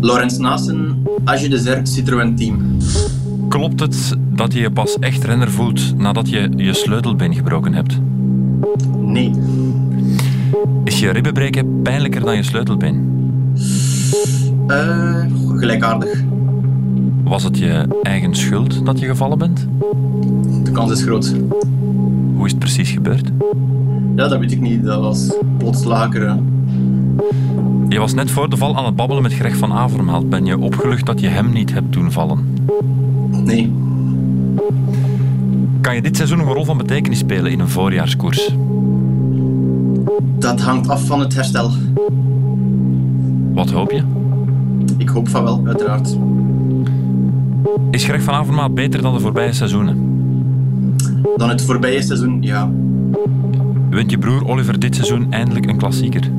Laurens 0.00 0.38
Nassen, 0.38 1.02
Age 1.24 1.48
Desert 1.48 1.88
Citroën 1.88 2.36
Team. 2.36 2.76
Klopt 3.48 3.80
het 3.80 4.16
dat 4.30 4.52
je 4.52 4.60
je 4.60 4.70
pas 4.70 4.98
echt 4.98 5.24
renner 5.24 5.50
voelt 5.50 5.98
nadat 5.98 6.28
je 6.28 6.48
je 6.56 6.74
sleutelbeen 6.74 7.34
gebroken 7.34 7.74
hebt? 7.74 7.98
Nee. 9.00 9.32
Is 10.84 11.00
je 11.00 11.10
ribbenbreken 11.10 11.82
pijnlijker 11.82 12.20
dan 12.20 12.36
je 12.36 12.42
sleutelbeen? 12.42 13.10
Uh, 14.68 15.24
gelijkaardig. 15.56 16.22
Was 17.24 17.42
het 17.42 17.58
je 17.58 18.00
eigen 18.02 18.34
schuld 18.34 18.86
dat 18.86 18.98
je 18.98 19.06
gevallen 19.06 19.38
bent? 19.38 19.66
De 20.64 20.70
kans 20.70 20.90
is 20.90 21.02
groot. 21.02 21.34
Hoe 22.34 22.44
is 22.44 22.50
het 22.50 22.60
precies 22.60 22.90
gebeurd? 22.90 23.30
Ja, 24.16 24.28
dat 24.28 24.38
weet 24.38 24.52
ik 24.52 24.60
niet. 24.60 24.84
Dat 24.84 25.00
was 25.00 25.34
plotslakeren. 25.58 26.51
Je 27.92 27.98
was 27.98 28.14
net 28.14 28.30
voor 28.30 28.50
de 28.50 28.56
val 28.56 28.76
aan 28.76 28.84
het 28.84 28.96
babbelen 28.96 29.22
met 29.22 29.34
Greg 29.34 29.56
van 29.56 29.72
Avermaat. 29.72 30.28
Ben 30.30 30.44
je 30.44 30.58
opgelucht 30.58 31.06
dat 31.06 31.20
je 31.20 31.28
hem 31.28 31.52
niet 31.52 31.72
hebt 31.72 31.92
doen 31.92 32.12
vallen? 32.12 32.54
Nee. 33.30 33.72
Kan 35.80 35.94
je 35.94 36.02
dit 36.02 36.16
seizoen 36.16 36.38
een 36.38 36.52
rol 36.52 36.64
van 36.64 36.76
betekenis 36.76 37.18
spelen 37.18 37.52
in 37.52 37.60
een 37.60 37.68
voorjaarskoers? 37.68 38.56
Dat 40.38 40.60
hangt 40.60 40.88
af 40.88 41.06
van 41.06 41.20
het 41.20 41.34
herstel. 41.34 41.70
Wat 43.52 43.70
hoop 43.70 43.90
je? 43.90 44.02
Ik 44.96 45.08
hoop 45.08 45.28
van 45.28 45.42
wel, 45.42 45.62
uiteraard. 45.66 46.16
Is 47.90 48.04
Greg 48.04 48.22
van 48.22 48.34
Avermaat 48.34 48.74
beter 48.74 49.02
dan 49.02 49.14
de 49.14 49.20
voorbije 49.20 49.52
seizoenen? 49.52 49.96
Dan 51.36 51.48
het 51.48 51.62
voorbije 51.62 52.02
seizoen, 52.02 52.42
ja. 52.42 52.70
Wint 53.90 54.10
je 54.10 54.18
broer 54.18 54.48
Oliver 54.48 54.78
dit 54.78 54.94
seizoen 54.94 55.32
eindelijk 55.32 55.66
een 55.66 55.78
klassieker? 55.78 56.30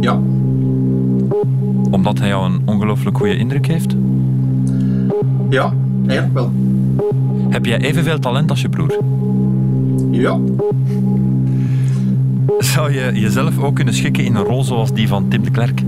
Ja. 0.00 0.20
Omdat 1.90 2.18
hij 2.18 2.28
jou 2.28 2.52
een 2.52 2.60
ongelooflijk 2.64 3.16
goede 3.16 3.36
indruk 3.36 3.66
heeft? 3.66 3.94
Ja, 5.48 5.72
eigenlijk 6.06 6.34
wel. 6.34 6.52
Heb 7.48 7.64
jij 7.64 7.78
evenveel 7.78 8.18
talent 8.18 8.50
als 8.50 8.60
je 8.60 8.68
broer? 8.68 8.98
Ja. 10.10 10.38
Zou 12.58 12.92
je 12.92 13.10
jezelf 13.14 13.58
ook 13.58 13.74
kunnen 13.74 13.94
schikken 13.94 14.24
in 14.24 14.34
een 14.34 14.44
rol 14.44 14.64
zoals 14.64 14.92
die 14.92 15.08
van 15.08 15.28
Tim 15.28 15.42
de 15.42 15.50
Klerk? 15.50 15.82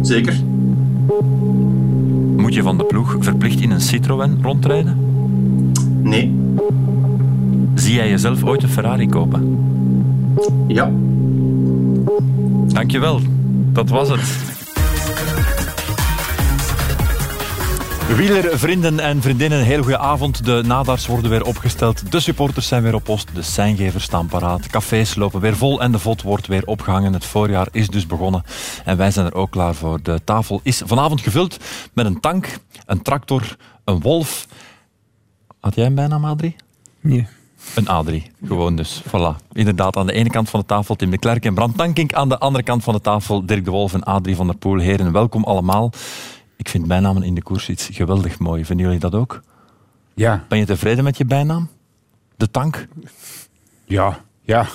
Zeker. 0.00 0.34
Moet 2.36 2.54
je 2.54 2.62
van 2.62 2.78
de 2.78 2.84
ploeg 2.84 3.16
verplicht 3.20 3.60
in 3.60 3.70
een 3.70 3.80
Citroën 3.80 4.38
rondrijden? 4.42 4.96
Nee. 6.02 6.34
Zie 7.74 7.94
jij 7.94 8.08
jezelf 8.08 8.44
ooit 8.44 8.62
een 8.62 8.68
Ferrari 8.68 9.08
kopen? 9.08 9.58
Ja. 10.66 10.90
Dankjewel. 12.66 13.20
Dat 13.72 13.88
was 13.88 14.08
het. 14.08 14.20
Wielervrienden 18.16 18.98
en 19.00 19.22
vriendinnen, 19.22 19.58
een 19.58 19.64
hele 19.64 19.82
goede 19.82 19.98
avond. 19.98 20.44
De 20.44 20.62
nadars 20.66 21.06
worden 21.06 21.30
weer 21.30 21.44
opgesteld. 21.44 22.12
De 22.12 22.20
supporters 22.20 22.66
zijn 22.68 22.82
weer 22.82 22.94
op 22.94 23.04
post. 23.04 23.34
De 23.34 23.42
seinggevers 23.42 24.04
staan 24.04 24.26
paraat. 24.26 24.66
Cafés 24.66 25.14
lopen 25.14 25.40
weer 25.40 25.56
vol 25.56 25.80
en 25.80 25.92
de 25.92 25.98
vod 25.98 26.22
wordt 26.22 26.46
weer 26.46 26.66
opgehangen. 26.66 27.12
Het 27.12 27.24
voorjaar 27.24 27.68
is 27.70 27.88
dus 27.88 28.06
begonnen. 28.06 28.42
En 28.84 28.96
wij 28.96 29.10
zijn 29.10 29.26
er 29.26 29.34
ook 29.34 29.50
klaar 29.50 29.74
voor. 29.74 30.02
De 30.02 30.20
tafel 30.24 30.60
is 30.62 30.82
vanavond 30.84 31.20
gevuld 31.20 31.56
met 31.92 32.06
een 32.06 32.20
tank, 32.20 32.58
een 32.86 33.02
tractor, 33.02 33.56
een 33.84 34.00
wolf. 34.00 34.46
Had 35.60 35.74
jij 35.74 35.86
een 35.86 35.94
bijnaam, 35.94 36.24
Adrie? 36.24 36.56
Nee. 37.00 37.26
Een 37.74 37.88
Adrie, 37.88 38.30
gewoon 38.46 38.76
dus. 38.76 39.02
Voilà. 39.08 39.46
Inderdaad, 39.52 39.96
aan 39.96 40.06
de 40.06 40.12
ene 40.12 40.30
kant 40.30 40.50
van 40.50 40.60
de 40.60 40.66
tafel 40.66 40.96
Tim 40.96 41.10
de 41.10 41.18
Klerk 41.18 41.44
en 41.44 41.54
Bram 41.54 41.76
Tankink. 41.76 42.12
Aan 42.12 42.28
de 42.28 42.38
andere 42.38 42.64
kant 42.64 42.84
van 42.84 42.94
de 42.94 43.00
tafel 43.00 43.46
Dirk 43.46 43.64
de 43.64 43.70
Wolf 43.70 43.94
en 43.94 44.02
Adrie 44.02 44.36
van 44.36 44.46
der 44.46 44.56
Poel. 44.56 44.78
Heren, 44.78 45.12
welkom 45.12 45.44
allemaal. 45.44 45.92
Ik 46.56 46.68
vind 46.68 46.86
bijnamen 46.86 47.22
in 47.22 47.34
de 47.34 47.42
koers 47.42 47.68
iets 47.68 47.88
geweldig 47.92 48.38
mooi. 48.38 48.64
Vinden 48.64 48.86
jullie 48.86 49.00
dat 49.00 49.14
ook? 49.14 49.42
Ja. 50.14 50.44
Ben 50.48 50.58
je 50.58 50.64
tevreden 50.64 51.04
met 51.04 51.16
je 51.16 51.24
bijnaam? 51.24 51.68
De 52.36 52.50
tank? 52.50 52.88
Ja, 53.84 54.20
ja. 54.42 54.66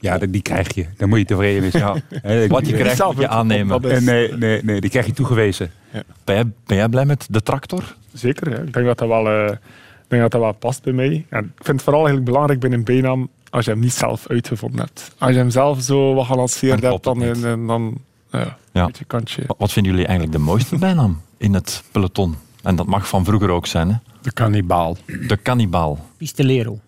Ja, 0.00 0.18
die 0.18 0.42
krijg 0.42 0.74
je. 0.74 0.86
Dan 0.96 1.08
moet 1.08 1.18
je 1.18 1.24
tevreden 1.24 1.70
zijn. 1.70 2.02
Ja. 2.22 2.46
Wat 2.46 2.66
je 2.66 2.72
krijgt 2.76 3.04
moet 3.04 3.16
je 3.16 3.28
aannemen. 3.28 3.80
Nee, 4.04 4.32
nee, 4.32 4.62
nee, 4.62 4.80
die 4.80 4.90
krijg 4.90 5.06
je 5.06 5.12
toegewezen. 5.12 5.70
Ja. 5.92 6.02
Ben, 6.24 6.34
jij, 6.34 6.44
ben 6.66 6.76
jij 6.76 6.88
blij 6.88 7.04
met 7.04 7.26
de 7.30 7.42
tractor? 7.42 7.96
Zeker, 8.12 8.50
ja. 8.50 8.56
ik 8.56 8.72
denk 8.72 8.86
dat 8.86 8.98
dat 8.98 9.08
wel... 9.08 9.26
Uh, 9.26 9.50
ik 9.50 9.58
denk 10.08 10.22
dat 10.22 10.30
dat 10.30 10.40
wel 10.40 10.52
past 10.52 10.82
bij 10.82 10.92
mij. 10.92 11.26
En 11.28 11.44
ik 11.44 11.64
vind 11.64 11.76
het 11.76 11.82
vooral 11.82 12.06
eigenlijk 12.06 12.30
belangrijk 12.30 12.60
bij 12.60 12.70
een 12.70 12.84
bijnaam 12.84 13.28
als 13.50 13.64
je 13.64 13.70
hem 13.70 13.80
niet 13.80 13.92
zelf 13.92 14.26
uitgevonden 14.26 14.80
hebt. 14.80 15.14
Als 15.18 15.30
je 15.30 15.36
hem 15.36 15.50
zelf 15.50 15.82
zo 15.82 16.14
wat 16.14 16.26
gelanceerd 16.26 16.82
hebt, 16.82 17.04
dan, 17.04 17.18
dan, 17.18 17.66
dan 17.66 17.98
ja, 18.30 18.56
ja. 18.72 18.90
kantje. 19.06 19.42
Wat 19.58 19.72
vinden 19.72 19.92
jullie 19.92 20.06
eigenlijk 20.06 20.38
de 20.38 20.44
mooiste 20.44 20.78
bijnaam 20.86 21.20
in 21.36 21.54
het 21.54 21.82
peloton? 21.92 22.34
En 22.62 22.76
dat 22.76 22.86
mag 22.86 23.08
van 23.08 23.24
vroeger 23.24 23.50
ook 23.50 23.66
zijn. 23.66 23.88
Hè? 23.88 23.96
De 24.22 24.32
kannibaal. 24.32 24.96
De 25.06 25.36
kannibaal. 25.36 25.98
Pistolero. 26.16 26.78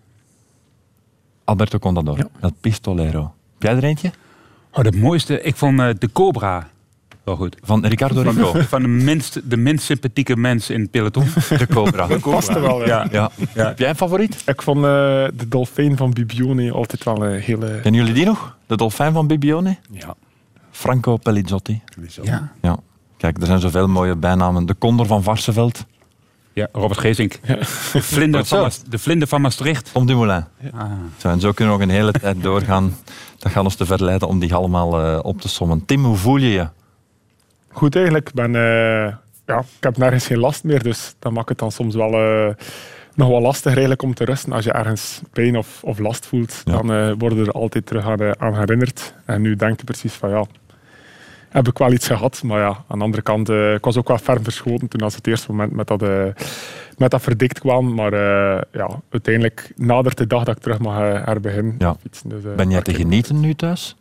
Alberto 1.43 1.79
Contador. 1.79 2.17
Ja. 2.17 2.27
Dat 2.39 2.53
pistolero. 2.59 3.21
Heb 3.53 3.61
jij 3.63 3.75
er 3.75 3.83
eentje? 3.83 4.11
Oh, 4.71 4.83
de 4.83 4.91
mooiste, 4.91 5.41
ik 5.41 5.55
vond 5.55 5.79
uh, 5.79 5.89
de 5.97 6.11
Cobra 6.11 6.69
wel 7.37 7.47
goed. 7.47 7.57
Van 7.63 7.85
Ricardo 7.85 8.23
van, 8.23 8.35
Rico. 8.35 8.61
Van 8.75 8.81
de 8.81 8.87
minst, 8.87 9.49
de 9.49 9.57
minst 9.57 9.85
sympathieke 9.85 10.35
mens 10.35 10.69
in 10.69 10.81
het 10.81 10.91
peloton. 10.91 11.25
De 11.49 11.67
Cobra. 11.67 12.07
De 12.07 12.19
Cobra. 12.19 12.59
wel, 12.59 12.85
ja. 12.85 13.07
Ja. 13.11 13.31
ja. 13.53 13.65
Heb 13.65 13.79
jij 13.79 13.89
een 13.89 13.95
favoriet? 13.95 14.43
Ik 14.45 14.61
vond 14.61 14.77
uh, 14.77 14.83
de 14.83 15.47
dolfijn 15.47 15.97
van 15.97 16.13
Bibione 16.13 16.71
altijd 16.71 17.03
wel 17.03 17.25
een 17.25 17.39
hele... 17.39 17.79
Kennen 17.81 18.01
jullie 18.01 18.13
die 18.13 18.25
nog? 18.25 18.57
De 18.67 18.77
dolfijn 18.77 19.13
van 19.13 19.27
Bibione? 19.27 19.77
Ja. 19.91 20.15
Franco 20.71 21.17
Pellizotti. 21.17 21.81
Ja. 22.23 22.51
ja. 22.61 22.77
Kijk, 23.17 23.37
er 23.37 23.45
zijn 23.45 23.59
zoveel 23.59 23.87
mooie 23.87 24.15
bijnamen. 24.15 24.65
De 24.65 24.75
Condor 24.77 25.05
van 25.05 25.23
Varsenveld. 25.23 25.85
Ja, 26.53 26.67
Robert 26.71 26.99
Geesink. 26.99 27.39
Ja. 27.43 27.55
De, 27.55 27.65
vlinder 28.01 28.45
van 28.45 28.71
de 28.89 28.99
vlinder 28.99 29.27
van 29.27 29.41
Maastricht. 29.41 29.89
Tom 29.93 30.05
Dumoulin. 30.05 30.45
Ja. 30.59 30.69
Ah. 30.73 30.91
Zo, 31.17 31.29
en 31.29 31.39
zo 31.39 31.51
kunnen 31.51 31.73
we 31.73 31.79
nog 31.79 31.89
een 31.89 31.95
hele 31.95 32.11
tijd 32.11 32.43
doorgaan. 32.43 32.95
Dat 33.37 33.51
gaat 33.51 33.63
ons 33.63 33.75
te 33.75 33.85
verleiden 33.85 34.27
om 34.27 34.39
die 34.39 34.53
allemaal 34.53 35.05
uh, 35.05 35.19
op 35.21 35.41
te 35.41 35.47
sommen. 35.47 35.85
Tim, 35.85 36.05
hoe 36.05 36.15
voel 36.15 36.37
je 36.37 36.49
je? 36.49 36.67
Goed 37.71 37.95
eigenlijk. 37.95 38.27
Ik, 38.27 38.33
ben, 38.33 38.53
uh, 38.53 39.13
ja, 39.45 39.59
ik 39.59 39.83
heb 39.83 39.97
nergens 39.97 40.25
geen 40.25 40.39
last 40.39 40.63
meer, 40.63 40.83
dus 40.83 41.15
dat 41.19 41.31
maakt 41.31 41.49
het 41.49 41.57
dan 41.57 41.71
soms 41.71 41.95
wel... 41.95 42.13
Uh, 42.13 42.53
nog 43.15 43.27
wel 43.27 43.41
lastig 43.41 43.71
eigenlijk 43.71 44.01
om 44.01 44.13
te 44.13 44.25
rusten. 44.25 44.51
Als 44.51 44.65
je 44.65 44.71
ergens 44.71 45.21
pijn 45.31 45.57
of, 45.57 45.83
of 45.83 45.99
last 45.99 46.25
voelt, 46.25 46.61
ja. 46.65 46.71
dan 46.71 46.91
uh, 46.91 47.13
worden 47.17 47.45
er 47.45 47.51
altijd 47.51 47.85
terug 47.85 48.05
aan, 48.05 48.39
aan, 48.39 48.55
herinnerd. 48.55 49.13
En 49.25 49.41
nu 49.41 49.55
denk 49.55 49.79
je 49.79 49.83
precies 49.83 50.13
van 50.13 50.29
ja, 50.29 50.45
heb 51.49 51.67
ik 51.67 51.77
wel 51.77 51.91
iets 51.91 52.07
gehad. 52.07 52.43
Maar 52.43 52.59
ja, 52.59 52.83
aan 52.87 52.97
de 52.97 53.03
andere 53.03 53.23
kant, 53.23 53.49
uh, 53.49 53.73
ik 53.73 53.83
was 53.83 53.97
ook 53.97 54.07
wel 54.07 54.17
ferm 54.17 54.43
verschoten 54.43 54.87
toen 54.87 55.01
als 55.01 55.15
het 55.15 55.27
eerste 55.27 55.51
moment 55.51 55.71
met 55.71 55.87
dat, 55.87 56.01
met 56.97 57.11
dat 57.11 57.21
verdikt 57.21 57.59
kwam. 57.59 57.93
Maar 57.93 58.13
ja, 58.71 58.99
uiteindelijk 59.09 59.71
nadert 59.75 60.17
de 60.17 60.27
dag 60.27 60.43
dat 60.43 60.55
ik 60.55 60.61
terug 60.61 60.79
mag 60.79 60.97
herbeginnen. 61.25 61.75
Ja. 61.77 61.95
Dus, 62.23 62.41
ben 62.55 62.69
jij 62.69 62.81
te 62.81 62.93
genieten 62.93 63.39
nu 63.39 63.53
thuis? 63.53 63.95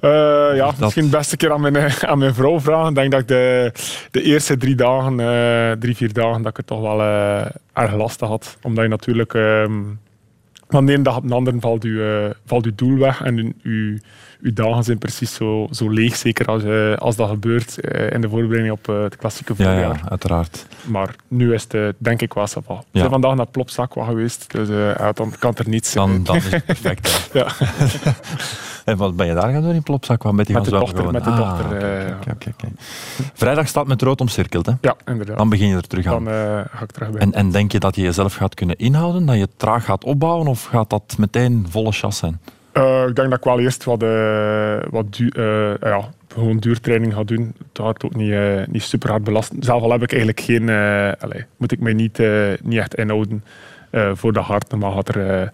Uh, 0.00 0.56
ja, 0.56 0.66
dat... 0.66 0.78
misschien 0.78 1.04
de 1.04 1.16
beste 1.16 1.36
keer 1.36 1.52
aan 1.52 1.60
mijn, 1.60 1.92
aan 2.06 2.18
mijn 2.18 2.34
vrouw 2.34 2.60
vragen. 2.60 2.88
Ik 2.88 2.94
denk 2.94 3.10
dat 3.10 3.20
ik 3.20 3.28
de, 3.28 3.72
de 4.10 4.22
eerste 4.22 4.56
drie 4.56 4.74
dagen, 4.74 5.18
uh, 5.18 5.72
drie, 5.72 5.96
vier 5.96 6.12
dagen, 6.12 6.42
dat 6.42 6.50
ik 6.50 6.56
het 6.56 6.66
toch 6.66 6.80
wel 6.80 7.00
uh, 7.00 7.44
erg 7.72 7.94
lastig 7.94 8.28
had. 8.28 8.58
Omdat 8.62 8.84
je 8.84 8.90
natuurlijk 8.90 9.32
van 10.68 10.86
de 10.86 10.92
ene 10.92 11.02
dag 11.02 11.16
op 11.16 11.28
de 11.28 11.34
andere 11.34 11.60
valt 11.60 11.82
je, 11.82 12.36
valt 12.46 12.64
je 12.64 12.74
doel 12.74 12.98
weg 12.98 13.22
en 13.22 13.36
je, 13.36 13.54
je 13.62 14.00
dagen 14.40 14.84
zijn 14.84 14.98
precies 14.98 15.34
zo, 15.34 15.68
zo 15.70 15.88
leeg. 15.88 16.16
Zeker 16.16 16.46
als, 16.46 16.62
als 16.98 17.16
dat 17.16 17.28
gebeurt 17.28 17.78
in 18.12 18.20
de 18.20 18.28
voorbereiding 18.28 18.72
op 18.72 18.86
het 18.86 19.16
klassieke 19.16 19.54
voorjaar. 19.54 19.80
Ja, 19.80 19.88
ja, 19.88 20.08
uiteraard. 20.08 20.66
Maar 20.84 21.14
nu 21.28 21.54
is 21.54 21.66
het 21.68 21.94
denk 21.98 22.22
ik 22.22 22.34
wel 22.34 22.46
zo. 22.46 22.62
We 22.66 22.98
zijn 22.98 23.10
vandaag 23.10 23.34
naar 23.34 23.46
Plopzak 23.46 23.92
geweest, 23.92 24.52
dus 24.52 24.68
dan 25.14 25.32
kan 25.38 25.54
er 25.54 25.68
niets 25.68 25.92
Dan, 25.92 26.24
dan 26.24 26.36
is 26.36 26.50
het 26.50 26.64
perfect. 26.82 27.30
ja. 27.32 27.46
En 28.88 28.96
wat 28.96 29.16
ben 29.16 29.26
je 29.26 29.34
daar 29.34 29.52
gaan 29.52 29.62
doen 29.62 29.74
in 29.74 29.82
Plopzak? 29.82 30.32
Met, 30.32 30.46
die 30.46 30.54
met 30.54 30.64
de 30.64 30.70
dochter. 30.70 31.12
Met 31.12 31.24
de 31.24 31.30
ah, 31.30 31.36
dochter 31.36 31.64
okay, 31.66 32.06
okay, 32.06 32.34
okay, 32.34 32.52
okay, 32.56 32.72
Vrijdag 33.32 33.68
staat 33.68 33.86
met 33.86 34.02
rood 34.02 34.20
omcirkeld, 34.20 34.66
hè? 34.66 34.72
Ja, 34.80 34.96
inderdaad. 35.06 35.38
Dan 35.38 35.48
begin 35.48 35.68
je 35.68 35.76
er 35.76 35.86
terug 35.86 36.06
aan. 36.06 36.24
Dan 36.24 36.34
ga 36.70 36.82
ik 36.82 36.90
terug 36.90 37.10
bij. 37.10 37.20
En, 37.20 37.32
en 37.32 37.50
denk 37.50 37.72
je 37.72 37.78
dat 37.78 37.94
je 37.94 38.02
jezelf 38.02 38.34
gaat 38.34 38.54
kunnen 38.54 38.76
inhouden? 38.76 39.26
Dat 39.26 39.34
je 39.34 39.40
het 39.40 39.58
traag 39.58 39.84
gaat 39.84 40.04
opbouwen? 40.04 40.46
Of 40.46 40.64
gaat 40.64 40.90
dat 40.90 41.14
meteen 41.18 41.66
volle 41.70 41.92
chas 41.92 42.16
zijn? 42.16 42.40
Uh, 42.72 43.04
ik 43.08 43.16
denk 43.16 43.30
dat 43.30 43.38
ik 43.38 43.44
wel 43.44 43.60
eerst 43.60 43.84
wat, 43.84 44.02
uh, 44.02 44.76
wat 44.90 45.16
du 45.16 45.30
ja, 45.80 46.10
gewoon 46.28 46.58
duurtraining 46.58 47.14
ga 47.14 47.24
doen. 47.24 47.54
Het 47.58 47.78
gaat 47.84 48.04
ook 48.04 48.14
niet, 48.14 48.66
niet 48.66 48.82
super 48.82 49.10
hard 49.10 49.24
belasten. 49.24 49.62
Zelf 49.62 49.82
al 49.82 49.92
heb 49.92 50.02
ik 50.02 50.12
eigenlijk 50.12 50.40
geen... 50.40 50.68
allez, 51.18 51.44
moet 51.56 51.72
ik 51.72 51.80
mij 51.80 51.92
niet, 51.92 52.22
niet 52.62 52.78
echt 52.78 52.94
inhouden 52.94 53.44
voor 54.12 54.32
de 54.32 54.40
hart. 54.40 54.76
Maar 54.76 54.92
gaat 54.92 55.14
er 55.14 55.50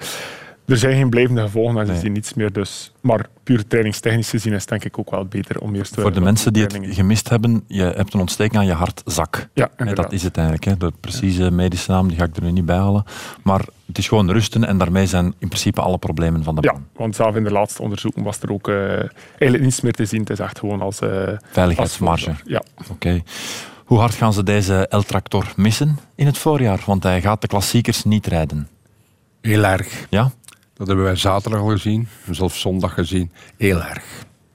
er 0.67 0.77
zijn 0.77 0.97
geen 0.97 1.11
blijvende 1.11 1.41
gevolgen 1.41 1.79
en 1.81 1.87
ze 1.87 1.93
Nee. 1.93 2.01
zien 2.01 2.13
niets 2.13 2.35
meer. 2.35 2.53
Dus, 2.53 2.93
maar 3.01 3.27
puur 3.43 3.67
trainingstechnisch 3.67 4.31
gezien 4.31 4.53
is 4.53 4.61
het 4.61 4.69
denk 4.69 4.85
ik 4.85 4.99
ook 4.99 5.11
wel 5.11 5.25
beter 5.27 5.61
om 5.61 5.75
eerst... 5.75 5.95
Voor 6.01 6.13
de 6.13 6.21
mensen 6.21 6.53
die 6.53 6.63
het 6.63 6.79
gemist 6.83 7.29
hebben, 7.29 7.65
je 7.67 7.83
hebt 7.83 8.15
een 8.15 8.21
ontsteking 8.21 8.57
aan 8.57 8.67
je 8.67 8.73
hartzak. 8.73 9.49
Ja, 9.55 9.69
dat 9.95 10.13
is 10.13 10.23
het 10.23 10.37
eigenlijk. 10.37 10.67
Hè. 10.67 10.77
De 10.77 10.93
precieze 11.01 11.51
medische 11.51 11.91
naam 11.91 12.09
die 12.09 12.17
ga 12.17 12.25
ik 12.25 12.37
er 12.37 12.43
nu 12.43 12.51
niet 12.53 12.67
bij 12.67 12.77
halen. 12.77 13.05
Maar 13.43 13.65
het 13.87 13.99
is 13.99 14.09
gewoon 14.09 14.31
rusten 14.31 14.65
en 14.65 14.79
daarmee 14.79 15.07
zijn 15.07 15.25
in 15.39 15.49
principe 15.49 15.81
alle 15.81 15.99
problemen 15.99 16.45
van 16.45 16.55
de 16.55 16.63
Ja, 16.63 16.73
baan. 16.73 16.87
want 16.97 17.17
zelf 17.17 17.37
in 17.37 17.45
de 17.45 17.51
laatste 17.53 17.83
onderzoeken 17.83 18.23
was 18.23 18.41
er 18.41 18.53
ook 18.53 18.69
eh, 18.69 18.77
eigenlijk 19.29 19.63
niets 19.63 19.81
meer 19.81 19.93
te 19.93 20.05
zien. 20.05 20.21
Het 20.21 20.31
is 20.31 20.39
echt 20.39 20.59
gewoon 20.59 20.81
als... 20.83 21.01
eh, 21.01 21.29
Veiligheidsmarge. 21.51 22.31
als 22.31 22.39
ja. 22.45 22.63
Oké. 22.91 23.23
Hoe 23.85 23.99
hard 23.99 24.15
gaan 24.15 24.33
ze 24.33 24.43
deze 24.43 24.87
El-Tractor 24.89 25.53
missen 25.57 25.99
in 26.15 26.27
het 26.27 26.39
voorjaar? 26.39 26.83
Want 26.87 27.03
hij 27.03 27.21
gaat 27.21 27.41
de 27.41 27.47
klassiekers 27.47 28.05
niet 28.05 28.27
rijden. 28.27 28.69
Heel 29.41 29.65
erg. 29.65 30.07
Ja? 30.11 30.31
Dat 30.75 30.87
hebben 30.87 31.05
wij 31.05 31.17
zaterdag 31.17 31.61
al 31.61 31.67
gezien, 31.69 32.09
zelfs 32.31 32.61
zondag 32.61 32.95
gezien. 32.95 33.31
Heel 33.57 33.83
erg. 33.83 34.05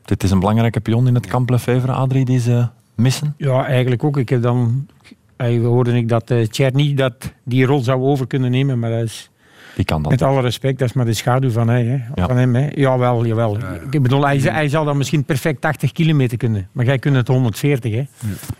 Dit 0.06 0.24
is 0.24 0.32
een 0.32 0.40
belangrijke 0.40 0.80
pion 0.80 1.08
in 1.08 1.16
het 1.16 1.26
kamp 1.28 1.50
Lefevre, 1.50 1.92
Adrie, 1.92 2.26
die 2.26 2.40
ze 2.40 2.68
missen. 2.96 3.34
Ja, 3.38 3.66
eigenlijk 3.66 4.04
ook. 4.04 4.18
Ik 4.18 4.30
heb 4.30 4.42
dan... 4.42 4.88
eh, 5.36 5.62
hoorde 5.62 5.98
ik 5.98 6.08
dat 6.10 6.32
uh, 6.32 6.96
dat 6.96 7.34
die 7.44 7.66
rol 7.66 7.80
zou 7.80 8.02
over 8.02 8.28
kunnen 8.28 8.52
nemen, 8.52 8.80
maar 8.80 8.90
dat 8.90 9.04
is... 9.04 9.30
Die 9.76 9.86
kan 9.86 10.02
dat. 10.02 10.12
Met 10.12 10.22
alle 10.22 10.42
respect, 10.42 10.80
dat 10.80 10.88
is 10.88 10.94
maar 10.94 11.06
de 11.06 11.14
schaduw 11.14 11.50
van, 11.52 11.68
hij, 11.68 11.84
hè. 11.86 11.98
Ja. 12.16 12.28
van 12.28 12.38
hem. 12.38 12.56
Hè. 12.56 12.68
Jawel, 12.76 13.26
jawel. 13.26 13.60
Ja, 13.60 13.74
ja. 13.74 13.80
Ik 13.92 14.02
bedoel, 14.02 14.26
hij, 14.26 14.38
hij 14.38 14.68
zal 14.70 14.86
dan 14.86 14.98
misschien 14.98 15.24
perfect 15.24 15.62
80 15.62 15.92
kilometer 15.92 16.38
kunnen. 16.38 16.68
Maar 16.72 16.86
jij 16.86 17.00
kunt 17.00 17.16
het 17.16 17.28
140, 17.28 17.94
hè. 17.94 18.06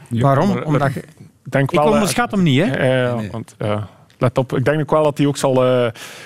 Ja, 0.10 0.22
Waarom? 0.22 0.48
maar- 0.50 0.64
Omdat 0.64 0.94
je- 0.94 1.00
Ik 1.46 1.52
denk 1.52 1.72
ik 1.72 1.78
wel, 1.78 1.88
eh, 1.88 1.94
onderschat 1.94 2.32
hem 2.32 2.44
niet, 2.44 2.60
hè. 2.66 2.66
Eh, 2.72 3.16
Nee. 3.16 3.32
want, 3.32 3.56
ja, 3.58 3.88
let 4.22 4.38
op, 4.38 4.54
ik 4.58 4.66
denk 4.66 4.80
ook 4.82 4.92
wel 4.92 5.04
dat 5.04 5.18
hij 5.18 5.28
ook 5.28 5.38
zal... 5.38 5.64
eh, 5.66 5.70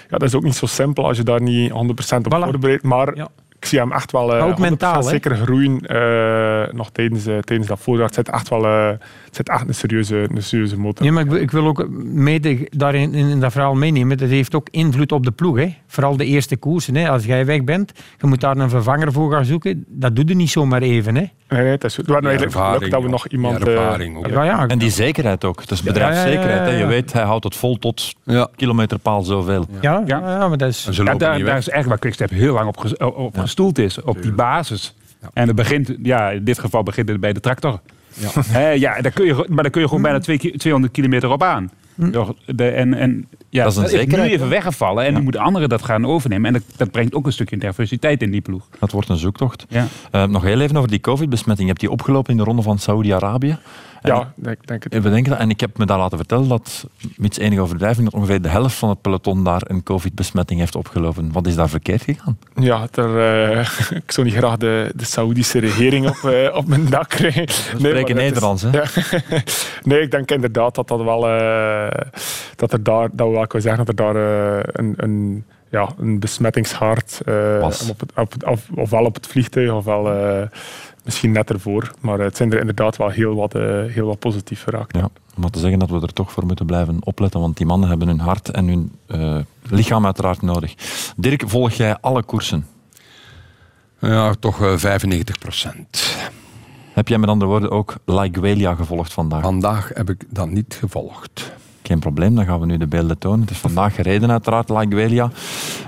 ja, 0.10 0.18
dat 0.18 0.24
is 0.24 0.36
ook 0.36 0.44
niet 0.44 0.56
zo 0.56 0.66
simpel 0.66 1.06
als 1.08 1.18
je 1.18 1.24
daar 1.24 1.42
niet 1.42 1.72
100% 1.72 1.74
op 1.76 2.34
Voilà. 2.36 2.44
voorbereidt. 2.44 2.84
Maar 2.84 3.16
Ja. 3.16 3.28
ik 3.60 3.66
zie 3.66 3.80
hem 3.80 3.92
echt 3.92 4.12
wel... 4.12 4.28
Maar 4.28 4.42
ook 4.48 4.58
100% 4.58 4.60
mentaal, 4.60 5.04
zeker 5.04 5.36
groeien 5.36 5.80
eh, 5.80 6.74
nog 6.74 6.90
tijdens, 6.92 7.24
tijdens 7.24 7.68
dat 7.68 7.80
voorjaar. 7.80 8.06
Het 8.06 8.16
zit 8.16 8.30
echt 8.30 8.50
wel 8.50 8.98
zit 9.36 9.50
echt 9.50 9.68
een, 9.68 9.76
serieuze, 9.76 10.28
een 10.36 10.44
serieuze 10.44 10.80
motor. 10.80 11.06
Ja, 11.06 11.12
maar 11.12 11.24
ik 11.24 11.30
wil, 11.30 11.42
ik 11.42 11.52
wil 11.52 11.68
ook 11.68 11.88
mede 12.04 12.68
daarin 12.70 13.14
in, 13.14 13.28
in 13.30 13.40
dat 13.40 13.52
verhaal 13.52 13.74
meenemen. 13.76 14.18
Dat 14.18 14.30
heeft 14.30 14.56
ook 14.56 14.68
invloed 14.72 15.12
op 15.12 15.24
de 15.26 15.32
ploeg. 15.32 15.58
Hè. 15.58 15.76
Vooral 15.88 16.18
de 16.18 16.26
eerste 16.26 16.58
koersen. 16.58 16.96
Hè. 16.96 17.10
Als 17.10 17.26
jij 17.26 17.46
weg 17.46 17.64
bent, 17.64 17.92
je 18.20 18.28
moet 18.28 18.42
daar 18.42 18.58
een 18.58 18.70
vervanger 18.70 19.12
voor 19.12 19.32
gaan 19.32 19.46
zoeken. 19.46 19.86
Dat 19.88 20.16
doe 20.16 20.28
je 20.28 20.36
niet 20.36 20.50
zomaar 20.50 20.82
even. 20.82 21.16
Hè. 21.16 21.22
Nee, 21.50 21.62
nee, 21.62 21.72
het 21.72 21.84
is, 21.84 21.96
we 21.96 22.04
hebben 22.14 22.32
eigenlijk 22.32 22.76
geluk 22.76 22.92
dat 22.92 23.02
we 23.02 23.10
nog 23.10 23.28
iemand... 23.28 23.68
Eh, 23.68 23.74
ervaring 23.74 24.18
ook. 24.18 24.28
Ja, 24.28 24.44
ja. 24.44 24.68
En 24.68 24.78
die 24.80 24.90
zekerheid 24.90 25.44
ook. 25.46 25.62
Het 25.62 25.72
is 25.72 25.82
bedrijfszekerheid. 25.82 26.48
Ja, 26.50 26.56
ja, 26.56 26.62
ja, 26.66 26.68
ja. 26.72 26.74
hè. 26.78 26.80
Je 26.82 26.86
weet, 26.88 27.14
hij 27.14 27.24
houdt 27.24 27.44
het 27.44 27.56
vol 27.56 27.78
tot 27.78 28.14
Ja. 28.24 28.50
kilometerpaal 28.56 29.22
zoveel. 29.24 29.66
ja, 29.82 30.04
ja. 30.06 30.18
Ja. 30.20 30.38
ja, 30.40 30.48
maar 30.48 30.58
dat 30.58 30.70
is... 30.70 30.86
En 30.88 30.94
ze 30.94 31.04
Ja, 31.04 31.12
lopen 31.12 31.26
daar, 31.28 31.38
niet 31.38 31.46
daar 31.46 31.58
is 31.58 31.70
echt 31.70 31.88
waar 31.88 32.00
Quickstep 32.00 32.30
heel 32.30 32.54
lang 32.54 32.68
op, 32.68 32.78
ges- 32.78 32.98
op 32.98 33.38
gestoeld 33.38 33.78
is, 33.78 34.02
op 34.02 34.22
die 34.22 34.32
basis. 34.32 34.96
Ja. 35.22 35.30
En 35.34 35.48
het 35.48 35.56
begint, 35.56 35.96
ja, 36.04 36.30
in 36.30 36.44
dit 36.44 36.60
geval 36.60 36.84
begint 36.84 37.10
het 37.10 37.20
bij 37.20 37.34
de 37.34 37.40
tractor. 37.40 37.80
Ja. 38.52 38.70
Ja, 38.86 39.02
daar 39.02 39.12
kun 39.12 39.26
je, 39.26 39.46
maar 39.50 39.64
daar 39.64 39.72
kun 39.72 39.82
je 39.82 39.88
gewoon 39.88 40.04
bijna 40.04 40.20
twee 40.20 40.38
ki- 40.38 40.58
200 40.58 40.94
kilometer 40.94 41.30
op 41.32 41.44
aan. 41.44 41.70
Doch 41.96 42.34
de, 42.46 42.70
en, 42.70 42.94
en, 42.94 43.28
ja, 43.50 43.64
Dat 43.64 43.78
is 43.78 43.94
een 43.94 44.08
nu 44.10 44.16
even 44.22 44.50
weggevallen 44.50 45.04
en 45.06 45.12
Ja. 45.12 45.18
nu 45.18 45.24
moeten 45.24 45.42
anderen 45.42 45.70
dat 45.70 45.84
gaan 45.84 46.06
overnemen. 46.06 46.46
En 46.48 46.54
dat, 46.54 46.62
dat 46.78 46.92
brengt 46.92 47.14
ook 47.16 47.26
een 47.26 47.32
stukje 47.32 47.58
diversiteit 47.58 48.22
in 48.22 48.32
die 48.32 48.42
ploeg. 48.42 48.68
Dat 48.80 48.92
wordt 48.92 49.10
een 49.10 49.18
zoektocht. 49.18 49.66
Ja. 49.70 49.88
Eh, 50.12 50.24
nog 50.28 50.44
heel 50.44 50.60
even 50.62 50.78
over 50.78 50.90
die 50.90 51.00
COVID-besmetting. 51.00 51.60
Je 51.68 51.74
hebt 51.74 51.80
die 51.80 51.92
opgelopen 51.92 52.32
in 52.32 52.38
de 52.38 52.44
ronde 52.44 52.62
van 52.62 52.78
Saoedi-Arabië. 52.80 53.58
En 54.04 54.16
Ja, 54.16 54.34
denk, 54.36 54.68
denk 54.68 54.84
het. 54.84 54.94
Ik 54.94 55.02
bedenk 55.02 55.28
dat, 55.28 55.38
en 55.38 55.50
ik 55.50 55.60
heb 55.60 55.78
me 55.78 55.86
daar 55.86 55.98
laten 55.98 56.18
vertellen 56.18 56.48
dat, 56.48 56.88
mits 57.18 57.38
enige 57.38 57.62
overdrijving, 57.62 58.06
dat 58.06 58.14
ongeveer 58.20 58.42
de 58.42 58.50
helft 58.50 58.76
van 58.76 58.90
het 58.90 59.02
peloton 59.02 59.44
daar 59.44 59.62
een 59.66 59.84
COVID-besmetting 59.84 60.60
heeft 60.60 60.76
opgelopen. 60.76 61.32
Wat 61.32 61.48
is 61.48 61.56
daar 61.56 61.70
verkeerd 61.70 62.02
gegaan? 62.02 62.38
Ja, 62.56 62.88
eh, 62.92 63.60
ik 64.04 64.12
zou 64.12 64.26
niet 64.28 64.36
graag 64.36 64.58
de, 64.58 64.92
de 64.96 65.06
Saoedische 65.06 65.60
regering 65.60 66.08
op, 66.10 66.30
eh, 66.32 66.56
op 66.56 66.68
mijn 66.68 66.90
dak 66.90 67.10
krijgen. 67.10 67.46
We 67.46 67.52
spreken 67.78 68.16
is- 68.18 68.22
Nederlands, 68.24 68.62
hè? 68.62 68.70
Ja. 68.72 68.84
nee, 69.84 70.02
ik 70.02 70.12
denk 70.12 70.32
inderdaad 70.32 70.76
dat 70.76 70.88
dat 70.88 71.04
wel... 71.04 71.28
eh, 71.30 72.02
dat, 72.56 72.74
er 72.74 72.84
daar, 72.84 73.10
dat 73.12 73.28
we 73.28 73.34
wel 73.34 73.48
kunnen 73.48 73.68
zeggen 73.68 73.86
dat 73.86 74.00
er 74.00 74.14
daar 74.14 74.16
een, 74.72 74.94
een, 74.98 75.46
ja, 75.70 75.90
een 75.98 76.20
besmettingshaard... 76.20 77.22
Was. 77.60 77.90
op 77.90 78.00
het, 78.00 78.12
op, 78.16 78.34
of, 78.48 78.68
ofwel 78.76 79.06
op 79.06 79.16
het 79.16 79.28
vliegtuig, 79.28 79.72
ofwel 79.72 80.04
misschien 81.04 81.32
net 81.32 81.50
ervoor. 81.50 81.92
Maar 82.00 82.20
het 82.20 82.38
zijn 82.38 82.52
er 82.52 82.60
inderdaad 82.60 82.98
wel 82.98 83.10
heel 83.10 83.36
wat, 83.36 83.56
eh, 83.56 83.84
heel 83.88 84.08
wat 84.08 84.20
positief 84.20 84.64
geraakt. 84.64 84.96
Ja, 84.96 85.10
om 85.36 85.42
maar 85.42 85.50
te 85.50 85.60
zeggen 85.60 85.80
dat 85.80 85.90
we 85.90 86.02
er 86.02 86.14
toch 86.14 86.32
voor 86.32 86.46
moeten 86.46 86.66
blijven 86.66 86.98
opletten, 87.00 87.40
want 87.40 87.58
die 87.58 87.66
mannen 87.66 87.90
hebben 87.90 88.08
hun 88.08 88.20
hart 88.20 88.50
en 88.50 88.68
hun 88.68 88.92
eh, 89.08 89.40
lichaam 89.70 90.06
uiteraard 90.06 90.42
nodig. 90.42 90.76
Dirk, 91.16 91.44
volg 91.46 91.72
jij 91.72 91.98
alle 91.98 92.24
koersen? 92.24 92.68
Ja, 94.00 94.34
toch 94.34 94.62
eh, 94.62 94.78
95 94.78 95.38
procent. 95.38 96.16
Heb 96.94 97.08
jij 97.08 97.18
met 97.18 97.30
andere 97.30 97.52
woorden 97.52 97.72
ook 97.72 97.96
Laiguelia 98.06 98.76
gevolgd 98.76 99.14
vandaag? 99.14 99.42
Vandaag 99.42 99.92
heb 99.94 100.10
ik 100.10 100.24
dat 100.30 100.50
niet 100.50 100.78
gevolgd. 100.80 101.54
Geen 101.84 102.00
probleem, 102.00 102.36
dan 102.36 102.46
gaan 102.46 102.60
we 102.60 102.66
nu 102.66 102.78
de 102.78 102.88
beelden 102.88 103.18
tonen. 103.18 103.42
Het 103.42 103.50
is 103.50 103.58
vandaag 103.58 103.96
gereden 103.96 104.32
uiteraard, 104.32 104.70
Laiguelia. 104.70 105.30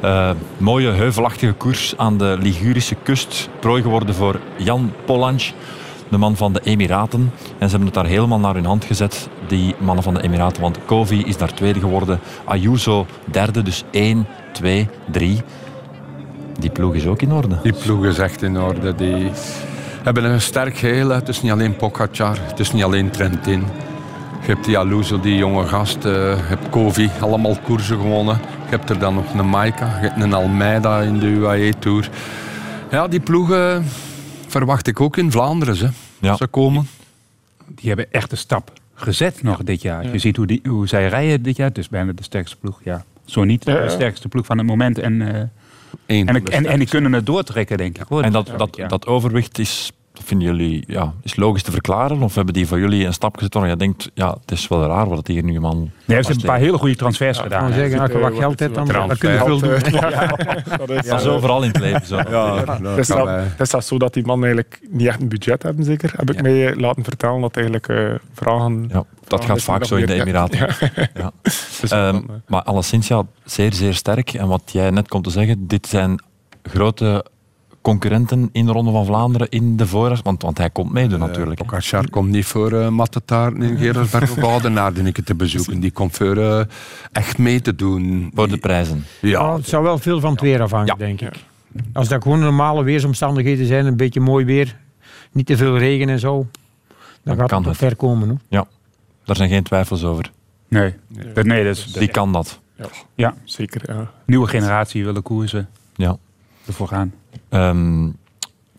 Eh, 0.02 0.30
mooie 0.58 0.90
heuvelachtige 0.90 1.54
koers 1.54 1.94
aan 1.98 2.18
de 2.18 2.38
Ligurische 2.40 2.96
kust. 3.04 3.50
Prooi 3.60 3.82
geworden 3.82 4.16
voor 4.16 4.40
Jan 4.58 4.92
Polansch, 5.06 5.52
de 6.10 6.18
man 6.18 6.36
van 6.36 6.54
de 6.54 6.62
Emiraten. 6.64 7.32
En 7.58 7.70
ze 7.70 7.76
hebben 7.76 7.86
het 7.86 7.94
daar 7.94 8.06
helemaal 8.06 8.40
naar 8.40 8.54
hun 8.54 8.66
hand 8.66 8.86
gezet, 8.86 9.30
die 9.48 9.76
mannen 9.80 10.04
van 10.04 10.14
de 10.14 10.22
Emiraten. 10.22 10.62
Want 10.62 10.80
Kovi 10.86 11.24
is 11.24 11.38
daar 11.38 11.54
tweede 11.54 11.80
geworden, 11.80 12.20
Ayuso 12.46 13.06
derde, 13.32 13.62
dus 13.62 13.84
1, 13.92 14.28
2, 14.54 14.90
3. 15.12 15.42
Die 16.60 16.70
ploeg 16.70 16.94
is 16.94 17.06
ook 17.06 17.22
in 17.22 17.32
orde. 17.32 17.60
Die 17.64 17.74
ploeg 17.74 18.06
is 18.06 18.18
echt 18.18 18.42
in 18.42 18.60
orde. 18.60 18.96
Die 18.96 19.32
hebben 20.04 20.24
een 20.24 20.42
sterk 20.42 20.78
geheel. 20.78 21.10
Het 21.10 21.28
is 21.28 21.42
niet 21.42 21.52
alleen 21.52 21.76
Pogacar, 21.76 22.38
het 22.42 22.60
is 22.60 22.72
niet 22.72 22.84
alleen 22.84 23.10
Trentin. 23.10 23.64
Je 24.46 24.52
hebt 24.52 24.66
die 24.66 24.78
Aluso, 24.78 25.20
die 25.20 25.36
jonge 25.36 25.66
gast. 25.68 26.06
eh, 26.06 26.12
je 26.12 26.36
hebt 26.44 26.70
Kovi, 26.70 27.10
allemaal 27.20 27.58
koersen 27.64 27.98
gewonnen. 28.00 28.38
Je 28.64 28.70
hebt 28.70 28.90
er 28.90 29.00
dan 29.00 29.14
nog 29.14 29.34
een 29.34 29.50
Maika, 29.50 29.86
je 29.86 30.08
hebt 30.08 30.22
een 30.22 30.34
Almeida 30.34 31.02
in 31.02 31.20
de 31.20 31.26
UAE 31.28 31.74
Tour. 31.80 32.10
Ja, 32.92 33.08
die 33.08 33.20
ploegen 33.20 33.86
verwacht 34.48 34.88
ik 34.88 35.02
ook 35.02 35.18
in 35.18 35.32
Vlaanderen. 35.32 35.76
Ze, 35.76 35.90
Ja. 36.20 36.36
ze 36.36 36.48
komen. 36.48 36.88
Die 37.68 37.88
hebben 37.88 38.12
echt 38.12 38.32
een 38.32 38.38
stap 38.38 38.72
gezet 38.94 39.44
nog 39.44 39.64
dit 39.64 39.82
jaar. 39.82 40.12
Je 40.12 40.20
ziet 40.20 40.36
hoe, 40.38 40.46
die, 40.48 40.62
hoe 40.70 40.88
zij 40.88 41.08
rijden 41.08 41.42
dit 41.44 41.56
jaar. 41.58 41.68
Het 41.68 41.78
is 41.78 41.90
bijna 41.90 42.12
de 42.12 42.24
sterkste 42.24 42.56
ploeg. 42.58 42.80
Ja, 42.84 43.04
zo 43.26 43.44
niet 43.44 43.66
Ja, 43.66 43.74
ja. 43.76 43.82
de 43.82 43.90
sterkste 43.90 44.28
ploeg 44.28 44.46
van 44.46 44.58
het 44.58 44.68
moment. 44.68 45.00
En, 45.00 45.22
eh, 45.22 45.40
en, 46.06 46.44
en, 46.46 46.66
en 46.66 46.80
die 46.80 46.88
kunnen 46.88 47.14
het 47.14 47.26
doortrekken, 47.26 47.78
denk 47.78 47.98
ik. 47.98 48.06
hoor. 48.10 48.22
En 48.24 48.32
dat, 48.32 48.50
dat, 48.58 48.80
dat 48.88 49.06
overwicht 49.08 49.60
is, 49.60 49.92
vinden 50.26 50.48
jullie, 50.48 50.84
ja, 50.88 51.14
is 51.24 51.36
logisch 51.36 51.64
te 51.64 51.72
verklaren? 51.72 52.22
Of 52.22 52.36
hebben 52.36 52.54
die 52.54 52.68
voor 52.68 52.80
jullie 52.80 53.06
een 53.06 53.14
stap 53.14 53.36
gezet 53.38 53.54
waarvan 53.54 53.72
je 53.72 53.78
denkt, 53.78 54.12
ja, 54.14 54.38
het 54.42 54.52
is 54.52 54.68
wel 54.68 54.86
raar 54.86 55.08
wat 55.10 55.28
hier 55.28 55.44
nu 55.44 55.60
man... 55.60 55.78
Nee, 55.78 55.90
ze 56.06 56.14
hebben 56.14 56.36
een 56.36 56.42
paar 56.42 56.58
hele 56.60 56.78
goede 56.78 56.96
transfers 56.96 57.38
gedaan. 57.38 57.74
zeggen, 57.74 58.00
als 58.00 58.12
je 58.12 58.18
wat 58.18 58.34
geld 58.36 58.60
hebt, 58.60 58.76
dan, 58.76 58.88
dan 58.88 59.18
kun 59.18 59.32
je 59.32 59.38
veel 59.38 59.60
doen. 59.60 59.70
Dat 60.78 60.90
is, 60.90 61.08
Dat 61.08 61.22
is 61.22 61.28
overal 61.28 61.64
in 61.64 61.68
het 61.68 61.80
leven 61.80 62.08
zo. 62.08 62.18
Het 62.18 62.98
is, 62.98 63.08
het 63.08 63.60
is 63.60 63.72
wel 63.72 63.82
zo 63.82 63.98
dat 63.98 64.14
die 64.14 64.26
mannen 64.26 64.46
eigenlijk 64.48 64.80
niet 64.90 65.08
echt 65.08 65.22
een 65.22 65.30
budget 65.30 65.64
hebben, 65.64 65.86
zeker. 65.86 66.14
Heb 66.16 66.30
ik 66.30 66.36
Ja. 66.36 66.42
mij 66.42 66.76
laten 66.76 67.04
vertellen 67.04 67.42
dat 67.42 67.56
eigenlijk 67.56 67.88
eh, 67.88 68.14
vragen... 68.34 68.86
Ja, 68.92 69.04
dat 69.28 69.46
gaat 69.46 69.62
vaak 69.62 69.86
zo 69.86 69.96
in 69.96 70.06
de 70.06 70.14
Emiraten. 70.14 70.68
Eh, 71.90 72.16
maar 72.48 72.64
alleszins, 72.64 73.08
ja, 73.08 73.24
zeer, 73.44 73.74
zeer 73.74 73.94
sterk. 73.94 74.34
En 74.34 74.48
wat 74.48 74.62
jij 74.66 74.90
net 74.90 75.08
komt 75.08 75.24
te 75.24 75.30
zeggen, 75.30 75.68
dit 75.68 75.88
zijn 75.88 76.24
grote 76.64 77.26
concurrenten 77.86 78.50
in 78.52 78.66
de 78.66 78.72
Ronde 78.72 78.92
van 78.92 79.06
Vlaanderen 79.06 79.50
in 79.50 79.78
de 79.78 79.88
voorraad. 79.88 80.22
Want, 80.22 80.42
want 80.42 80.58
hij 80.58 80.70
komt 80.70 80.92
meedoen 80.92 81.20
natuurlijk. 81.20 81.60
hè. 81.60 81.66
Pogacar 81.66 82.10
komt 82.10 82.30
niet 82.30 82.46
voor 82.46 82.72
uh, 82.74 82.88
Mattetaart 82.90 83.56
in 83.56 83.78
Gerardsberg 83.78 84.32
of 84.38 84.44
Oudenaar 84.44 84.94
die 84.94 85.04
ik 85.04 85.20
te 85.26 85.36
bezoeken. 85.36 85.80
Die 85.80 85.92
komt 85.92 86.16
voor 86.16 86.38
eh, 86.38 86.62
echt 87.12 87.38
mee 87.38 87.62
te 87.62 87.76
doen. 87.76 88.32
Voor 88.36 88.48
de 88.48 88.58
prijzen. 88.58 89.04
Ja, 89.22 89.30
ja, 89.30 89.56
het 89.56 89.68
zou 89.68 89.84
wel 89.84 89.98
veel 89.98 90.20
van 90.20 90.32
het 90.32 90.42
weer 90.42 90.62
afhangen, 90.62 90.86
Ja. 90.88 90.96
denk 90.96 91.22
ik. 91.22 91.34
Als 91.94 92.08
dat 92.08 92.22
gewoon 92.24 92.40
normale 92.40 92.84
weersomstandigheden 92.84 93.66
zijn, 93.66 93.86
een 93.86 93.98
beetje 93.98 94.20
mooi 94.20 94.46
weer, 94.46 94.78
niet 95.32 95.46
te 95.46 95.58
veel 95.58 95.78
regen 95.78 96.10
en 96.10 96.20
zo, 96.20 96.48
dan, 97.24 97.36
gaat 97.38 97.48
kan 97.50 97.58
het 97.60 97.68
het. 97.68 97.78
ver 97.78 97.96
komen. 97.96 98.40
Hoor. 98.50 98.68
Daar 99.24 99.36
zijn 99.36 99.50
geen 99.50 99.64
twijfels 99.64 100.04
over. 100.04 100.32
Nee, 100.68 100.94
nee, 101.44 101.70
is 101.70 101.86
Die 101.94 102.08
kan 102.08 102.32
dat. 102.32 102.60
ja, 102.78 102.86
ja, 103.16 103.34
zeker. 103.44 103.82
Ja. 103.96 104.12
nieuwe 104.26 104.48
generatie 104.48 105.06
willen 105.06 105.22
koersen 105.22 105.70
Ja. 105.96 106.18
ervoor 106.66 106.88
gaan. 106.88 107.14
Ehm 107.50 108.08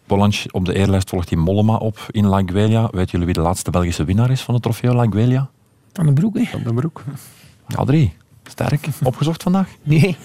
Polansch 0.07 0.47
op 0.51 0.65
de 0.65 0.75
eerlijst 0.75 1.09
volgt 1.09 1.29
die 1.29 1.39
Mollema 1.39 1.77
op 1.77 2.07
in 2.11 2.27
La 2.27 2.43
Guelia. 2.47 2.89
Weet 2.91 3.11
jullie 3.11 3.27
wie 3.27 3.35
de 3.35 3.41
laatste 3.41 3.71
Belgische 3.71 4.05
winnaar 4.05 4.31
is 4.31 4.41
van 4.41 4.55
de 4.55 4.61
trofeo 4.61 4.95
La 4.95 5.07
Guelia? 5.11 5.49
Van 5.93 6.05
den 6.05 6.15
Broek, 6.15 6.37
hè? 6.37 6.45
Van 6.45 6.63
den 6.63 6.75
Broek. 6.75 7.03
Ja, 7.67 7.85
drie. 7.85 8.15
Sterk. 8.45 8.89
Opgezocht 9.03 9.43
vandaag? 9.43 9.69
Nee. 9.83 10.17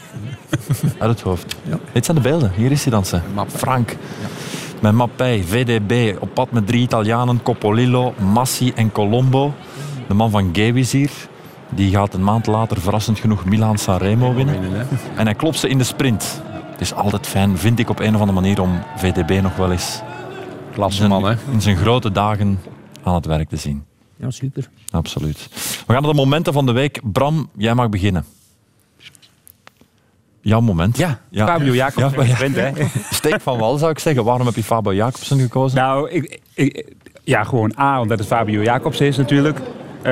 Uit 0.99 1.11
het 1.11 1.21
hoofd. 1.21 1.55
Dit 1.91 2.05
zijn 2.05 2.17
de 2.17 2.23
beelden. 2.23 2.51
Hier 2.55 2.71
is 2.71 2.83
hij 2.83 2.91
dan. 2.91 3.05
ze. 3.05 3.19
Frank. 3.47 3.97
Met 4.81 4.93
Mappé, 4.93 5.41
VDB, 5.43 6.15
op 6.19 6.33
pad 6.33 6.51
met 6.51 6.67
drie 6.67 6.81
Italianen, 6.81 7.43
Coppolillo, 7.43 8.13
Massi 8.33 8.71
en 8.75 8.91
Colombo. 8.91 9.53
De 10.07 10.13
man 10.13 10.29
van 10.29 10.49
Gewis 10.53 10.91
hier. 10.91 11.11
Die 11.69 11.91
gaat 11.91 12.13
een 12.13 12.23
maand 12.23 12.47
later 12.47 12.81
verrassend 12.81 13.19
genoeg 13.19 13.45
Milaan 13.45 13.77
Sanremo 13.77 14.33
winnen. 14.33 14.87
En 15.15 15.25
hij 15.25 15.35
klopt 15.35 15.59
ze 15.59 15.67
in 15.67 15.77
de 15.77 15.83
sprint. 15.83 16.41
Het 16.81 16.89
is 16.91 16.95
altijd 16.95 17.27
fijn, 17.27 17.57
vind 17.57 17.79
ik 17.79 17.89
op 17.89 17.99
een 17.99 18.15
of 18.15 18.19
andere 18.21 18.41
manier, 18.41 18.61
om 18.61 18.79
VDB 18.95 19.41
nog 19.41 19.55
wel 19.55 19.71
eens 19.71 20.01
Klasse 20.73 21.07
man, 21.07 21.23
hè. 21.23 21.35
in 21.51 21.61
zijn 21.61 21.77
grote 21.77 22.11
dagen 22.11 22.59
aan 23.03 23.15
het 23.15 23.25
werk 23.25 23.49
te 23.49 23.55
zien. 23.55 23.83
Ja, 24.15 24.29
super. 24.31 24.69
Absoluut. 24.91 25.47
We 25.87 25.93
gaan 25.93 26.01
naar 26.01 26.11
de 26.11 26.17
momenten 26.17 26.53
van 26.53 26.65
de 26.65 26.71
week. 26.71 26.99
Bram, 27.03 27.49
jij 27.57 27.73
mag 27.73 27.89
beginnen. 27.89 28.25
Jouw 30.41 30.61
moment. 30.61 30.97
Ja, 30.97 31.19
Ja. 31.29 31.45
Fabio 31.45 31.73
Jacobs. 31.73 32.15
Ja, 32.15 32.23
ja. 32.23 32.35
Sprint, 32.35 32.55
hè. 32.55 32.71
Steek 33.11 33.41
van 33.41 33.57
wal 33.57 33.77
zou 33.77 33.91
ik 33.91 33.99
zeggen. 33.99 34.23
Waarom 34.23 34.45
heb 34.45 34.55
je 34.55 34.63
Fabio 34.63 34.93
Jacobsen 34.93 35.39
gekozen? 35.39 35.77
Nou, 35.77 36.09
ik, 36.09 36.39
ik, 36.53 36.93
ja, 37.23 37.43
gewoon 37.43 37.73
A, 37.79 38.01
omdat 38.01 38.19
het 38.19 38.27
Fabio 38.27 38.61
Jacobs 38.61 39.01
is 39.01 39.17
natuurlijk. 39.17 39.59
Eh, 40.01 40.11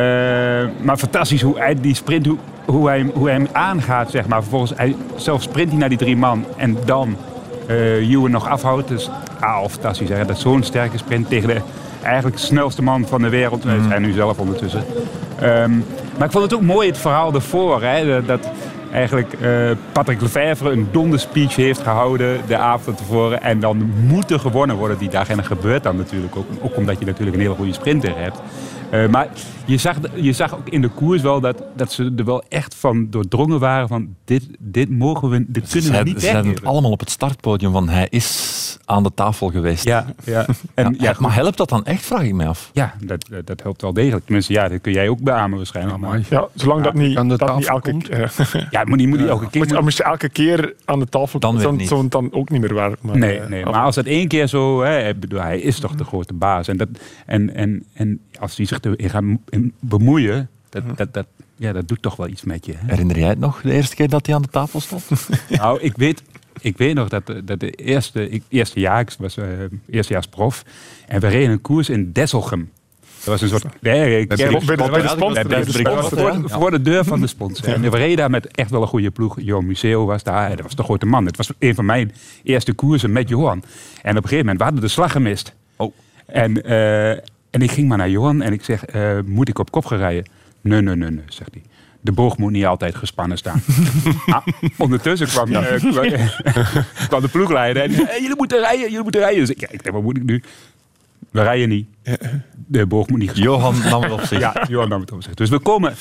maar 0.81 0.97
fantastisch 0.97 1.41
hoe 1.41 1.59
hij 1.59 1.75
die 1.81 1.95
sprint, 1.95 2.25
hoe, 2.25 2.37
hoe, 2.65 2.87
hij, 2.87 2.97
hem- 2.97 3.11
hoe 3.13 3.25
hij 3.25 3.35
hem 3.35 3.47
aangaat, 3.51 4.11
zeg 4.11 4.27
maar. 4.27 4.41
Vervolgens, 4.41 4.73
hij, 4.75 4.95
zelf 5.15 5.41
sprint 5.41 5.69
hij 5.69 5.79
naar 5.79 5.89
die 5.89 5.97
drie 5.97 6.17
man 6.17 6.45
en 6.57 6.77
dan 6.85 7.15
Ewan 7.99 8.31
nog 8.31 8.47
afhoudt. 8.47 8.87
Dus 8.87 9.09
A, 9.43 9.53
al 9.53 9.69
fantastisch. 9.69 10.09
Hè. 10.09 10.25
Dat 10.25 10.35
is 10.35 10.41
zo'n 10.41 10.63
sterke 10.63 10.97
sprint 10.97 11.29
tegen 11.29 11.47
de 11.47 11.61
eigenlijk 12.03 12.37
snelste 12.37 12.81
man 12.81 13.05
van 13.07 13.21
de 13.21 13.29
wereld. 13.29 13.63
Dat 13.63 13.73
is 13.73 13.85
hij 13.87 13.99
nu 13.99 14.11
zelf 14.11 14.39
ondertussen. 14.39 14.83
Ehm, 15.39 15.71
maar 16.17 16.25
ik 16.27 16.31
vond 16.31 16.43
het 16.43 16.53
ook 16.53 16.61
mooi, 16.61 16.87
het 16.87 16.97
verhaal 16.97 17.33
ervoor. 17.33 17.83
Hè, 17.83 18.25
dat 18.25 18.49
eigenlijk 18.91 19.33
eh, 19.33 19.71
Patrick 19.91 20.21
Lefevre 20.21 20.71
een 20.71 20.87
donderspeech 20.91 21.55
heeft 21.55 21.81
gehouden 21.81 22.39
de 22.47 22.57
avond 22.57 22.97
tevoren. 22.97 23.41
En 23.41 23.59
dan 23.59 23.91
moet 24.07 24.31
er 24.31 24.39
gewonnen 24.39 24.75
worden 24.75 24.97
die 24.97 25.09
dag. 25.09 25.29
En 25.29 25.35
dat 25.35 25.45
gebeurt 25.45 25.83
dan 25.83 25.95
natuurlijk 25.95 26.35
ook. 26.35 26.45
Ook 26.61 26.77
omdat 26.77 26.99
je 26.99 27.05
natuurlijk 27.05 27.35
een 27.37 27.43
hele 27.43 27.55
goede 27.55 27.73
sprinter 27.73 28.11
hebt. 28.15 28.39
Maar 29.11 29.27
je 29.69 29.77
zag, 29.77 29.97
je 30.15 30.33
zag 30.33 30.55
ook 30.55 30.69
in 30.69 30.81
de 30.81 30.87
koers 30.87 31.21
wel 31.21 31.39
dat, 31.41 31.63
dat 31.75 31.91
ze 31.91 32.13
er 32.17 32.25
wel 32.25 32.43
echt 32.49 32.75
van 32.75 33.09
doordrongen 33.09 33.59
waren 33.59 33.87
van 33.87 34.15
dit, 34.25 34.47
dit 34.59 34.89
mogen 34.89 35.29
we, 35.29 35.45
dit 35.47 35.69
Ze 35.69 35.79
kunnen 35.79 36.03
we 36.03 36.09
niet 36.09 36.19
ze 36.21 36.25
zeiden 36.27 36.51
het 36.51 36.63
allemaal 36.65 36.91
op 36.91 36.99
het 36.99 37.09
startpodium 37.09 37.71
van 37.71 37.89
hij 37.89 38.07
is 38.09 38.77
aan 38.85 39.03
de 39.03 39.11
tafel 39.13 39.49
geweest. 39.49 39.83
Ja, 39.83 40.05
ja. 40.23 40.45
En, 40.73 40.95
Ja, 40.99 41.09
ja, 41.09 41.15
maar 41.19 41.33
helpt 41.35 41.57
dat 41.57 41.69
dan 41.69 41.85
echt, 41.85 42.05
vraag 42.05 42.21
ik 42.23 42.33
mij 42.33 42.47
af. 42.47 42.69
ja 42.73 42.93
dat, 43.05 43.25
dat, 43.29 43.47
dat 43.47 43.61
helpt 43.63 43.81
wel 43.81 43.93
degelijk. 43.93 44.25
Tenminste, 44.25 44.53
ja, 44.53 44.67
dat 44.67 44.81
kun 44.81 44.91
jij 44.93 45.09
ook 45.09 45.21
beamen 45.21 45.57
waarschijnlijk. 45.57 45.97
Maar, 45.97 46.09
Amai. 46.09 46.23
Ja, 46.29 46.47
zolang 46.55 46.83
dat 46.83 46.93
Ja, 46.93 46.99
niet, 46.99 47.17
aan 47.17 47.27
de 47.29 47.37
dat 47.37 47.55
niet 47.55 47.65
tafel 47.65 47.75
elke 47.75 47.91
komt. 47.91 48.07
keer... 48.09 48.67
ja, 48.71 48.83
moet 48.85 48.97
niet, 48.97 49.07
moet 49.07 49.19
niet 49.19 49.27
elke 49.27 49.49
keer... 49.49 49.61
Moet 49.61 49.69
je, 49.69 49.81
moest 49.81 49.97
je 49.97 50.03
elke 50.03 50.29
keer 50.29 50.73
aan 50.85 50.99
de 50.99 51.05
tafel 51.09 51.39
Dan 51.39 51.49
komen, 51.49 51.57
weer 51.57 51.67
dan 51.69 51.77
niet. 51.77 51.87
zou 51.87 52.01
het 52.01 52.11
dan 52.11 52.33
ook 52.33 52.49
niet 52.49 52.61
meer 52.61 52.73
werken. 52.73 53.07
Maar, 53.07 53.17
Nee, 53.17 53.39
nee, 53.39 53.65
maar 53.65 53.73
als 53.83 53.95
dat 53.95 54.05
één 54.05 54.27
keer 54.27 54.47
zo... 54.47 54.81
Hè, 54.81 55.15
bedoel, 55.15 55.41
hij 55.41 55.59
is 55.59 55.79
toch 55.79 55.95
de 55.95 56.03
grote 56.03 56.33
baas. 56.33 56.67
En, 56.67 56.77
dat, 56.77 56.87
en, 57.25 57.55
en, 57.55 57.83
en 57.93 58.19
als 58.39 58.57
hij 58.57 58.65
zich 58.65 58.79
erin 58.81 59.39
bemoeien... 59.79 60.49
Dat, 60.69 60.83
dat, 60.97 61.13
dat, 61.13 61.25
ja, 61.55 61.71
dat 61.73 61.87
doet 61.87 62.01
toch 62.01 62.15
wel 62.15 62.27
iets 62.27 62.43
met 62.43 62.65
je. 62.65 62.73
Hè? 62.77 62.85
Herinner 62.89 63.19
jij 63.19 63.27
het 63.29 63.39
nog, 63.39 63.61
de 63.61 63.71
eerste 63.73 63.95
keer 63.95 64.09
dat 64.09 64.25
hij 64.25 64.35
aan 64.35 64.41
de 64.41 64.47
tafel 64.47 64.79
stond? 64.79 65.03
Nou, 65.49 65.79
ik 65.81 65.93
weet, 65.97 66.23
ik 66.61 66.77
weet 66.77 66.95
nog 66.95 67.09
dat 67.09 67.27
de, 67.27 67.43
dat 67.43 67.59
de 67.59 67.71
eerste, 67.71 68.29
ik, 68.29 68.43
eerste 68.47 68.79
jaar, 68.79 68.99
ik 68.99 69.11
was 69.19 69.37
uh, 69.37 69.45
eerstejaars 69.89 70.27
prof, 70.27 70.63
en 71.07 71.19
we 71.19 71.27
reden 71.27 71.51
een 71.51 71.61
koers 71.61 71.89
in 71.89 72.11
Desselgem. 72.11 72.69
Dat 73.17 73.27
was 73.27 73.41
een 73.41 73.47
soort... 73.59 73.65
Nee, 73.81 74.19
ik- 74.19 74.27
Bij 74.27 74.37
de- 74.37 75.07
sponsor, 75.07 76.49
voor 76.49 76.71
de 76.71 76.81
deur 76.81 77.03
van 77.03 77.21
de 77.21 77.27
sponsor. 77.27 77.67
En 77.67 77.81
we 77.81 77.89
reden 77.89 78.17
daar 78.17 78.29
met 78.29 78.47
echt 78.47 78.69
wel 78.69 78.81
een 78.81 78.87
goede 78.87 79.11
ploeg. 79.11 79.37
Johan 79.41 79.65
Museo 79.65 80.05
was 80.05 80.23
daar. 80.23 80.49
Dat 80.49 80.61
was 80.61 80.75
de 80.75 80.83
grote 80.83 81.05
man. 81.05 81.25
Het 81.25 81.37
was 81.37 81.51
een 81.59 81.75
van 81.75 81.85
mijn 81.85 82.11
eerste 82.43 82.73
koersen 82.73 83.11
met 83.11 83.29
Johan. 83.29 83.63
En 84.01 84.17
op 84.17 84.23
een 84.23 84.29
gegeven 84.29 84.37
moment, 84.37 84.57
we 84.57 84.63
hadden 84.63 84.81
de 84.81 84.87
slag 84.87 85.11
gemist. 85.11 85.53
Oh. 85.75 85.93
En, 86.25 86.63
eh, 86.63 87.17
en 87.49 87.61
ik 87.61 87.71
ging 87.71 87.87
maar 87.87 87.97
naar 87.97 88.09
Johan 88.09 88.41
en 88.41 88.53
ik 88.53 88.63
zeg, 88.63 88.85
eh, 88.85 89.19
moet 89.25 89.49
ik 89.49 89.59
op 89.59 89.71
kop 89.71 89.85
gaan 89.85 89.97
rijden? 89.97 90.25
Nee, 90.61 90.81
nee, 90.81 90.95
nee, 90.95 91.09
nee, 91.09 91.23
zegt 91.27 91.49
hij. 91.53 91.63
De 92.01 92.11
boog 92.11 92.37
moet 92.37 92.51
niet 92.51 92.65
altijd 92.65 92.95
gespannen 92.95 93.37
staan. 93.37 93.61
Ah, 94.25 94.47
ondertussen 94.77 95.27
kwam, 95.27 95.51
eh, 95.51 95.75
kwam, 95.75 96.29
kwam 97.07 97.21
de 97.21 97.27
ploegleider 97.27 97.83
en 97.83 97.91
hey, 97.91 98.21
jullie 98.21 98.35
moeten 98.37 98.59
rijden, 98.59 98.81
jullie 98.81 99.03
moeten 99.03 99.21
rijden. 99.21 99.39
Dus 99.39 99.49
ik, 99.49 99.59
ja, 99.59 99.67
ik 99.69 99.83
denk, 99.83 99.95
wat 99.95 100.03
moet 100.03 100.17
ik 100.17 100.23
nu? 100.23 100.43
We 101.31 101.41
rijden 101.41 101.69
niet. 101.69 101.87
De 102.67 102.85
boog 102.85 103.07
moet 103.07 103.19
niet 103.19 103.29
gespannen 103.29 103.61
Johan 103.61 103.89
nam 103.89 104.01
het 104.01 104.11
op 104.11 104.21
zich. 104.21 104.39
ja, 104.39 104.65
Johan 104.69 104.89
nam 104.89 105.01
het 105.01 105.11
op 105.11 105.23
zich. 105.23 105.33
Dus 105.33 105.49
we 105.49 105.59
komen... 105.59 105.95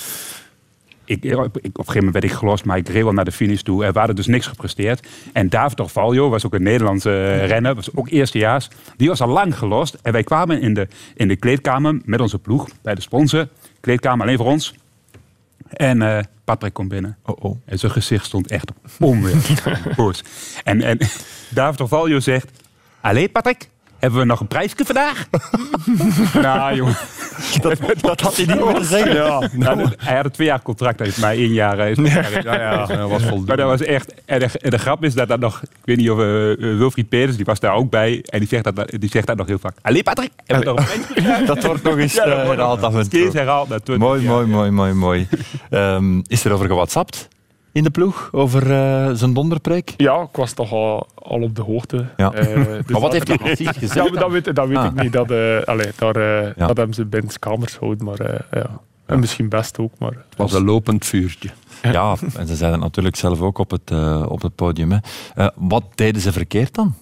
Ik, 1.08 1.24
ik, 1.24 1.38
op 1.38 1.52
een 1.52 1.70
gegeven 1.74 1.94
moment 1.94 2.12
werd 2.12 2.24
ik 2.24 2.32
gelost, 2.32 2.64
maar 2.64 2.76
ik 2.76 2.88
reed 2.88 3.02
wel 3.02 3.12
naar 3.12 3.24
de 3.24 3.32
finish 3.32 3.60
toe. 3.60 3.84
Er 3.84 3.92
waren 3.92 4.16
dus 4.16 4.26
niks 4.26 4.46
gepresteerd. 4.46 5.06
En 5.32 5.48
David 5.48 5.80
Orvaljo 5.80 6.28
was 6.28 6.46
ook 6.46 6.54
een 6.54 6.62
Nederlandse 6.62 7.10
eh, 7.10 7.46
renner, 7.46 7.74
was 7.74 7.94
ook 7.94 8.08
eerstejaars. 8.08 8.68
Die 8.96 9.08
was 9.08 9.20
al 9.20 9.28
lang 9.28 9.58
gelost. 9.58 9.98
En 10.02 10.12
wij 10.12 10.22
kwamen 10.22 10.60
in 10.60 10.74
de, 10.74 10.88
in 11.14 11.28
de 11.28 11.36
kleedkamer 11.36 12.00
met 12.04 12.20
onze 12.20 12.38
ploeg, 12.38 12.68
bij 12.82 12.94
de 12.94 13.00
sponsor. 13.00 13.48
Kleedkamer 13.80 14.26
alleen 14.26 14.36
voor 14.36 14.46
ons. 14.46 14.74
En 15.68 16.02
eh, 16.02 16.24
Patrick 16.44 16.72
komt 16.72 16.88
binnen. 16.88 17.16
Oh, 17.22 17.36
oh. 17.40 17.56
En 17.64 17.78
zijn 17.78 17.92
gezicht 17.92 18.24
stond 18.24 18.50
echt 18.50 18.70
onweer. 18.98 19.36
En, 20.64 20.82
en 20.82 20.98
David 21.50 21.80
Orvaljo 21.80 22.20
zegt... 22.20 22.50
Allee, 23.00 23.28
Patrick, 23.28 23.68
hebben 23.98 24.18
we 24.20 24.24
nog 24.26 24.40
een 24.40 24.46
prijsje 24.46 24.84
vandaag? 24.84 25.26
nou, 26.42 26.74
jongen. 26.74 26.96
Dat, 27.60 27.78
dat 28.00 28.20
had 28.20 28.36
hij 28.36 28.46
niet 28.46 28.64
moeten 28.64 28.84
zeggen. 28.84 29.14
Ja. 29.14 29.48
Nou, 29.52 29.88
hij 29.98 30.16
had 30.16 30.24
een 30.24 30.30
twee 30.30 30.46
jaar 30.46 30.62
contract, 30.62 30.98
hij 30.98 31.06
heeft 31.06 31.20
mij 31.20 31.36
één 31.36 31.52
jaar. 31.52 31.78
eh, 31.78 31.94
Ja, 32.42 32.54
ja. 32.54 32.86
Dat 32.86 33.10
was 33.10 33.22
voldoende. 33.22 33.46
Maar 33.46 33.56
dat 33.56 33.66
was 33.68 33.82
echt. 33.82 34.14
En 34.24 34.38
de, 34.38 34.48
en 34.60 34.70
de 34.70 34.78
grap 34.78 35.04
is 35.04 35.14
dat 35.14 35.28
dat 35.28 35.40
nog. 35.40 35.62
Ik 35.62 35.68
weet 35.84 35.96
niet 35.96 36.10
of 36.10 36.18
eh, 36.18 36.52
eh, 36.52 36.58
Wilfried 36.58 37.08
Peters, 37.08 37.36
die 37.36 37.44
was 37.44 37.60
daar 37.60 37.74
ook 37.74 37.90
bij. 37.90 38.24
En 38.28 38.38
die 38.38 38.48
zegt 38.48 38.64
dat, 38.64 38.92
die 38.98 39.10
zegt 39.10 39.26
dat 39.26 39.36
nog 39.36 39.46
heel 39.46 39.58
vaak. 39.58 39.76
Allee, 39.82 40.02
Patrick, 40.02 40.30
hebben 40.46 40.74
we 40.74 40.80
nog 40.80 40.94
een? 40.94 41.46
Dat 41.46 41.64
wordt 41.64 41.82
nog 41.82 41.96
eens 41.98 42.16
eh, 42.16 42.24
herhaald 42.24 43.68
Mooi, 43.98 44.22
ja. 44.22 44.28
mooi, 44.28 44.46
mooi, 44.46 44.70
mooi, 44.70 44.92
mooi. 44.92 45.28
Ehm, 45.70 46.20
is 46.26 46.44
er 46.44 46.52
over 46.52 46.66
gewhatsappt 46.66 47.28
in 47.78 47.84
de 47.84 47.90
ploeg? 47.90 48.28
Over 48.32 48.62
eh, 48.72 49.10
zijn 49.14 49.32
donderpreek? 49.32 49.94
Ja, 49.96 50.20
ik 50.20 50.36
was 50.36 50.52
toch 50.52 50.72
al, 50.72 51.06
al 51.14 51.42
op 51.42 51.54
de 51.56 51.62
hoogte. 51.62 52.04
Ja. 52.16 52.32
Eh, 52.32 52.54
dus 52.64 52.86
maar 52.86 53.00
wat 53.00 53.12
heeft 53.12 53.28
hij 53.28 53.36
precies 53.36 53.68
gezegd? 53.68 54.08
Ja, 54.14 54.20
dat 54.20 54.30
weet, 54.30 54.54
dat 54.54 54.68
weet 54.68 54.76
Ah. 54.76 54.84
ik 54.84 55.02
niet. 55.02 55.12
Dat, 55.12 55.30
eh, 55.30 55.62
allee, 55.64 55.86
daar, 55.98 56.16
eh, 56.16 56.52
Ja. 56.56 56.66
dat 56.66 56.76
hebben 56.76 56.94
ze 56.94 57.04
binnen 57.04 57.38
kamers 57.38 57.72
gehouden. 57.74 58.04
Maar 58.04 58.44
ja. 58.50 58.66
En 59.06 59.18
misschien 59.20 59.48
best 59.48 59.78
ook. 59.78 59.92
Maar, 59.98 60.10
Het 60.10 60.36
was 60.36 60.52
een 60.52 60.64
lopend 60.64 61.06
vuurtje. 61.06 61.48
Ja, 61.82 62.14
en 62.36 62.46
ze 62.46 62.56
zeiden 62.56 62.80
natuurlijk 62.80 63.16
zelf 63.16 63.40
ook 63.40 63.58
op 63.58 63.70
het, 63.70 63.90
op 64.28 64.42
het 64.42 64.54
podium. 64.54 64.90
Hè. 64.92 64.98
Eh, 65.34 65.48
wat 65.54 65.82
deden 65.94 66.20
ze 66.22 66.32
verkeerd 66.32 66.74
dan? 66.74 66.94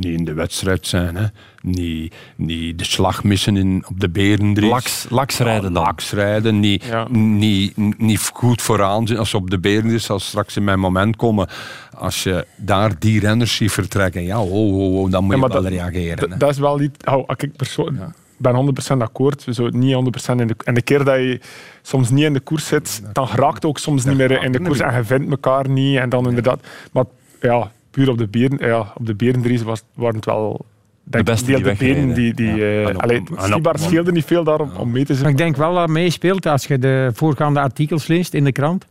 Niet 0.00 0.18
in 0.18 0.24
de 0.24 0.32
wedstrijd 0.34 0.86
zijn, 0.86 1.16
hè. 1.16 1.26
Niet, 1.62 2.14
niet 2.36 2.78
de 2.78 2.84
slag 2.84 3.24
missen 3.24 3.56
in, 3.56 3.84
op 3.88 4.00
de 4.00 4.08
Berendries. 4.08 4.70
Laks, 4.70 5.06
laks 5.10 5.38
rijden 5.38 5.72
dan. 5.72 5.82
Laks 5.82 6.12
rijden, 6.12 6.60
niet, 6.60 6.84
Ja. 6.84 7.06
niet, 7.10 7.76
niet 7.98 8.30
goed 8.32 8.62
vooraan 8.62 9.06
zijn. 9.06 9.18
Als 9.18 9.30
ze 9.30 9.36
op 9.36 9.50
de 9.50 9.58
Berendries, 9.58 10.10
als 10.10 10.26
straks 10.26 10.56
in 10.56 10.64
mijn 10.64 10.78
moment 10.80 11.16
komen, 11.16 11.48
als 11.96 12.22
je 12.22 12.46
daar 12.56 12.98
die 12.98 13.20
renners 13.20 13.56
ziet 13.56 13.72
vertrekken, 13.72 14.22
ja, 14.24 14.42
oh, 14.42 14.52
oh, 14.52 15.00
oh, 15.02 15.10
dan 15.10 15.24
moet 15.24 15.34
Ja, 15.36 15.40
je 15.40 15.48
wel 15.52 15.62
dat- 15.62 15.70
reageren. 15.72 16.30
hè. 16.30 16.36
dat 16.36 16.50
is 16.50 16.58
wel 16.58 16.76
niet... 16.78 17.06
Oh, 17.06 17.28
ik 17.36 17.56
persoon, 17.56 17.98
ben 18.36 18.54
100% 18.54 18.96
akkoord. 19.02 19.46
Zo, 19.50 19.68
niet 19.68 19.94
100% 19.94 20.40
in 20.40 20.46
de 20.46 20.54
En 20.64 20.74
de 20.74 20.82
keer 20.82 21.04
dat 21.04 21.16
je 21.16 21.40
soms 21.82 22.10
niet 22.10 22.24
in 22.24 22.32
de 22.32 22.40
koers 22.40 22.66
zit, 22.66 23.02
dan 23.12 23.28
raakt 23.34 23.64
ook 23.64 23.78
soms 23.78 24.04
niet 24.04 24.16
meer 24.16 24.42
in 24.44 24.52
de 24.52 24.60
koers. 24.60 24.78
En 24.80 24.96
je 24.96 25.04
vindt 25.04 25.30
elkaar 25.30 25.68
niet. 25.68 25.96
En 25.98 26.08
dan 26.08 26.28
inderdaad... 26.28 26.60
Maar 26.92 27.04
ja, 27.40 27.70
puur 27.90 28.08
op 28.10 28.18
de 28.18 28.26
beren, 28.28 28.66
ja, 28.66 28.92
op 28.94 29.06
de 29.06 29.14
Berendries 29.14 29.62
was, 29.62 29.82
waren 29.94 30.14
het 30.16 30.24
wel... 30.24 30.64
Denk 31.04 31.24
beste 31.24 31.46
die 31.46 31.62
de 31.62 31.74
benen 31.78 32.14
die... 32.14 32.34
die 32.34 32.54
Ja. 32.54 32.88
eh, 32.88 32.96
allee, 32.96 33.20
op- 33.20 33.38
Stibar 33.40 33.78
scheelde 33.78 34.12
niet 34.12 34.24
veel 34.24 34.44
daarom 34.44 34.70
om 34.76 34.90
mee 34.90 35.04
te 35.04 35.08
Maar 35.12 35.20
zijn. 35.20 35.30
ik 35.30 35.36
denk 35.38 35.56
wel 35.56 35.74
dat 35.74 35.88
meespeelt 35.88 36.46
als 36.46 36.66
je 36.66 36.78
de 36.78 37.10
voorgaande 37.14 37.60
artikels 37.60 38.06
leest 38.06 38.34
in 38.34 38.44
de 38.44 38.52
krant. 38.52 38.86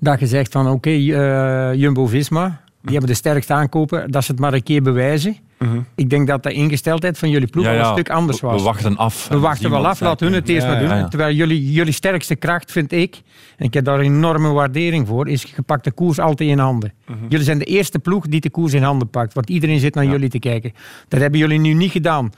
Dat 0.00 0.20
je 0.20 0.26
zegt 0.26 0.52
van 0.52 0.68
oké, 0.70 0.90
eh, 0.90 1.74
Jumbo-Visma, 1.74 2.60
die 2.82 2.90
hebben 2.92 3.10
de 3.10 3.16
sterkste 3.16 3.52
aankopen, 3.52 4.10
dat 4.10 4.24
ze 4.24 4.30
het 4.30 4.40
maar 4.40 4.52
een 4.52 4.62
keer 4.62 4.82
bewijzen. 4.82 5.36
Mhm. 5.58 5.78
Ik 5.94 6.10
denk 6.10 6.26
dat 6.26 6.42
de 6.42 6.52
ingesteldheid 6.52 7.18
van 7.18 7.30
jullie 7.30 7.48
ploeg 7.48 7.64
Ja, 7.64 7.70
al 7.70 7.76
ja, 7.76 7.86
een 7.86 7.92
stuk 7.92 8.10
anders 8.10 8.40
was. 8.40 8.56
We 8.56 8.62
wachten 8.62 8.96
af. 8.96 9.28
We 9.28 9.38
wachten 9.38 9.70
wel 9.70 9.86
af, 9.86 10.00
laat 10.00 10.20
hun 10.20 10.32
het 10.32 10.48
eerst 10.48 10.66
maar 10.66 10.78
doen. 10.78 11.08
Terwijl 11.08 11.34
jullie, 11.34 11.72
jullie 11.72 11.92
sterkste 11.92 12.36
kracht, 12.36 12.72
vind 12.72 12.92
ik, 12.92 13.22
en 13.56 13.64
ik 13.64 13.74
heb 13.74 13.84
daar 13.84 14.00
enorme 14.00 14.48
waardering 14.48 15.06
voor, 15.06 15.28
is 15.28 15.42
je 15.42 15.62
pakt 15.62 15.84
de 15.84 15.92
koers 15.92 16.18
altijd 16.18 16.48
in 16.48 16.58
handen. 16.58 16.92
Jullie 17.28 17.44
zijn 17.44 17.58
de 17.58 17.64
eerste 17.64 17.98
ploeg 17.98 18.26
die 18.26 18.40
de 18.40 18.50
koers 18.50 18.72
in 18.72 18.82
handen 18.82 19.10
pakt, 19.10 19.34
want 19.34 19.50
iedereen 19.50 19.78
zit 19.80 19.94
naar 19.94 20.06
jullie 20.06 20.28
te 20.28 20.38
kijken. 20.38 20.72
Dat 21.08 21.20
hebben 21.20 21.38
jullie 21.38 21.58
nu 21.58 21.72
niet 21.72 21.90
gedaan. 21.90 22.32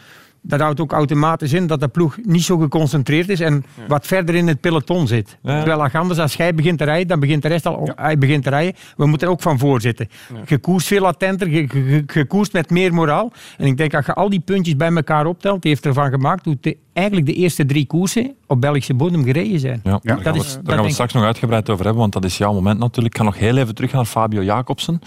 Dat 0.48 0.60
houdt 0.60 0.80
ook 0.80 0.92
automatisch 0.92 1.52
in 1.52 1.66
dat 1.66 1.80
de 1.80 1.88
ploeg 1.88 2.16
niet 2.22 2.42
zo 2.42 2.58
geconcentreerd 2.58 3.28
is 3.28 3.40
en 3.40 3.64
wat 3.88 4.06
verder 4.06 4.34
in 4.34 4.46
het 4.48 4.60
peloton 4.60 5.06
zit. 5.06 5.36
Ja. 5.42 5.56
Terwijl 5.58 5.82
als 5.82 5.92
anders, 5.92 6.18
als 6.18 6.34
jij 6.34 6.54
begint 6.54 6.78
te 6.78 6.84
rijden, 6.84 7.08
dan 7.08 7.20
begint 7.20 7.42
de 7.42 7.48
rest 7.48 7.66
al, 7.66 7.90
hij 7.96 8.18
begint 8.18 8.42
te 8.44 8.50
rijden. 8.50 8.74
We 8.96 9.06
moeten 9.06 9.26
er 9.26 9.32
ook 9.32 9.42
van 9.42 9.58
voor 9.58 9.80
zitten. 9.80 10.08
Je 10.46 10.58
koerst 10.58 10.86
veel 10.86 11.06
attenter, 11.06 11.48
je, 11.50 11.66
je, 11.72 11.84
je- 11.84 12.04
je 12.14 12.24
koerst 12.24 12.52
met 12.52 12.70
meer 12.70 12.94
moraal. 12.94 13.32
En 13.58 13.66
ik 13.66 13.76
denk 13.76 13.90
dat 13.90 14.06
je 14.06 14.14
al 14.14 14.28
die 14.30 14.40
puntjes 14.40 14.76
bij 14.76 14.92
elkaar 14.94 15.26
optelt, 15.26 15.62
die 15.62 15.70
heeft 15.70 15.86
ervan 15.86 16.10
gemaakt 16.10 16.44
hoe 16.44 16.56
de, 16.60 16.76
eigenlijk 16.92 17.26
de 17.26 17.34
eerste 17.34 17.66
drie 17.66 17.86
koersen 17.86 18.34
op 18.46 18.60
Belgische 18.60 18.94
bodem 18.94 19.24
gereden 19.24 19.60
zijn. 19.60 19.80
Ja, 19.84 19.90
daar 20.02 20.14
dat 20.16 20.22
gaan, 20.24 20.32
we, 20.32 20.38
is- 20.38 20.44
daar 20.44 20.54
dat 20.54 20.64
gaan 20.66 20.76
we 20.76 20.82
denk 20.82 20.92
straks 20.92 21.12
nog 21.12 21.24
uitgebreid 21.24 21.70
over 21.70 21.82
hebben, 21.84 22.00
want 22.02 22.12
dat 22.12 22.24
is 22.24 22.38
jouw 22.38 22.52
moment 22.52 22.78
natuurlijk. 22.78 23.14
Ik 23.14 23.20
ga 23.20 23.26
nog 23.26 23.38
heel 23.38 23.56
even 23.56 23.74
terug 23.74 23.92
naar 23.92 24.04
Fabio 24.04 24.42
Jacobsen. 24.42 25.00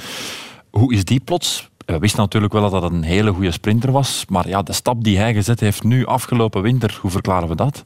Hoe 0.69 0.93
is 0.93 1.03
die 1.05 1.19
plots? 1.19 1.69
We 1.93 1.99
wisten 1.99 2.19
natuurlijk 2.19 2.53
wel 2.53 2.69
dat 2.69 2.81
dat 2.81 2.91
een 2.91 3.03
hele 3.03 3.31
goede 3.31 3.51
sprinter 3.51 3.91
was, 3.91 4.25
maar 4.29 4.47
ja, 4.47 4.61
de 4.61 4.73
stap 4.73 5.03
die 5.03 5.17
hij 5.17 5.33
gezet 5.33 5.59
heeft 5.59 5.83
nu 5.83 6.05
afgelopen 6.05 6.61
winter, 6.61 6.97
hoe 7.01 7.11
verklaren 7.11 7.47
we 7.49 7.55
dat? 7.55 7.85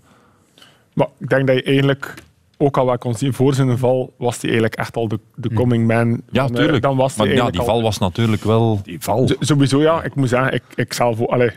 Maar 0.93 1.07
ik 1.19 1.29
denk 1.29 1.47
dat 1.47 1.55
je 1.55 1.63
eigenlijk, 1.63 2.13
ook 2.57 2.77
al 2.77 2.85
wat 2.85 2.99
kon 2.99 3.15
zien 3.15 3.33
voor 3.33 3.53
zijn 3.53 3.77
val, 3.77 4.13
was 4.17 4.33
hij 4.35 4.43
eigenlijk 4.43 4.75
echt 4.75 4.95
al 4.95 5.07
de, 5.07 5.19
de 5.35 5.53
coming 5.53 5.87
man. 5.87 6.21
Ja, 6.31 6.43
eh, 6.43 6.49
tuurlijk. 6.49 6.81
Dan 6.83 6.95
was 6.95 7.15
hij 7.15 7.25
maar 7.25 7.35
ja, 7.35 7.41
eigenlijk 7.41 7.51
die 7.51 7.59
al- 7.61 7.73
val 7.75 7.81
was 7.83 7.97
natuurlijk 7.97 8.43
wel... 8.43 8.79
Die 8.83 8.97
val. 8.99 9.27
Z- 9.27 9.33
Sowieso 9.39 9.81
ja, 9.81 10.03
ik 10.03 10.15
moet 10.15 10.29
zeggen, 10.29 10.53
ik, 10.53 10.63
ik 10.75 10.93
zelf 10.93 11.19
ook, 11.21 11.29
allee, 11.29 11.51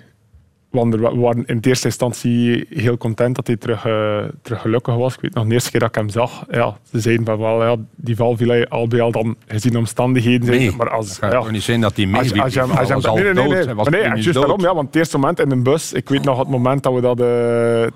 want 0.76 0.94
wa- 0.94 1.14
we 1.14 1.20
waren 1.20 1.44
in 1.46 1.60
de 1.60 1.68
eerste 1.68 1.86
instantie 1.86 2.66
heel 2.70 2.96
content 2.96 3.36
dat 3.36 3.46
hij 3.46 3.56
terug, 3.56 3.84
eh, 3.86 4.18
terug 4.42 4.60
gelukkig 4.60 4.94
was. 4.94 5.14
Ik 5.14 5.20
weet 5.20 5.34
nog 5.34 5.46
de 5.46 5.52
eerste 5.52 5.70
keer 5.70 5.80
dat 5.80 5.88
ik 5.88 5.94
hem 5.94 6.08
zag, 6.08 6.44
ja, 6.50 6.76
ze 6.90 7.00
zeiden 7.00 7.24
van 7.26 7.38
wel, 7.38 7.64
ja, 7.64 7.76
die 7.96 8.16
val 8.16 8.36
viel 8.36 8.48
hij 8.48 8.68
al 8.68 8.88
bij 8.88 9.00
al 9.00 9.10
dan 9.10 9.36
gezien 9.46 9.76
omstandigheden. 9.76 10.48
Nee, 10.48 10.72
maar 10.76 10.90
als, 10.90 11.08
Het 11.20 11.32
ja, 11.32 11.38
toch 11.38 11.50
niet 11.50 11.62
zijn 11.62 11.80
dat 11.80 11.96
hij 11.96 12.06
mee 12.06 12.20
als, 12.20 12.40
als 12.40 12.54
je 12.54 12.60
als 12.60 12.88
je 12.88 12.94
nee, 13.12 13.32
nee, 13.32 13.48
nee, 13.48 13.64
nee. 13.64 13.74
Was 13.74 13.88
nee, 13.88 14.02
juist 14.02 14.32
daarom, 14.34 14.60
ja, 14.60 14.74
want 14.74 14.86
het 14.86 14.96
eerste 14.96 15.18
moment 15.18 15.40
in 15.40 15.48
de 15.48 15.56
bus, 15.56 15.92
ik 15.92 16.08
weet 16.08 16.24
nog 16.24 16.38
het 16.38 16.48
moment 16.48 16.82
dat 16.82 16.94
we 16.94 17.00
dat 17.00 17.20
eh, 17.20 17.26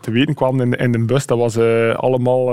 te 0.01 0.11
weten 0.11 0.35
kwamen 0.35 0.73
in, 0.73 0.79
in 0.79 0.93
de 0.93 0.99
bus, 0.99 1.27
dat 1.27 1.39
was 1.39 1.57
eh, 1.57 1.95
allemaal 1.95 2.45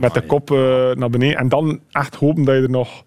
met 0.00 0.14
de 0.14 0.20
kop 0.26 0.50
eh, 0.50 0.56
naar 0.94 1.10
beneden. 1.10 1.36
En 1.38 1.48
dan 1.48 1.80
echt 1.90 2.14
hopen 2.14 2.44
dat 2.44 2.54
je 2.54 2.62
er 2.62 2.70
nog... 2.70 3.04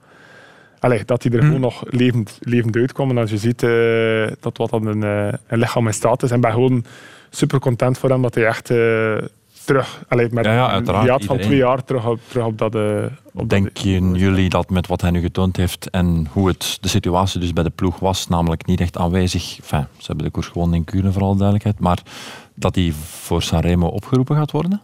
Allee, 0.79 1.05
dat 1.05 1.23
hij 1.23 1.31
er 1.31 1.43
gewoon 1.43 1.59
nog 1.59 1.83
levend, 1.85 2.37
levend 2.41 2.75
uitkwam. 2.75 3.09
En 3.09 3.17
als 3.17 3.29
je 3.29 3.37
ziet 3.37 3.63
eh, 3.63 4.37
dat 4.39 4.57
wat 4.57 4.69
dan 4.69 4.85
een, 4.85 5.03
eh, 5.03 5.33
een 5.47 5.59
lichaam 5.59 5.87
in 5.87 5.93
staat 5.93 6.23
is. 6.23 6.31
En 6.31 6.41
ben 6.41 6.51
gewoon 6.51 6.85
super 7.29 7.59
content 7.59 7.97
voor 7.97 8.09
hem 8.09 8.21
dat 8.21 8.35
hij 8.35 8.45
echt 8.45 8.69
eh, 8.69 9.17
terug... 9.65 10.03
Allee, 10.07 10.27
met 10.31 10.45
Ja, 10.45 10.53
ja, 10.53 10.75
een 10.75 10.85
van 10.85 11.05
iedereen. 11.19 11.41
twee 11.41 11.57
jaar 11.57 11.83
terug 11.83 12.05
op, 12.07 12.19
terug 12.27 12.45
op 12.45 12.57
dat... 12.57 12.75
eh, 12.75 13.03
op 13.33 13.49
Denken 13.49 13.73
dat, 13.73 14.19
jullie 14.19 14.49
dat 14.49 14.69
met 14.69 14.87
wat 14.87 15.01
hij 15.01 15.11
nu 15.11 15.21
getoond 15.21 15.57
heeft 15.57 15.89
en 15.89 16.27
hoe 16.31 16.47
het, 16.47 16.77
de 16.81 16.87
situatie 16.87 17.39
dus 17.39 17.53
bij 17.53 17.63
de 17.63 17.69
ploeg 17.69 17.99
was, 17.99 18.27
namelijk 18.27 18.65
niet 18.65 18.79
echt 18.79 18.97
aanwezig, 18.97 19.57
enfin, 19.59 19.87
ze 19.97 20.05
hebben 20.05 20.25
de 20.25 20.31
koers 20.31 20.47
gewonnen 20.47 20.77
in 20.77 20.83
Kuurne 20.83 21.11
voor 21.11 21.21
alle 21.21 21.35
duidelijkheid, 21.35 21.79
maar 21.79 21.99
dat 22.53 22.75
hij 22.75 22.93
voor 23.07 23.41
Sanremo 23.41 23.87
opgeroepen 23.87 24.35
gaat 24.35 24.51
worden? 24.51 24.81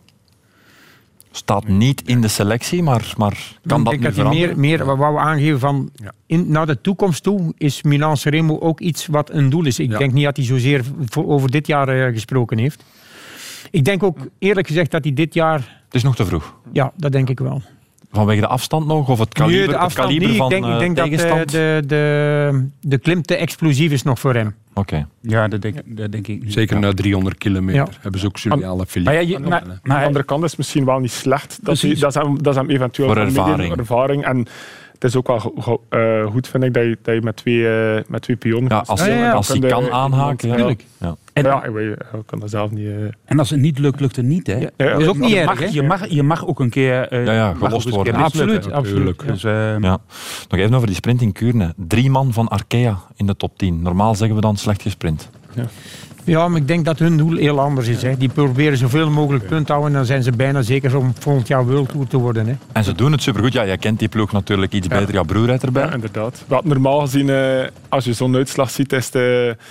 Staat 1.35 1.67
niet 1.67 2.01
in 2.05 2.21
de 2.21 2.27
selectie, 2.27 2.83
maar, 2.83 3.13
maar 3.17 3.57
kan 3.67 3.79
ik 3.79 3.83
dat 3.85 3.93
denk 3.93 3.97
nu 3.99 4.01
dat 4.01 4.01
hij 4.03 4.13
veranderen? 4.13 4.59
meer, 4.59 4.77
meer 4.77 4.85
wat 4.85 4.97
wou 4.97 5.17
aangeven 5.19 5.59
van 5.59 5.89
Ja. 5.95 6.11
in, 6.25 6.45
naar 6.51 6.65
de 6.65 6.81
toekomst 6.81 7.23
toe 7.23 7.53
is 7.57 7.81
Milan 7.83 8.17
Sanremo 8.17 8.59
ook 8.59 8.79
iets 8.79 9.07
wat 9.07 9.29
een 9.29 9.49
doel 9.49 9.65
is. 9.65 9.79
Ik 9.79 9.91
Ja. 9.91 9.97
denk 9.97 10.13
niet 10.13 10.23
dat 10.25 10.35
hij 10.37 10.45
zozeer 10.45 10.83
voor, 11.05 11.27
over 11.27 11.51
dit 11.51 11.67
jaar 11.67 11.87
eh, 11.87 12.13
gesproken 12.13 12.57
heeft. 12.57 12.83
Ik 13.71 13.85
denk 13.85 14.03
ook 14.03 14.17
eerlijk 14.39 14.67
gezegd 14.67 14.91
dat 14.91 15.03
hij 15.03 15.13
dit 15.13 15.33
jaar, 15.33 15.59
Het 15.85 15.93
is 15.95 16.03
nog 16.03 16.15
te 16.15 16.25
vroeg. 16.25 16.55
ja, 16.71 16.91
dat 16.97 17.11
denk 17.11 17.29
ik 17.29 17.39
wel. 17.39 17.61
Vanwege 18.15 18.41
de 18.41 18.47
afstand 18.47 18.87
nog, 18.87 19.09
of 19.09 19.19
het 19.19 19.33
kaliber, 19.33 19.57
Nee, 19.59 19.67
de 19.67 19.73
het 19.73 19.81
afstand 19.83 20.07
kaliber 20.07 20.35
van 20.35 20.45
Ik 20.45 20.51
denk, 20.51 20.65
eh, 20.65 20.73
ik 20.73 20.79
denk 20.79 20.95
dat 20.95 21.05
de, 21.05 21.11
tegenstand? 21.11 21.51
de, 21.51 21.83
de, 21.85 22.69
de 22.81 22.97
klim 22.97 23.21
te 23.21 23.35
explosief 23.35 23.91
is 23.91 24.03
nog 24.03 24.19
voor 24.19 24.33
hem. 24.33 24.55
Oké. 24.73 25.07
Ja, 25.21 25.47
dat 25.47 25.61
denk, 25.61 25.75
dat 25.85 26.11
denk 26.11 26.27
ik. 26.27 26.43
Zeker 26.47 26.79
na 26.79 26.93
300 26.93 27.37
kilometer 27.37 27.81
Ja. 27.81 27.87
hebben 28.01 28.19
ze 28.19 28.25
ook 28.27 28.37
Juliale 28.37 28.75
Maar, 28.75 28.85
Philippe. 28.85 29.13
ja, 29.13 29.19
je, 29.19 29.39
maar, 29.39 29.61
Aan 29.61 29.79
maar 29.83 29.99
de 29.99 30.05
andere 30.05 30.25
kant 30.25 30.43
is 30.43 30.49
het 30.49 30.57
misschien 30.57 30.85
wel 30.85 30.99
niet 30.99 31.11
slecht. 31.11 31.59
Dat, 31.61 31.79
hij, 31.81 31.95
dat, 31.95 32.09
is 32.15 32.21
hem, 32.21 32.43
dat 32.43 32.53
is 32.53 32.59
hem 32.59 32.69
eventueel 32.69 33.07
Voor 33.07 33.17
een 33.17 33.25
ervaring. 33.27 33.77
ervaring. 33.77 34.25
En 34.25 34.45
het 34.93 35.03
is 35.03 35.15
ook 35.15 35.27
wel 35.27 35.39
go- 35.39 35.53
go- 35.59 35.83
eh, 35.89 36.25
goed, 36.25 36.47
vind 36.47 36.63
ik, 36.63 36.73
dat 36.73 36.83
je, 36.83 36.97
dat 37.01 37.15
je 37.15 37.21
met 37.21 37.35
twee, 37.35 37.67
eh, 37.95 38.01
met 38.07 38.21
twee 38.21 38.35
pionnen 38.35 38.71
Ja, 38.71 38.83
als, 38.85 39.05
ja, 39.05 39.31
als 39.31 39.47
hij 39.47 39.59
kan 39.59 39.91
aanhaken, 39.91 40.49
ja. 40.49 40.57
Ja, 40.57 40.73
Ja. 40.99 41.15
En- 41.33 41.43
ja, 41.43 41.63
ik, 41.63 41.71
weet, 41.71 41.91
ik 41.91 41.99
kan 42.25 42.39
dat 42.39 42.49
zelf 42.49 42.71
niet... 42.71 42.87
eh, 42.87 42.93
en 43.25 43.39
als 43.39 43.49
het 43.49 43.59
niet 43.59 43.79
lukt, 43.79 43.99
lukt 43.99 44.15
het 44.15 44.25
niet. 44.25 44.47
Hè? 44.47 44.53
Ja. 44.57 44.69
ja, 44.77 44.89
Dat 44.91 45.01
is 45.01 45.07
ook 45.07 45.17
niet 45.17 45.29
je, 45.29 45.39
erg, 45.39 45.45
mag, 45.59 45.69
je, 45.73 45.83
mag, 45.83 46.07
je 46.07 46.23
mag 46.23 46.47
ook 46.47 46.59
een 46.59 46.69
keer, 46.69 47.07
eh, 47.07 47.25
Ja, 47.25 47.33
ja, 47.33 47.53
gelost 47.53 47.89
worden. 47.89 48.15
Absoluut, 48.15 48.71
absoluut. 48.71 49.19
Dus, 49.27 49.43
eh, 49.43 49.51
Ja. 49.79 49.97
Nog 50.49 50.59
even 50.59 50.73
over 50.73 50.87
die 50.87 50.95
sprint 50.95 51.21
in 51.21 51.31
Kuurne. 51.31 51.73
Drie 51.77 52.09
man 52.09 52.33
van 52.33 52.47
Arkea 52.47 52.97
in 53.15 53.25
de 53.25 53.35
top 53.35 53.57
10. 53.57 53.81
Normaal 53.81 54.15
zeggen 54.15 54.35
we 54.35 54.41
dan 54.41 54.55
slecht 54.57 54.81
gesprint. 54.81 55.29
Ja, 56.23 56.47
maar 56.47 56.59
ik 56.59 56.67
denk 56.67 56.85
dat 56.85 56.99
hun 56.99 57.17
doel 57.17 57.35
heel 57.35 57.59
anders 57.59 57.87
is. 57.87 58.01
Hè. 58.01 58.17
Die 58.17 58.29
proberen 58.29 58.77
zoveel 58.77 59.09
mogelijk 59.09 59.47
punten 59.47 59.65
te 59.65 59.71
houden 59.71 59.91
en 59.91 59.97
dan 59.97 60.07
zijn 60.07 60.23
ze 60.23 60.31
bijna 60.31 60.61
zeker 60.61 60.97
om 60.97 61.13
volgend 61.19 61.47
jaar 61.47 61.65
World 61.65 61.89
Tour 61.89 62.07
te 62.07 62.17
worden. 62.17 62.47
Hè. 62.47 62.53
En 62.71 62.83
ze 62.83 62.93
doen 62.93 63.11
het 63.11 63.21
supergoed. 63.21 63.53
Ja, 63.53 63.65
jij 63.65 63.77
kent 63.77 63.99
die 63.99 64.07
ploeg 64.07 64.31
natuurlijk 64.31 64.73
iets 64.73 64.87
beter. 64.87 65.13
Ja, 65.13 65.23
broer 65.23 65.45
rijdt 65.45 65.63
erbij. 65.63 65.85
Ja, 65.85 65.93
inderdaad. 65.93 66.43
Wat 66.47 66.65
normaal 66.65 66.99
gezien, 66.99 67.29
eh, 67.29 67.67
als 67.89 68.05
je 68.05 68.13
zo'n 68.13 68.35
uitslag 68.35 68.69
ziet, 68.69 68.93
is 68.93 69.05
het 69.05 69.15
eh, 69.15 69.65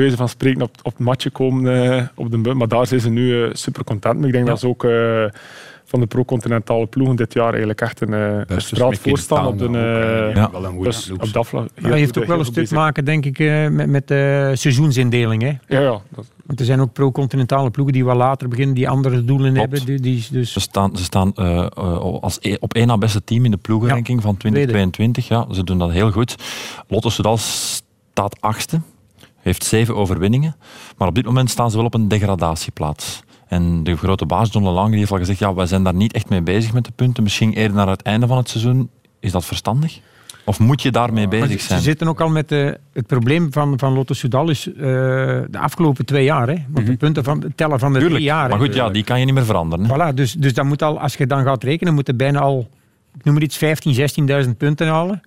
wijze 0.00 0.16
van 0.16 0.28
spreken 0.28 0.62
op, 0.62 0.76
op 0.82 0.92
het 0.92 1.00
matje 1.00 1.30
komen 1.30 1.92
eh, 1.92 2.06
op 2.14 2.30
de. 2.30 2.54
Maar 2.54 2.68
daar 2.68 2.86
zijn 2.86 3.00
ze 3.00 3.10
nu 3.10 3.44
eh, 3.44 3.50
super 3.52 3.84
content 3.84 4.18
mee. 4.18 4.26
Ik 4.26 4.32
denk 4.32 4.46
dat 4.46 4.60
ze 4.60 4.66
ook 4.68 4.84
eh, 4.84 5.24
van 5.92 6.00
de 6.00 6.06
pro-continentale 6.06 6.86
ploegen 6.86 7.16
dit 7.16 7.32
jaar 7.32 7.48
eigenlijk 7.50 7.80
echt 7.80 8.00
een, 8.00 8.12
eh, 8.14 8.40
een 8.46 8.60
straat 8.60 8.98
voorstaan 8.98 9.46
op 9.46 9.58
de... 9.58 9.66
Eh, 9.66 10.28
eh, 10.28 10.34
Ja. 10.34 10.50
Wel 10.50 10.64
een 10.64 10.72
goede 10.72 10.84
dus 10.90 11.10
op 11.10 11.32
dat 11.32 11.46
vlak. 11.46 11.68
heeft 11.74 12.18
ook 12.18 12.24
wel 12.24 12.38
een 12.38 12.44
stuk 12.44 12.70
maken, 12.70 13.04
denk 13.04 13.24
ik, 13.24 13.38
eh, 13.38 13.68
met, 13.68 13.88
met 13.88 14.08
de 14.08 14.52
seizoensindeling. 14.54 15.42
Hè. 15.42 15.48
Ja, 15.48 15.80
ja. 15.80 16.00
Dat, 16.08 16.26
Want 16.46 16.60
er 16.60 16.66
zijn 16.66 16.80
ook 16.80 16.92
pro-continentale 16.92 17.70
ploegen 17.70 17.94
die 17.94 18.04
wat 18.04 18.16
later 18.16 18.48
beginnen, 18.48 18.74
die 18.74 18.88
andere 18.88 19.24
doelen 19.24 19.54
Klopt. 19.54 19.70
hebben. 19.70 19.86
Die, 19.86 20.00
die, 20.00 20.26
dus, 20.30 20.52
Ze 20.52 20.60
staan, 20.60 20.96
ze 20.96 21.02
staan 21.04 21.34
als 22.20 22.38
e- 22.40 22.56
op 22.60 22.74
één 22.74 22.86
na 22.86 22.98
beste 22.98 23.24
team 23.24 23.44
in 23.44 23.50
de 23.50 23.56
ploegenranking 23.56 24.22
van 24.22 24.36
2022. 24.36 25.28
Ja, 25.28 25.46
ze 25.50 25.64
doen 25.64 25.78
dat 25.78 25.90
heel 25.90 26.10
goed. 26.10 26.34
Lotto 26.88 27.08
Soudal 27.08 27.36
staat 27.38 28.40
achtste. 28.40 28.80
Heeft 29.40 29.64
zeven 29.64 29.96
overwinningen. 29.96 30.56
Maar 30.96 31.08
op 31.08 31.14
dit 31.14 31.24
moment 31.24 31.50
staan 31.50 31.70
ze 31.70 31.76
wel 31.76 31.86
op 31.86 31.94
een 31.94 32.08
degradatieplaats. 32.08 33.22
En 33.52 33.84
de 33.84 33.96
grote 33.96 34.26
baas 34.26 34.52
John 34.52 34.66
Lelang 34.66 34.88
die 34.88 34.98
heeft 34.98 35.10
al 35.10 35.18
gezegd, 35.18 35.38
ja, 35.38 35.54
wij 35.54 35.66
zijn 35.66 35.82
daar 35.82 35.94
niet 35.94 36.12
echt 36.12 36.28
mee 36.28 36.40
bezig 36.42 36.72
met 36.72 36.84
de 36.84 36.92
punten. 36.94 37.22
Misschien 37.22 37.52
eerder 37.52 37.76
naar 37.76 37.88
het 37.88 38.02
einde 38.02 38.26
van 38.26 38.36
het 38.36 38.48
seizoen. 38.48 38.90
Is 39.20 39.32
dat 39.32 39.44
verstandig? 39.44 40.00
Of 40.44 40.58
moet 40.58 40.82
je 40.82 40.90
daarmee 40.90 41.28
bezig 41.28 41.60
zijn? 41.60 41.78
ze 41.78 41.84
zitten 41.84 42.08
ook 42.08 42.20
al 42.20 42.28
met 42.28 42.48
de, 42.48 42.78
het 42.92 43.06
probleem 43.06 43.52
van, 43.52 43.78
van 43.78 43.92
Lotto 43.92 44.14
Soudal 44.14 44.50
is 44.50 44.72
eh, 44.72 44.74
de 44.82 45.58
afgelopen 45.58 46.04
twee 46.04 46.24
jaar. 46.24 46.48
Hè. 46.48 46.56
Want 46.68 46.86
de 46.86 46.96
punten 46.96 47.24
van 47.24 47.40
het 47.40 47.56
tellen 47.56 47.78
van 47.78 47.92
de 47.92 47.98
Tuurlijk. 47.98 48.20
drie 48.20 48.30
jaar. 48.32 48.48
Maar 48.48 48.58
goed, 48.58 48.74
ja, 48.74 48.90
die 48.90 49.04
kan 49.04 49.18
je 49.18 49.24
niet 49.24 49.34
meer 49.34 49.44
veranderen. 49.44 49.84
hè. 49.84 49.94
Voilà, 49.94 50.14
dus, 50.14 50.32
dus 50.32 50.54
dan 50.54 50.66
moet 50.66 50.82
al, 50.82 51.00
als 51.00 51.14
je 51.14 51.26
dan 51.26 51.44
gaat 51.44 51.62
rekenen, 51.62 51.94
moet 51.94 52.06
je 52.06 52.14
bijna 52.14 52.40
al, 52.40 52.68
ik 53.18 53.24
noem 53.24 53.34
maar 53.34 53.42
iets, 53.42 53.58
15.000, 53.64 54.44
16.000 54.44 54.56
punten 54.56 54.88
halen. 54.88 55.20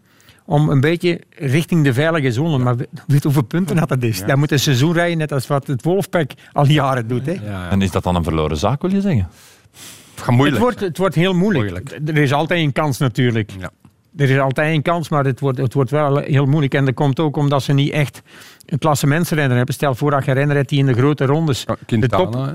Om 0.45 0.69
een 0.69 0.79
beetje 0.81 1.21
richting 1.29 1.84
de 1.84 1.93
veilige 1.93 2.31
zone. 2.31 2.58
Maar 2.58 2.75
weet 3.08 3.23
hoeveel 3.23 3.43
punten 3.43 3.75
dat, 3.75 3.89
dat 3.89 4.03
is? 4.03 4.25
Dan 4.25 4.39
moet 4.39 4.51
een 4.51 4.60
seizoen 4.60 4.93
rijden, 4.93 5.17
net 5.17 5.31
als 5.31 5.47
wat 5.47 5.67
het 5.67 5.84
Wolfpack 5.84 6.31
al 6.51 6.65
jaren 6.65 7.08
doet. 7.08 7.25
Hè? 7.25 7.31
Ja, 7.31 7.69
En 7.69 7.81
is 7.81 7.91
dat 7.91 8.03
dan 8.03 8.15
een 8.15 8.23
verloren 8.23 8.58
zaak, 8.58 8.81
wil 8.81 8.91
je 8.91 9.01
zeggen? 9.01 9.27
Het 10.15 10.23
gaat 10.23 10.36
moeilijk. 10.36 10.55
Het, 10.55 10.63
wordt, 10.63 10.79
het 10.79 10.97
wordt 10.97 11.15
heel 11.15 11.34
moeilijk. 11.34 11.71
Moeilijk. 11.71 12.10
Er 12.10 12.17
is 12.17 12.34
altijd 12.34 12.63
een 12.63 12.71
kans 12.71 12.97
natuurlijk. 12.97 13.51
Ja. 13.60 13.69
Er 14.17 14.29
is 14.29 14.39
altijd 14.39 14.75
een 14.75 14.81
kans, 14.81 15.10
maar 15.10 15.25
het 15.25 15.39
wordt, 15.39 15.58
het 15.58 15.73
wordt 15.73 15.91
wel 15.91 16.17
heel 16.17 16.45
moeilijk. 16.45 16.73
En 16.73 16.86
dat 16.86 16.93
komt 16.93 17.19
ook 17.19 17.38
omdat 17.38 17.63
ze 17.63 17.73
niet 17.73 17.91
echt 17.91 18.21
een 18.65 18.77
klasse 18.77 19.08
mensenrenner 19.08 19.58
hebben. 19.58 19.73
Stel 19.73 19.95
voor 19.95 20.12
dat 20.12 20.25
je 20.25 20.31
renner 20.31 20.55
hebt 20.55 20.69
die 20.69 20.79
in 20.79 20.86
de 20.86 20.93
grote 20.93 21.25
rondes... 21.25 21.63
Ja, 21.67 21.73
de 21.79 21.86
Quintana, 21.86 22.23
top- 22.23 22.34
hè. 22.34 22.53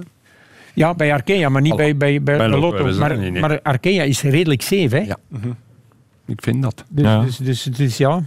Ja, 0.74 0.94
bij 0.94 1.12
Arkea, 1.12 1.48
maar 1.48 1.62
niet 1.62 1.76
bij, 1.76 1.96
bij, 1.96 2.22
bij, 2.22 2.36
Bij 2.36 2.48
de 2.48 2.56
Lotto 2.56 2.94
Maar, 2.98 3.08
dat 3.08 3.18
niet, 3.18 3.32
nee. 3.32 3.40
maar 3.40 3.62
Arkea 3.62 4.02
is 4.02 4.22
redelijk 4.22 4.62
safe, 4.62 4.96
hè? 4.96 4.98
Ja. 4.98 5.16
Ik 6.30 6.42
vind 6.42 6.62
dat. 6.62 6.84
Dus, 6.88 7.04
Ja. 7.04 7.20
dus, 7.22 7.36
dus, 7.36 7.62
dus 7.62 7.96
ja. 7.96 8.22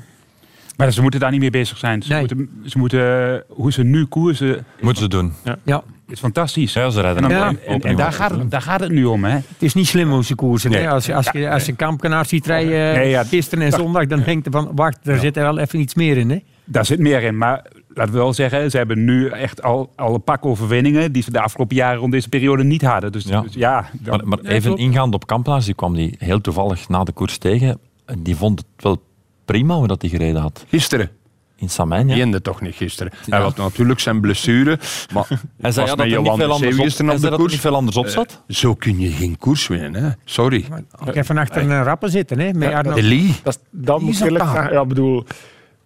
Maar 0.77 0.91
ze 0.91 1.01
moeten 1.01 1.19
daar 1.19 1.31
niet 1.31 1.39
mee 1.39 1.49
bezig 1.49 1.77
zijn. 1.77 2.01
Ze 2.01 2.09
Nee. 2.11 2.19
moeten, 2.19 2.49
ze 2.65 2.77
moeten, 2.77 3.43
hoe 3.47 3.71
ze 3.71 3.83
nu 3.83 4.05
koersen, 4.05 4.65
Moeten 4.81 5.03
ze 5.03 5.09
doen. 5.09 5.33
ja. 5.63 5.83
is 6.07 6.19
fantastisch. 6.19 6.73
Ja, 6.73 6.89
ze 6.89 7.01
Ja. 7.01 7.15
en- 7.15 7.59
en, 7.65 7.81
en 7.81 7.95
daar, 7.95 8.11
gaat 8.13 8.31
het, 8.31 8.51
daar 8.51 8.61
gaat 8.61 8.79
het 8.79 8.91
nu 8.91 9.05
om. 9.05 9.23
Hè. 9.23 9.31
Het 9.31 9.43
is 9.59 9.73
niet 9.73 9.87
slim 9.87 10.09
hoe 10.11 10.23
ze 10.23 10.35
koersen. 10.35 10.71
Nee. 10.71 10.81
Hè? 10.81 10.89
Als, 10.89 11.05
je, 11.05 11.15
als, 11.15 11.29
je, 11.31 11.49
als 11.49 11.65
je 11.65 11.73
kampkanaar 11.73 12.25
ziet 12.25 12.45
rijden 12.45 12.71
Nee, 12.93 13.09
ja. 13.09 13.23
gisteren 13.23 13.65
en 13.65 13.71
zondag, 13.71 14.05
dan 14.05 14.23
denk 14.23 14.43
je 14.45 14.51
van, 14.51 14.71
wacht, 14.75 14.97
daar 15.03 15.19
zit 15.19 15.37
er 15.37 15.43
wel 15.43 15.57
even 15.57 15.79
iets 15.79 15.95
meer 15.95 16.17
in. 16.17 16.29
Hè? 16.29 16.37
Daar 16.65 16.85
zit 16.85 16.99
meer 16.99 17.21
in. 17.23 17.37
Maar 17.37 17.65
laten 17.93 18.13
we 18.13 18.19
wel 18.19 18.33
zeggen, 18.33 18.71
ze 18.71 18.77
hebben 18.77 19.03
nu 19.05 19.27
echt 19.29 19.63
al, 19.63 19.91
al 19.95 20.13
een 20.13 20.23
pak 20.23 20.45
overwinningen 20.45 21.11
die 21.11 21.23
ze 21.23 21.31
de 21.31 21.41
afgelopen 21.41 21.75
jaren 21.75 21.99
rond 21.99 22.11
deze 22.11 22.29
periode 22.29 22.63
niet 22.63 22.81
hadden. 22.81 23.11
Dus 23.11 23.23
Ja. 23.23 23.41
dus 23.41 23.53
ja, 23.53 23.89
dan- 24.01 24.21
Maar, 24.25 24.39
maar 24.43 24.51
even 24.51 24.77
ingaand 24.77 25.13
op 25.13 25.27
Kampenaars, 25.27 25.65
die 25.65 25.73
kwam 25.75 25.95
die 25.95 26.15
heel 26.17 26.41
toevallig 26.41 26.89
na 26.89 27.03
de 27.03 27.11
koers 27.11 27.37
tegen. 27.37 27.79
En 28.05 28.23
die 28.23 28.35
vond 28.35 28.59
het 28.59 28.83
wel 28.83 29.03
prima 29.45 29.75
hoe 29.75 29.87
dat 29.87 30.01
hij 30.01 30.09
gereden 30.11 30.41
had. 30.41 30.65
Gisteren. 30.67 31.09
In 31.55 31.69
Samijn, 31.69 32.07
ja. 32.07 32.25
Die 32.25 32.41
toch 32.41 32.61
niet 32.61 32.75
gisteren. 32.75 33.11
Hij 33.29 33.39
had 33.39 33.57
natuurlijk 33.57 33.99
zijn 33.99 34.21
blessure. 34.21 34.79
Maar 35.13 35.27
Hij 35.61 35.71
zei 35.71 35.85
was 35.85 35.89
ja, 35.89 35.95
dat 35.95 35.97
met 35.97 36.11
er 36.11 36.21
niet 36.21 36.27
veel 36.27 36.35
de 36.37 36.43
anders 36.53 36.79
op, 36.79 37.21
de 37.21 37.27
er 37.27 37.35
koers. 37.37 37.51
niet 37.51 37.61
veel 37.61 37.75
anders 37.75 37.97
op 37.97 38.07
zat. 38.07 38.41
Zo 38.47 38.75
kun 38.75 38.99
je 38.99 39.09
geen 39.11 39.37
koers 39.37 39.67
winnen. 39.67 40.03
Hè. 40.03 40.09
Sorry. 40.25 40.65
Ik 41.05 41.13
heb 41.13 41.25
van 41.25 41.37
achter 41.37 41.61
een 41.61 41.83
rappen 41.83 42.09
zitten. 42.11 42.39
Hè? 42.39 42.53
Met 42.53 42.73
Arno- 42.73 42.93
De 42.93 43.03
Lee. 43.03 43.35
dat, 43.43 43.53
is- 43.55 43.61
dat 43.71 44.01
moet 44.01 44.19
dat 44.19 44.27
eerlijk 44.27 44.45
zeggen. 44.45 44.73
Ja, 44.73 44.81
ik 44.81 44.87
bedoel, 44.87 45.23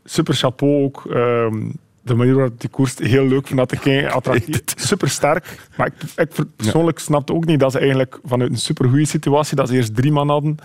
super 0.05 0.33
chapeau 0.33 0.83
ook. 0.83 1.05
ehm, 1.13 1.69
de 2.07 2.15
manier 2.15 2.35
waarop 2.35 2.59
die 2.61 2.69
koers 2.69 2.93
heel 2.97 3.25
leuk 3.27 3.47
vond 3.47 3.59
dat 3.69 3.79
kijken, 3.79 4.11
attractief, 4.11 4.61
super 4.89 5.09
sterk. 5.09 5.67
Maar 5.77 5.87
ik, 5.87 5.93
ik 6.15 6.45
persoonlijk 6.55 6.99
snapte 6.99 7.33
ook 7.33 7.45
niet 7.45 7.59
dat 7.59 7.71
ze 7.71 7.79
eigenlijk 7.79 8.19
vanuit 8.23 8.51
een 8.51 8.57
super 8.57 8.89
goede 8.89 9.05
situatie, 9.05 9.55
dat 9.55 9.67
ze 9.67 9.73
eerst 9.75 9.95
drie 9.95 10.11
man 10.11 10.29
hadden 10.29 10.57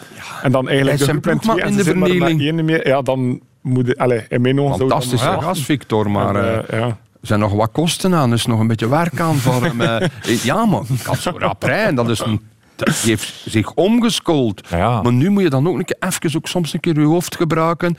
en 0.43 0.53
dan 0.53 0.69
eigenlijk 0.69 0.99
de 0.99 1.05
zijn 1.05 1.23
groep 1.23 1.33
en 1.33 1.39
twee 1.41 1.63
en 1.63 1.73
ze 1.73 1.85
maar 1.85 1.99
met 1.99 2.09
vernieling. 2.09 2.41
één 2.41 2.65
meer. 2.65 2.89
Ja, 2.89 3.03
dan 3.03 3.41
moet 3.61 3.87
je, 3.87 3.99
allez, 3.99 4.25
in 4.29 4.41
mijn 4.41 4.61
ogen 4.61 4.79
dan 4.79 4.89
Fantastische 4.89 5.27
maar 5.27 5.43
gast, 5.43 5.63
Victor. 5.63 6.11
Maar 6.11 6.37
eh, 6.37 6.55
En, 6.57 6.69
eh, 6.69 6.79
ja. 6.79 6.87
er 6.87 6.97
zijn 7.21 7.41
nog 7.41 7.53
wat 7.53 7.73
kosten 7.73 8.15
aan. 8.15 8.29
Er 8.31 8.37
is 8.37 8.47
nog 8.47 8.61
een 8.61 8.67
beetje 8.67 8.89
werk 8.89 9.21
aan 9.21 9.37
voor 9.37 9.65
hem. 9.65 9.81
eh. 9.81 10.43
ja, 10.45 10.65
maar 10.67 10.81
ik 10.95 11.03
had 11.03 11.19
zo 11.19 11.33
rap 11.37 11.63
rijden. 11.63 11.95
Dat 11.95 12.09
is 12.09 12.21
een... 12.21 12.41
Dat 12.77 12.87
die 13.03 13.11
heeft 13.11 13.43
zich 13.45 13.73
omgeschoold. 13.75 14.69
Ja. 14.69 15.03
Maar 15.03 15.13
nu 15.13 15.31
moet 15.31 15.43
je 15.43 15.51
dan 15.51 15.69
ook 15.69 15.79
een 15.79 15.85
keer, 15.85 15.97
even 16.01 16.37
ook 16.37 16.49
soms 16.49 16.73
een 16.73 16.81
keer 16.81 17.01
je 17.01 17.07
hoofd 17.07 17.37
gebruiken. 17.37 17.97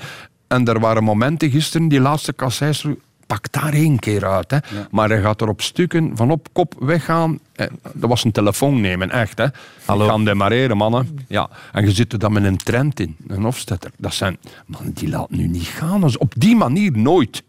En 0.47 0.65
er 0.65 0.79
waren 0.79 1.03
momenten 1.03 1.49
gisteren, 1.49 1.87
die 1.87 1.99
laatste 1.99 2.33
kasseis, 2.33 2.85
pakt 3.33 3.53
daar 3.53 3.73
één 3.73 3.99
keer 3.99 4.25
uit. 4.25 4.51
Hè. 4.51 4.57
Maar 4.91 5.09
hij 5.09 5.21
gaat 5.21 5.41
er 5.41 5.47
op 5.47 5.61
stukken 5.61 6.11
van 6.15 6.31
op 6.31 6.47
kop 6.51 6.75
weggaan. 6.79 7.39
Eh, 7.55 7.67
Dat 7.93 8.09
was 8.09 8.23
een 8.23 8.31
telefoon 8.31 8.81
nemen, 8.81 9.09
echt. 9.11 9.37
Hè. 9.37 9.45
Hallo. 9.85 10.05
Ik 10.05 10.11
ga 10.11 10.17
demareren, 10.17 10.77
mannen. 10.77 11.19
Ja. 11.27 11.49
En 11.71 11.85
je 11.85 11.91
zit 11.91 12.13
er 12.13 12.19
dan 12.19 12.33
met 12.33 12.43
een 12.43 12.57
trend 12.57 12.99
in, 12.99 13.15
een 13.27 13.43
Hofstetter. 13.43 13.91
Dat 13.97 14.13
zijn... 14.13 14.37
Man, 14.65 14.91
die 14.93 15.09
laat 15.09 15.29
nu 15.29 15.47
niet 15.47 15.63
gaan. 15.67 16.17
Op 16.17 16.33
die 16.37 16.55
manier 16.55 16.91
nooit. 16.97 17.43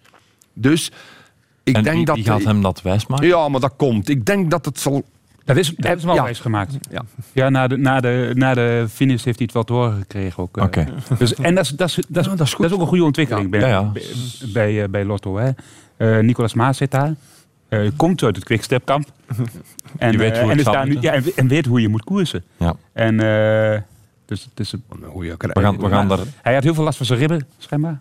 Dus 0.53 0.91
ik 1.63 1.77
En 1.77 1.83
denk 1.83 1.97
wie, 1.97 2.05
dat... 2.05 2.15
wie 2.17 2.25
gaat 2.25 2.45
hem 2.45 2.63
dat 2.63 2.83
wijsmaken? 2.83 3.27
Ja, 3.27 3.49
maar 3.49 3.61
dat 3.61 3.73
komt. 3.77 4.09
Ik 4.09 4.25
denk 4.25 4.51
dat 4.51 4.65
het 4.65 4.81
zal... 4.81 5.05
Dat 5.45 5.57
is, 5.57 5.67
dat 5.69 5.77
hebben 5.85 6.01
ze 6.01 6.07
wel 6.07 6.27
Ja. 6.27 6.35
gemaakt. 6.35 6.77
Ja. 6.91 7.03
Ja, 7.33 7.49
na 7.49 7.67
de, 7.67 7.77
na, 7.77 8.01
de, 8.01 8.31
na 8.35 8.55
de 8.55 8.87
finish 8.91 9.25
heeft 9.25 9.37
hij 9.39 9.45
het 9.45 9.53
wel 9.53 9.63
te 9.65 9.73
horen 9.73 9.97
gekregen 9.99 10.43
ook. 10.43 10.57
eh. 10.57 10.65
Oké. 10.65 10.87
Dus, 11.19 11.35
en 11.35 11.55
dat 11.55 11.65
is, 11.65 11.71
dat, 11.71 11.89
is, 11.89 11.95
dat, 11.95 12.25
is, 12.25 12.31
Ja, 12.31 12.37
dat 12.37 12.47
is 12.47 12.57
dat 12.57 12.67
is 12.67 12.73
ook 12.73 12.81
een 12.81 12.87
goede 12.87 13.05
ontwikkeling 13.05 13.51
bij, 13.51 13.61
Ja, 13.61 13.67
ja. 13.69 13.83
bij, 13.83 14.03
bij, 14.53 14.83
eh, 14.83 14.89
bij 14.89 15.05
Lotto. 15.05 15.37
Hè. 15.37 15.51
Eh, 15.97 16.19
Nicolas 16.25 16.55
Maas 16.55 16.77
zit 16.77 16.91
daar. 16.91 17.15
Eh, 17.69 17.91
komt 17.97 18.23
uit 18.23 18.37
het 18.37 18.45
quickstepkamp. 18.45 19.07
En, 19.99 20.11
Die 20.11 20.19
weet 20.19 20.39
hoe 20.39 20.51
en, 20.51 20.59
is 20.59 20.65
daar 20.65 20.87
nu, 20.87 20.97
ja, 21.01 21.13
en, 21.13 21.25
en 21.37 21.49
weet 21.49 21.67
hoe 21.67 21.81
je 21.81 21.89
moet 21.89 22.05
koersen. 22.05 22.45
Ja. 22.57 22.75
En 22.93 23.21
eh, 23.21 23.81
dus 24.27 24.45
het 24.51 24.61
is 24.61 24.73
een- 24.73 24.83
Een 24.91 25.11
goeie 25.11 25.31
We 25.39 25.61
gaan, 25.61 25.79
we 25.81 25.89
gaan 25.89 26.09
daar... 26.09 26.19
hij 26.43 26.55
had 26.55 26.63
heel 26.63 26.75
veel 26.75 26.85
last 26.85 26.97
van 26.97 27.07
zijn 27.07 27.19
ribben, 27.19 27.47
schijnbaar. 27.59 28.01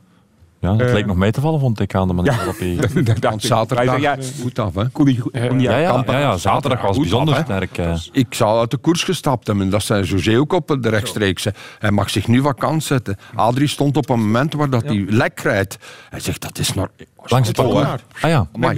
Ja, 0.63 0.73
dat 0.75 0.87
Eh, 0.87 0.93
leek 0.93 1.05
nog 1.05 1.15
mee 1.15 1.31
te 1.31 1.41
vallen, 1.41 1.59
vond 1.59 1.79
ik 1.79 1.95
aan 1.95 2.07
de 2.07 2.13
manier 2.13 2.31
Ja. 2.31 2.37
waarop 2.37 2.59
hij... 2.59 2.75
Dat 3.19 3.41
zaterdag 3.41 3.85
Hij 3.85 3.99
zei, 3.99 4.01
ja, 4.01 4.17
goed 4.41 4.59
af, 4.59 4.75
hè. 4.75 4.89
kon 4.89 5.05
die, 5.05 5.19
kon 5.19 5.31
die 5.57 5.61
Ja, 5.69 5.77
ja, 5.77 5.89
Kampen. 5.91 6.13
ja, 6.13 6.19
ja, 6.19 6.37
zaterdag 6.37 6.81
was 6.81 6.91
Goed 6.91 6.99
bijzonder 7.01 7.35
af, 7.35 7.43
sterk. 7.43 7.77
eh. 7.77 7.95
Ik 8.11 8.33
zou 8.33 8.59
uit 8.59 8.71
de 8.71 8.77
koers 8.77 9.03
gestapt 9.03 9.47
hebben. 9.47 9.69
Dat 9.69 9.83
zijn 9.83 10.03
José 10.03 10.39
ook 10.39 10.53
op 10.53 10.77
de 10.79 10.89
rechtstreekse. 10.89 11.53
Hij 11.79 11.91
mag 11.91 12.09
zich 12.09 12.27
nu 12.27 12.41
vakant 12.41 12.83
zetten. 12.83 13.17
Adrie 13.35 13.67
stond 13.67 13.97
op 13.97 14.09
een 14.09 14.19
moment 14.19 14.53
waar 14.53 14.69
dat 14.69 14.83
hij 14.83 15.05
lek 15.09 15.39
rijdt. 15.39 15.77
Hij 16.09 16.19
zegt, 16.19 16.41
dat 16.41 16.57
is 16.59 16.73
nog... 16.73 16.87
Langs 17.25 17.47
het. 17.47 17.59
Ah 17.59 17.95
ja. 18.21 18.47
Met 18.55 18.75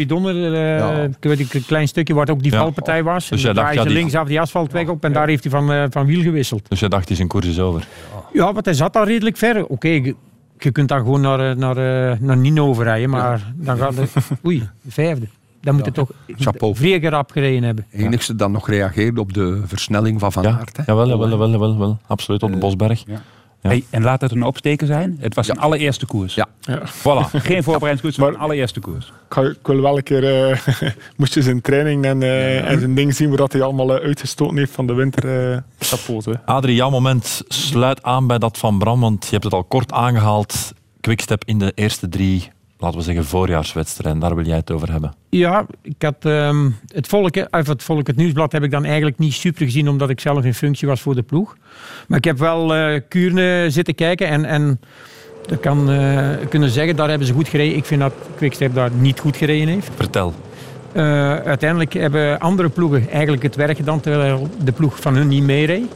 eh 0.53 0.77
Ja. 0.77 1.09
weet 1.19 1.37
niet, 1.37 1.53
een 1.53 1.65
klein 1.65 1.87
stukje 1.87 2.13
waar 2.13 2.29
ook 2.29 2.43
die 2.43 2.51
Ja. 2.51 2.57
valpartij 2.59 3.03
was. 3.03 3.29
Dus 3.29 3.43
en 3.43 3.53
jij 3.53 3.73
ja, 3.73 3.81
ze 3.81 3.87
die- 3.87 3.97
linksaf 3.97 4.27
die 4.27 4.39
asfaltweg 4.41 4.87
op 4.87 5.03
en 5.03 5.13
daar 5.13 5.27
heeft 5.27 5.43
hij 5.43 5.51
van, 5.51 5.71
eh, 5.71 5.83
van 5.89 6.05
wiel 6.05 6.21
gewisseld. 6.21 6.69
Dus 6.69 6.79
je 6.79 6.89
dacht, 6.89 7.07
die 7.07 7.15
zijn 7.15 7.27
koers 7.27 7.45
is 7.47 7.59
over. 7.59 7.87
Ja, 8.33 8.53
want 8.53 8.65
hij 8.65 8.73
zat 8.73 8.95
al 8.95 9.03
redelijk 9.05 9.37
ver. 9.37 9.65
Oké, 9.65 10.13
je, 10.57 10.71
kunt 10.71 10.89
dan 10.89 10.97
gewoon 10.99 11.21
naar, 11.21 11.49
eh, 11.51 11.55
naar, 11.55 11.77
eh, 12.11 12.19
naar 12.19 12.37
Nino 12.37 12.67
overrijden, 12.67 13.09
maar 13.09 13.53
dan 13.55 13.77
gaat 13.77 13.95
het... 13.95 14.11
Oei, 14.45 14.69
de 14.81 14.91
vijfde. 14.91 15.27
Dan 15.61 15.75
moet 15.75 15.85
het 15.85 15.93
toch 15.93 16.09
Chapeau. 16.27 16.75
vrij 16.75 16.99
rap 16.99 17.31
gereden 17.31 17.63
hebben. 17.63 17.85
Enigste 17.91 18.35
dat 18.35 18.49
nog 18.49 18.69
reageerde 18.69 19.19
op 19.21 19.33
de 19.33 19.61
versnelling 19.65 20.19
van 20.19 20.31
Van 20.31 20.43
Ja, 20.43 20.57
Aert. 20.59 20.77
hè. 20.77 20.83
jawel, 20.85 21.07
jawel, 21.07 21.29
jawel, 21.29 21.49
jawel, 21.49 21.71
jawel. 21.71 21.97
Absoluut, 22.07 22.43
op 22.43 22.51
de 22.51 22.57
Bosberg. 22.57 23.03
Ja. 23.07 23.21
Hey, 23.67 23.83
en 23.89 24.03
laat 24.03 24.21
het 24.21 24.31
een 24.31 24.43
opsteken 24.43 24.87
zijn. 24.87 25.17
Het 25.19 25.35
was 25.35 25.47
Ja. 25.47 25.53
een 25.53 25.59
allereerste 25.59 26.05
koers. 26.05 26.33
Ja. 26.35 26.47
Voilà. 26.69 27.29
Geen 27.49 27.63
voorbereidingskoers, 27.63 28.17
maar 28.17 28.27
een 28.27 28.37
allereerste 28.37 28.79
koers. 28.79 29.13
Ik, 29.29 29.57
wil 29.63 29.81
wel 29.81 29.97
een 29.97 30.03
keer, 30.03 30.49
eh, 30.51 30.57
moest 31.17 31.33
je 31.33 31.41
zijn 31.41 31.61
training 31.61 32.05
en, 32.05 32.23
eh, 32.23 32.69
en 32.69 32.79
zijn 32.79 32.95
ding 32.95 33.15
zien 33.15 33.27
waar 33.27 33.37
dat 33.37 33.51
hij 33.53 33.61
allemaal 33.61 33.95
eh, 33.97 34.05
uitgestoten 34.05 34.57
heeft 34.57 34.71
van 34.71 34.87
de 34.87 34.93
winter. 34.93 35.51
eh 35.53 35.57
chapeau. 35.79 36.21
Adrie, 36.45 36.75
jouw 36.75 36.89
moment 36.89 37.41
sluit 37.47 38.03
aan 38.03 38.27
bij 38.27 38.37
dat 38.37 38.57
van 38.57 38.79
Bram, 38.79 38.99
want 38.99 39.23
je 39.25 39.31
hebt 39.31 39.43
het 39.43 39.53
al 39.53 39.63
kort 39.63 39.91
aangehaald. 39.91 40.73
Quickstep 41.01 41.43
in 41.45 41.59
de 41.59 41.71
eerste 41.75 42.09
drie, 42.09 42.51
laten 42.85 42.99
we 42.99 43.05
zeggen, 43.05 43.25
voorjaarswedstrijden. 43.25 44.21
Daar 44.21 44.35
wil 44.35 44.45
jij 44.45 44.55
het 44.55 44.71
over 44.71 44.91
hebben. 44.91 45.13
Ja, 45.29 45.65
ik 45.81 46.01
had 46.01 46.15
ehm, 46.19 46.69
het, 46.87 47.07
volk, 47.07 47.35
of 47.51 47.67
het 47.67 47.83
Volk, 47.83 48.07
het 48.07 48.15
Nieuwsblad, 48.15 48.51
heb 48.51 48.63
ik 48.63 48.71
dan 48.71 48.85
eigenlijk 48.85 49.17
niet 49.17 49.33
super 49.33 49.65
gezien, 49.65 49.89
omdat 49.89 50.09
ik 50.09 50.19
zelf 50.19 50.43
in 50.43 50.53
functie 50.53 50.87
was 50.87 51.01
voor 51.01 51.15
de 51.15 51.23
ploeg. 51.23 51.57
Maar 52.07 52.17
ik 52.17 52.23
heb 52.23 52.37
wel 52.37 52.75
eh 52.75 53.01
Kuurne 53.09 53.65
zitten 53.69 53.95
kijken 53.95 54.27
en, 54.27 54.45
en 54.45 54.79
ik 55.51 55.61
kan 55.61 55.91
eh, 55.91 56.29
kunnen 56.49 56.69
zeggen, 56.69 56.95
daar 56.95 57.09
hebben 57.09 57.27
ze 57.27 57.33
goed 57.33 57.47
gereden. 57.47 57.77
Ik 57.77 57.85
vind 57.85 58.01
dat 58.01 58.13
Quickstep 58.35 58.73
daar 58.73 58.91
niet 58.91 59.19
goed 59.19 59.37
gereden 59.37 59.67
heeft. 59.67 59.89
Vertel. 59.95 60.33
Eh, 60.91 61.35
uiteindelijk 61.35 61.93
hebben 61.93 62.39
andere 62.39 62.69
ploegen 62.69 63.09
eigenlijk 63.09 63.43
het 63.43 63.55
werk 63.55 63.77
gedaan, 63.77 63.99
terwijl 63.99 64.49
de 64.63 64.71
ploeg 64.71 64.99
van 64.99 65.15
hun 65.15 65.27
niet 65.27 65.43
meereed. 65.43 65.93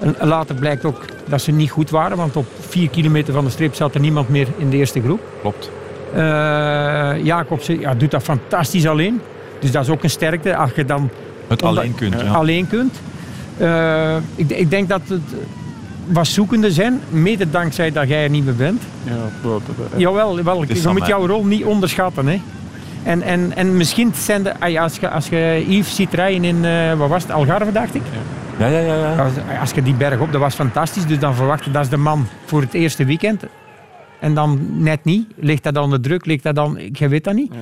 En 0.00 0.28
later 0.28 0.54
blijkt 0.54 0.84
ook 0.84 1.04
dat 1.28 1.42
ze 1.42 1.52
niet 1.52 1.70
goed 1.70 1.90
waren, 1.90 2.16
want 2.16 2.36
op 2.36 2.46
vier 2.60 2.88
kilometer 2.88 3.34
van 3.34 3.44
de 3.44 3.50
streep 3.50 3.74
zat 3.74 3.94
er 3.94 4.00
niemand 4.00 4.28
meer 4.28 4.48
in 4.56 4.70
de 4.70 4.76
eerste 4.76 5.00
groep. 5.00 5.20
Klopt. 5.40 5.70
Eh 6.14 7.24
Jacobsen 7.24 7.80
ja, 7.80 7.94
doet 7.94 8.10
dat 8.10 8.22
fantastisch 8.22 8.86
alleen. 8.86 9.20
Dus 9.60 9.70
dat 9.70 9.82
is 9.82 9.90
ook 9.90 10.02
een 10.02 10.10
sterkte 10.10 10.56
als 10.56 10.70
je 10.76 10.84
dan 10.84 11.10
Het 11.48 11.62
alleen 11.62 11.94
kunt. 11.94 12.20
Ja. 12.20 12.32
alleen 12.32 12.68
kunt. 12.68 13.00
Eh, 13.56 14.16
ik, 14.34 14.50
ik 14.50 14.70
denk 14.70 14.88
dat 14.88 15.00
het 15.08 15.20
wat 16.06 16.26
zoekende 16.26 16.72
zijn, 16.72 17.00
mede 17.08 17.50
dankzij 17.50 17.92
dat 17.92 18.08
jij 18.08 18.22
er 18.22 18.30
niet 18.30 18.44
meer 18.44 18.54
bent. 18.56 18.82
Ja, 19.02 19.12
dat- 19.42 19.60
Jawel, 19.96 20.44
wel, 20.44 20.64
je 20.64 20.88
moet 20.88 21.06
jouw 21.06 21.26
rol 21.26 21.44
niet 21.44 21.64
onderschatten. 21.64 22.26
Hè. 22.26 22.40
En, 23.02 23.22
en, 23.22 23.52
en 23.56 23.76
misschien 23.76 24.12
zijn 24.14 24.42
de, 24.42 24.80
als, 24.80 24.96
je, 24.96 25.10
als 25.10 25.28
je 25.28 25.64
Yves 25.68 25.94
ziet 25.94 26.14
rijden 26.14 26.44
in, 26.44 26.64
eh, 26.64 26.94
wat 26.94 27.08
was 27.08 27.22
het, 27.22 27.32
Algarve 27.32 27.72
dacht 27.72 27.94
ik. 27.94 28.02
Ja, 28.58 28.66
ja, 28.66 28.78
ja. 28.78 28.94
ja. 28.94 29.22
Als, 29.22 29.32
als 29.60 29.70
je 29.70 29.82
die 29.82 29.94
berg 29.94 30.20
op, 30.20 30.32
dat 30.32 30.40
was 30.40 30.54
fantastisch. 30.54 31.06
Dus 31.06 31.18
dan 31.18 31.34
verwacht 31.34 31.64
je, 31.64 31.70
dat 31.70 31.82
is 31.82 31.88
de 31.88 31.96
man 31.96 32.26
voor 32.44 32.60
het 32.60 32.74
eerste 32.74 33.04
weekend. 33.04 33.42
En 34.20 34.34
dan 34.34 34.82
net 34.82 35.04
niet. 35.04 35.26
Ligt 35.36 35.62
dat 35.62 35.74
dan 35.74 35.90
de 35.90 36.00
druk? 36.00 36.26
Ligt 36.26 36.42
dat 36.42 36.54
dan, 36.54 36.78
ik 36.78 36.98
weet 36.98 37.24
dat 37.24 37.34
niet. 37.34 37.52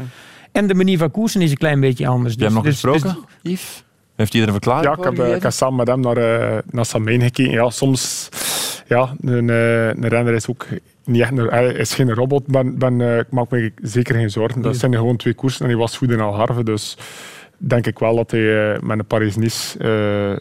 En 0.53 0.67
de 0.67 0.75
manier 0.75 0.99
van 0.99 1.11
koersen 1.11 1.41
is 1.41 1.51
een 1.51 1.57
klein 1.57 1.81
beetje 1.81 2.07
anders. 2.07 2.35
Heb 2.35 2.43
hem 2.45 2.53
nog 2.55 2.65
Dus- 2.65 2.81
dus- 2.81 2.93
gesproken, 2.93 3.25
Yves? 3.43 3.85
Heeft 4.17 4.33
hij 4.33 4.43
er 4.43 4.47
een 4.49 4.53
verklaring 4.55 4.85
Ja, 4.87 4.91
ik 4.91 4.97
voor 4.97 5.07
heb, 5.07 5.19
eh, 5.19 5.35
ik 5.37 5.43
heb 5.43 5.53
samen 5.53 5.77
met 5.77 5.87
hem 5.89 6.01
naar, 6.01 6.17
eh 6.17 6.59
naar 6.71 6.85
Samijn 6.87 7.21
gekeken. 7.21 7.53
Ja, 7.53 7.71
soms, 7.71 8.29
ja, 8.87 9.15
een, 9.21 9.51
eh, 9.51 9.87
een 9.89 10.09
renner 10.09 10.35
is 10.35 10.49
ook 10.49 10.67
niet 11.05 11.21
echt 11.21 11.31
een, 11.39 11.47
hij 11.47 11.67
is 11.67 11.95
geen 11.95 12.15
robot. 12.15 12.47
Ben, 12.47 12.79
ben, 12.79 13.01
eh, 13.01 13.19
ik 13.19 13.31
maak 13.31 13.51
me 13.51 13.73
zeker 13.83 14.15
geen 14.15 14.31
zorgen. 14.31 14.63
Dat 14.63 14.77
zijn 14.77 14.95
gewoon 14.95 15.17
twee 15.17 15.35
koersen 15.35 15.61
en 15.65 15.71
hij 15.71 15.77
was 15.81 15.97
goed 15.97 16.11
in 16.11 16.21
Algarve. 16.21 16.65
Dus 16.65 16.97
denk 17.59 17.87
ik 17.87 17.99
wel 17.99 18.17
dat 18.17 18.31
hij 18.31 18.79
met 18.83 18.99
een 18.99 19.07
Paris-Nice 19.07 19.79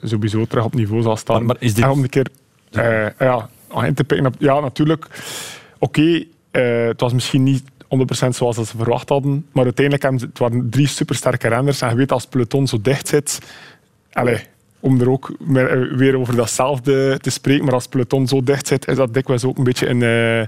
eh, 0.01 0.10
sowieso 0.10 0.45
terug 0.45 0.63
op 0.65 0.73
niveau 0.75 1.01
zal 1.01 1.17
staan. 1.17 1.36
Maar- 1.38 1.45
maar 1.45 1.56
is 1.60 1.73
dit- 1.73 1.84
En 1.84 1.89
om 1.89 2.04
een 2.04 2.10
keer 2.10 2.28
ja, 3.19 3.49
in 3.86 3.93
te 3.93 4.04
pikken 4.04 4.25
op- 4.28 4.36
Ja, 4.39 4.60
natuurlijk. 4.60 5.08
Oké, 5.80 6.24
eh, 6.52 6.86
het 6.86 7.02
was 7.02 7.14
misschien 7.14 7.44
niet 7.44 7.64
100% 7.88 8.36
zoals 8.36 8.56
dat 8.56 8.68
ze 8.68 8.78
verwacht 8.78 9.10
hadden. 9.10 9.46
Maar 9.52 9.64
uiteindelijk 9.64 10.04
hebben 10.04 10.22
ze, 10.22 10.28
het 10.28 10.40
waren 10.40 10.70
drie 10.70 10.88
supersterke 10.88 11.48
renners. 11.48 11.82
En 11.82 11.90
je 11.90 11.96
weet 11.96 12.12
als 12.12 12.22
het 12.22 12.32
peloton 12.32 12.68
zo 12.68 12.78
dicht 12.82 13.08
zit. 13.08 13.40
Allee, 14.14 14.40
om 14.80 15.02
er 15.02 15.10
ook 15.10 15.30
eh, 15.56 15.64
weer 15.96 16.18
over 16.18 16.36
datzelfde 16.36 17.18
te 17.22 17.30
spreken. 17.30 17.64
Maar 17.66 17.74
als 17.74 17.84
het 17.84 17.92
peloton 17.92 18.28
zo 18.28 18.44
dicht 18.44 18.68
zit, 18.68 18.88
is 18.88 18.96
dat 18.96 19.14
dikwijls 19.14 19.44
ook 19.44 19.58
een 19.58 19.64
beetje 19.64 19.88
een, 19.90 20.02
eh, 20.02 20.40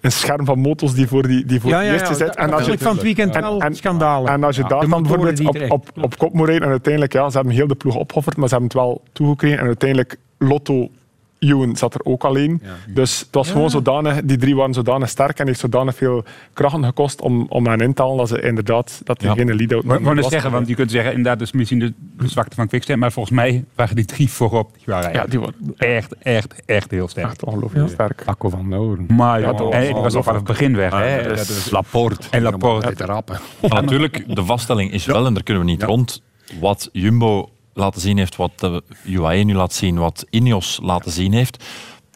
een 0.00 0.12
scherm 0.12 0.44
van 0.44 0.58
motors 0.58 0.94
die 0.94 1.06
voor 1.06 1.26
die, 1.26 1.44
die 1.46 1.60
voor 1.60 1.70
Ja, 1.70 1.80
ja, 1.80 2.14
zit. 2.14 2.36
En 2.36 2.52
als 2.52 2.66
je, 2.66 2.78
van 2.78 2.92
het 2.92 3.02
weekend 3.02 3.34
en- 3.34 3.40
wel 3.40 3.60
en- 3.60 3.74
schandalen. 3.74 4.32
en 4.32 4.44
als 4.44 4.56
je 4.56 4.64
daar 4.68 4.88
dan 4.88 5.02
bijvoorbeeld 5.02 5.40
op, 5.46 5.70
op, 5.70 5.88
op 6.00 6.18
kop 6.18 6.32
moet 6.32 6.46
rijden, 6.46 6.64
en 6.64 6.70
uiteindelijk, 6.70 7.12
ja, 7.12 7.30
ze 7.30 7.36
hebben 7.36 7.54
heel 7.54 7.66
de 7.66 7.74
ploeg 7.74 7.94
opgeofferd, 7.96 8.36
maar 8.36 8.48
ze 8.48 8.54
hebben 8.54 8.72
het 8.72 8.82
wel 8.86 9.02
toegekregen. 9.12 9.58
En 9.58 9.66
uiteindelijk, 9.66 10.16
Lotto, 10.38 10.90
Ewan 11.38 11.76
zat 11.76 11.94
er 11.94 12.00
ook 12.04 12.24
alleen. 12.24 12.62
Dus 12.88 13.18
het 13.20 13.28
was 13.34 13.50
gewoon 13.50 13.70
zodanig, 13.70 14.20
die 14.24 14.36
drie 14.36 14.56
waren 14.56 14.74
zodanig 14.74 15.08
sterk 15.08 15.38
en 15.38 15.46
heeft 15.46 15.60
zodanig 15.60 15.94
veel 15.96 16.24
krachten 16.52 16.84
gekost 16.84 17.20
om, 17.20 17.46
om 17.48 17.66
hen 17.66 17.80
in 17.80 17.94
te 17.94 18.02
halen 18.02 18.16
dat 18.16 18.28
ze 18.28 18.40
inderdaad, 18.42 19.00
dat 19.04 19.20
er 19.22 19.26
Ja. 19.28 19.34
geen 19.34 19.54
lead-out 19.56 19.84
wou 19.84 20.02
net 20.02 20.22
was. 20.22 20.32
zeggen, 20.32 20.50
want 20.50 20.68
je 20.68 20.74
kunt 20.74 20.90
zeggen, 20.90 21.10
inderdaad, 21.14 21.40
is 21.40 21.52
misschien 21.52 21.78
de, 21.78 21.92
de 22.16 22.28
zwakte 22.28 22.54
van 22.54 22.66
Quickstep. 22.68 22.96
Maar 22.96 23.12
volgens 23.12 23.34
mij 23.34 23.64
waren 23.74 23.96
die 23.96 24.04
drie 24.04 24.28
voorop, 24.30 24.70
die 24.74 24.82
waren 24.86 25.12
Ja, 25.12 25.24
die 25.26 25.40
waren 25.40 25.54
echt, 25.76 26.14
echt, 26.18 26.54
echt 26.64 26.90
heel 26.90 27.08
sterk. 27.08 27.26
echt 27.26 27.44
ongelooflijk 27.44 27.88
sterk. 27.88 28.22
Akko 28.26 28.48
van 28.48 28.68
Noorden. 28.68 29.06
Maar 29.16 29.40
Ja, 29.40 29.52
dat 29.52 29.60
was 29.72 29.84
die 29.84 29.94
was 29.94 30.14
al 30.14 30.22
vanaf 30.22 30.38
het 30.38 30.46
begin 30.48 30.76
weg. 30.76 30.92
hè. 30.92 31.22
Dat 31.28 31.38
is 31.38 31.50
is- 31.56 31.70
Laporte. 31.70 32.26
En 32.30 32.42
Laporte. 32.42 32.86
Uit 32.86 32.98
de 32.98 33.04
rappen. 33.04 33.38
Maar 33.60 33.82
natuurlijk, 33.82 34.34
de 34.34 34.44
vaststelling 34.44 34.92
is 34.92 35.06
wel, 35.06 35.26
en 35.26 35.34
daar 35.34 35.42
kunnen 35.42 35.64
we 35.64 35.70
niet 35.70 35.82
rond, 35.82 36.22
wat 36.60 36.88
Jumbo 36.92 37.50
laten 37.78 38.00
zien 38.00 38.18
heeft, 38.18 38.36
wat 38.36 38.52
de 38.56 38.82
UAE 39.04 39.42
nu 39.42 39.54
laat 39.54 39.72
zien, 39.72 39.98
wat 39.98 40.26
Ineos 40.30 40.78
laten 40.82 41.10
zien 41.10 41.32
heeft, 41.32 41.64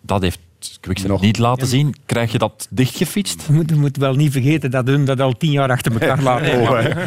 dat 0.02 0.22
heeft 0.22 0.38
Quickstep 0.80 1.10
Nog. 1.10 1.20
niet 1.20 1.38
laten 1.38 1.66
zien. 1.66 1.94
Krijg 2.06 2.32
je 2.32 2.38
dat 2.38 2.66
dichtgefietst? 2.70 3.44
Je 3.46 3.52
moet, 3.52 3.70
je 3.70 3.76
moet 3.76 3.96
wel 3.96 4.14
niet 4.14 4.32
vergeten 4.32 4.70
dat 4.70 4.86
hun 4.86 5.04
dat 5.04 5.20
al 5.20 5.32
tien 5.32 5.50
jaar 5.50 5.70
achter 5.70 5.92
elkaar 5.92 6.22
laten 6.32 6.52
volgen. 6.52 6.98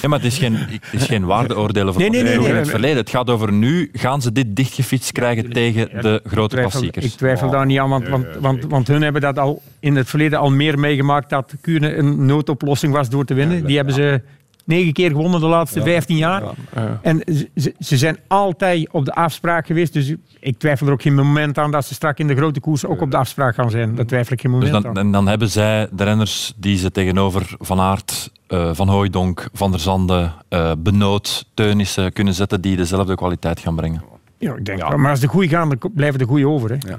Ja, 0.00 0.08
maar 0.08 0.18
het 0.18 0.32
is 0.32 0.38
geen, 0.38 0.54
het 0.54 0.80
is 0.90 1.04
geen 1.04 1.24
waardeoordelen 1.24 1.92
van 1.92 2.02
Nee, 2.02 2.10
nee, 2.10 2.22
wat 2.22 2.30
nee, 2.30 2.44
in 2.44 2.50
nee, 2.50 2.60
het 2.60 2.70
verleden. 2.70 2.96
Het 2.96 3.10
gaat 3.10 3.30
over 3.30 3.52
nu. 3.52 3.88
Gaan 3.92 4.22
ze 4.22 4.32
dit 4.32 4.56
dichtgefietst 4.56 5.12
krijgen 5.12 5.52
tegen 5.52 5.88
de 6.02 6.20
grote 6.24 6.48
twijfel, 6.48 6.70
klassiekers? 6.70 7.04
ik 7.04 7.12
twijfel 7.12 7.50
daar 7.50 7.66
niet 7.66 7.78
aan, 7.78 7.88
want, 7.88 8.08
want, 8.08 8.26
want, 8.40 8.64
want 8.64 8.88
hun 8.88 9.02
hebben 9.02 9.20
dat 9.20 9.38
al 9.38 9.62
in 9.80 9.96
het 9.96 10.08
verleden 10.08 10.38
al 10.38 10.50
meer 10.50 10.78
meegemaakt 10.78 11.30
dat 11.30 11.54
Kuurne 11.60 11.96
een 11.96 12.26
noodoplossing 12.26 12.92
was 12.92 13.08
door 13.08 13.24
te 13.24 13.34
winnen. 13.34 13.64
Die 13.64 13.76
hebben 13.76 13.94
ze 13.94 14.22
negen 14.68 14.92
keer 14.92 15.10
gewonnen 15.10 15.40
de 15.40 15.46
laatste 15.46 15.82
vijftien 15.82 16.16
jaar. 16.16 16.42
Ja. 16.74 16.98
En 17.02 17.22
ze- 17.54 17.74
ze, 17.78 17.96
zijn 17.96 18.18
altijd 18.26 18.88
op 18.92 19.04
de 19.04 19.14
afspraak 19.14 19.66
geweest, 19.66 19.92
dus 19.92 20.14
ik 20.40 20.58
twijfel 20.58 20.86
er 20.86 20.92
ook 20.92 21.02
geen 21.02 21.14
moment 21.14 21.58
aan 21.58 21.70
dat 21.70 21.84
ze 21.84 21.94
straks 21.94 22.18
in 22.20 22.26
de 22.26 22.36
grote 22.36 22.60
koers 22.60 22.86
ook 22.86 23.00
op 23.00 23.10
de 23.10 23.16
afspraak 23.16 23.54
gaan 23.54 23.70
zijn. 23.70 23.94
Dat 23.94 24.08
twijfel 24.08 24.32
ik 24.32 24.40
geen 24.40 24.50
Dus 24.50 24.60
moment 24.60 24.82
dan, 24.84 24.96
aan. 24.96 25.04
en 25.04 25.12
dan 25.12 25.28
hebben 25.28 25.50
zij 25.50 25.88
de 25.92 26.04
renners 26.04 26.52
die 26.56 26.76
ze 26.78 26.90
tegenover 26.90 27.54
Van 27.58 27.80
Aert, 27.80 28.30
eh, 28.46 28.70
Van 28.72 28.88
Hooijdonk, 28.88 29.48
Van 29.52 29.70
der 29.70 29.80
Zande, 29.80 30.30
eh 30.48 30.72
Benoot, 30.78 31.46
Teunissen 31.54 32.12
kunnen 32.12 32.34
zetten 32.34 32.60
die 32.60 32.76
dezelfde 32.76 33.14
kwaliteit 33.14 33.60
gaan 33.60 33.74
brengen. 33.76 34.02
Ja, 34.38 34.54
ik 34.54 34.64
denk. 34.64 34.96
Maar 34.96 35.10
als 35.10 35.20
de 35.20 35.26
goeie 35.26 35.48
gaan, 35.48 35.68
dan 35.78 35.90
blijven 35.94 36.18
de 36.18 36.24
goeie 36.24 36.48
over. 36.48 36.70
Hè. 36.70 36.76
Ja, 36.90 36.98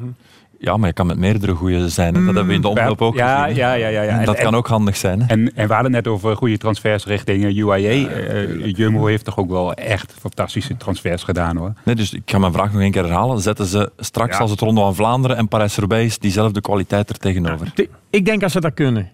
maar 0.60 0.88
je 0.88 0.94
kan 0.94 1.08
met 1.08 1.18
meerdere 1.18 1.54
goede 1.56 1.90
zijn. 1.90 2.14
Dat 2.14 2.24
hebben 2.24 2.48
we 2.48 2.54
in 2.54 2.62
de 2.62 2.68
omloop 2.68 3.02
ook 3.02 3.16
ja, 3.16 3.42
gezien. 3.44 3.56
ja, 3.58 3.74
ja, 3.74 3.88
ja, 3.88 4.02
ja. 4.02 4.20
En 4.20 4.26
dat 4.26 4.36
En- 4.36 4.44
kan 4.44 4.56
ook 4.56 4.68
handig 4.68 4.96
zijn. 4.98 5.22
Hè? 5.22 5.28
En, 5.28 5.56
en 5.56 5.68
we 5.68 5.74
hadden 5.74 5.92
net 5.92 6.08
over 6.08 6.36
goede 6.36 6.58
transfers 6.58 7.06
richting 7.06 7.44
eh, 7.44 7.58
UAE. 7.58 8.08
Eh, 8.08 8.74
Jumbo 8.76 9.06
heeft 9.06 9.26
toch 9.26 9.38
ook 9.38 9.50
wel 9.50 9.74
echt 9.74 10.14
fantastische 10.20 10.78
transfers 10.78 11.24
gedaan 11.24 11.58
hoor. 11.58 11.74
Nee, 11.86 11.96
dus 11.96 12.14
ik 12.14 12.22
ga 12.26 12.38
mijn 12.38 12.54
vraag 12.54 12.72
nog 12.74 12.82
één 12.82 12.92
keer 12.92 13.04
herhalen. 13.04 13.40
Zetten 13.40 13.66
ze 13.66 13.92
straks 13.98 14.36
Ja. 14.36 14.42
als 14.42 14.52
het 14.52 14.60
Ronde 14.60 14.82
van 14.82 14.96
Vlaanderen 14.96 15.38
en 15.38 15.48
Parijs-Roubaix 15.48 16.06
is 16.06 16.20
diezelfde 16.20 16.62
kwaliteit 16.62 17.10
er 17.10 17.18
tegenover? 17.18 17.74
Ik 18.10 18.26
denk 18.26 18.42
dat 18.42 18.52
ze 18.52 18.60
dat 18.60 18.74
kunnen. 18.74 19.10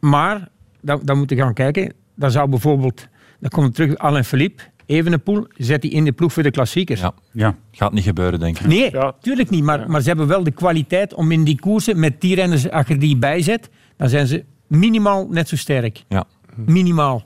Maar, 0.00 0.48
dan, 0.80 1.00
dan 1.04 1.18
moeten 1.18 1.36
we 1.36 1.42
gaan 1.42 1.54
kijken. 1.54 1.92
Dan 2.16 2.30
zou 2.30 2.48
bijvoorbeeld, 2.48 3.08
dan 3.40 3.50
komt 3.50 3.74
terug, 3.74 3.96
Alain 3.98 4.24
Philippe, 4.24 4.62
Evenepoel, 4.86 5.46
zet 5.56 5.82
die 5.82 5.90
in 5.90 6.04
de 6.04 6.12
ploeg 6.12 6.32
voor 6.32 6.42
de 6.42 6.50
klassiekers. 6.50 7.00
Ja. 7.00 7.12
Ja. 7.32 7.56
Gaat 7.72 7.92
niet 7.92 8.04
gebeuren, 8.04 8.40
denk 8.40 8.58
ik. 8.58 8.66
Nee, 8.66 8.90
Ja. 8.92 9.12
tuurlijk 9.20 9.50
niet. 9.50 9.62
Maar, 9.64 9.90
maar 9.90 10.00
ze 10.00 10.08
hebben 10.08 10.26
wel 10.26 10.42
de 10.44 10.50
kwaliteit 10.50 11.14
om 11.14 11.30
in 11.32 11.44
die 11.44 11.60
koersen, 11.60 11.98
met 12.00 12.20
die 12.20 12.34
renners 12.34 12.70
achter 12.70 12.98
die 12.98 13.16
bijzet, 13.16 13.68
dan 13.96 14.08
zijn 14.08 14.26
ze 14.26 14.44
minimaal 14.66 15.26
net 15.30 15.48
zo 15.48 15.56
sterk. 15.56 16.04
Ja, 16.08 16.24
Minimaal. 16.54 17.22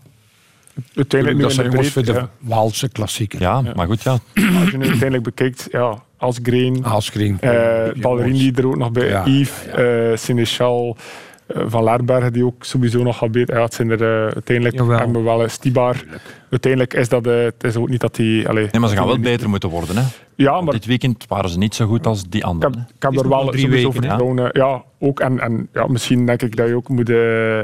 Uiteindelijk 0.95 1.41
nu 1.41 1.47
dat 1.47 1.53
zijn 1.57 1.67
de 1.71 1.73
jongens 1.77 1.93
voor 1.93 2.03
de 2.05 2.13
ja. 2.13 2.31
Waalse 2.39 2.89
klassieker. 2.89 3.41
ja, 3.41 3.61
maar 3.75 3.87
goed, 3.87 4.03
ja. 4.03 4.11
Als 4.61 4.71
je 4.71 4.77
nu 4.77 4.83
uiteindelijk 4.83 5.23
bekijkt, 5.23 5.69
ja, 5.71 6.03
Asgreen, 6.17 6.85
Aalsgreen. 6.85 7.41
eh 7.41 8.01
Ballerini 8.01 8.39
die 8.39 8.53
er 8.55 8.67
ook 8.67 8.77
nog 8.77 8.93
bij, 8.93 9.09
Ja, 9.09 9.25
Yves, 9.27 9.67
eh 9.67 10.17
Seneschal, 10.17 10.97
eh, 10.99 11.03
Van 11.49 11.83
Laarbergen 11.83 12.33
die 12.33 12.45
ook 12.45 12.65
sowieso 12.65 13.03
nog 13.03 13.19
gaat 13.19 13.33
beter. 13.33 13.57
Ja, 13.57 13.63
het 13.63 13.75
zijn 13.75 13.91
er 13.91 14.03
eh, 14.03 14.33
uiteindelijk 14.33 14.77
Jawel. 14.77 14.99
hebben 14.99 15.17
we 15.17 15.23
wel 15.23 15.43
een 15.43 15.51
Stibar. 15.51 16.05
Uiteindelijk 16.51 16.95
is 16.95 17.09
dat, 17.09 17.27
eh, 17.27 17.43
het 17.43 17.65
is 17.65 17.77
ook 17.77 17.89
niet 17.89 18.01
dat 18.01 18.15
die... 18.15 18.49
Allee, 18.49 18.69
Nee, 18.73 18.81
maar 18.81 18.91
ze 18.91 18.97
gaan 18.97 19.07
wel 19.07 19.19
beter 19.21 19.49
moeten 19.49 19.69
worden. 19.69 19.97
Hè. 19.97 20.03
Ja, 20.35 20.51
Want 20.53 20.65
maar 20.65 20.75
dit 20.75 20.87
weekend 20.87 21.25
waren 21.29 21.51
ze 21.51 21.59
niet 21.59 21.75
zo 21.75 21.87
goed 21.87 22.07
als 22.07 22.29
die 22.29 22.41
ik 22.41 22.47
anderen. 22.47 22.73
heb, 22.79 22.81
ik 22.97 23.03
heb 23.03 23.13
is 23.13 23.21
er 23.21 23.29
wel 23.29 23.47
drie 23.47 23.61
sowieso 23.61 23.89
weken, 23.93 24.03
vertrouwen. 24.03 24.39
eh, 24.39 24.49
Ja, 24.53 24.83
ook. 24.99 25.21
En, 25.21 25.41
en 25.41 25.69
ja, 25.73 25.87
misschien 25.87 26.27
denk 26.27 26.43
ik 26.43 26.57
dat 26.57 26.69
je 26.69 26.75
ook 26.77 26.89
moet 26.89 27.11
eh, 27.11 27.61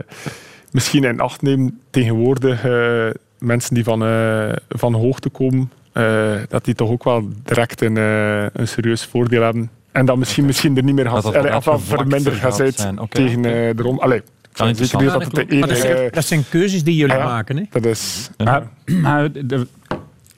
misschien 0.70 1.04
in 1.04 1.20
acht 1.20 1.42
nemen 1.42 1.80
tegenwoordig 1.90 2.64
eh, 2.64 3.06
mensen 3.38 3.74
die 3.74 3.84
van, 3.84 4.04
eh, 4.04 4.52
van 4.68 4.94
hoogte 4.94 5.28
komen, 5.28 5.70
eh, 5.92 6.32
dat 6.48 6.64
die 6.64 6.74
toch 6.74 6.90
ook 6.90 7.04
wel 7.04 7.28
direct 7.44 7.80
een, 7.80 7.96
eh, 7.96 8.42
een 8.52 8.68
serieus 8.68 9.04
voordeel 9.04 9.42
hebben. 9.42 9.70
En 9.92 10.06
dat 10.06 10.16
misschien, 10.16 10.44
misschien 10.44 10.76
er 10.76 10.82
niet 10.82 10.94
meer 10.94 11.04
Dat 11.04 11.12
gaat 11.12 11.22
dat 11.22 11.34
allee, 11.34 11.50
wel 11.50 11.60
gevlakt 11.60 11.82
verminderd 11.82 12.36
gaat 12.36 12.74
zijn. 12.74 13.00
Oké, 13.00 13.16
tegen 13.16 13.42
de 13.42 13.72
rom. 13.76 13.98
Allee, 13.98 14.22
zeker 14.52 14.66
interessant 14.66 15.02
niet 15.02 15.12
dat 15.12 15.22
het 15.22 15.34
de 15.34 15.56
dat, 15.58 15.68
enige... 15.70 15.80
zijn, 15.80 16.10
dat 16.10 16.24
zijn 16.24 16.44
keuzes 16.48 16.84
die 16.84 16.96
jullie 16.96 17.16
Ja. 17.16 17.24
maken. 17.24 17.56
Hè? 17.56 17.62
Dat 17.70 17.84
is... 17.84 18.30
Maar, 18.44 18.68
maar 19.00 19.32
de, 19.32 19.66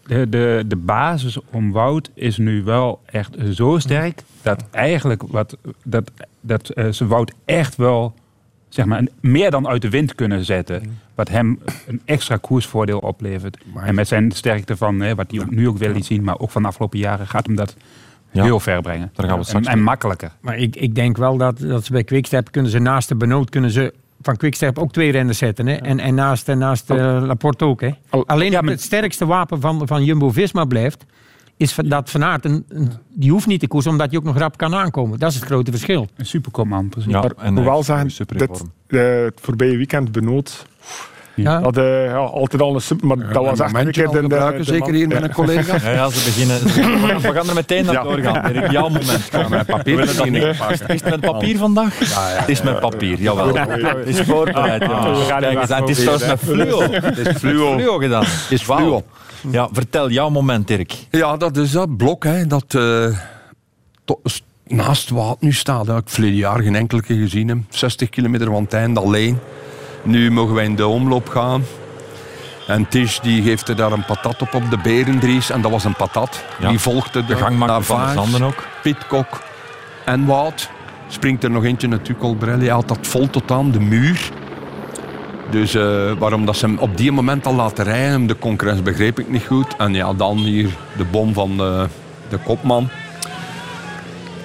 de, 0.06 0.28
de, 0.28 0.64
de 0.66 0.76
basis 0.76 1.38
om 1.50 1.72
Wout 1.72 2.10
is 2.14 2.38
nu 2.38 2.62
wel 2.62 3.00
echt 3.06 3.36
zo 3.52 3.78
sterk 3.78 4.22
dat 4.42 4.64
eigenlijk 4.70 5.22
wat, 5.28 5.56
dat, 5.84 6.10
dat 6.40 6.68
eh, 6.68 6.88
ze 6.88 7.06
Wout 7.06 7.32
echt 7.44 7.76
wel 7.76 8.14
zeg 8.68 8.84
maar, 8.84 9.06
meer 9.20 9.50
dan 9.50 9.68
uit 9.68 9.82
de 9.82 9.88
wind 9.90 10.14
kunnen 10.14 10.44
zetten. 10.44 10.98
Wat 11.14 11.28
hem 11.28 11.58
een 11.86 12.00
extra 12.04 12.36
koersvoordeel 12.36 12.98
oplevert. 12.98 13.58
En 13.76 13.94
met 13.94 14.08
zijn 14.08 14.30
sterkte 14.30 14.76
van, 14.76 15.00
hè, 15.00 15.14
wat 15.14 15.30
hij 15.30 15.44
nu 15.48 15.68
ook 15.68 15.78
wil 15.78 15.92
liet 15.92 16.04
zien, 16.04 16.24
maar 16.24 16.38
ook 16.38 16.50
van 16.50 16.62
de 16.62 16.68
afgelopen 16.68 16.98
jaren, 16.98 17.26
gaat 17.26 17.46
hem 17.46 17.56
dat 17.56 17.76
Ja. 18.34 18.44
heel 18.44 18.60
ver 18.60 18.82
brengen. 18.82 19.10
Daar 19.14 19.26
gaan 19.26 19.34
we 19.34 19.40
en, 19.40 19.48
straks 19.48 19.66
en 19.66 19.82
makkelijker. 19.82 20.30
Maar 20.40 20.58
ik, 20.58 20.76
ik 20.76 20.94
denk 20.94 21.16
wel 21.16 21.36
dat, 21.36 21.58
dat 21.58 21.84
ze 21.84 21.92
bij 21.92 22.04
Quickstep 22.04 22.50
kunnen 22.50 22.70
ze 22.70 22.78
naast 22.78 23.08
de 23.08 23.14
Benoot 23.14 23.50
kunnen 23.50 23.70
ze 23.70 23.94
van 24.22 24.36
Quickstep 24.36 24.78
ook 24.78 24.92
twee 24.92 25.10
renners 25.12 25.38
zetten. 25.38 25.66
Hè? 25.66 25.74
En, 25.74 26.00
en 26.00 26.14
naast, 26.14 26.48
en 26.48 26.58
naast 26.58 26.90
eh, 26.90 26.96
Laporte 27.22 27.64
ook. 27.64 27.80
Hè? 27.80 27.90
Al- 28.10 28.26
Alleen 28.26 28.46
Ja, 28.46 28.52
dat 28.52 28.62
maar- 28.62 28.72
het 28.72 28.82
sterkste 28.82 29.26
wapen 29.26 29.60
van, 29.60 29.86
van 29.86 30.04
Jumbo-Visma 30.04 30.64
blijft, 30.64 31.04
is 31.56 31.72
van- 31.72 31.88
dat 31.88 32.10
Van 32.10 32.24
Aert, 32.24 32.44
een, 32.44 32.64
een- 32.68 32.92
die 33.14 33.30
hoeft 33.30 33.46
niet 33.46 33.60
te 33.60 33.68
koersen 33.68 33.90
omdat 33.90 34.08
hij 34.10 34.18
ook 34.18 34.24
nog 34.24 34.36
rap 34.38 34.56
kan 34.56 34.74
aankomen. 34.74 35.18
Dat 35.18 35.30
is 35.30 35.34
het 35.36 35.44
grote 35.44 35.70
verschil. 35.70 36.08
Een 36.16 36.26
supercommand. 36.26 36.94
Ja, 37.06 37.20
Maar 37.20 37.24
en 37.36 37.52
moet 37.52 37.62
hij 37.62 37.70
wel 37.70 37.78
is 37.78 37.86
zeggen, 37.86 38.10
vorm. 38.28 38.72
eh, 38.86 39.00
het 39.24 39.40
voorbije 39.42 39.76
weekend 39.76 40.12
benoot, 40.12 40.66
Ja. 41.34 41.60
dat 41.60 41.76
eh, 41.76 42.04
ja, 42.04 42.14
altijd 42.16 42.62
al 42.62 42.74
een. 42.74 42.82
Maar 43.00 43.32
dat 43.32 43.44
was 43.44 43.60
echt 43.60 43.74
een 43.74 43.90
keer 43.90 44.08
de, 44.08 44.28
de, 44.28 44.58
zeker 44.60 44.94
hier 44.94 45.08
met 45.08 45.22
een 45.22 45.32
collega. 45.32 45.76
Ja, 45.84 45.90
ja, 45.90 46.08
ze 46.10 46.24
beginnen. 46.24 46.62
we, 47.22 47.32
gaan, 47.32 47.48
er 47.48 47.54
meteen 47.54 47.84
naar 47.84 47.94
Ja. 47.94 48.02
doorgaan. 48.02 48.46
Erik. 48.46 48.70
Jouw 48.70 48.88
moment. 48.88 49.48
Mijn 49.48 49.64
papier 49.64 50.00
is 50.00 50.22
niet 50.22 50.56
vast. 50.56 50.80
Is 50.88 51.00
het 51.00 51.04
met 51.10 51.20
papier 51.20 51.56
vandaag? 51.58 51.98
Het 52.38 52.48
is 52.48 52.62
met 52.62 52.80
papier, 52.80 53.18
jawel. 53.20 53.56
Het 53.56 54.06
is 54.06 54.20
voorbereid. 54.20 54.82
er 54.82 55.76
het 55.76 55.88
is 55.88 56.02
zelfs 56.02 56.26
met 56.26 56.38
fluo. 56.40 56.80
Het 56.90 57.18
is 57.18 57.36
fluo. 57.36 57.72
fluo 57.74 57.96
gedaan. 57.98 58.24
Het 58.24 58.50
is 58.52 58.62
fluo. 58.62 59.02
Ja, 59.50 59.68
vertel 59.72 60.10
jouw 60.10 60.28
moment, 60.30 60.68
Dirk. 60.68 60.94
Ja, 61.10 61.36
dat 61.36 61.56
is 61.56 61.70
dat 61.70 61.96
blok 61.96 62.24
hè, 62.24 62.46
dat 62.46 62.64
eh, 62.74 63.06
to- 64.04 64.20
naast 64.66 65.10
Wout 65.10 65.40
nu 65.40 65.52
staat. 65.52 65.86
hè. 65.86 65.96
Ik 65.96 66.02
verleden 66.06 66.36
jaar 66.36 66.62
geen 66.62 66.74
enkele 66.76 67.02
keer 67.02 67.16
gezien 67.16 67.48
hem. 67.48 67.66
60 67.68 68.08
kilometer 68.08 68.46
van 68.46 68.62
het 68.62 68.72
einde 68.72 69.00
alleen. 69.00 69.38
Nu 70.04 70.30
mogen 70.30 70.54
wij 70.54 70.64
in 70.64 70.76
de 70.76 70.86
omloop 70.86 71.28
gaan. 71.28 71.64
En 72.66 72.88
Tish 72.88 73.18
die 73.18 73.42
geeft 73.42 73.68
er 73.68 73.76
daar 73.76 73.92
een 73.92 74.04
patat 74.04 74.42
op 74.42 74.54
op 74.54 74.70
de 74.70 74.78
Berendries. 74.82 75.50
En 75.50 75.60
dat 75.60 75.70
was 75.70 75.84
een 75.84 75.96
patat. 75.96 76.44
Ja. 76.60 76.68
Die 76.68 76.78
volgde 76.78 77.24
De 77.24 77.36
gangmaker 77.36 77.82
van 77.82 78.12
Zanden 78.12 78.42
ook. 78.42 78.64
Pitcock 78.82 79.42
en 80.04 80.26
Wout. 80.26 80.70
Springt 81.08 81.44
er 81.44 81.50
nog 81.50 81.64
eentje 81.64 81.88
natuurlijk 81.88 82.20
Colbrelli. 82.20 82.64
Hij 82.64 82.74
had 82.74 82.88
dat 82.88 82.98
vol 83.00 83.30
tot 83.30 83.50
aan 83.50 83.70
de 83.70 83.80
muur. 83.80 84.30
Dus 85.50 85.74
eh, 85.74 86.12
waarom 86.18 86.44
dat 86.46 86.56
ze 86.56 86.66
hem 86.66 86.78
op 86.78 86.96
die 86.96 87.12
moment 87.12 87.46
al 87.46 87.54
laten 87.54 87.84
rijden, 87.84 88.26
de 88.26 88.38
concurrentie 88.38 88.84
begreep 88.84 89.18
ik 89.18 89.28
niet 89.30 89.44
goed. 89.46 89.76
En 89.76 89.94
ja, 89.94 90.12
dan 90.12 90.38
hier 90.38 90.70
de 90.96 91.04
bom 91.04 91.32
van 91.32 91.56
de, 91.56 91.86
de 92.28 92.38
kopman. 92.38 92.88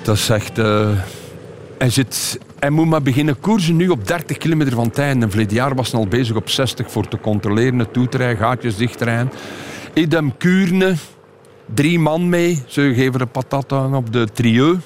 Dat 0.04 0.15
is 0.15 0.30
echt... 0.30 0.58
eh, 0.58 0.89
hij, 1.78 1.89
zit, 1.89 2.39
hij 2.60 2.69
moet 2.69 2.88
maar 2.88 3.02
beginnen 3.02 3.39
koersen 3.39 3.76
nu 3.76 3.89
op 3.89 4.08
30 4.08 4.38
kilometer 4.38 4.74
van 4.74 4.91
einde. 4.93 5.26
En 5.26 5.32
verleden 5.32 5.56
jaar 5.56 5.76
was 5.76 5.91
hij 5.91 6.00
al 6.00 6.08
bezig 6.08 6.36
op 6.36 6.50
60 6.50 6.91
voor 6.91 7.08
te 7.08 7.19
controleren, 7.19 7.80
het 7.80 7.93
toe 7.93 8.08
te 8.08 8.17
rijden, 8.17 8.38
gaatjes 8.38 8.78
dicht 8.78 9.02
rijden. 9.02 9.32
Idem 9.93 10.38
Kuurne, 10.38 10.95
drie 11.74 12.00
man 12.00 12.30
mee. 12.30 12.63
Ze 12.67 12.93
geven 12.95 13.22
een 13.22 13.32
patat 13.32 13.72
aan 13.72 13.95
op 13.95 14.13
de 14.13 14.28
trio. 14.34 14.78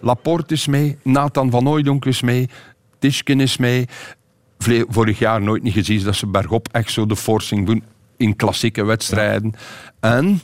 Laporte 0.00 0.54
is 0.54 0.66
mee, 0.66 0.98
Nathan 1.02 1.50
van 1.50 1.66
Hooijdonk 1.66 2.04
is 2.04 2.22
mee, 2.22 2.48
Tischken 2.98 3.40
is 3.40 3.56
mee. 3.56 3.86
Vorig 4.88 5.18
jaar 5.18 5.42
nooit 5.42 5.62
niet 5.62 5.72
gezien 5.72 6.04
dat 6.04 6.14
ze 6.14 6.26
bergop 6.26 6.68
echt 6.72 6.92
zo 6.92 7.06
de 7.06 7.16
forcing 7.16 7.66
doen 7.66 7.82
in 8.16 8.36
klassieke 8.36 8.84
wedstrijden. 8.84 9.54
En 10.00 10.40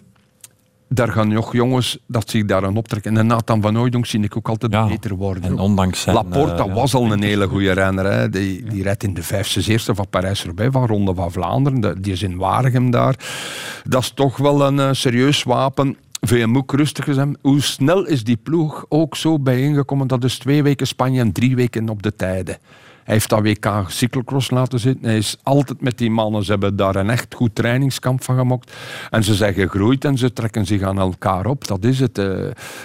daar 0.95 1.09
gaan 1.09 1.29
nog 1.29 1.53
jongens 1.53 1.99
dat 2.07 2.31
zich 2.31 2.45
daaraan 2.45 2.77
optrekken. 2.77 3.17
En 3.17 3.27
Nathan 3.27 3.63
van 3.63 3.75
Hooijdonk 3.75 4.07
zie 4.07 4.21
ik 4.23 4.37
ook 4.37 4.49
altijd 4.49 4.73
Ja, 4.73 4.87
beter 4.87 5.15
worden. 5.15 5.43
En 5.45 5.59
ondanks 5.59 6.01
zijn... 6.01 6.15
Laporte, 6.17 6.63
eh, 6.63 6.75
was 6.75 6.95
al 6.95 7.13
een 7.13 7.23
hele 7.23 7.47
goede 7.49 7.73
renner. 7.73 8.05
Hè. 8.05 8.29
Die, 8.31 8.65
die 8.65 8.83
rijdt 8.83 9.03
in 9.03 9.15
de 9.15 9.23
vijfde, 9.23 9.61
zesde 9.61 9.95
van 9.95 10.09
Parijs-Roubaix, 10.11 10.73
van 10.73 10.87
Ronde 10.87 11.15
van 11.15 11.33
Vlaanderen. 11.33 11.81
De- 11.81 12.01
Die 12.01 12.13
is 12.13 12.23
in 12.23 12.37
Waregem 12.37 12.91
daar. 12.91 13.17
Dat 13.85 14.03
is 14.03 14.11
toch 14.15 14.37
wel 14.37 14.67
een 14.67 14.79
eh, 14.81 14.89
serieus 14.93 15.43
wapen. 15.43 15.97
VM 16.27 16.57
ook 16.57 16.73
rustig 16.75 17.07
zijn. 17.11 17.37
Hoe 17.41 17.61
snel 17.63 18.07
is 18.07 18.25
die 18.25 18.37
ploeg 18.37 18.85
ook 18.89 19.17
zo 19.17 19.39
bijeengekomen? 19.39 20.07
Dat 20.07 20.25
is 20.25 20.39
twee 20.39 20.63
weken 20.63 20.87
Spanje 20.87 21.21
en 21.21 21.33
drie 21.33 21.57
weken 21.57 21.89
op 21.89 22.03
de 22.03 22.15
tijden. 22.17 22.59
Hij 23.05 23.15
heeft 23.15 23.29
dat 23.29 23.41
WK 23.43 23.85
cyclocross 23.88 24.51
laten 24.51 24.81
zitten. 24.81 25.05
Hij 25.09 25.17
is 25.17 25.37
altijd 25.43 25.81
met 25.81 25.99
die 25.99 26.11
mannen. 26.11 26.45
Ze 26.45 26.51
hebben 26.51 26.77
daar 26.77 26.97
een 26.97 27.11
echt 27.11 27.35
goed 27.35 27.55
trainingskamp 27.55 28.23
van 28.25 28.37
gemaakt. 28.37 28.73
En 29.11 29.25
ze 29.25 29.35
zijn 29.35 29.55
gegroeid 29.55 30.05
en 30.05 30.19
ze 30.19 30.33
trekken 30.33 30.67
zich 30.67 30.83
aan 30.83 30.99
elkaar 30.99 31.47
op. 31.47 31.67
Dat 31.67 31.85
is 31.85 32.01
het. 32.01 32.19
eh. 32.19 32.25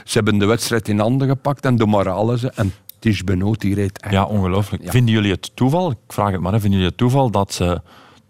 ze 0.03 0.13
hebben 0.13 0.37
de 0.37 0.45
wedstrijd 0.45 0.87
in 0.87 0.99
handen 0.99 1.27
gepakt 1.27 1.65
en 1.65 1.75
de 1.75 1.85
morale. 1.85 2.51
En 2.55 2.73
Tish 2.99 3.21
Benoot 3.21 3.61
die 3.61 3.75
reed 3.75 4.01
echt. 4.01 4.13
Ja, 4.13 4.23
ongelooflijk. 4.25 4.83
Ja. 4.83 4.91
Vinden 4.91 5.13
jullie 5.13 5.31
het 5.31 5.51
toeval, 5.55 5.91
ik 5.91 5.97
vraag 6.07 6.31
het 6.31 6.41
maar, 6.41 6.51
vinden 6.51 6.71
jullie 6.71 6.85
het 6.87 6.97
toeval 6.97 7.29
dat 7.31 7.53
ze 7.53 7.81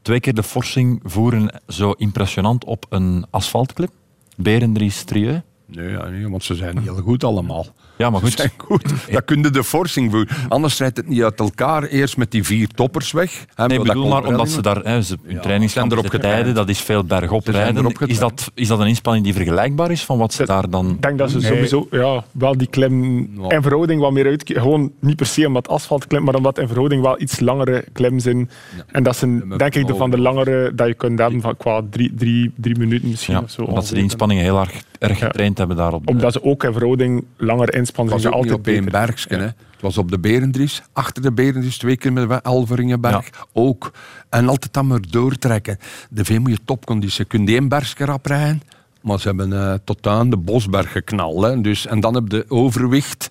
twee 0.01 0.19
keer 0.19 0.33
de 0.33 0.43
forsing 0.43 0.99
voeren 1.03 1.61
zo 1.67 1.91
impressionant 1.91 2.65
op 2.65 2.85
een 2.89 3.25
asfaltclip? 3.29 3.89
Berendries 4.35 5.03
Trieu? 5.03 5.41
Nee, 5.65 5.89
ja, 5.89 6.07
nee, 6.07 6.29
want 6.29 6.43
ze 6.43 6.55
zijn 6.55 6.77
heel 6.77 6.95
goed 6.95 7.23
allemaal. 7.23 7.65
Ja, 7.97 8.09
maar 8.09 8.19
Ze 8.19 8.25
goed. 8.25 8.35
zijn 8.37 8.51
goed. 8.57 8.93
Dat 9.11 9.25
kun 9.25 9.41
je 9.41 9.49
de 9.49 9.63
forcing 9.63 10.11
voor. 10.11 10.27
Anders 10.49 10.77
rijdt 10.77 10.97
het 10.97 11.07
niet 11.07 11.23
uit 11.23 11.39
elkaar. 11.39 11.83
Eerst 11.83 12.17
met 12.17 12.31
die 12.31 12.43
vier 12.43 12.67
toppers 12.67 13.11
weg. 13.11 13.45
Hè, 13.55 13.65
Nee, 13.67 13.79
bedoel 13.81 14.07
maar 14.07 14.21
komt 14.21 14.31
omdat 14.33 14.49
ze 14.49 14.61
daar, 14.61 14.77
hè, 14.83 15.01
ze, 15.01 15.15
hun 15.23 15.41
trainingskamp 15.41 15.91
zijn 15.91 16.03
is 16.03 16.07
erop 16.07 16.11
de 16.21 16.27
tijden, 16.27 16.37
getraind. 16.37 16.55
dat 16.55 16.69
is 16.69 16.81
veel 16.81 17.03
bergop 17.03 17.47
rijden. 17.47 17.93
Is 18.05 18.19
dat, 18.19 18.51
is 18.53 18.67
dat 18.67 18.79
een 18.79 18.87
inspanning 18.87 19.25
die 19.25 19.33
vergelijkbaar 19.33 19.91
is 19.91 20.03
van 20.03 20.17
wat 20.17 20.31
ze 20.33 20.37
Dat- 20.37 20.47
daar 20.47 20.69
dan... 20.69 20.89
Ik 20.89 21.01
denk 21.01 21.17
dat 21.17 21.29
ze 21.31 21.37
Nee. 21.37 21.45
sowieso 21.45 21.87
ja, 21.91 22.23
wel 22.31 22.57
die 22.57 22.67
klim 22.67 23.19
Ja. 23.41 23.49
in 23.49 23.61
verhouding 23.61 24.01
wat 24.01 24.11
meer 24.11 24.25
uit... 24.25 24.43
Gewoon 24.55 24.91
niet 24.99 25.15
per 25.15 25.25
se 25.25 25.47
omdat 25.47 25.67
asfalt 25.67 26.07
klimt, 26.07 26.25
maar 26.25 26.35
omdat 26.35 26.57
in 26.59 26.67
verhouding 26.67 27.01
wel 27.01 27.21
iets 27.21 27.39
langere 27.39 27.85
klims 27.93 28.23
zijn. 28.23 28.49
En 28.91 29.03
dat 29.03 29.15
zijn, 29.15 29.47
maar 29.47 29.57
denk 29.57 29.75
ik, 29.75 29.87
de, 29.87 29.95
van 29.95 30.09
de 30.09 30.19
langere 30.19 30.71
dat 30.75 30.87
je 30.87 30.93
kunt 30.93 31.19
hebben 31.19 31.41
van 31.41 31.57
qua 31.57 31.81
drie, 31.89 32.13
drie, 32.15 32.51
drie 32.55 32.77
minuten 32.77 33.09
misschien 33.09 33.33
Ja, 33.35 33.41
of 33.41 33.51
zo. 33.51 33.61
omdat 33.61 33.85
ze 33.87 33.93
die 33.93 34.03
inspanningen 34.03 34.43
heel 34.43 34.59
erg, 34.59 34.71
erg 34.99 35.19
Ja. 35.19 35.25
getraind 35.25 35.57
hebben 35.57 35.77
daarop. 35.77 36.07
Omdat 36.09 36.33
ze 36.33 36.43
ook 36.43 36.63
in 36.63 36.71
verhouding 36.71 37.25
langer 37.37 37.73
inspannen, 37.73 37.85
Het 37.87 38.09
was 38.09 38.23
niet 38.23 38.33
altijd 38.33 38.53
op 38.53 38.67
één 38.67 38.85
beter. 38.85 38.99
bergsken. 38.99 39.39
Hè. 39.39 39.45
Het 39.45 39.81
was 39.81 39.97
op 39.97 40.11
de 40.11 40.19
Berendries, 40.19 40.81
achter 40.93 41.21
de 41.21 41.31
Berendries, 41.31 41.77
twee 41.77 41.97
keer 41.97 42.13
met 42.13 42.41
Elveringenberg. 42.41 43.29
Ook. 43.53 43.91
En 44.29 44.49
altijd 44.49 44.73
dan 44.73 44.87
maar 44.87 44.99
doortrekken. 45.09 45.77
De 46.09 46.25
veel 46.25 46.39
moet 46.39 46.51
je 46.51 46.59
topconditie. 46.65 47.17
Je 47.17 47.25
kunt 47.25 47.49
één 47.49 47.67
bergsken 47.67 48.05
rap 48.05 48.25
rijden, 48.25 48.61
maar 49.01 49.19
ze 49.19 49.27
hebben 49.27 49.53
eh, 49.53 49.73
tot 49.83 50.07
aan 50.07 50.29
de 50.29 50.37
Bosberg 50.37 50.91
geknald. 50.91 51.43
Hè. 51.43 51.61
Dus, 51.61 51.85
en 51.87 51.99
dan 51.99 52.13
heb 52.13 52.31
je 52.31 52.45
overwicht 52.47 53.29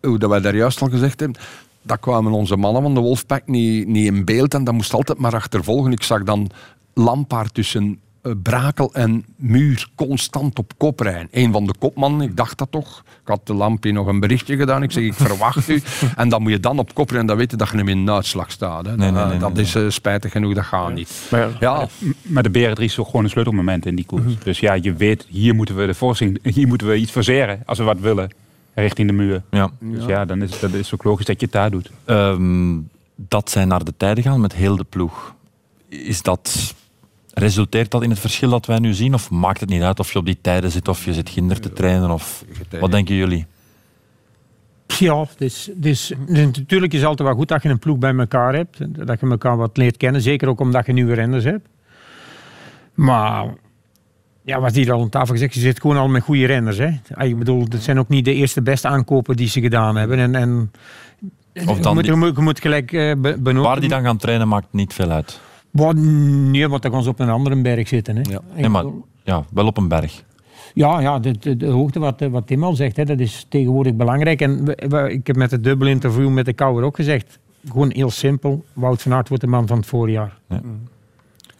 hoe 0.00 0.18
dat 0.18 0.30
wij 0.30 0.40
daar 0.40 0.56
juist 0.56 0.82
al 0.82 0.88
gezegd 0.88 1.20
hebben, 1.20 1.40
dat 1.82 2.00
kwamen 2.00 2.32
onze 2.32 2.56
mannen 2.56 2.82
van 2.82 2.94
de 2.94 3.00
Wolfpack 3.00 3.46
niet, 3.46 3.86
niet 3.86 4.06
in 4.06 4.24
beeld 4.24 4.54
en 4.54 4.64
dat 4.64 4.74
moest 4.74 4.94
altijd 4.94 5.18
maar 5.18 5.34
achtervolgen. 5.34 5.92
Ik 5.92 6.02
zag 6.02 6.22
dan 6.22 6.50
Lampaard 6.94 7.54
tussen 7.54 8.00
Brakel 8.42 8.94
en 8.94 9.24
Muur 9.36 9.88
constant 9.94 10.58
op 10.58 10.72
kop 10.76 11.00
rijden. 11.00 11.28
Een 11.30 11.52
van 11.52 11.66
de 11.66 11.74
kopmannen, 11.78 12.20
ik 12.28 12.36
dacht 12.36 12.58
dat 12.58 12.70
toch. 12.70 12.98
Ik 13.06 13.28
had 13.28 13.46
de 13.46 13.54
Lampie 13.54 13.92
nog 13.92 14.06
een 14.06 14.20
berichtje 14.20 14.56
gedaan. 14.56 14.82
Ik 14.82 14.92
zeg, 14.92 15.02
ik 15.04 15.14
verwacht 15.14 15.68
u. 15.68 15.82
En 16.16 16.28
dan 16.28 16.42
moet 16.42 16.50
je 16.52 16.60
dan 16.60 16.78
op 16.78 16.94
kop 16.94 17.08
rijden. 17.08 17.26
Dan 17.26 17.36
weet 17.36 17.50
je 17.50 17.56
dat 17.56 17.68
je 17.70 17.76
hem 17.76 17.88
in 17.88 17.98
een 17.98 18.10
uitslag 18.10 18.50
staat. 18.50 18.86
Hè. 18.86 18.96
Nee, 18.96 19.10
nee, 19.10 19.20
Dat- 19.20 19.28
nee, 19.28 19.38
dat 19.38 19.52
nee, 19.54 19.62
is 19.64 19.74
eh, 19.74 19.88
spijtig 19.88 20.32
genoeg, 20.32 20.54
dat 20.54 20.64
gaat 20.64 20.94
niet. 20.94 21.28
Maar 21.30 21.56
ja, 21.60 21.88
Maar 22.22 22.42
de 22.42 22.50
Berendries 22.50 22.88
is 22.90 22.94
toch 22.94 23.06
gewoon 23.06 23.24
een 23.24 23.30
sleutelmoment 23.30 23.86
in 23.86 23.94
die 23.96 24.04
koers. 24.06 24.38
Dus 24.44 24.60
ja, 24.60 24.72
je 24.72 24.94
weet, 24.94 25.26
hier 25.28 25.54
moeten 25.54 25.76
we 25.76 25.86
de 25.86 25.94
voorzien, 25.94 26.38
hier 26.54 26.66
moeten 26.66 26.86
we 26.86 26.96
iets 26.96 27.12
verzeren 27.12 27.62
als 27.66 27.78
we 27.78 27.84
wat 27.84 27.98
willen. 28.00 28.30
Richting 28.74 29.08
de 29.08 29.14
muur. 29.14 29.42
Ja. 29.50 29.70
Dus 29.80 30.04
ja, 30.04 30.24
dan 30.24 30.42
is 30.42 30.60
dat 30.60 30.72
is 30.72 30.94
ook 30.94 31.04
logisch 31.04 31.26
dat 31.26 31.40
je 31.40 31.44
het 31.46 31.54
daar 31.54 31.70
doet. 31.70 31.90
Ehm, 32.04 32.76
dat 33.16 33.50
zij 33.50 33.64
naar 33.64 33.84
de 33.84 33.94
tijden 33.96 34.24
gaan 34.24 34.40
met 34.40 34.54
heel 34.54 34.76
de 34.76 34.84
ploeg. 34.84 35.34
Is 35.88 36.22
dat, 36.22 36.74
resulteert 37.34 37.90
dat 37.90 38.02
in 38.02 38.10
het 38.10 38.18
verschil 38.18 38.50
dat 38.50 38.66
wij 38.66 38.78
nu 38.78 38.92
zien? 38.94 39.14
Of 39.14 39.30
maakt 39.30 39.60
het 39.60 39.68
niet 39.68 39.82
uit 39.82 39.98
of 40.00 40.12
je 40.12 40.18
op 40.18 40.26
die 40.26 40.38
tijden 40.40 40.70
zit 40.70 40.88
of 40.88 41.04
je 41.04 41.12
zit 41.12 41.28
ginder 41.30 41.60
te 41.60 41.72
trainen? 41.72 42.10
Of, 42.10 42.44
wat 42.80 42.90
denken 42.90 43.14
jullie? 43.14 43.46
Ja, 44.98 45.26
dus, 45.38 45.70
dus, 45.74 46.12
dus 46.28 46.58
natuurlijk 46.58 46.92
is 46.92 46.98
het 47.00 47.08
altijd 47.08 47.28
wel 47.28 47.36
goed 47.36 47.48
dat 47.48 47.62
je 47.62 47.68
een 47.68 47.78
ploeg 47.78 47.98
bij 47.98 48.14
elkaar 48.16 48.54
hebt. 48.54 48.78
Dat 49.06 49.20
je 49.20 49.28
elkaar 49.28 49.56
wat 49.56 49.76
leert 49.76 49.96
kennen. 49.96 50.20
Zeker 50.20 50.48
ook 50.48 50.60
omdat 50.60 50.86
je 50.86 50.92
nieuwe 50.92 51.14
renners 51.14 51.44
hebt. 51.44 51.68
Maar 52.94 53.46
ja, 54.42 54.60
wat 54.60 54.74
hier 54.74 54.92
al 54.92 55.00
aan 55.00 55.08
tafel 55.08 55.32
gezegd, 55.32 55.54
je 55.54 55.60
zit 55.60 55.80
gewoon 55.80 55.96
al 55.96 56.08
met 56.08 56.22
goede 56.22 56.46
renners. 56.46 56.78
Hè. 56.78 56.90
Ah, 57.14 57.28
Ik 57.28 57.38
bedoel, 57.38 57.68
dat 57.68 57.80
zijn 57.82 57.98
ook 57.98 58.08
niet 58.08 58.24
de 58.24 58.34
eerste 58.34 58.62
beste 58.62 58.88
aankopen 58.88 59.36
die 59.36 59.48
ze 59.48 59.60
gedaan 59.60 59.96
hebben. 59.96 60.18
En, 60.18 60.34
en 60.34 60.70
Of 61.68 61.76
je, 61.76 61.82
dan 61.82 61.94
moet, 61.94 62.06
je, 62.06 62.14
moet, 62.14 62.36
je 62.36 62.42
moet 62.42 62.60
gelijk 62.60 62.92
eh, 62.92 63.00
be- 63.00 63.36
benoemen. 63.38 63.62
Waar 63.62 63.80
die 63.80 63.88
dan 63.88 64.02
gaan 64.02 64.16
trainen 64.16 64.48
maakt 64.48 64.66
niet 64.70 64.92
veel 64.92 65.10
uit. 65.10 65.40
Wat, 65.74 65.96
nee, 65.96 66.68
want 66.68 66.82
dan 66.82 66.92
gaan 66.92 67.02
ze 67.02 67.08
op 67.08 67.20
een 67.20 67.28
andere 67.28 67.62
berg 67.62 67.88
zitten. 67.88 68.16
Hè. 68.16 68.22
Ja. 68.30 68.36
Ik 68.54 68.60
Nee, 68.60 68.68
maar 68.68 68.84
bedoel- 68.84 69.06
ja, 69.22 69.44
wel 69.52 69.66
op 69.66 69.76
een 69.76 69.88
berg. 69.88 70.22
Ja, 70.74 71.00
ja 71.00 71.18
de, 71.18 71.38
de, 71.38 71.56
de 71.56 71.66
hoogte 71.66 71.98
wat, 71.98 72.20
eh, 72.20 72.28
wat 72.28 72.46
Tim 72.46 72.64
al 72.64 72.74
zegt, 72.74 72.96
hè, 72.96 73.04
dat 73.04 73.18
is 73.18 73.46
tegenwoordig 73.48 73.94
belangrijk. 73.94 74.40
En 74.40 74.64
we- 74.64 74.84
we- 74.88 75.12
ik 75.12 75.26
heb 75.26 75.36
met 75.36 75.50
het 75.50 75.64
dubbel 75.64 75.88
interview 75.88 76.28
met 76.28 76.44
de 76.44 76.52
Kouwer 76.52 76.84
ook 76.84 76.96
gezegd, 76.96 77.38
gewoon 77.68 77.90
heel 77.90 78.10
simpel, 78.10 78.64
Wout 78.72 79.02
van 79.02 79.12
Aert 79.12 79.28
wordt 79.28 79.42
de 79.44 79.48
man 79.50 79.66
van 79.66 79.76
het 79.76 79.86
voorjaar. 79.86 80.38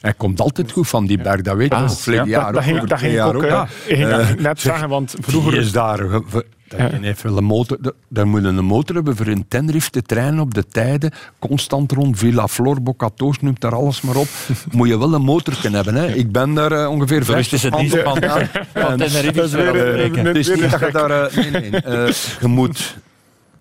hij 0.01 0.13
komt 0.15 0.41
altijd 0.41 0.73
goed 0.73 0.89
van 0.89 1.07
die 1.07 1.19
berg, 1.19 1.41
dat 1.43 1.57
weet 1.57 1.69
je. 1.69 1.75
Ah, 1.75 1.81
nog. 1.83 2.01
Verleden 2.01 2.27
dat, 2.27 2.35
jaar 2.35 2.53
dat 2.53 2.57
ook, 2.63 2.69
ging, 2.69 2.81
dat 2.89 3.03
ik 3.03 3.21
ook, 3.35 3.43
eh, 3.43 3.63
ik 3.87 3.97
ging 3.97 4.09
dat 4.11 4.21
Eh, 4.21 4.35
net 4.35 4.61
zeggen, 4.61 4.89
want 4.89 5.11
Die 5.15 5.25
vroeger... 5.25 5.55
is 5.59 5.73
daar. 5.73 5.99
Dat 6.69 6.79
Ja. 6.81 6.89
je 6.99 6.99
heeft 7.07 7.23
wel 7.23 7.37
een 7.37 7.45
motor. 7.45 7.79
de- 7.81 7.95
Daar 8.09 8.27
moet 8.27 8.43
je 8.43 8.47
een 8.49 8.65
motor 8.65 8.95
hebben 8.95 9.17
voor 9.17 9.27
een 9.27 9.45
Tenerife 9.49 9.91
te 9.91 10.03
trainen 10.03 10.41
op 10.41 10.55
de 10.55 10.67
tijden. 10.67 11.13
Constant 11.39 11.93
rond 11.93 12.19
Villa 12.19 12.49
Flor, 12.49 12.83
Bocatoos, 12.83 13.41
noemt 13.41 13.61
daar 13.61 13.75
alles 13.75 14.01
maar 14.01 14.17
op. 14.17 14.29
moet 14.73 14.89
je 14.89 14.99
wel 14.99 15.15
een 15.15 15.23
motor 15.23 15.55
kunnen 15.61 15.85
hebben. 15.85 16.03
Hè. 16.03 16.15
Ik 16.15 16.33
ben 16.33 16.55
daar 16.55 16.73
eh, 16.73 16.91
ongeveer 16.91 17.25
van, 17.25 17.45
van 17.45 17.45
Tenerife 18.97 19.33
dat 19.33 19.45
is 19.45 19.53
is 19.53 19.53
eh, 19.55 19.67
afbreken. 19.67 20.19
een- 20.19 20.27
Het 20.27 20.37
is 20.37 20.49
niet 20.49 20.71
dat 20.71 20.81
je 20.81 20.89
daar... 20.93 21.11
eh, 21.11 21.37
nee, 21.37 21.51
nee. 21.71 21.81
eh, 21.81 22.09
je 22.41 22.47
moet... 22.47 22.97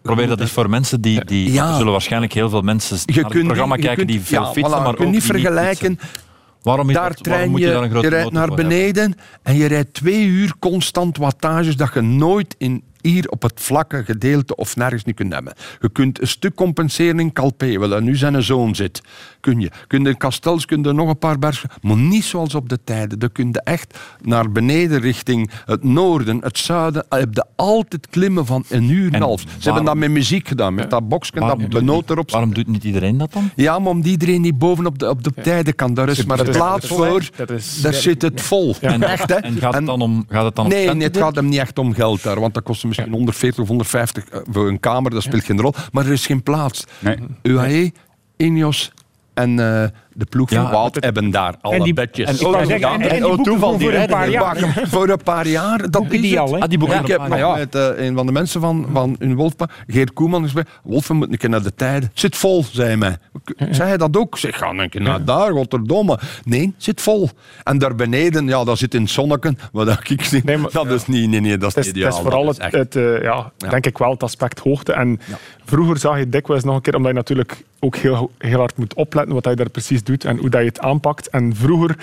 Probeer 0.01 0.27
dat 0.27 0.39
eens 0.39 0.51
voor 0.51 0.69
mensen 0.69 1.01
die... 1.01 1.25
die 1.25 1.51
Ja. 1.51 1.69
Er 1.69 1.75
zullen 1.75 1.91
waarschijnlijk 1.91 2.33
heel 2.33 2.49
veel 2.49 2.61
mensen 2.61 2.97
Je 3.05 3.21
naar 3.21 3.31
het 3.31 3.43
programma 3.43 3.75
niet- 3.75 3.85
kijken 3.85 4.05
kunt- 4.05 4.17
die 4.17 4.27
veel 4.27 4.41
ja, 4.41 4.51
fietsen, 4.51 4.65
voilà, 4.73 4.81
maar 4.81 4.87
je 4.89 4.95
kunt 4.95 5.07
ook 5.07 5.13
niet 5.13 5.23
vergelijken. 5.23 5.97
fietsen. 5.97 6.21
Waarom, 6.61 6.89
is 6.89 6.95
Daar 6.95 7.07
dat, 7.09 7.17
waarom 7.19 7.33
trein 7.37 7.49
moet 7.51 7.59
je, 7.59 7.65
je 7.65 7.71
daar 7.73 7.83
een 7.83 7.89
grote 7.89 8.05
je 8.07 8.13
rijdt 8.13 8.31
naar 8.31 8.47
hebben? 8.47 8.67
beneden 8.67 9.15
en 9.43 9.55
je 9.55 9.65
rijdt 9.65 9.93
twee 9.93 10.25
uur 10.25 10.53
constant 10.59 11.17
wattages 11.17 11.75
dat 11.75 11.93
je 11.93 12.01
nooit 12.01 12.55
in, 12.57 12.83
hier 13.03 13.29
op 13.29 13.41
het 13.41 13.61
vlakke 13.61 14.03
gedeelte 14.03 14.55
of 14.55 14.75
nergens 14.75 15.03
niet 15.03 15.15
kunt 15.15 15.33
hebben. 15.33 15.53
Je 15.81 15.89
kunt 15.89 16.21
een 16.21 16.27
stuk 16.27 16.55
compenseren 16.55 17.19
in 17.19 17.33
Calpe, 17.33 17.79
en 17.95 18.03
nu 18.03 18.15
zijn 18.15 18.43
zoon 18.43 18.75
zit. 18.75 19.01
Kun 19.43 19.59
je. 19.59 19.71
Kun 19.87 20.03
je 20.03 20.09
in 20.09 20.17
Kastels 20.17 20.65
kun 20.65 20.83
je 20.83 20.91
nog 20.93 21.09
een 21.09 21.17
paar 21.17 21.39
bergen, 21.39 21.69
maar 21.81 21.97
niet 21.97 22.23
zoals 22.23 22.55
op 22.55 22.69
de 22.69 22.79
tijden. 22.83 23.19
Dan 23.19 23.31
kun 23.31 23.49
je 23.51 23.61
echt 23.61 23.99
naar 24.21 24.51
beneden 24.51 24.99
richting 24.99 25.49
het 25.65 25.83
noorden, 25.83 26.37
het 26.41 26.57
zuiden. 26.57 27.05
Heb 27.09 27.33
je 27.33 27.45
altijd 27.55 28.07
klimmen 28.09 28.45
van 28.45 28.63
een 28.69 28.89
uur 28.89 29.07
en 29.07 29.13
een 29.15 29.21
half. 29.21 29.41
Ze 29.41 29.47
hebben 29.63 29.85
dat 29.85 29.95
met 29.95 30.11
muziek 30.11 30.47
gedaan, 30.47 30.73
met 30.73 30.89
dat 30.89 31.07
boxje 31.07 31.39
Waarom 31.39 31.59
dat 31.61 31.69
benoot 31.69 32.09
erop 32.09 32.31
Waarom 32.31 32.53
doet 32.53 32.67
niet 32.67 32.83
iedereen 32.83 33.17
dat 33.17 33.33
dan? 33.33 33.49
ja, 33.55 33.79
maar 33.79 33.89
omdat 33.91 34.11
iedereen 34.11 34.41
niet 34.41 34.57
boven 34.57 34.85
op 34.85 34.99
de, 34.99 35.09
op 35.09 35.23
de 35.23 35.31
tijden 35.41 35.75
kan. 35.75 35.93
Daar 35.93 36.09
is 36.09 36.25
maar 36.25 36.37
dat 36.37 36.45
een 36.45 36.51
is- 36.51 36.57
plaats 36.57 36.87
dat 36.87 36.97
voor. 36.97 37.29
dat 37.35 37.47
Daar 37.81 37.93
zit 37.93 38.21
het 38.21 38.41
vol. 38.41 38.75
En, 38.81 39.03
Echt, 39.03 39.29
hè? 39.29 39.35
en 39.35 39.57
gaat 39.57 39.73
het 39.73 39.85
dan 39.85 40.01
om, 40.01 40.25
gaat 40.29 40.45
het 40.45 40.55
dan 40.55 40.65
om 40.65 40.71
Nee, 40.71 40.79
centen 40.79 40.97
nee, 40.97 41.07
het 41.07 41.17
gaat 41.17 41.35
hem 41.35 41.45
niet 41.45 41.59
echt 41.59 41.79
om 41.79 41.93
geld 41.93 42.23
daar. 42.23 42.39
Want 42.39 42.53
dat 42.53 42.63
kost 42.63 42.83
misschien 42.83 43.11
140 43.11 43.61
of 43.61 43.67
150 43.67 44.23
eh, 44.29 44.39
voor 44.51 44.67
een 44.67 44.79
kamer. 44.79 45.11
Dat 45.11 45.23
speelt 45.23 45.43
geen 45.43 45.61
rol. 45.61 45.73
Maar 45.91 46.05
er 46.05 46.11
is 46.11 46.25
geen 46.25 46.43
plaats. 46.43 46.83
Nee. 46.99 47.17
UAE, 47.41 47.91
Ineos 48.37 48.91
en 49.35 49.59
eh, 49.59 49.91
de 50.15 50.25
ploeg 50.25 50.49
van 50.49 50.61
Ja, 50.63 50.71
Wout 50.71 50.97
hebben 50.99 51.29
daar 51.31 51.55
alle 51.61 51.83
die- 51.83 51.93
bedjes. 51.93 52.39
Ik 52.41 52.47
wou 52.47 52.65
zeggen, 52.65 52.89
en, 52.89 53.01
en 53.09 53.09
die 53.23 53.35
boeken 53.35 53.59
voor, 53.59 53.79
voor 53.79 53.93
een 53.93 54.07
paar 54.07 54.29
jaar. 54.29 54.57
Voor 54.93 55.09
een 55.09 55.23
paar 55.23 55.47
jaar. 55.47 55.89
Dat 55.89 56.03
is 56.09 56.21
die 56.21 56.29
het. 56.29 56.39
al, 56.39 56.53
hè? 56.53 56.59
Ah, 56.59 56.69
die 56.69 56.77
boeken 56.77 56.99
ik 56.99 57.07
heb 57.07 57.27
nog 57.27 57.37
ja. 57.37 57.55
met 57.55 57.75
eh, 57.75 57.87
een 58.05 58.15
van 58.15 58.25
de 58.25 58.31
mensen 58.31 58.61
van, 58.61 58.87
van 58.93 59.15
hun 59.19 59.35
Wolfpack, 59.35 59.71
Geert 59.87 60.13
Koeman, 60.13 60.43
gezegd: 60.43 60.69
Wolfen 60.83 61.15
moet 61.15 61.31
een 61.31 61.37
keer 61.37 61.49
naar 61.49 61.63
de 61.63 61.75
tijden. 61.75 62.11
Zit 62.13 62.35
vol, 62.35 62.63
zei 62.71 62.87
hij 62.87 62.97
mij. 62.97 63.17
Zei 63.57 63.87
hij 63.87 63.97
dat 63.97 64.17
ook? 64.17 64.33
Ik 64.33 64.39
Zeg, 64.39 64.57
ga 64.57 64.69
een 64.69 64.89
keer 64.89 65.01
naar 65.01 65.25
daar, 65.25 65.49
Rotterdamme. 65.49 66.19
Nee, 66.43 66.73
zit 66.77 67.01
vol. 67.01 67.29
En 67.63 67.77
daar 67.77 67.95
beneden, 67.95 68.47
ja, 68.47 68.63
dat 68.63 68.77
zit 68.77 68.93
in 68.93 69.01
het 69.01 69.09
zonneken. 69.11 69.57
Wat 69.71 69.85
dat 69.87 70.09
ik 70.09 70.23
zie, 70.23 70.41
Nee, 70.45 70.57
maar- 70.57 70.71
dat 70.71 70.87
is 70.87 71.07
niet, 71.07 71.29
nee, 71.29 71.39
nee, 71.41 71.57
dat 71.57 71.69
is 71.69 71.75
Het 71.75 71.85
is, 71.85 71.93
niet 71.93 72.03
het 72.03 72.13
ideaal. 72.13 72.17
is 72.17 72.23
vooral 72.23 72.45
Dat 72.45 72.55
het, 72.55 72.63
echt- 72.63 72.73
het, 72.73 72.95
eh, 72.95 73.21
ja, 73.23 73.51
Ja. 73.57 73.69
denk 73.69 73.85
ik 73.85 73.97
wel, 73.97 74.11
het 74.11 74.23
aspect 74.23 74.59
hoogte. 74.59 74.93
En 74.93 75.19
vroeger 75.65 75.97
zag 75.97 76.17
je 76.17 76.29
dikwijls 76.29 76.63
nog 76.63 76.75
een 76.75 76.81
keer, 76.81 76.95
omdat 76.95 77.11
je 77.11 77.17
natuurlijk 77.17 77.63
ook 77.79 77.95
heel, 77.95 78.31
heel 78.37 78.59
hard 78.59 78.77
moet 78.77 78.93
opletten 78.93 79.33
wat 79.33 79.43
je 79.45 79.55
daar 79.55 79.69
precies 79.69 80.02
doet 80.05 80.25
en 80.25 80.37
hoe 80.37 80.49
dat 80.49 80.61
je 80.61 80.67
het 80.67 80.79
aanpakt. 80.79 81.29
En 81.29 81.55
vroeger 81.55 81.95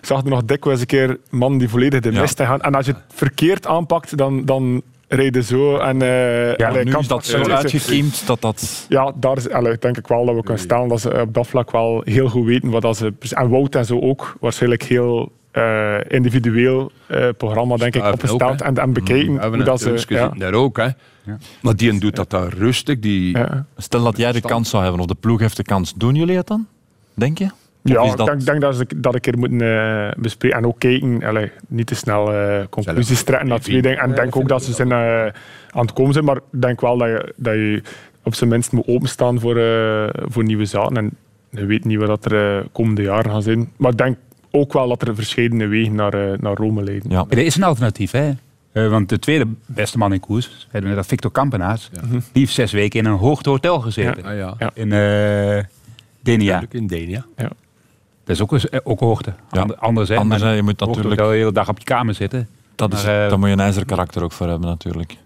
zag 0.00 0.22
je 0.22 0.28
nog 0.28 0.44
dikwijls 0.44 0.80
een 0.80 0.86
keer 0.86 1.18
mannen 1.30 1.58
die 1.58 1.68
volledig 1.68 2.00
de 2.00 2.12
Ja. 2.12 2.20
mist 2.20 2.42
gaan. 2.42 2.60
En 2.60 2.74
als 2.74 2.86
je 2.86 2.92
het 2.92 3.02
verkeerd 3.08 3.66
aanpakt, 3.66 4.16
dan, 4.16 4.44
dan 4.44 4.82
je 5.08 5.42
zo. 5.42 5.76
En, 5.76 6.02
eh, 6.02 6.56
Ja, 6.56 6.68
allee, 6.68 6.84
nu 6.84 6.90
kan- 6.90 7.00
is 7.00 7.08
dat 7.08 7.24
zo 7.26 7.42
uitgekiemd 7.42 8.26
dat 8.26 8.40
dat... 8.40 8.86
Ja, 8.88 9.12
daar 9.14 9.36
is, 9.36 9.50
allee, 9.50 9.76
denk 9.78 9.96
ik 9.98 10.06
wel 10.06 10.24
dat 10.26 10.34
we 10.34 10.42
kunnen 10.42 10.62
stellen 10.62 10.88
dat 10.88 11.00
ze 11.00 11.20
op 11.20 11.34
dat 11.34 11.46
vlak 11.46 11.70
wel 11.70 12.02
heel 12.04 12.28
goed 12.28 12.46
weten 12.46 12.70
wat 12.70 12.82
dat 12.82 12.96
ze... 12.96 13.12
En 13.30 13.48
Wout 13.48 13.74
en 13.74 13.84
zo 13.84 14.00
ook, 14.00 14.36
waarschijnlijk 14.40 14.82
heel 14.82 15.32
eh, 15.50 15.94
individueel 16.08 16.92
eh, 17.06 17.28
programma 17.36 17.76
denk 17.76 17.94
ik, 17.94 18.04
opgesteld 18.04 18.62
en, 18.62 18.76
en 18.76 18.92
bekeken 18.92 19.32
hebben 19.32 19.54
hoe 19.54 19.64
dat 19.64 19.80
ze... 19.80 20.04
Ja, 20.08 20.28
daar 20.36 20.52
ook, 20.54 20.76
hè. 20.76 20.88
Maar 21.62 21.76
die 21.76 21.98
doet 21.98 22.16
dat 22.16 22.30
daar 22.30 22.48
rustig. 22.52 22.98
Die, 22.98 23.36
ja. 23.38 23.66
Stel 23.76 24.02
dat 24.04 24.16
jij 24.16 24.32
de 24.32 24.40
kans 24.40 24.70
zou 24.70 24.82
hebben, 24.82 25.00
of 25.00 25.06
de 25.06 25.14
ploeg 25.14 25.40
heeft 25.40 25.56
de 25.56 25.62
kans, 25.62 25.94
doen 25.94 26.14
jullie 26.14 26.36
het 26.36 26.46
dan? 26.46 26.66
Denk 27.18 27.38
je? 27.38 27.48
Ja, 27.82 28.02
ik 28.02 28.16
dat- 28.16 28.26
denk, 28.26 28.44
denk 28.44 28.60
dat 28.60 28.76
ze 28.76 28.86
dat 28.96 29.14
een 29.14 29.20
keer 29.20 29.38
moeten 29.38 29.60
eh, 29.60 30.12
bespreken. 30.22 30.58
En 30.58 30.66
ook 30.66 30.78
kijken, 30.78 31.22
allee, 31.24 31.50
niet 31.68 31.86
te 31.86 31.94
snel 31.94 32.32
eh, 32.32 32.64
conclusies 32.70 33.22
trekken 33.22 33.48
naar 33.48 33.60
twee 33.60 33.82
dingen. 33.82 33.98
En 33.98 34.10
ik 34.10 34.16
denk 34.16 34.36
ook 34.36 34.48
dat 34.48 34.64
ze 34.64 34.72
zijn, 34.72 34.92
eh, 34.92 35.22
aan 35.70 35.82
het 35.86 35.92
komen 35.92 36.12
zijn. 36.12 36.24
Maar 36.24 36.36
ik 36.36 36.42
denk 36.62 36.80
wel 36.80 36.98
dat 36.98 37.08
je, 37.08 37.32
dat 37.36 37.54
je 37.54 37.82
op 38.22 38.34
zijn 38.34 38.50
minst 38.50 38.72
moet 38.72 38.86
openstaan 38.86 39.40
voor, 39.40 39.56
eh, 39.56 40.08
voor 40.12 40.44
nieuwe 40.44 40.64
zaken. 40.64 40.96
En 40.96 41.10
je 41.50 41.66
weet 41.66 41.84
niet 41.84 41.98
wat 41.98 42.24
er 42.24 42.30
de 42.30 42.64
komende 42.72 43.02
jaren 43.02 43.30
gaan 43.30 43.42
zijn. 43.42 43.72
Maar 43.76 43.90
ik 43.90 43.98
denk 43.98 44.16
ook 44.50 44.72
wel 44.72 44.88
dat 44.88 45.02
er 45.08 45.14
verschillende 45.14 45.66
wegen 45.66 45.94
naar, 45.94 46.14
eh, 46.14 46.38
naar 46.38 46.54
Rome 46.54 46.82
leiden. 46.82 47.10
Ja. 47.10 47.24
Er 47.28 47.38
is 47.38 47.56
een 47.56 47.62
alternatief, 47.62 48.10
hè? 48.10 48.30
Eh, 48.72 48.88
want 48.88 49.08
de 49.08 49.18
tweede 49.18 49.46
beste 49.66 49.98
man 49.98 50.12
in 50.12 50.20
koers, 50.20 50.68
dat 50.72 51.06
Victor 51.06 51.30
Kampenaars, 51.30 51.90
die 52.10 52.20
heeft 52.32 52.52
zes 52.52 52.72
weken 52.72 52.98
in 53.00 53.06
een 53.06 53.18
hoogtehotel 53.18 53.80
gezeten. 53.80 54.24
Ah, 54.24 54.36
ja. 54.36 54.54
Ja. 54.58 54.70
In 54.74 54.92
eh 54.92 55.64
Denia. 56.30 56.62
In 56.70 56.86
Denia. 56.86 57.24
Dat 57.36 58.36
is 58.36 58.42
ook, 58.42 58.52
eens- 58.52 58.68
eh, 58.68 58.80
ook 58.84 59.00
hoogte. 59.00 59.32
Ja. 59.50 59.60
Ander- 59.60 59.76
Anders, 59.76 60.08
hè? 60.08 60.16
Anders, 60.16 60.42
hè, 60.42 60.50
je 60.52 60.62
moet 60.62 60.80
natuurlijk... 60.80 61.16
de 61.20 61.26
hele 61.26 61.52
dag 61.52 61.68
op 61.68 61.78
je 61.78 61.84
kamer 61.84 62.14
zitten. 62.14 62.48
Dat 62.74 62.92
is, 62.92 63.04
Maar, 63.04 63.22
eh, 63.22 63.28
daar 63.28 63.38
moet 63.38 63.48
je 63.48 63.54
een 63.54 63.60
ijzer 63.60 63.84
karakter 63.84 64.22
ook 64.22 64.32
voor 64.32 64.48
hebben, 64.48 64.68
natuurlijk. 64.68 65.16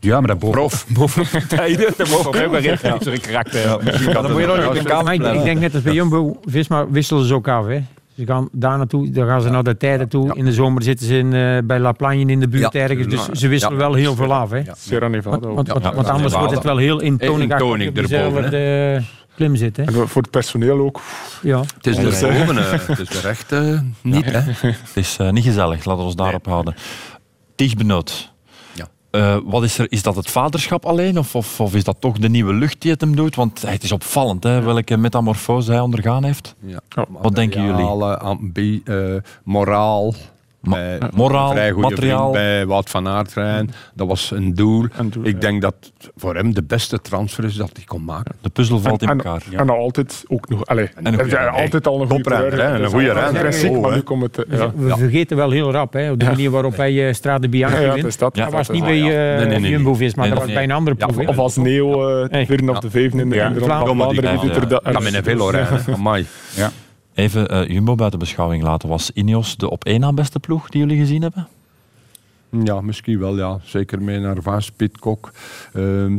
Ja, 0.00 0.18
maar 0.18 0.28
dat 0.28 0.38
boven, 0.38 0.58
Prof. 0.60 0.86
boven 0.98 1.24
de 1.40 1.46
tijden, 1.46 1.92
dat 1.96 2.08
mogen 2.08 2.32
wel 2.32 2.56
in 2.56 2.62
ja. 2.62 2.76
karakter 3.20 3.68
hebben. 3.68 4.12
dan 4.14 4.30
moet 4.32 4.40
je 4.40 4.46
nog 4.46 4.74
niet 4.74 4.88
Maar 5.04 5.14
ik, 5.14 5.22
ik 5.22 5.42
denk 5.42 5.60
net 5.60 5.74
als 5.74 5.82
bij 5.82 5.92
Jumbo, 5.92 6.40
Visma 6.44 6.88
wisselen 6.88 7.24
ze 7.24 7.34
ook 7.34 7.48
af. 7.48 7.66
Hè. 7.66 7.82
Ze 8.16 8.26
gaan 8.26 8.48
daar 8.52 8.76
naartoe, 8.76 9.10
dan 9.10 9.26
gaan 9.26 9.40
ze 9.40 9.48
naar 9.48 9.62
de 9.62 9.76
tijden 9.76 10.08
toe. 10.08 10.36
In 10.36 10.44
de 10.44 10.52
zomer 10.52 10.82
zitten 10.82 11.06
ze 11.06 11.18
in, 11.18 11.32
eh, 11.32 11.58
bij 11.64 11.78
La 11.78 11.92
Plagne 11.92 12.32
in 12.32 12.40
de 12.40 12.48
buurt 12.48 12.72
Ja. 12.72 12.80
ergens. 12.80 13.06
Dus 13.08 13.40
ze 13.40 13.48
wisselen 13.48 13.78
wel 13.78 13.94
heel 13.94 14.14
veel 14.14 14.34
af. 14.34 14.50
Hè. 14.50 14.62
Sierra 14.76 15.08
Nevada 15.08 15.36
ook. 15.48 15.54
Want, 15.54 15.68
want, 15.68 15.84
Ja, 15.84 15.94
want 15.94 16.06
ja, 16.06 16.12
anders 16.12 16.32
ja, 16.32 16.38
wordt 16.38 16.54
het 16.54 16.62
wel 16.64 16.76
heel 16.76 17.00
intonig 17.00 17.44
op 17.60 17.96
erboven, 17.96 18.50
klim 19.36 19.56
zitten. 19.56 19.84
hè. 19.84 20.00
En 20.00 20.08
voor 20.08 20.22
het 20.22 20.30
personeel 20.30 20.78
ook. 20.80 21.00
Ja. 21.42 21.60
Het 21.60 21.86
is 21.86 21.96
Dus, 21.96 22.20
boven, 22.20 22.56
het 22.96 23.10
is 23.14 23.24
echt 23.24 23.52
eh, 23.52 23.80
niet, 24.02 24.24
hè. 24.24 24.40
Het 24.86 24.90
is 24.94 25.16
eh, 25.18 25.30
niet 25.30 25.44
gezellig, 25.44 25.84
laten 25.84 25.96
we 26.00 26.06
ons 26.06 26.16
daarop 26.16 26.46
houden. 26.46 26.74
Tig 27.54 27.74
Benoot. 27.74 28.32
Ja. 28.74 28.86
Eh, 29.10 29.36
wat 29.44 29.62
is, 29.62 29.78
er, 29.78 29.86
is 29.88 30.02
dat 30.02 30.16
het 30.16 30.30
vaderschap 30.30 30.84
alleen 30.86 31.18
of, 31.18 31.34
of, 31.34 31.60
of 31.60 31.74
is 31.74 31.84
dat 31.84 31.96
toch 32.00 32.18
de 32.18 32.28
nieuwe 32.28 32.52
lucht 32.54 32.80
die 32.80 32.90
het 32.90 33.00
hem 33.00 33.16
doet? 33.16 33.34
Want 33.34 33.64
eh, 33.64 33.70
het 33.70 33.82
is 33.82 33.92
opvallend 33.92 34.42
hè, 34.42 34.60
welke 34.60 34.96
metamorfose 34.96 35.70
hij 35.70 35.80
ondergaan 35.80 36.24
heeft. 36.24 36.54
Ja. 36.60 36.80
Ja. 36.88 37.04
Wat 37.08 37.34
denken 37.34 37.62
jullie? 37.62 37.84
Ambi- 38.16 38.80
eh, 38.84 39.14
moraal. 39.44 40.14
Bij 40.70 40.98
moraal, 41.14 41.50
vrij 41.50 41.70
goede 41.70 41.88
materiaal. 41.88 42.18
vriend 42.32 42.32
bij 42.32 42.66
Wout 42.66 42.90
van 42.90 43.08
Aert 43.08 43.32
rijden. 43.34 43.70
Dat 43.94 44.06
was 44.06 44.30
een 44.30 44.54
doel. 44.54 44.84
Een 44.96 45.10
doel, 45.10 45.24
Ik 45.24 45.32
ja. 45.34 45.38
denk 45.40 45.62
dat 45.62 45.74
het 45.80 46.10
voor 46.16 46.34
hem 46.34 46.54
de 46.54 46.62
beste 46.62 47.00
transfer 47.00 47.44
is 47.44 47.54
dat 47.54 47.70
hij 47.72 47.84
kon 47.84 48.04
maken. 48.04 48.34
De 48.40 48.48
puzzel 48.48 48.78
valt 48.80 49.02
in 49.02 49.08
en, 49.08 49.16
elkaar. 49.16 49.42
En 49.52 49.66
nog 49.66 49.76
altijd 49.76 50.24
ook 50.28 50.48
nog... 50.48 50.66
Allez, 50.66 50.88
een 50.94 51.14
goeie 51.14 51.30
zijn 51.30 51.42
renner, 51.44 51.60
altijd 51.62 51.86
al 51.86 52.00
een 52.00 52.08
goede 52.10 52.34
hè, 52.34 52.78
een 52.82 52.90
goede 52.90 53.38
klassiek, 53.40 53.70
Oh, 53.70 53.80
maar 53.80 53.90
hè. 53.90 53.96
nu 53.96 54.02
komt 54.02 54.22
het... 54.22 54.38
eh, 54.44 54.58
Ja. 54.58 54.72
We 54.76 54.96
vergeten 54.96 55.36
wel 55.36 55.50
heel 55.50 55.72
rap, 55.72 55.92
hè, 55.92 56.10
op 56.10 56.18
de 56.20 56.26
manier 56.26 56.50
waarop 56.50 56.76
hij 56.76 57.08
eh 57.08 57.14
Strade 57.14 57.48
Bianchi 57.48 57.76
Ja, 57.80 57.82
ja, 57.86 57.94
wint. 57.94 58.18
dat. 58.18 58.36
Ja, 58.36 58.44
dat 58.44 58.52
was 58.52 58.68
niet 58.68 58.84
bij 58.84 58.96
ja. 58.98 59.36
eh 59.38 59.68
Jumbo-Visma, 59.70 60.28
dat 60.28 60.38
was 60.38 60.52
bij 60.52 60.62
een 60.62 60.70
andere 60.70 60.96
Ja, 60.98 61.06
ploeg. 61.06 61.20
hè. 61.20 61.28
Of 61.28 61.38
als 61.38 61.56
Neo, 61.56 62.08
eh 62.24 62.46
vierde 62.46 62.70
of 62.70 62.78
de 62.78 62.90
vijfde 62.90 63.20
in 63.20 63.28
de, 63.28 63.34
Ja, 63.34 63.52
Vlaanderen. 63.56 64.54
er 64.54 64.68
dat- 64.68 64.82
Kan 64.82 65.02
met 65.02 65.14
een 65.14 65.22
velo 65.24 65.48
rijden. 65.48 65.80
Amai. 65.94 66.26
Even 67.16 67.48
eh, 67.48 67.68
Jumbo 67.68 67.94
buiten 67.94 68.18
beschouwing 68.18 68.62
laten. 68.62 68.88
Was 68.88 69.10
Ineos 69.14 69.56
de 69.56 69.70
op 69.70 69.84
één 69.84 70.00
na 70.00 70.12
beste 70.12 70.40
ploeg 70.40 70.68
die 70.68 70.80
jullie 70.80 70.98
gezien 70.98 71.22
hebben? 71.22 71.48
Ja, 72.64 72.80
misschien 72.80 73.18
wel, 73.18 73.36
ja. 73.36 73.58
Zeker 73.64 74.02
mee 74.02 74.18
naar 74.18 74.42
Vaas, 74.42 74.70
Pitcock. 74.70 75.32
Ehm 75.72 76.16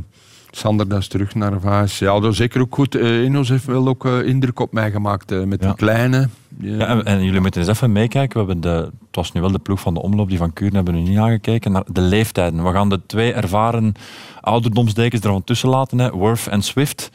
Sander, 0.51 0.87
dat 0.87 0.99
is 0.99 1.07
terug 1.07 1.35
naar 1.35 1.59
Vaas. 1.59 1.99
Ja, 1.99 2.19
dat 2.19 2.31
is 2.31 2.37
zeker 2.37 2.61
ook 2.61 2.75
goed. 2.75 2.95
Eh 2.95 3.23
Ineos 3.23 3.49
heeft 3.49 3.65
wel 3.65 3.87
ook 3.87 4.05
eh, 4.05 4.23
indruk 4.25 4.59
op 4.59 4.71
mij 4.73 4.91
gemaakt 4.91 5.45
met 5.45 5.61
Ja. 5.61 5.67
die 5.67 5.75
kleine. 5.75 6.29
Ja, 6.59 6.87
en, 6.87 7.05
en 7.05 7.23
jullie 7.23 7.39
moeten 7.41 7.61
eens 7.61 7.69
even 7.69 7.91
meekijken. 7.91 8.39
We 8.39 8.45
hebben 8.51 8.61
de, 8.71 8.77
het 9.07 9.15
was 9.15 9.31
nu 9.31 9.41
wel 9.41 9.51
de 9.51 9.59
ploeg 9.59 9.79
van 9.79 9.93
de 9.93 10.01
omloop, 10.01 10.29
die 10.29 10.37
van 10.37 10.53
Kuren 10.53 10.75
hebben 10.75 10.93
we 10.93 10.99
nu 10.99 11.09
niet 11.09 11.17
aangekeken, 11.17 11.71
naar 11.71 11.83
de 11.91 12.01
leeftijden. 12.01 12.63
We 12.63 12.71
gaan 12.71 12.89
de 12.89 12.99
twee 13.05 13.33
ervaren 13.33 13.93
ouderdomsdekens 14.41 15.21
er 15.23 15.29
van 15.31 15.43
tussen 15.43 15.69
laten, 15.69 15.99
hè, 15.99 16.11
Worth 16.11 16.47
en 16.47 16.61
Swift. 16.61 17.09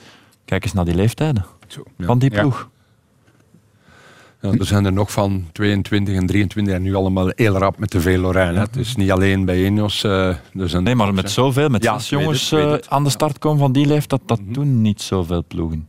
Kijk 0.45 0.65
eens 0.65 0.73
naar 0.73 0.85
die 0.85 0.95
leeftijden 0.95 1.45
Zo, 1.67 1.83
ja. 1.97 2.07
van 2.07 2.19
die 2.19 2.31
ploeg. 2.31 2.69
Ja, 4.43 4.51
er 4.59 4.67
zijn 4.67 4.85
er 4.85 4.93
nog 4.93 5.13
van 5.13 5.45
22 5.53 6.15
en 6.17 6.27
23 6.27 6.75
en 6.75 6.83
nu 6.83 6.95
allemaal 6.95 7.33
heel 7.35 7.57
rap 7.59 7.79
met 7.79 7.91
de 7.91 8.01
Velorijn. 8.01 8.57
Het 8.57 8.77
is 8.77 8.97
niet 8.97 9.11
alleen 9.11 9.45
bij 9.45 9.65
Ineos. 9.65 10.05
eh 10.05 10.29
er 10.59 10.69
zijn 10.69 10.83
Nee, 10.83 10.95
maar 10.95 11.15
met 11.15 11.31
zoveel, 11.31 11.69
met 11.69 11.83
Ja, 11.83 11.99
zes 11.99 12.11
weet 12.11 12.21
jongens 12.21 12.51
het, 12.51 12.59
weet 12.61 12.69
eh, 12.69 12.73
het. 12.73 12.89
aan 12.89 13.05
de 13.05 13.11
start 13.11 13.39
komen 13.39 13.59
van 13.59 13.73
die 13.73 13.87
leeftijd, 13.87 14.21
dat 14.27 14.41
doen 14.45 14.83
niet 14.83 15.01
zoveel 15.03 15.45
ploegen. 15.49 15.89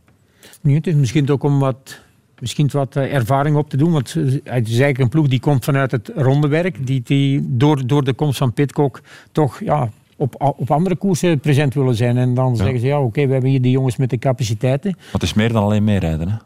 Nu, 0.60 0.74
het 0.74 0.86
is 0.86 0.94
misschien 0.94 1.30
ook 1.30 1.42
om 1.42 1.58
wat, 1.58 2.00
misschien 2.38 2.68
wat 2.72 2.96
eh, 2.96 3.14
ervaring 3.14 3.56
op 3.56 3.70
te 3.70 3.76
doen. 3.76 3.92
Want 3.92 4.12
het 4.14 4.34
is 4.44 4.50
eigenlijk 4.68 4.98
een 4.98 5.08
ploeg 5.08 5.28
die 5.28 5.40
komt 5.40 5.64
vanuit 5.64 5.90
het 5.90 6.10
rondewerk. 6.14 6.86
Die, 6.86 7.02
die 7.04 7.44
door, 7.48 7.86
door 7.86 8.04
de 8.04 8.12
komst 8.12 8.38
van 8.38 8.52
Pitcock 8.52 9.00
toch 9.32 9.60
ja, 9.64 9.88
op, 10.16 10.54
op 10.58 10.70
andere 10.70 10.96
koersen 10.96 11.40
present 11.40 11.74
willen 11.74 11.94
zijn. 11.94 12.16
En 12.16 12.34
dan 12.34 12.56
zeggen 12.56 12.80
ze, 12.80 12.86
ja 12.86 13.00
oké, 13.00 13.26
we 13.26 13.32
hebben 13.32 13.50
hier 13.50 13.62
die 13.62 13.72
jongens 13.72 13.96
met 13.96 14.10
de 14.10 14.18
capaciteiten. 14.18 14.90
Maar 14.96 15.12
het 15.12 15.22
is 15.22 15.34
meer 15.34 15.52
dan 15.52 15.62
alleen 15.62 15.84
meerijden. 15.84 16.28
Hè. 16.28 16.36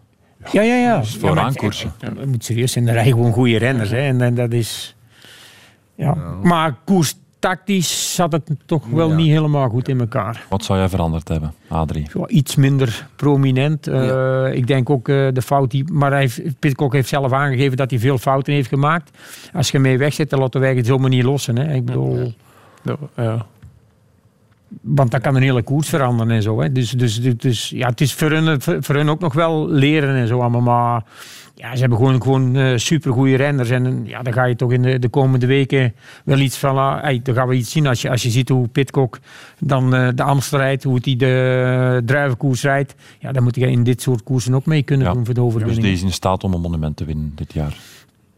Ja, 0.52 0.62
ja, 0.62 0.74
ja. 0.76 0.98
Dus 1.00 1.12
ja 1.12 1.18
vooraan 1.18 1.44
maar- 1.44 1.54
koersen. 1.54 1.92
Ja, 2.00 2.10
dat 2.10 2.26
moet 2.26 2.44
serieus 2.44 2.72
zijn. 2.72 2.86
Er 2.88 2.94
rijden 2.94 3.12
gewoon 3.12 3.32
goede 3.32 3.58
renners. 3.58 3.90
Hè. 3.90 3.98
En, 3.98 4.20
en 4.20 4.34
dat 4.34 4.52
is... 4.52 4.96
Ja. 5.94 6.14
Maar 6.42 6.74
koerstactisch 6.84 8.14
zat 8.14 8.32
het 8.32 8.50
toch 8.66 8.86
wel 8.86 9.08
Ja. 9.08 9.14
niet 9.16 9.28
helemaal 9.28 9.68
goed 9.68 9.88
in 9.88 10.00
elkaar. 10.00 10.44
Wat 10.48 10.64
zou 10.64 10.78
jij 10.78 10.88
veranderd 10.88 11.28
hebben, 11.28 11.54
Adrie? 11.68 12.06
Ja, 12.12 12.26
iets 12.28 12.56
minder 12.56 13.06
prominent. 13.16 13.86
Eh, 13.86 14.48
Ik 14.52 14.66
denk 14.66 14.90
ook 14.90 15.08
eh, 15.08 15.28
de 15.32 15.42
fout 15.42 15.70
die. 15.70 15.92
Maar 15.92 16.10
hij 16.10 16.20
heeft, 16.20 16.58
Pitcock 16.58 16.92
heeft 16.92 17.08
zelf 17.08 17.32
aangegeven 17.32 17.76
dat 17.76 17.90
hij 17.90 17.98
veel 17.98 18.18
fouten 18.18 18.52
heeft 18.52 18.68
gemaakt. 18.68 19.10
Als 19.52 19.70
je 19.70 19.78
mee 19.78 19.98
weg 19.98 20.12
zit, 20.12 20.30
dan 20.30 20.38
laten 20.40 20.60
wij 20.60 20.74
het 20.74 20.86
zomaar 20.86 21.10
niet 21.10 21.22
lossen. 21.24 21.56
Hè. 21.56 21.74
Ik 21.74 21.84
bedoel, 21.84 22.32
Ja, 22.82 22.96
ja. 23.16 23.46
Want 24.80 25.10
dat 25.10 25.20
kan 25.20 25.34
een 25.36 25.42
hele 25.42 25.62
koers 25.62 25.88
veranderen 25.88 26.32
en 26.32 26.42
zo. 26.42 26.60
Hè. 26.60 26.72
Dus, 26.72 26.90
dus, 26.90 27.20
dus, 27.20 27.36
dus 27.36 27.68
ja, 27.68 27.88
het 27.88 28.00
is 28.00 28.14
voor 28.14 28.30
hun, 28.30 28.60
voor 28.60 28.94
hun 28.94 29.08
ook 29.08 29.20
nog 29.20 29.32
wel 29.32 29.68
leren 29.68 30.16
en 30.16 30.26
zo 30.26 30.40
allemaal. 30.40 30.60
Maar 30.60 31.04
ja, 31.54 31.74
ze 31.74 31.80
hebben 31.80 31.98
gewoon, 31.98 32.22
gewoon 32.22 32.56
uh, 32.56 32.76
supergoeie 32.76 33.36
renners. 33.36 33.70
En 33.70 34.02
ja, 34.06 34.22
dan 34.22 34.32
ga 34.32 34.44
je 34.44 34.56
toch 34.56 34.72
in 34.72 34.82
de, 34.82 34.98
de 34.98 35.08
komende 35.08 35.46
weken 35.46 35.94
wel 36.24 36.38
iets 36.38 36.56
van... 36.56 36.76
Uh, 36.76 37.00
hey, 37.00 37.20
dan 37.22 37.34
gaan 37.34 37.48
we 37.48 37.54
iets 37.54 37.70
zien 37.70 37.86
als 37.86 38.02
je, 38.02 38.10
als 38.10 38.22
je 38.22 38.30
ziet 38.30 38.48
hoe 38.48 38.68
Pitcock 38.68 39.18
dan 39.60 39.94
uh, 39.94 40.08
de 40.14 40.22
Amstel 40.22 40.58
rijdt. 40.58 40.82
Hoe 40.84 40.98
hij 41.02 41.16
de 41.16 42.02
druivenkoers 42.04 42.62
rijdt. 42.62 42.94
Ja, 43.18 43.32
dan 43.32 43.42
moet 43.42 43.54
je 43.56 43.70
in 43.70 43.84
dit 43.84 44.02
soort 44.02 44.22
koersen 44.22 44.54
ook 44.54 44.66
mee 44.66 44.82
kunnen 44.82 45.06
Ja. 45.06 45.12
doen 45.12 45.24
voor 45.24 45.34
de 45.34 45.42
overwinning. 45.42 45.82
Dus 45.82 45.92
is 45.92 46.02
in 46.02 46.12
staat 46.12 46.44
om 46.44 46.54
een 46.54 46.60
monument 46.60 46.96
te 46.96 47.04
winnen 47.04 47.32
dit 47.34 47.52
jaar. 47.52 47.76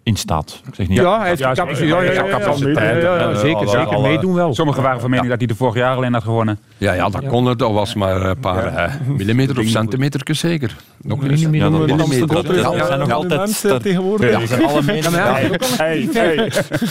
In 0.03 0.17
staat. 0.17 0.61
Ik 0.69 0.75
zeg 0.75 0.89
niet 0.89 0.99
Ja, 0.99 1.19
hij 1.19 1.29
heeft 1.29 1.41
Ja, 1.41 1.53
capaciteit. 1.55 3.03
ja. 3.03 3.17
Ja, 3.19 3.31
Eh, 3.31 3.37
zeker, 3.39 3.69
zeker 3.69 4.01
meedoen 4.01 4.35
wel. 4.35 4.55
Sommigen 4.55 4.83
waren 4.83 5.01
van 5.01 5.11
mening 5.11 5.29
dat 5.29 5.39
hij 5.39 5.47
de 5.47 5.55
vorig 5.55 5.75
jaar 5.75 5.97
alleen 5.97 6.13
had 6.13 6.23
gewonnen. 6.23 6.59
Ja, 6.79 6.93
ja, 6.93 7.09
dat 7.09 7.27
kon 7.27 7.47
het. 7.47 7.59
Dat 7.59 7.73
was 7.73 7.95
maar 7.95 8.23
een 8.23 8.39
paar 8.39 8.67
eh, 8.67 8.93
millimeter 9.17 9.59
of 9.59 9.67
centimeter 9.67 10.21
zeker. 10.37 10.77
Nog 11.03 11.21
niet. 11.23 11.49
Millimeter. 11.49 11.71
Ja, 11.71 11.87
dat, 11.87 11.89
dat, 12.29 12.47
dat, 12.47 12.65
dat, 12.79 12.87
zijn 12.87 12.99
nog 12.99 13.11
altijd... 13.11 13.83
tegenwoordig. 13.83 14.31
Ja, 14.41 14.47
zijn 14.47 14.65
alle 14.65 14.83
meningen. 14.83 15.13
Dat 15.13 15.39
is 15.39 15.45
ook 15.45 15.61
al 15.63 15.69
een- 15.69 15.77
Hey, 15.77 16.09
hey. 16.13 16.37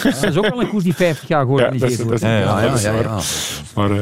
Dat 0.03 0.23
is 0.23 0.37
ook 0.37 0.49
wel 0.49 0.61
een 0.61 0.69
koers 0.69 0.83
die 0.83 0.95
50 0.95 1.27
jaar 1.27 1.45
georganiseerd 1.45 1.97
dat 1.97 2.05
wordt. 2.07 2.21
dat 2.21 3.03
dat. 3.03 3.61
Maar 3.75 3.91
eh, 3.91 3.97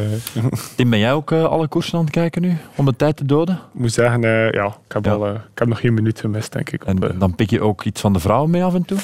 Tim, 0.75 0.89
ben 0.89 0.99
jij 0.99 1.13
ook 1.13 1.31
eh, 1.31 1.43
alle 1.43 1.67
koersen 1.67 1.97
aan 1.97 2.03
het 2.03 2.13
kijken 2.13 2.41
nu? 2.41 2.57
Om 2.75 2.85
de 2.85 2.95
tijd 2.95 3.15
te 3.17 3.25
doden? 3.25 3.55
ik 3.73 3.79
moet 3.79 3.93
zeggen, 3.93 4.23
eh, 4.23 4.51
ja, 4.51 4.65
ik 4.65 4.93
heb, 4.93 5.05
Ja. 5.05 5.11
Al, 5.11 5.25
eh, 5.27 5.31
ik 5.33 5.59
heb 5.59 5.67
nog 5.67 5.79
geen 5.79 5.93
minuut 5.93 6.19
gemist, 6.19 6.51
denk 6.51 6.69
ik. 6.69 6.83
En 6.83 6.99
eh, 7.03 7.09
dan 7.19 7.35
pik 7.35 7.49
je 7.49 7.61
ook 7.61 7.83
iets 7.83 8.01
van 8.01 8.13
de 8.13 8.19
vrouwen 8.19 8.49
mee 8.49 8.63
af 8.63 8.73
en 8.73 8.85
toe? 8.85 8.96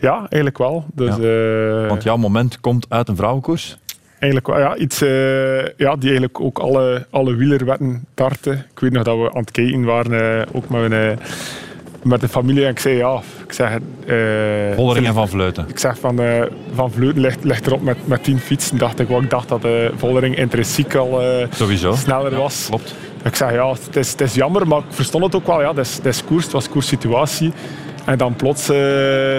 Ja, 0.00 0.16
eigenlijk 0.18 0.58
wel. 0.58 0.84
Dus, 0.94 1.18
eh, 1.18 1.88
Want 1.88 2.02
jouw 2.02 2.16
moment 2.16 2.60
komt 2.60 2.86
uit 2.88 3.08
een 3.08 3.16
vrouwenkoers. 3.16 3.78
Eigenlijk 4.18 4.46
wel, 4.46 4.58
ja, 4.58 4.76
iets 4.76 5.02
eh, 5.02 5.56
ja, 5.76 5.96
die 5.96 6.08
eigenlijk 6.10 6.40
ook 6.40 6.58
alle, 6.58 7.06
alle 7.10 7.34
wielerwetten 7.34 8.04
tarten. 8.14 8.52
Ik 8.74 8.78
weet 8.80 8.92
nog 8.92 9.02
dat 9.02 9.16
we 9.16 9.30
aan 9.34 9.40
het 9.40 9.50
kijken 9.50 9.84
waren, 9.84 10.40
eh, 10.40 10.46
ook 10.52 10.68
met, 10.68 10.82
een, 10.82 10.92
eh, 10.92 11.16
met 12.02 12.20
de 12.20 12.28
familie. 12.28 12.64
En 12.64 12.70
ik 12.70 12.78
zei, 12.78 12.96
ja, 12.96 13.20
ik 13.46 13.52
zeg... 13.52 13.70
eh, 14.06 14.74
Vollering 14.74 15.06
en 15.06 15.14
Van 15.14 15.28
Vleuten. 15.28 15.64
Ik 15.68 15.78
zeg 15.78 15.98
van, 15.98 16.20
eh, 16.20 16.42
van 16.74 16.92
Vleuten 16.92 17.20
ligt, 17.20 17.44
ligt 17.44 17.66
erop 17.66 17.82
met, 17.82 17.96
met 18.04 18.24
10 18.24 18.38
fietsen. 18.38 18.78
Dacht 18.78 18.98
ik, 19.00 19.08
wel, 19.08 19.22
ik 19.22 19.30
dacht 19.30 19.48
dat 19.48 19.62
de 19.62 19.90
Vollering 19.96 20.36
intrinsiek 20.36 20.94
al 20.94 21.22
eh, 21.22 21.46
Sowieso. 21.54 21.94
sneller 21.94 22.36
was. 22.36 22.66
Klopt. 22.68 22.94
Ik 23.24 23.36
zeg, 23.36 23.52
ja, 23.52 23.70
het 23.72 23.96
is, 23.96 24.10
het 24.10 24.20
is 24.20 24.34
jammer, 24.34 24.66
maar 24.68 24.78
ik 24.78 24.84
verstond 24.88 25.24
het 25.24 25.34
ook 25.34 25.46
wel. 25.46 25.60
Ja, 25.60 25.68
het 25.68 25.78
is, 25.78 25.96
het 25.96 26.06
is 26.06 26.24
koers, 26.24 26.42
het 26.44 26.52
was 26.52 26.68
koerssituatie. 26.68 27.52
En 28.04 28.18
dan 28.18 28.34
plots 28.36 28.68
eh, 28.68 28.76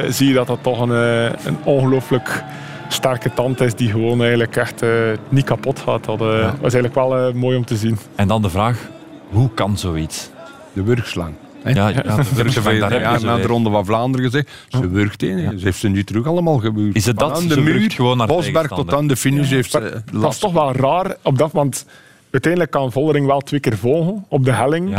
zie 0.09 0.27
je 0.27 0.33
dat 0.33 0.47
dat 0.47 0.59
toch 0.61 0.79
een, 0.81 0.91
eh, 0.91 1.45
een 1.45 1.57
ongelooflijk 1.63 2.43
sterke 2.87 3.33
tand 3.33 3.61
is 3.61 3.75
die 3.75 3.89
gewoon 3.89 4.19
eigenlijk 4.19 4.55
echt 4.55 4.81
eh, 4.81 4.89
niet 5.29 5.45
kapot 5.45 5.79
gaat. 5.79 6.03
Dat 6.05 6.21
eh, 6.21 6.51
was 6.61 6.73
eigenlijk 6.73 6.95
wel 6.95 7.33
mooi 7.33 7.57
om 7.57 7.65
te 7.65 7.75
zien. 7.75 7.97
En 8.15 8.27
dan 8.27 8.41
de 8.41 8.49
vraag, 8.49 8.89
hoe 9.29 9.49
kan 9.53 9.77
zoiets? 9.77 10.29
De 10.73 10.83
wurgslang. 10.83 11.33
hè? 11.63 11.69
Ja, 11.69 11.87
ja, 11.89 12.01
de 12.15 12.23
Wurgslang, 12.33 12.79
daar 12.79 12.99
ja, 12.99 13.19
na 13.19 13.35
de. 13.35 13.41
Ronde 13.41 13.69
van 13.69 13.85
Vlaanderen 13.85 14.25
gezegd, 14.25 14.49
ze 14.69 14.89
wurgt 14.89 15.23
in. 15.23 15.59
Ze 15.59 15.65
heeft 15.65 15.79
ze 15.79 15.87
nu 15.87 16.03
terug 16.03 16.25
allemaal 16.27 16.57
gebuurd. 16.57 16.95
Is 16.95 17.05
het 17.05 17.19
dat? 17.19 17.31
Aan 17.31 17.41
Ze 17.41 17.47
de 17.47 17.61
wurgt 17.61 17.79
muur, 17.79 17.91
gewoon 17.91 18.17
naar 18.17 18.27
Bosberg 18.27 18.67
tot 18.67 18.93
aan 18.93 19.07
de 19.07 19.15
finish 19.15 19.49
heeft 19.49 19.71
ze 19.71 20.01
dat 20.11 20.31
is 20.31 20.39
toch 20.39 20.53
wel 20.53 20.71
raar 20.73 21.15
op 21.21 21.37
dat, 21.37 21.51
want 21.51 21.85
uiteindelijk 22.31 22.71
kan 22.71 22.91
Vollering 22.91 23.25
wel 23.25 23.39
twee 23.39 23.59
keer 23.59 23.77
volgen 23.77 24.25
op 24.27 24.45
de 24.45 24.51
helling. 24.51 24.95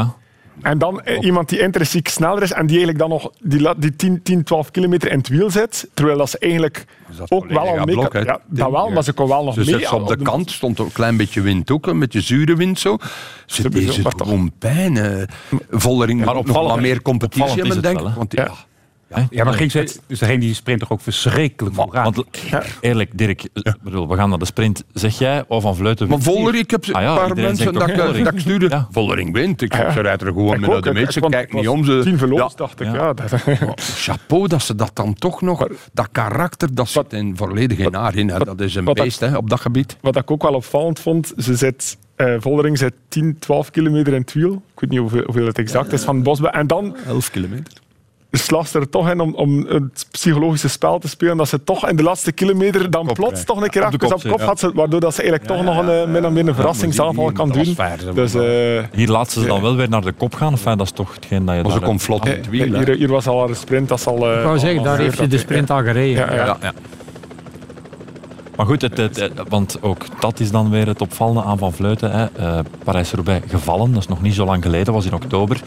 En 0.62 0.78
dan 0.78 1.00
eh, 1.02 1.22
iemand 1.24 1.48
die 1.48 1.58
intrinsiek 1.60 2.08
sneller 2.08 2.42
is 2.42 2.52
en 2.52 2.66
die 2.66 2.76
eigenlijk 2.76 2.98
dan 2.98 3.08
nog 3.08 3.30
die, 3.42 3.68
die 3.78 3.96
10, 3.96 4.22
10, 4.22 4.42
12 4.44 4.70
kilometer 4.70 5.10
in 5.10 5.18
het 5.18 5.28
wiel 5.28 5.50
zit. 5.50 5.88
Terwijl 5.94 6.18
dat 6.18 6.30
ze 6.30 6.38
eigenlijk 6.38 6.84
ook 7.28 7.46
wel 7.48 7.58
al 7.68 7.84
mee 7.84 7.94
blok, 7.94 8.10
kan. 8.10 8.20
hè. 8.22 8.26
Ja, 8.28 8.40
dat 8.46 8.70
wel, 8.70 8.90
maar 8.90 9.02
ze 9.04 9.12
kon 9.12 9.28
wel 9.28 9.44
nog 9.44 9.54
Dus 9.54 9.66
mee. 9.66 9.78
zit 9.78 9.88
ze 9.88 9.94
op 9.94 10.08
de 10.08 10.16
de- 10.16 10.24
kant, 10.24 10.50
stond 10.50 10.78
er 10.78 10.84
een 10.84 10.92
klein 10.92 11.16
beetje 11.16 11.40
wind 11.40 11.70
ook, 11.70 11.86
een 11.86 11.98
beetje 11.98 12.20
zure 12.20 12.56
wind 12.56 12.78
zo. 12.80 12.96
Ze 13.46 13.62
Sowieso, 13.62 13.86
deze 14.02 14.10
gewoon 14.16 14.52
pijn. 14.58 14.96
eh, 14.96 15.22
Vollering 15.70 16.24
Maar 16.24 16.34
nog 16.34 16.46
wat 16.52 16.80
meer 16.80 17.02
competitie 17.02 17.62
denk 17.80 17.84
ik. 17.84 17.92
wel, 18.02 18.08
hè? 18.10 18.14
Want 18.16 18.32
Ja. 18.32 18.50
Ja. 19.08 19.26
Ja, 19.30 19.44
maar 19.44 19.52
ging 19.54 19.70
ze, 19.70 19.98
dus 20.06 20.18
degene 20.18 20.38
die 20.38 20.54
sprint 20.54 20.80
toch 20.80 20.90
ook 20.90 21.00
verschrikkelijk 21.00 21.74
vooraan. 21.74 22.04
Want 22.04 22.24
eerlijk, 22.80 23.18
Dirk, 23.18 23.48
bedoel, 23.82 24.08
we 24.08 24.16
gaan 24.16 24.28
naar 24.28 24.38
de 24.38 24.44
sprint. 24.44 24.84
Zeg 24.92 25.18
jij, 25.18 25.44
oh 25.48 25.62
Van 25.62 25.76
Vleuten... 25.76 26.08
Maar. 26.08 26.20
Vollering, 26.20 26.64
ik 26.64 26.70
heb 26.70 26.84
Ah 26.92 27.02
ja, 27.02 27.08
een 27.08 27.14
paar 27.14 27.28
iedereen 27.28 27.44
mensen 27.44 27.72
dat, 27.72 27.88
ik- 27.88 27.94
Vollering? 27.94 28.24
dat 28.24 28.34
ik 28.34 28.40
stuurde. 28.40 28.68
Ja. 28.68 28.88
Vollering 28.90 29.32
wint. 29.32 29.62
Ik 29.62 29.74
ze 29.74 30.00
rijdt 30.00 30.22
er 30.22 30.26
gewoon 30.28 30.60
met 30.60 30.70
ook, 30.70 30.82
de 30.82 30.92
meet. 30.92 31.12
Ze 31.12 31.20
kijkt 31.20 31.52
niet 31.52 31.68
om. 31.68 31.84
Ze, 31.84 32.00
Tien 32.04 32.36
dacht 32.56 32.80
ik. 32.80 32.92
Ja. 32.92 33.12
Dat- 33.12 33.32
Chapeau 34.04 34.48
dat 34.48 34.62
ze 34.62 34.74
dat 34.74 34.90
dan 34.94 35.14
toch 35.14 35.40
nog, 35.42 35.66
dat 35.92 36.08
karakter, 36.12 36.74
dat 36.74 36.88
zit 36.88 37.12
in 37.12 37.36
volledig 37.36 37.78
in 37.78 37.94
haar 37.94 38.16
in. 38.16 38.28
hè. 38.30 38.38
Dat 38.38 38.60
is 38.60 38.74
een 38.74 38.84
beest 38.84 39.20
hè, 39.20 39.36
op 39.36 39.50
dat 39.50 39.60
gebied. 39.60 39.96
Wat 40.00 40.16
ik 40.16 40.30
ook 40.30 40.42
wel 40.42 40.54
opvallend 40.54 41.00
vond, 41.00 41.32
ze 41.38 41.56
zit, 41.56 41.96
eh 42.16 42.34
Vollering 42.38 42.78
zit 42.78 42.92
10, 43.08 43.36
12 43.38 43.70
kilometer 43.70 44.12
in 44.12 44.20
het 44.20 44.32
wiel. 44.32 44.52
Ik 44.74 44.80
weet 44.80 44.90
niet 44.90 44.98
hoeveel, 44.98 45.22
hoeveel 45.24 45.46
het 45.46 45.58
exact 45.58 45.92
is 45.92 46.02
van 46.02 46.22
Bosberg. 46.22 46.52
En 46.54 46.66
dan 46.66 46.96
11 47.06 47.30
kilometer. 47.30 47.72
Slaagt 48.38 48.70
ze 48.70 48.78
er 48.78 48.88
toch 48.88 49.10
in 49.10 49.20
om, 49.20 49.34
om 49.34 49.66
het 49.68 50.06
psychologische 50.10 50.68
spel 50.68 50.98
te 50.98 51.08
spelen. 51.08 51.36
Dat 51.36 51.48
ze 51.48 51.64
toch 51.64 51.88
in 51.88 51.96
de 51.96 52.02
laatste 52.02 52.32
kilometer 52.32 52.90
dan 52.90 53.06
Kop 53.06 53.14
plots 53.14 53.44
toch 53.44 53.62
een 53.62 53.70
keer 53.70 53.84
Op 53.84 53.90
de 53.90 53.96
even 54.06 54.08
kop 54.08 54.24
op 54.24 54.30
kop 54.30 54.40
had. 54.40 54.58
Ze, 54.58 54.70
waardoor 54.74 55.00
dat 55.00 55.14
ze 55.14 55.22
eigenlijk 55.22 55.50
toch 55.52 55.62
nog 55.64 55.78
een, 55.78 55.88
eh, 56.02 56.06
min 56.06 56.26
of 56.26 56.32
meer 56.32 56.48
een 56.48 56.54
verrassingsaanval 56.54 57.32
kan 57.32 57.48
doen. 57.50 57.76
Dus 58.14 58.34
eh, 58.34 58.42
Hier 58.92 59.08
laat 59.08 59.30
ze 59.30 59.46
dan 59.46 59.62
wel 59.62 59.76
weer 59.76 59.88
naar 59.88 60.00
de 60.02 60.12
kop 60.12 60.34
gaan. 60.34 60.52
Enfin, 60.52 60.76
dat 60.76 60.86
is 60.86 60.92
toch 60.92 61.14
hetgeen 61.14 61.44
dat 61.44 61.56
je 61.56 61.62
Maar 61.62 61.72
ze 61.72 61.80
komt 61.80 62.02
vlot 62.02 62.26
in 62.26 62.32
het 62.32 62.48
wiel. 62.48 62.74
hier, 62.74 62.88
hier 62.96 63.08
was 63.08 63.26
al 63.26 63.48
een 63.48 63.56
sprint. 63.56 63.88
Dat 63.88 64.00
zal, 64.00 64.30
eh, 64.30 64.38
Ik 64.38 64.44
wou 64.44 64.58
zeggen, 64.58 64.78
al- 64.78 64.84
daar 64.84 64.98
heeft 64.98 65.18
je 65.18 65.26
de 65.26 65.38
sprint 65.38 65.70
al 65.70 65.82
gereden. 65.82 66.56
Maar 68.56 68.66
goed, 68.66 68.82
het, 68.82 68.96
het- 68.96 69.16
het- 69.20 69.32
want 69.48 69.78
ook 69.80 70.02
dat 70.20 70.40
is 70.40 70.50
dan 70.50 70.70
weer 70.70 70.86
het 70.86 71.00
opvallende 71.00 71.42
aan 71.42 71.58
Van 71.58 71.72
Vleuten. 71.72 72.10
hè. 72.10 72.24
Eh, 72.36 72.58
Parijs-Roubaix 72.84 73.44
gevallen, 73.50 73.92
dat 73.92 74.00
is 74.02 74.08
nog 74.08 74.22
niet 74.22 74.34
zo 74.34 74.44
lang 74.44 74.62
geleden, 74.62 74.92
was 74.92 75.06
in 75.06 75.14
oktober. 75.14 75.60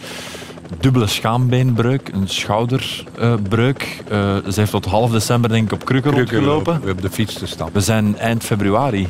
Dubbele 0.80 1.08
schaambeenbreuk, 1.08 2.10
een 2.14 2.28
schouderbreuk. 2.28 4.04
Uh, 4.12 4.36
ze 4.36 4.60
heeft 4.60 4.72
tot 4.72 4.86
half 4.86 5.12
december 5.12 5.50
denk 5.50 5.66
ik 5.66 5.72
op 5.72 5.86
krukken, 5.86 6.12
Krukken 6.12 6.38
rondgelopen. 6.38 6.74
lopen, 6.74 6.92
op 6.92 7.02
de 7.02 7.10
fiets 7.10 7.34
te 7.34 7.46
stappen. 7.48 7.76
We 7.76 7.82
zijn 7.82 8.18
eind 8.18 8.44
februari. 8.44 9.08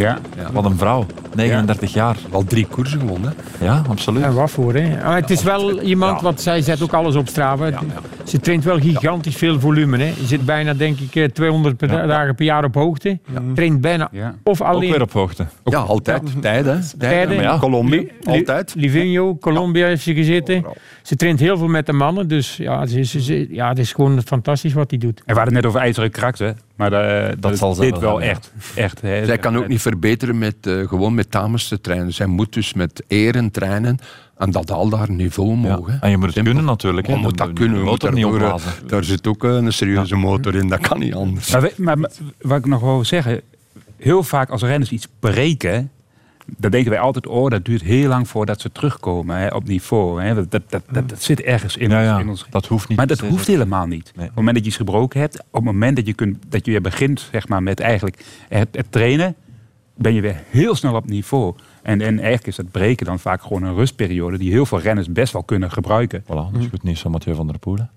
Ja. 0.00 0.18
Wat 0.52 0.64
een 0.64 0.76
vrouw, 0.78 1.06
39 1.34 1.92
jaar. 1.92 2.16
Al 2.30 2.44
drie 2.44 2.66
koersen 2.66 3.00
gewonnen. 3.00 3.34
Ja, 3.60 3.82
absoluut. 3.88 4.22
En 4.22 4.34
wat 4.34 4.50
voor, 4.50 4.74
hè? 4.74 5.02
Maar 5.04 5.16
het 5.16 5.30
is 5.30 5.42
wel 5.42 5.80
iemand, 5.80 6.20
want 6.20 6.40
zij 6.40 6.62
zet 6.62 6.82
ook 6.82 6.92
alles 6.92 7.14
op 7.16 7.28
Strava. 7.28 7.70
Ze 8.24 8.40
traint 8.40 8.64
wel 8.64 8.78
gigantisch 8.78 9.36
veel 9.36 9.60
volume, 9.60 9.98
hè. 9.98 10.12
Ze 10.18 10.26
zit 10.26 10.44
bijna, 10.44 10.74
denk 10.74 10.98
ik, 10.98 11.14
eh, 11.14 11.24
200 11.24 11.76
per 11.76 11.88
da- 11.88 12.06
dagen 12.06 12.34
per 12.34 12.44
jaar 12.44 12.64
op 12.64 12.74
hoogte. 12.74 13.18
Traint 13.54 13.80
bijna, 13.80 14.08
Ja. 14.12 14.34
of 14.44 14.60
Ook 14.62 14.68
alleen 14.68 14.90
weer 14.90 15.02
op 15.02 15.12
hoogte. 15.12 15.46
Ja, 15.64 15.78
altijd. 15.78 16.22
Tijden. 16.42 16.78
hè. 16.78 16.98
Tijden. 16.98 17.58
Colombia, 17.58 18.00
Li- 18.00 18.10
altijd. 18.24 18.74
Livigno, 18.76 19.36
Colombia 19.36 19.86
heeft 19.86 20.02
ze 20.02 20.14
gezeten. 20.14 20.64
Ze 21.02 21.16
traint 21.16 21.40
heel 21.40 21.58
veel 21.58 21.68
met 21.68 21.86
de 21.86 21.92
mannen, 21.92 22.28
dus 22.28 22.56
ja, 22.56 22.86
ze, 22.86 23.02
ze, 23.04 23.22
ze- 23.22 23.46
ja, 23.50 23.68
het 23.68 23.78
is 23.78 23.92
gewoon 23.92 24.22
fantastisch 24.24 24.72
wat 24.72 24.90
hij 24.90 24.98
doet. 24.98 25.18
En 25.18 25.24
we 25.26 25.32
hadden 25.40 25.54
het 25.54 25.62
net 25.62 25.66
over 25.66 25.80
ijzeren 25.80 26.10
kracht, 26.10 26.38
hè. 26.38 26.50
Maar 26.80 26.92
eh, 26.92 27.36
dat, 27.38 27.58
zal 27.58 27.70
is 27.70 27.76
zij 27.76 27.90
dit 27.90 28.00
wel 28.00 28.20
ja. 28.20 28.26
echt. 28.28 28.52
echt 28.74 29.00
hè. 29.00 29.24
Zij 29.24 29.38
kan 29.38 29.56
ook 29.56 29.68
niet 29.68 29.80
verbeteren 29.80 30.38
met 30.38 30.54
eh, 30.66 30.88
gewoon 30.88 31.14
met 31.14 31.32
dames 31.32 31.68
te 31.68 31.80
trainen. 31.80 32.12
Zij 32.12 32.26
moet 32.26 32.52
dus 32.52 32.74
met 32.74 33.02
eren 33.06 33.50
trainen 33.50 33.98
en 34.36 34.50
dat 34.50 34.70
al 34.70 34.88
daar 34.88 35.10
niveau 35.10 35.50
Ja. 35.50 35.56
mogen. 35.56 35.98
En 36.00 36.10
je 36.10 36.16
moet 36.16 36.24
het 36.26 36.34
Simpel. 36.34 36.52
kunnen 36.52 36.70
natuurlijk. 36.70 37.06
hè. 37.06 37.12
Je 37.12 37.18
moet 37.18 37.36
dat 37.36 37.52
kunnen. 37.52 37.82
motor 37.82 38.12
niet 38.12 38.24
eh, 38.24 38.30
opblazen. 38.32 38.72
Daar 38.86 39.04
zit 39.04 39.26
ook 39.26 39.42
een 39.42 39.72
serieuze 39.72 40.16
motor 40.16 40.54
in, 40.54 40.68
dat 40.68 40.80
kan 40.80 40.98
niet 40.98 41.14
anders. 41.14 41.50
Maar, 41.52 41.60
we- 41.62 41.72
maar, 41.76 41.98
maar 41.98 42.10
wat 42.40 42.58
ik 42.58 42.66
nog 42.66 42.80
wil 42.80 43.04
zeggen, 43.04 43.40
heel 43.96 44.22
vaak 44.22 44.50
als 44.50 44.62
renners 44.62 44.90
iets 44.90 45.08
breken, 45.20 45.90
dan 46.56 46.70
denken 46.70 46.90
wij 46.90 47.00
altijd, 47.00 47.26
oh, 47.26 47.50
dat 47.50 47.64
duurt 47.64 47.82
heel 47.82 48.08
lang 48.08 48.28
voordat 48.28 48.60
ze 48.60 48.72
terugkomen 48.72 49.36
hè, 49.36 49.46
op 49.46 49.64
niveau. 49.64 50.22
Hè. 50.22 50.34
Dat, 50.34 50.50
dat, 50.50 50.62
dat, 50.68 50.82
dat, 50.90 51.08
dat 51.08 51.22
zit 51.22 51.40
ergens 51.40 51.76
in, 51.76 51.90
Ja, 51.90 51.98
ons, 51.98 52.06
ja, 52.06 52.18
in 52.18 52.28
ons. 52.28 52.46
dat 52.50 52.66
hoeft 52.66 52.88
niet. 52.88 52.98
Maar 52.98 53.06
dat 53.06 53.20
hoeft 53.20 53.46
helemaal 53.46 53.86
niet. 53.86 54.12
Nee. 54.14 54.22
Op 54.24 54.26
het 54.26 54.34
moment 54.34 54.54
dat 54.54 54.64
je 54.64 54.70
iets 54.70 54.78
gebroken 54.78 55.20
hebt, 55.20 55.38
op 55.38 55.46
het 55.52 55.64
moment 55.64 55.96
dat 55.96 56.06
je, 56.06 56.12
kunt, 56.12 56.38
dat 56.48 56.64
je 56.64 56.70
weer 56.70 56.80
begint 56.80 57.28
zeg 57.32 57.48
maar, 57.48 57.62
met 57.62 57.80
eigenlijk 57.80 58.24
het, 58.48 58.68
het 58.72 58.92
trainen, 58.92 59.34
ben 59.94 60.14
je 60.14 60.20
weer 60.20 60.42
heel 60.48 60.74
snel 60.74 60.94
op 60.94 61.06
niveau. 61.06 61.54
En, 61.82 62.00
en 62.00 62.18
eigenlijk 62.18 62.46
is 62.46 62.56
het 62.56 62.70
breken 62.70 63.06
dan 63.06 63.18
vaak 63.18 63.42
gewoon 63.42 63.62
een 63.62 63.74
rustperiode 63.74 64.38
die 64.38 64.50
heel 64.50 64.66
veel 64.66 64.80
renners 64.80 65.12
best 65.12 65.32
wel 65.32 65.42
kunnen 65.42 65.70
gebruiken. 65.70 66.22
Voilà, 66.22 66.52
dus 66.52 66.66
goed 66.70 66.82
nieuws 66.82 67.00
van 67.00 67.10
Mathieu 67.10 67.34
van 67.34 67.46
der 67.46 67.58
Poelen. 67.58 67.90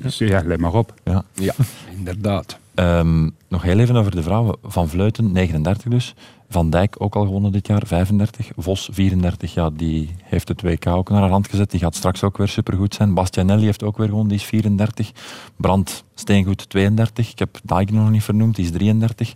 Dus 0.00 0.18
ja, 0.18 0.42
let 0.44 0.60
maar 0.60 0.74
op. 0.74 0.94
Ja. 1.04 1.24
Ja, 1.32 1.54
inderdaad. 1.96 2.58
Ehm, 2.74 3.28
nog 3.48 3.62
heel 3.62 3.78
even 3.78 3.96
over 3.96 4.10
de 4.10 4.22
vrouwen. 4.22 4.56
Van 4.62 4.88
Vleuten, 4.88 5.32
39 5.32 5.90
dus. 5.90 6.14
Van 6.48 6.70
Dijk 6.70 6.94
ook 6.98 7.14
al 7.14 7.24
gewonnen 7.24 7.52
dit 7.52 7.66
jaar, 7.66 7.86
35. 7.86 8.50
Vos, 8.56 8.88
34. 8.92 9.54
Ja, 9.54 9.70
die 9.70 10.14
heeft 10.22 10.48
het 10.48 10.62
WK 10.62 10.86
ook 10.86 11.10
naar 11.10 11.20
haar 11.20 11.30
hand 11.30 11.48
gezet. 11.48 11.70
Die 11.70 11.80
gaat 11.80 11.94
straks 11.94 12.22
ook 12.22 12.36
weer 12.36 12.48
supergoed 12.48 12.94
zijn. 12.94 13.14
Bastianelli 13.14 13.64
heeft 13.64 13.82
ook 13.82 13.96
weer 13.96 14.06
gewonnen, 14.06 14.30
die 14.30 14.38
is 14.38 14.44
34. 14.44 15.12
Brand 15.56 16.04
Steengoed, 16.14 16.68
32. 16.68 17.30
Ik 17.30 17.38
heb 17.38 17.58
Dijk 17.62 17.90
nog 17.90 18.10
niet 18.10 18.22
vernoemd, 18.22 18.56
die 18.56 18.64
is 18.64 18.70
33. 18.70 19.34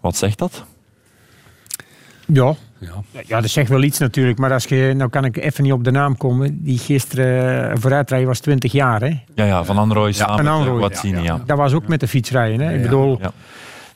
Wat 0.00 0.16
zegt 0.16 0.38
dat? 0.38 0.64
Ja. 2.26 2.54
Ja. 2.78 3.22
ja, 3.26 3.40
dat 3.40 3.50
zegt 3.50 3.68
wel 3.68 3.82
iets 3.82 3.98
natuurlijk. 3.98 4.38
Maar 4.38 4.52
als 4.52 4.64
je, 4.64 4.92
nou 4.96 5.10
kan 5.10 5.24
ik 5.24 5.36
even 5.36 5.62
niet 5.64 5.72
op 5.72 5.84
de 5.84 5.90
naam 5.90 6.16
komen. 6.16 6.62
Die 6.64 6.78
gisteren 6.78 7.70
eh, 7.70 7.76
vooruitrijden 7.80 8.28
was 8.28 8.40
20 8.40 8.72
jaar. 8.72 9.00
Hè? 9.00 9.06
Ja, 9.34 9.44
ja 9.44 9.64
Van 9.64 9.78
Anrooy 9.78 10.12
samen 10.12 10.34
Van 10.34 10.44
met 10.44 10.52
Anrooy, 10.54 10.80
uh, 10.80 10.86
Guazzini, 10.86 11.22
ja. 11.22 11.40
Dat 11.46 11.56
was 11.58 11.72
ook 11.72 11.88
met 11.88 12.00
de 12.00 12.08
fietsrijden. 12.08 12.60
Hè? 12.60 12.70
Ik 12.72 12.76
Ja, 12.76 12.82
bedoel, 12.82 13.18
ja. 13.20 13.32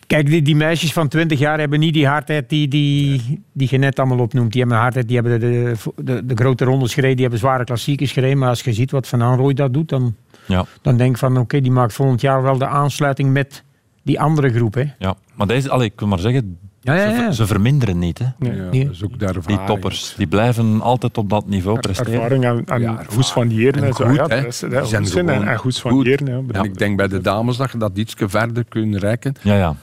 kijk, 0.07 0.27
die, 0.27 0.43
die 0.43 0.57
meisjes 0.57 0.93
van 0.93 1.09
20 1.09 1.39
jaar 1.39 1.59
hebben 1.59 1.79
niet 1.81 1.95
die 1.95 2.07
hardheid 2.07 2.49
die, 2.49 2.69
die, 2.69 3.43
die 3.53 3.69
je 3.71 3.79
net 3.79 3.99
allemaal 3.99 4.19
opnoemt. 4.19 4.53
Die 4.53 4.61
hebben 4.61 4.77
een 4.79 4.83
hardheid, 4.85 5.09
die 5.09 5.17
hebben 5.21 5.41
de, 5.41 5.75
de, 5.97 6.03
de, 6.05 6.27
de 6.27 6.35
grote 6.35 6.65
rondes 6.65 6.95
gereden, 6.95 7.15
die 7.17 7.25
hebben 7.25 7.41
zware 7.43 7.65
klassiekers 7.65 8.13
gereden. 8.13 8.39
Maar 8.39 8.49
als 8.49 8.61
je 8.61 8.73
ziet 8.73 8.91
wat 8.91 9.09
Van 9.09 9.23
Anrooy 9.23 9.55
dat 9.55 9.73
doet, 9.75 9.89
dan, 9.89 10.15
Ja. 10.47 10.65
dan 10.83 10.97
denk 10.97 11.11
ik 11.11 11.19
van 11.19 11.37
oké, 11.37 11.61
die 11.61 11.71
maakt 11.73 11.93
volgend 11.93 12.21
jaar 12.21 12.43
wel 12.43 12.59
de 12.59 12.67
aansluiting 12.67 13.33
met 13.33 13.63
die 14.03 14.21
andere 14.21 14.51
groep. 14.53 14.75
Hè? 14.75 14.85
Ja, 14.99 15.15
maar 15.35 15.47
deze, 15.47 15.71
allee, 15.71 15.87
ik 15.87 15.99
wil 15.99 16.09
maar 16.09 16.19
zeggen, 16.19 16.59
Ja, 16.81 16.95
ja, 16.95 17.01
Ze, 17.03 17.09
ja. 17.09 17.23
ver- 17.23 17.35
ze 17.35 17.47
verminderen 17.47 17.99
niet. 17.99 18.19
Hè. 18.19 18.25
Ja, 18.25 18.35
Nee. 18.71 18.91
de 19.19 19.41
Die 19.47 19.59
toppers, 19.67 20.15
die 20.17 20.27
blijven 20.27 20.81
altijd 20.81 21.19
op 21.19 21.31
dat 21.31 21.47
niveau 21.49 21.79
presteren. 21.81 22.13
Ervaring 22.13 22.45
en, 22.45 22.51
en 22.67 22.81
Ja, 22.81 22.89
ervaring. 22.89 23.13
Goes 23.13 23.33
van 23.33 23.51
Jeren. 23.51 23.85
En 23.85 23.93
zo. 23.95 24.05
goed, 24.07 24.15
ja, 24.17 24.27
hè. 24.27 24.37
dat 24.43 24.45
is, 24.47 24.59
dat 24.71 24.89
zijn 24.89 25.03
en, 25.05 25.09
gewoon 25.11 25.45
en 25.47 25.57
Goes 25.59 25.81
van 25.81 25.91
goed. 25.91 26.07
Jeren. 26.07 26.27
Ja, 26.53 26.59
En 26.59 26.65
ik 26.65 26.79
denk 26.79 26.97
bij 26.97 27.09
de 27.09 27.21
dames 27.21 27.57
dat 27.57 27.71
je 27.73 27.79
dat 27.79 27.91
iets 27.95 28.15
verder 28.19 28.65
kunt 28.69 28.97
reiken. 28.97 29.35
Ja, 29.43 29.55
ja. 29.57 29.75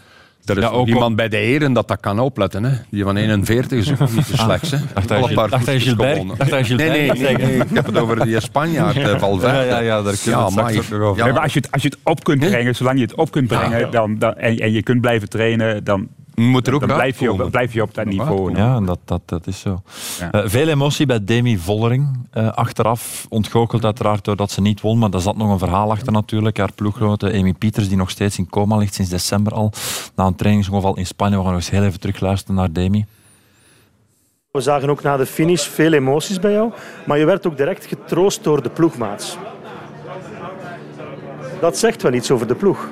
Er 0.45 0.57
is 0.57 0.63
Ja, 0.63 0.69
ook 0.69 0.87
iemand 0.87 1.15
bij 1.15 1.29
de 1.29 1.37
heren 1.37 1.73
dat 1.73 1.87
dat 1.87 1.99
kan 1.99 2.19
opletten. 2.19 2.63
Hè. 2.63 2.77
Die 2.89 3.03
van 3.03 3.15
41 3.17 3.77
is 3.79 3.91
ook 4.01 4.11
niet 4.11 4.27
te 4.27 4.37
slecht. 4.45 4.71
Hè. 4.71 4.77
Dacht 4.93 5.09
hij 5.09 5.21
Gilbert? 5.23 5.51
Dacht 5.51 5.65
hij 5.65 5.79
Gilbert? 5.79 6.15
Nee, 6.77 7.11
nee, 7.11 7.11
nee, 7.11 7.37
nee. 7.37 7.55
Ik 7.57 7.65
heb 7.73 7.85
het 7.85 7.97
over 7.97 8.25
die 8.25 8.39
Spanjaard, 8.39 8.97
eh, 8.97 9.19
Valverde. 9.19 9.57
Ja, 9.57 9.63
ja, 9.63 9.79
ja, 9.79 10.01
daar 10.01 10.15
kunnen 10.23 10.39
we 10.39 10.45
het 10.45 10.51
straks 10.51 10.89
maar- 10.89 11.15
ja, 11.17 11.25
Ja, 11.25 11.33
maar 11.33 11.41
als 11.41 11.53
je, 11.53 11.59
het, 11.59 11.71
als 11.71 11.81
je 11.81 11.87
het 11.87 11.97
op 12.03 12.23
kunt 12.23 12.39
brengen, 12.39 12.75
zolang 12.75 12.97
je 12.97 13.03
het 13.03 13.15
op 13.15 13.31
kunt 13.31 13.47
brengen 13.47 13.91
Dan, 13.91 14.17
dan, 14.19 14.33
en, 14.35 14.57
en 14.57 14.71
je 14.71 14.83
kunt 14.83 15.01
blijven 15.01 15.29
trainen, 15.29 15.83
dan, 15.83 16.07
moet 16.35 16.67
er 16.67 16.73
ook 16.73 16.87
dan 16.87 16.97
blijf, 16.97 17.19
je 17.19 17.31
op, 17.31 17.51
blijf 17.51 17.73
je 17.73 17.81
op 17.81 17.93
dat 17.93 18.05
niveau. 18.05 18.55
Ja, 18.55 18.79
dat, 18.79 18.99
dat, 19.05 19.21
dat 19.25 19.47
is 19.47 19.59
zo. 19.59 19.81
Ja. 20.19 20.31
Eh, 20.31 20.41
veel 20.45 20.67
emotie 20.67 21.05
bij 21.05 21.23
Demi 21.23 21.57
Vollering. 21.57 22.27
eh, 22.31 22.51
achteraf 22.51 23.25
ontgoocheld 23.29 23.83
uiteraard 23.85 24.23
doordat 24.25 24.51
ze 24.51 24.61
niet 24.61 24.81
won, 24.81 24.97
maar 24.99 25.09
daar 25.09 25.21
zat 25.21 25.37
nog 25.37 25.49
een 25.51 25.59
verhaal 25.59 25.91
achter 25.91 26.11
natuurlijk. 26.11 26.57
Haar 26.57 26.71
ploeggenote 26.71 27.33
Amy 27.33 27.53
Pieters, 27.53 27.87
die 27.87 27.97
nog 27.97 28.09
steeds 28.09 28.37
in 28.37 28.49
coma 28.49 28.75
ligt 28.77 28.93
sinds 28.93 29.11
december 29.11 29.53
al. 29.53 29.71
Na 30.15 30.25
een 30.25 30.35
trainingsongeval 30.35 30.97
in 30.97 31.05
Spanje. 31.05 31.37
We 31.37 31.41
gaan 31.43 31.51
nog 31.51 31.61
eens 31.61 31.69
heel 31.69 31.83
even 31.83 31.99
terugluisteren 31.99 32.55
naar 32.55 32.71
Demi. 32.71 33.05
We 34.51 34.61
zagen 34.61 34.89
ook 34.89 35.01
na 35.01 35.17
de 35.17 35.25
finish 35.25 35.67
veel 35.67 35.93
emoties 35.93 36.39
bij 36.39 36.51
jou, 36.51 36.71
maar 37.05 37.17
je 37.17 37.25
werd 37.25 37.47
ook 37.47 37.57
direct 37.57 37.85
getroost 37.85 38.43
door 38.43 38.63
de 38.63 38.69
ploegmaats. 38.69 39.37
Dat 41.61 41.77
zegt 41.77 42.01
wel 42.01 42.13
iets 42.13 42.31
over 42.31 42.47
de 42.47 42.55
ploeg. 42.55 42.87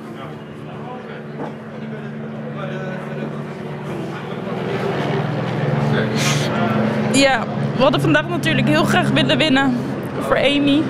Ja, 7.14 7.46
we 7.76 7.82
hadden 7.82 8.00
vandaag 8.00 8.28
natuurlijk 8.28 8.68
heel 8.68 8.84
graag 8.84 9.10
willen 9.10 9.38
winnen 9.38 9.74
voor 10.20 10.36
Amy. 10.36 10.82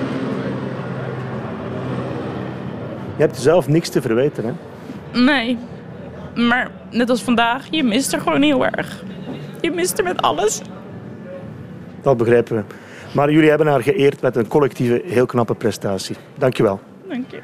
Je 3.17 3.21
hebt 3.21 3.37
zelf 3.37 3.67
niks 3.67 3.89
te 3.89 4.01
verwijten. 4.01 4.45
Hè? 4.45 4.53
Nee, 5.21 5.57
maar 6.35 6.71
net 6.91 7.09
als 7.09 7.23
vandaag, 7.23 7.67
je 7.69 7.83
mist 7.83 8.13
er 8.13 8.21
gewoon 8.21 8.41
heel 8.41 8.65
erg. 8.65 9.03
Je 9.61 9.71
mist 9.71 9.97
er 9.97 10.03
met 10.03 10.21
alles. 10.21 10.61
Dat 12.01 12.17
begrijpen 12.17 12.55
we. 12.55 12.63
Maar 13.13 13.31
jullie 13.31 13.49
hebben 13.49 13.67
haar 13.67 13.83
geëerd 13.83 14.21
met 14.21 14.35
een 14.35 14.47
collectieve, 14.47 15.01
heel 15.05 15.25
knappe 15.25 15.55
prestatie. 15.55 16.15
Dankjewel. 16.37 16.79
Dank 17.09 17.31
je. 17.31 17.41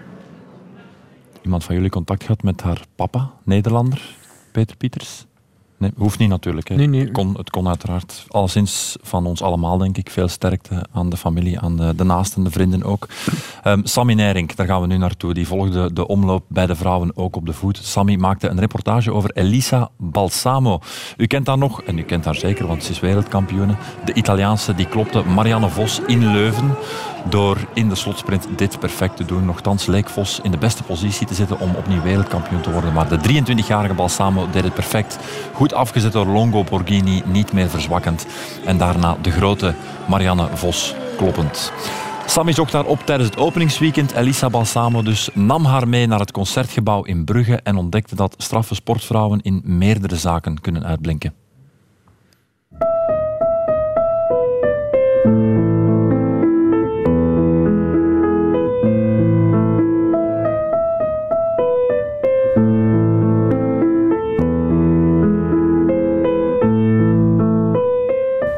Iemand 1.41 1.63
van 1.63 1.75
jullie 1.75 1.89
contact 1.89 2.21
gehad 2.23 2.43
met 2.43 2.61
haar 2.61 2.81
papa, 2.95 3.31
Nederlander, 3.43 4.01
Peter 4.51 4.77
Pieters? 4.77 5.25
Nee, 5.81 5.91
hoeft 5.97 6.19
niet 6.19 6.29
natuurlijk. 6.29 6.67
Hè. 6.69 6.75
Nee, 6.75 6.87
nee. 6.87 7.01
Het, 7.01 7.11
kon, 7.11 7.33
het 7.37 7.49
kon 7.49 7.67
uiteraard. 7.67 8.25
Alleszins 8.27 8.97
van 9.01 9.25
ons 9.25 9.41
allemaal, 9.41 9.77
denk 9.77 9.97
ik. 9.97 10.09
Veel 10.09 10.27
sterkte 10.27 10.85
aan 10.91 11.09
de 11.09 11.17
familie, 11.17 11.59
aan 11.59 11.77
de, 11.77 11.95
de 11.95 12.03
naasten, 12.03 12.43
de 12.43 12.51
vrienden 12.51 12.83
ook. 12.83 13.07
Ehm 13.63 13.79
Sammy 13.83 14.13
Nijrink, 14.13 14.55
daar 14.55 14.65
gaan 14.65 14.81
we 14.81 14.87
nu 14.87 14.97
naartoe. 14.97 15.33
Die 15.33 15.47
volgde 15.47 15.93
de 15.93 16.07
omloop 16.07 16.43
bij 16.47 16.65
de 16.65 16.75
vrouwen 16.75 17.17
ook 17.17 17.35
op 17.35 17.45
de 17.45 17.53
voet. 17.53 17.77
Sammy 17.77 18.15
maakte 18.15 18.47
een 18.47 18.59
reportage 18.59 19.13
over 19.13 19.31
Elisa 19.33 19.89
Balsamo. 19.97 20.79
U 21.17 21.27
kent 21.27 21.47
haar 21.47 21.57
nog, 21.57 21.81
en 21.81 21.97
u 21.97 22.03
kent 22.03 22.25
haar 22.25 22.35
zeker, 22.35 22.67
want 22.67 22.83
ze 22.83 22.91
is 22.91 22.99
wereldkampioene. 22.99 23.75
De 24.05 24.13
Italiaanse 24.13 24.75
die 24.75 24.87
klopte 24.87 25.23
Marianne 25.23 25.69
Vos 25.69 26.01
in 26.07 26.31
Leuven 26.31 26.75
door 27.29 27.57
in 27.73 27.89
de 27.89 27.95
slotsprint 27.95 28.47
dit 28.55 28.79
perfect 28.79 29.15
te 29.17 29.25
doen. 29.25 29.45
Nochtans 29.45 29.85
leek 29.85 30.09
Vos 30.09 30.39
in 30.43 30.51
de 30.51 30.57
beste 30.57 30.83
positie 30.83 31.27
te 31.27 31.33
zitten 31.33 31.59
om 31.59 31.75
opnieuw 31.75 32.01
wereldkampioen 32.01 32.61
te 32.61 32.71
worden. 32.71 32.93
Maar 32.93 33.09
de 33.09 33.19
23-jarige 33.19 33.93
Balsamo 33.93 34.47
deed 34.51 34.63
het 34.63 34.73
perfect. 34.73 35.17
Goed 35.53 35.73
afgezet 35.73 36.11
door 36.11 36.25
Longo 36.25 36.63
Borghini, 36.63 37.21
niet 37.25 37.53
meer 37.53 37.69
verzwakkend. 37.69 38.25
En 38.65 38.77
daarna 38.77 39.17
de 39.21 39.31
grote 39.31 39.73
Marianne 40.07 40.47
Vos 40.53 40.95
kloppend. 41.17 41.71
Sammy 42.25 42.53
zocht 42.53 42.73
haar 42.73 42.85
op 42.85 42.99
tijdens 43.05 43.29
het 43.29 43.39
openingsweekend. 43.39 44.11
Elisa 44.11 44.49
Balsamo 44.49 45.01
dus 45.01 45.29
nam 45.33 45.65
haar 45.65 45.87
mee 45.87 46.07
naar 46.07 46.19
het 46.19 46.31
concertgebouw 46.31 47.03
in 47.03 47.25
Brugge 47.25 47.59
en 47.63 47.75
ontdekte 47.75 48.15
dat 48.15 48.35
straffe 48.37 48.75
sportvrouwen 48.75 49.41
in 49.41 49.61
meerdere 49.63 50.15
zaken 50.15 50.61
kunnen 50.61 50.85
uitblinken. 50.85 51.40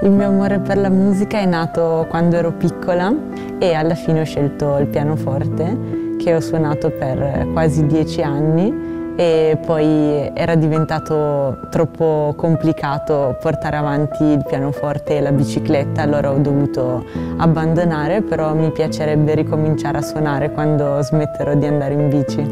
Il 0.04 0.12
mio 0.12 0.28
amore 0.28 0.60
per 0.60 0.78
la 0.78 0.90
musica 0.90 1.40
è 1.40 1.46
nato 1.46 2.06
quando 2.10 2.36
ero 2.36 2.52
piccola 2.52 3.16
e 3.58 3.74
alla 3.74 3.96
fine 3.96 4.20
ho 4.20 4.26
scelto 4.26 4.78
il 4.78 4.88
pianoforte 4.88 6.18
che 6.18 6.36
ho 6.36 6.42
suonato 6.42 6.90
per 6.92 7.48
quasi 7.54 7.86
dieci 7.86 8.22
anni 8.22 9.14
e 9.16 9.58
poi 9.66 10.30
era 10.34 10.56
diventato 10.56 11.58
troppo 11.70 12.34
complicato 12.36 13.38
portare 13.40 13.78
avanti 13.78 14.26
il 14.26 14.44
pianoforte 14.46 15.16
e 15.16 15.22
la 15.22 15.32
bicicletta, 15.32 16.02
allora 16.02 16.34
ho 16.34 16.38
dovuto 16.38 17.06
abbandonare, 17.38 18.24
però 18.24 18.54
mi 18.54 18.72
piacerebbe 18.72 19.36
ricominciare 19.36 20.00
a 20.00 20.02
suonare 20.02 20.52
quando 20.52 21.02
smetterò 21.02 21.54
di 21.54 21.66
andare 21.66 21.94
in 21.94 22.10
bici. 22.10 22.46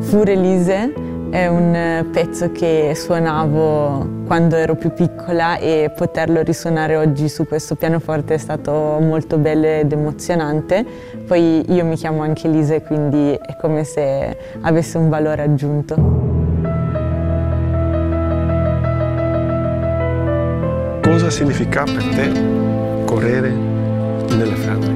Fure 0.00 0.34
Lise 0.34 0.92
è 1.30 1.46
un 1.46 2.06
pezzo 2.10 2.50
che 2.52 2.92
suonavo 2.94 4.24
quando 4.26 4.56
ero 4.56 4.74
più 4.76 4.92
piccola 4.92 5.58
e 5.58 5.92
poterlo 5.94 6.42
risuonare 6.42 6.96
oggi 6.96 7.28
su 7.28 7.46
questo 7.46 7.74
pianoforte 7.74 8.34
è 8.34 8.38
stato 8.38 8.72
molto 9.00 9.36
bello 9.36 9.66
ed 9.66 9.92
emozionante. 9.92 10.84
Poi 11.26 11.64
io 11.72 11.84
mi 11.84 11.96
chiamo 11.96 12.22
anche 12.22 12.48
Lise, 12.48 12.82
quindi 12.82 13.32
è 13.34 13.56
come 13.60 13.84
se 13.84 14.36
avesse 14.62 14.96
un 14.96 15.08
valore 15.08 15.42
aggiunto. 15.42 15.94
Cosa 21.02 21.30
significa 21.30 21.84
per 21.84 22.04
te 22.14 23.04
correre 23.04 23.50
nelle 23.50 24.54
Fiandre? 24.54 24.92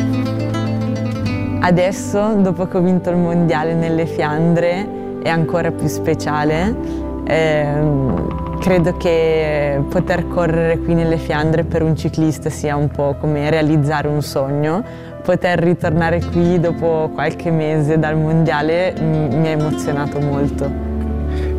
Adesso, 1.60 2.34
dopo 2.38 2.66
che 2.66 2.76
ho 2.76 2.80
vinto 2.80 3.10
il 3.10 3.16
mondiale 3.16 3.74
nelle 3.74 4.06
Fiandre, 4.06 5.00
è 5.22 5.28
ancora 5.28 5.70
più 5.70 5.86
speciale. 5.86 6.74
Eh, 7.24 7.74
credo 8.58 8.96
che 8.96 9.80
poter 9.88 10.26
correre 10.28 10.78
qui 10.78 10.94
nelle 10.94 11.16
Fiandre 11.16 11.64
per 11.64 11.82
un 11.82 11.96
ciclista 11.96 12.50
sia 12.50 12.76
un 12.76 12.88
po' 12.88 13.16
come 13.18 13.48
realizzare 13.50 14.08
un 14.08 14.22
sogno. 14.22 14.82
Poter 15.22 15.60
ritornare 15.60 16.20
qui 16.32 16.58
dopo 16.58 17.10
qualche 17.14 17.50
mese 17.50 17.98
dal 17.98 18.16
mondiale 18.16 18.94
mi 19.00 19.46
ha 19.46 19.50
emozionato 19.50 20.18
molto. 20.18 20.90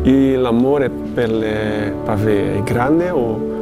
L'amore 0.02 0.90
per 0.90 1.30
le 1.30 1.94
pavé 2.04 2.58
è 2.58 2.62
grande 2.62 3.10
o? 3.10 3.52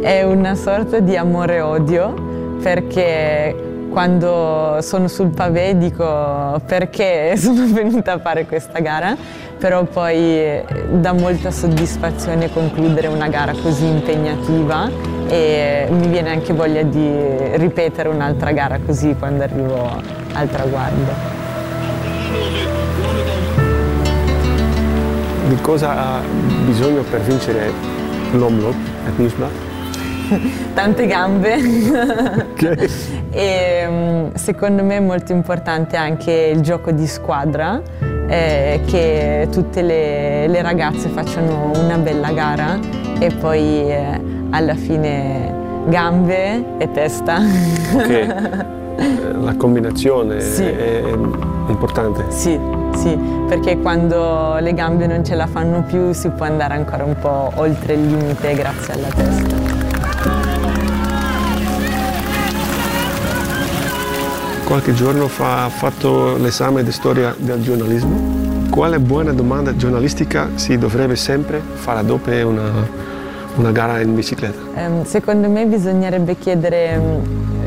È 0.00 0.22
una 0.22 0.54
sorta 0.54 1.00
di 1.00 1.16
amore-odio 1.16 2.14
perché 2.62 3.65
quando 3.96 4.76
sono 4.82 5.08
sul 5.08 5.30
pavé 5.30 5.78
dico 5.78 6.60
perché 6.66 7.32
sono 7.40 7.64
venuta 7.72 8.12
a 8.12 8.18
fare 8.18 8.44
questa 8.44 8.80
gara, 8.80 9.16
però 9.58 9.84
poi 9.84 10.62
dà 10.90 11.14
molta 11.14 11.50
soddisfazione 11.50 12.52
concludere 12.52 13.06
una 13.06 13.28
gara 13.28 13.54
così 13.54 13.86
impegnativa 13.86 14.90
e 15.28 15.88
mi 15.88 16.08
viene 16.08 16.28
anche 16.28 16.52
voglia 16.52 16.82
di 16.82 17.10
ripetere 17.54 18.10
un'altra 18.10 18.52
gara 18.52 18.78
così 18.84 19.16
quando 19.18 19.44
arrivo 19.44 19.90
al 20.34 20.50
traguardo. 20.50 21.12
Di 25.48 25.56
cosa 25.62 25.96
ha 25.96 26.20
bisogno 26.66 27.00
per 27.00 27.20
vincere 27.22 27.72
l'Omloop 28.32 28.76
e 29.06 29.22
Nusblad? 29.22 29.75
tante 30.74 31.06
gambe 31.06 31.54
okay. 32.52 32.88
e 33.30 33.86
mm, 33.88 34.34
secondo 34.34 34.82
me 34.82 34.96
è 34.96 35.00
molto 35.00 35.32
importante 35.32 35.96
anche 35.96 36.32
il 36.54 36.60
gioco 36.60 36.90
di 36.90 37.06
squadra 37.06 37.80
eh, 38.28 38.80
che 38.86 39.48
tutte 39.50 39.82
le, 39.82 40.48
le, 40.48 40.62
ragazze 40.62 41.08
facciano 41.08 41.70
una 41.74 41.96
bella 41.96 42.32
gara 42.32 42.78
e 43.18 43.30
poi 43.30 43.90
eh, 43.90 44.20
alla 44.50 44.74
fine 44.74 45.54
gambe 45.86 46.78
e 46.78 46.90
testa. 46.90 47.40
Okay. 47.94 48.74
La 49.38 49.54
combinazione 49.56 50.40
sì. 50.40 50.64
è 50.64 51.02
importante. 51.68 52.24
Sì, 52.30 52.58
sì, 52.94 53.16
perché 53.46 53.78
quando 53.78 54.56
le 54.58 54.72
gambe 54.72 55.06
non 55.06 55.22
ce 55.22 55.34
la 55.34 55.46
fanno 55.46 55.82
più 55.82 56.12
si 56.12 56.30
può 56.30 56.46
andare 56.46 56.74
ancora 56.74 57.04
un 57.04 57.14
po' 57.20 57.52
oltre 57.56 57.92
il 57.92 58.06
limite 58.06 58.54
grazie 58.54 58.94
alla 58.94 59.08
testa. 59.08 59.65
Qualche 64.66 64.94
giorno 64.94 65.28
fa 65.28 65.64
ha 65.64 65.68
fatto 65.68 66.36
l'esame 66.38 66.82
di 66.82 66.90
storia 66.90 67.32
del 67.38 67.62
giornalismo. 67.62 68.66
Quale 68.68 68.98
buona 68.98 69.32
domanda 69.32 69.76
giornalistica 69.76 70.48
si 70.56 70.76
dovrebbe 70.76 71.14
sempre 71.14 71.60
fare 71.60 72.04
dopo 72.04 72.30
una, 72.30 72.84
una 73.54 73.70
gara 73.70 74.00
in 74.00 74.16
bicicletta? 74.16 74.88
Um, 74.88 75.04
secondo 75.04 75.48
me 75.48 75.66
bisognerebbe 75.66 76.36
chiedere 76.36 77.00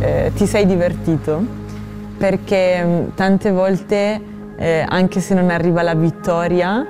eh, 0.01 0.31
ti 0.35 0.45
sei 0.45 0.65
divertito? 0.65 1.41
Perché 2.17 2.81
um, 2.83 3.15
tante 3.15 3.49
volte 3.49 4.21
eh, 4.57 4.85
anche 4.85 5.21
se 5.21 5.33
non 5.33 5.49
arriva 5.51 5.81
la 5.81 5.95
vittoria 5.95 6.85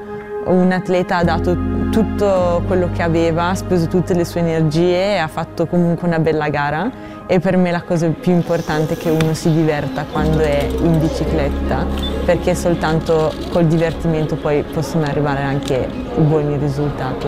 un 0.45 0.71
atleta 0.71 1.17
ha 1.17 1.23
dato 1.23 1.55
tutto 1.99 2.63
quello 2.65 2.89
che 2.93 3.01
aveva, 3.01 3.49
ha 3.49 3.55
speso 3.55 3.87
tutte 3.87 4.13
le 4.13 4.23
sue 4.23 4.39
energie 4.39 5.15
e 5.15 5.17
ha 5.17 5.27
fatto 5.27 5.67
comunque 5.67 6.07
una 6.07 6.19
bella 6.19 6.47
gara 6.47 6.89
e 7.27 7.41
per 7.41 7.57
me 7.57 7.71
la 7.71 7.81
cosa 7.81 8.07
più 8.07 8.31
importante 8.31 8.93
è 8.93 8.97
che 8.97 9.09
uno 9.09 9.33
si 9.33 9.51
diverta 9.51 10.05
quando 10.09 10.39
è 10.39 10.65
in 10.81 10.97
bicicletta 10.97 11.85
perché 12.23 12.55
soltanto 12.55 13.33
col 13.49 13.65
divertimento 13.65 14.37
poi 14.37 14.63
possono 14.63 15.03
arrivare 15.03 15.41
anche 15.41 15.89
buoni 16.15 16.55
risultati. 16.57 17.27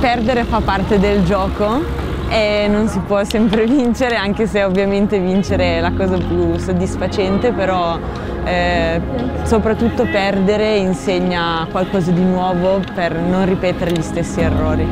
Perdere 0.00 0.42
fa 0.42 0.60
parte 0.60 0.98
del 0.98 1.22
gioco 1.22 2.02
e 2.28 2.66
non 2.68 2.88
si 2.88 2.98
può 2.98 3.22
sempre 3.22 3.66
vincere, 3.66 4.16
anche 4.16 4.48
se 4.48 4.64
ovviamente 4.64 5.20
vincere 5.20 5.76
è 5.76 5.80
la 5.80 5.92
cosa 5.92 6.16
più 6.16 6.58
soddisfacente, 6.58 7.52
però 7.52 7.98
eh, 8.44 9.00
soprattutto 9.42 10.04
perdere 10.04 10.76
insegna 10.76 11.66
qualcosa 11.70 12.10
di 12.10 12.22
nuovo 12.22 12.80
per 12.94 13.14
non 13.16 13.44
ripetere 13.46 13.92
gli 13.92 14.02
stessi 14.02 14.40
errori. 14.40 14.86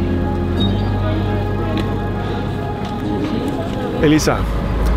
Elisa, 4.01 4.39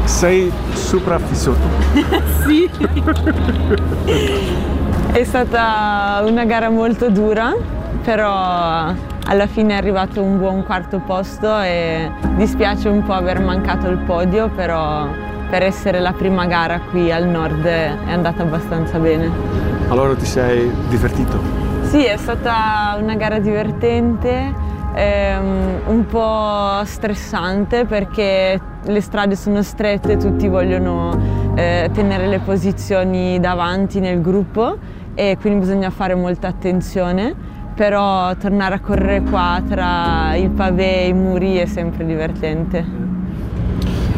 sei 0.05 0.51
sopravvissuto? 0.73 1.67
sì. 2.45 2.69
è 5.11 5.23
stata 5.23 6.23
una 6.25 6.45
gara 6.45 6.69
molto 6.69 7.09
dura, 7.09 7.53
però 8.03 8.93
alla 9.27 9.47
fine 9.47 9.73
è 9.73 9.77
arrivato 9.77 10.21
un 10.21 10.37
buon 10.37 10.63
quarto 10.63 10.99
posto 10.99 11.59
e 11.61 12.11
dispiace 12.35 12.89
un 12.89 13.03
po' 13.03 13.13
aver 13.13 13.41
mancato 13.41 13.87
il 13.87 13.97
podio, 13.97 14.49
però 14.49 15.07
per 15.55 15.63
essere 15.63 16.01
la 16.01 16.11
prima 16.11 16.47
gara 16.47 16.81
qui 16.81 17.13
al 17.13 17.29
nord 17.29 17.63
è 17.63 17.89
andata 18.07 18.43
abbastanza 18.43 18.99
bene. 18.99 19.31
Allora 19.87 20.13
ti 20.13 20.25
sei 20.25 20.69
divertito? 20.89 21.39
Sì, 21.83 22.03
è 22.03 22.17
stata 22.17 22.97
una 22.99 23.15
gara 23.15 23.39
divertente, 23.39 24.53
ehm, 24.93 25.83
un 25.85 26.05
po' 26.07 26.83
stressante 26.83 27.85
perché 27.85 28.59
le 28.83 28.99
strade 28.99 29.37
sono 29.37 29.61
strette, 29.61 30.17
tutti 30.17 30.49
vogliono 30.49 31.53
eh, 31.55 31.89
tenere 31.93 32.27
le 32.27 32.39
posizioni 32.39 33.39
davanti 33.39 34.01
nel 34.01 34.19
gruppo 34.19 34.77
e 35.13 35.37
quindi 35.39 35.59
bisogna 35.59 35.89
fare 35.89 36.15
molta 36.15 36.49
attenzione 36.49 37.33
però 37.73 38.35
tornare 38.35 38.75
a 38.75 38.79
correre 38.81 39.21
qua 39.21 39.61
tra 39.65 40.35
il 40.35 40.49
pavé 40.49 41.03
e 41.03 41.07
i 41.07 41.13
muri 41.13 41.55
è 41.55 41.65
sempre 41.65 42.05
divertente. 42.05 43.14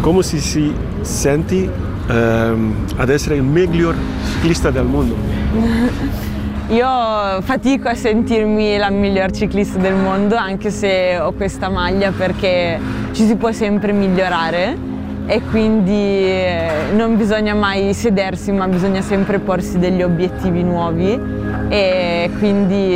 Come 0.07 0.23
si, 0.23 0.39
si 0.39 0.73
senti 1.01 1.69
ehm, 2.09 2.85
ad 2.95 3.09
essere 3.09 3.35
il 3.35 3.43
miglior 3.43 3.93
ciclista 4.35 4.71
del 4.71 4.85
mondo? 4.85 5.15
Io 6.73 7.41
fatico 7.41 7.89
a 7.89 7.93
sentirmi 7.93 8.77
la 8.77 8.89
miglior 8.89 9.31
ciclista 9.31 9.77
del 9.77 9.95
mondo 9.95 10.37
anche 10.37 10.69
se 10.69 11.19
ho 11.19 11.33
questa 11.33 11.67
maglia 11.67 12.13
perché 12.15 12.79
ci 13.11 13.25
si 13.25 13.35
può 13.35 13.51
sempre 13.51 13.91
migliorare 13.91 14.77
e 15.25 15.41
quindi 15.41 15.91
eh, 15.91 16.69
non 16.95 17.17
bisogna 17.17 17.53
mai 17.53 17.93
sedersi 17.93 18.53
ma 18.53 18.65
bisogna 18.69 19.01
sempre 19.01 19.39
porsi 19.39 19.77
degli 19.77 20.03
obiettivi 20.03 20.63
nuovi 20.63 21.19
e 21.67 22.31
quindi 22.37 22.93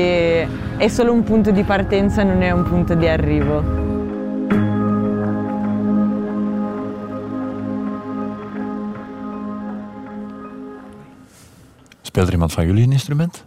è 0.77 0.87
solo 0.87 1.11
un 1.11 1.23
punto 1.23 1.51
di 1.51 1.63
partenza, 1.63 2.23
non 2.23 2.41
è 2.41 2.51
un 2.51 2.63
punto 2.63 2.93
di 2.93 3.05
arrivo. 3.05 3.90
Speelt 12.11 12.27
er 12.27 12.33
iemand 12.33 12.53
van 12.53 12.65
jullie 12.65 12.83
een 12.83 12.91
instrument? 12.91 13.45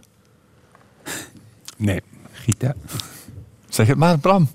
Nee, 1.77 2.01
gitaar. 2.31 2.73
Zeg 3.69 3.87
het 3.87 3.97
maar, 3.97 4.17
Bram. 4.17 4.49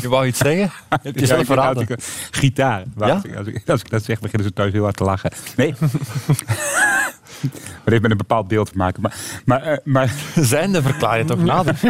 Je 0.00 0.08
wou 0.08 0.26
iets 0.26 0.38
zeggen? 0.38 0.70
Het 1.02 1.22
is 1.22 1.28
zelf 1.28 1.46
verraden. 1.46 1.86
Gitaar. 2.30 2.84
Ja? 2.96 3.22
Als, 3.36 3.46
ik, 3.46 3.68
als 3.68 3.80
ik 3.80 3.90
dat 3.90 4.04
zeg, 4.04 4.20
beginnen 4.20 4.48
ze 4.48 4.54
thuis 4.54 4.72
heel 4.72 4.82
hard 4.82 4.96
te 4.96 5.04
lachen. 5.04 5.32
Nee. 5.56 5.74
Maar 7.42 7.92
heeft 7.92 8.02
met 8.02 8.10
een 8.10 8.16
bepaald 8.16 8.48
beeld 8.48 8.72
te 8.72 8.76
maken. 8.76 9.02
Maar, 9.02 9.16
maar, 9.44 9.72
uh, 9.72 9.76
maar... 9.84 10.14
Zijnde 10.34 10.82
verklaar 10.82 11.18
je 11.18 11.24
toch 11.24 11.44
nader? 11.44 11.80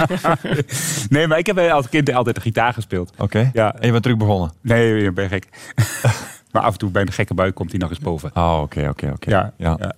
nee, 1.09 1.27
maar 1.27 1.39
ik 1.39 1.47
heb 1.47 1.59
als 1.59 1.89
kind 1.89 2.12
altijd 2.12 2.35
de 2.35 2.43
gitaar 2.43 2.73
gespeeld. 2.73 3.12
Oké. 3.19 3.51
Ja. 3.53 3.75
En 3.75 3.87
je 3.87 3.91
bent 3.91 4.03
terug 4.03 4.19
begonnen? 4.19 4.53
Nee, 4.61 5.05
ik 5.05 5.15
ben 5.15 5.29
gek. 5.29 5.49
maar 6.53 6.62
af 6.62 6.73
en 6.73 6.79
toe 6.79 6.91
bij 6.91 7.03
een 7.03 7.12
gekke 7.12 7.35
bui 7.35 7.53
komt 7.53 7.71
hij 7.71 7.79
nog 7.79 7.91
eens 7.91 7.99
boven. 7.99 8.31
Oh, 8.35 8.61
oké, 8.62 8.89
oké, 8.89 9.11
oké. 9.15 9.31
Ja, 9.31 9.53
ja. 9.57 9.77
ja, 9.81 9.95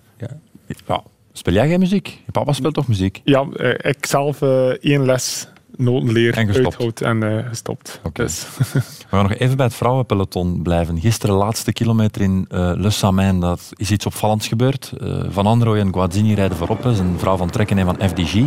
Ja. 0.85 1.03
Speel 1.37 1.53
jij 1.53 1.67
geen 1.67 1.79
muziek? 1.79 2.07
Je 2.25 2.31
papa 2.31 2.53
speelt 2.53 2.73
toch 2.73 2.87
muziek? 2.87 3.21
Ja, 3.23 3.45
eh, 3.55 3.91
ik 3.91 4.05
zelf 4.05 4.41
eh, 4.41 4.67
één 4.67 5.05
les 5.05 5.47
notenleer 5.77 6.37
En 6.37 6.47
gestopt. 6.53 7.01
en 7.01 7.37
eh, 7.37 7.47
gestopt. 7.49 8.01
Dus, 8.13 8.47
We 8.73 8.81
gaan 9.09 9.23
nog 9.23 9.33
even 9.33 9.57
bij 9.57 9.65
het 9.65 9.75
vrouwenpeloton 9.75 10.61
blijven. 10.61 10.99
Gisteren 10.99 11.35
laatste 11.35 11.73
kilometer 11.73 12.21
in 12.21 12.45
eh 12.49 12.71
Le 12.75 12.89
Samin, 12.89 13.39
dat 13.39 13.71
is 13.75 13.91
iets 13.91 14.05
opvallends 14.05 14.47
gebeurd. 14.47 14.93
Eh, 14.99 15.23
van 15.29 15.45
Androoy 15.45 15.79
en 15.79 15.93
Guazzini 15.93 16.33
rijden 16.33 16.57
voorop, 16.57 16.83
dat 16.83 16.93
is 16.93 16.99
een 16.99 17.19
vrouw 17.19 17.37
van 17.37 17.49
Trekken 17.49 17.77
en 17.77 17.85
van 17.85 18.09
FDG. 18.09 18.41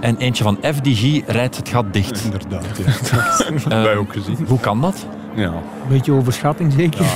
En 0.00 0.16
eentje 0.16 0.44
van 0.44 0.58
FDG 0.62 1.20
rijdt 1.26 1.56
het 1.56 1.68
gat 1.68 1.92
dicht. 1.92 2.24
Inderdaad, 2.24 2.66
ja. 2.78 2.84
dat 2.84 3.46
hebben 3.62 3.82
wij 3.82 3.96
ook 3.96 4.12
gezien. 4.12 4.38
Hoe 4.46 4.60
kan 4.60 4.80
dat? 4.80 5.06
Ja. 5.34 5.52
Beetje 5.88 6.12
overschatting 6.12 6.72
zeker. 6.72 7.06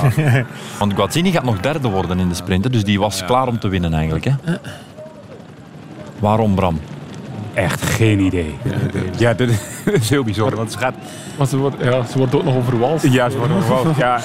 Want 0.79 0.93
Guazzini 0.93 1.31
gaat 1.31 1.43
nog 1.43 1.59
derde 1.59 1.89
worden 1.89 2.19
in 2.19 2.29
de 2.29 2.35
sprint, 2.35 2.63
hè, 2.63 2.69
dus 2.69 2.83
die 2.83 2.99
was 2.99 3.25
klaar 3.25 3.47
om 3.47 3.59
te 3.59 3.67
winnen 3.67 3.93
eigenlijk. 3.93 4.25
Hè? 4.25 4.31
Waarom, 6.19 6.55
Bram? 6.55 6.79
Echt 7.53 7.81
geen 7.81 8.19
idee. 8.19 8.55
Ja, 9.17 9.33
dat 9.39 9.49
is 9.85 10.09
heel 10.09 10.23
bijzonder. 10.23 10.55
Want 10.57 10.71
ze 10.71 10.77
gaat... 10.77 10.95
ze 11.47 11.57
wordt, 11.57 11.75
ja, 11.83 12.03
ze 12.05 12.17
wordt 12.17 12.35
ook 12.35 12.43
nog 12.43 12.55
overwalst. 12.55 13.05
Ja, 13.11 13.29
ze 13.29 13.37
worden 13.37 13.57
overal. 13.57 13.93
Ja, 13.97 14.19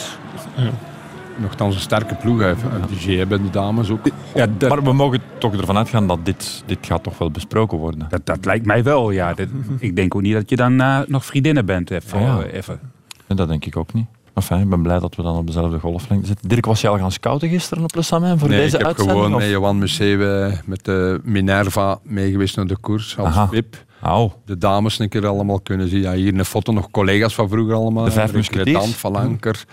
Nogthans 1.37 1.75
een 1.75 1.81
sterke 1.81 2.15
ploeg. 2.15 2.41
hè. 2.41 2.55
FDG 2.57 3.17
hebben 3.17 3.43
de 3.43 3.51
dames 3.51 3.91
ook. 3.91 4.07
ja 4.35 4.47
dat, 4.59 4.69
Maar 4.69 4.83
we 4.83 4.93
mogen 4.93 5.21
toch 5.39 5.55
ervan 5.55 5.77
uitgaan 5.77 6.07
dat 6.07 6.19
dit, 6.25 6.63
dit 6.67 6.79
gaat 6.81 7.03
toch 7.03 7.19
wel 7.19 7.31
besproken 7.31 7.79
worden. 7.79 8.07
dat, 8.09 8.27
dat 8.27 8.45
lijkt 8.45 8.67
mij 8.67 8.83
wel, 8.83 9.11
ja. 9.11 9.35
Dat- 9.35 9.49
ik 9.79 9.97
denk 9.97 10.15
ook 10.15 10.23
niet 10.23 10.33
dat 10.35 10.51
je 10.51 10.57
dan 10.57 10.77
nog 11.07 11.25
vriendinnen 11.25 11.67
bent. 11.67 11.91
Even, 11.91 12.21
Ja, 12.21 12.27
ja. 12.27 12.43
eh, 12.43 12.55
even. 12.55 12.81
En 13.27 13.37
dat 13.37 13.49
denk 13.49 13.65
ik 13.65 13.77
ook 13.77 13.93
niet. 13.93 14.07
Enfin, 14.35 14.61
ik 14.61 14.69
ben 14.69 14.83
blij 14.83 14.99
dat 14.99 15.15
we 15.15 15.23
dan 15.23 15.37
op 15.37 15.47
dezelfde 15.47 15.79
golflengte 15.79 16.27
zitten. 16.27 16.49
Dirk, 16.49 16.67
was 16.67 16.81
je 16.81 16.89
al 16.89 16.99
gaan 16.99 17.13
scouten 17.13 17.49
gisteren 17.49 17.85
op 17.85 17.95
Le 17.95 18.03
Samin 18.03 18.39
voor 18.39 18.49
Nee, 18.49 18.59
deze 18.59 18.73
ik 18.75 18.79
heb 18.79 18.87
uitzending? 18.87 19.19
gewoon 19.19 19.35
of- 19.35 19.41
met 19.41 19.51
Johan 19.51 19.79
Museeuw 19.79 20.51
met 20.65 20.85
de 20.85 21.21
Minerva 21.25 21.99
meegeweest 22.03 22.57
naar 22.57 22.67
de 22.67 22.77
koers 22.77 23.19
als 23.19 23.27
Aha. 23.29 23.49
VIP. 23.49 23.85
Au, 24.03 24.31
De 24.45 24.59
dames 24.59 24.99
een 24.99 25.09
keer 25.09 25.27
allemaal 25.27 25.61
kunnen 25.61 25.89
zien. 25.89 26.01
Ja, 26.01 26.13
hier 26.13 26.35
een 26.39 26.45
foto, 26.45 26.73
nog 26.73 26.91
collega's 26.91 27.35
van 27.35 27.49
vroeger 27.49 27.75
allemaal. 27.75 28.05
De 28.05 28.11
vijf 28.11 28.33
musketiers. 28.33 28.71
Cretant, 28.71 28.95
Van 28.97 29.17
Anker, 29.17 29.65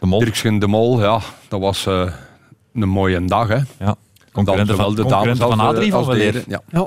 de 0.00 0.06
mol. 0.06 0.18
Dirkschen 0.18 0.58
de 0.58 0.66
Mol. 0.66 1.00
Ja, 1.00 1.20
dat 1.48 1.60
was 1.60 1.86
eh, 1.86 2.10
een 2.74 2.88
mooie 2.88 3.24
dag. 3.24 3.48
Hè. 3.48 3.54
Ja. 3.54 3.64
Dan 3.78 3.96
Concurrenten 4.32 4.76
van, 4.76 4.84
concurrenten 4.94 5.48
van 5.48 5.60
Adrie 5.60 5.92
eh, 5.92 6.04
van 6.04 6.14
de. 6.14 6.44
Ja. 6.48 6.60
Ja. 6.70 6.86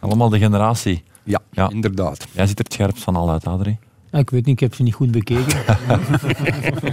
Allemaal 0.00 0.28
de 0.28 0.38
generatie. 0.38 1.02
Ja, 1.24 1.40
Ja. 1.50 1.68
inderdaad. 1.70 2.26
Jij 2.32 2.46
ziet 2.46 2.58
er 2.58 2.64
het 2.64 2.72
scherpst 2.72 3.02
van 3.02 3.16
al 3.16 3.30
uit, 3.30 3.46
Adrie. 3.46 3.78
Ja, 4.16 4.22
ik 4.22 4.30
weet 4.30 4.44
niet, 4.46 4.54
ik 4.54 4.60
heb 4.60 4.74
ze 4.74 4.82
niet 4.82 4.94
goed 4.94 5.10
bekeken. 5.10 5.44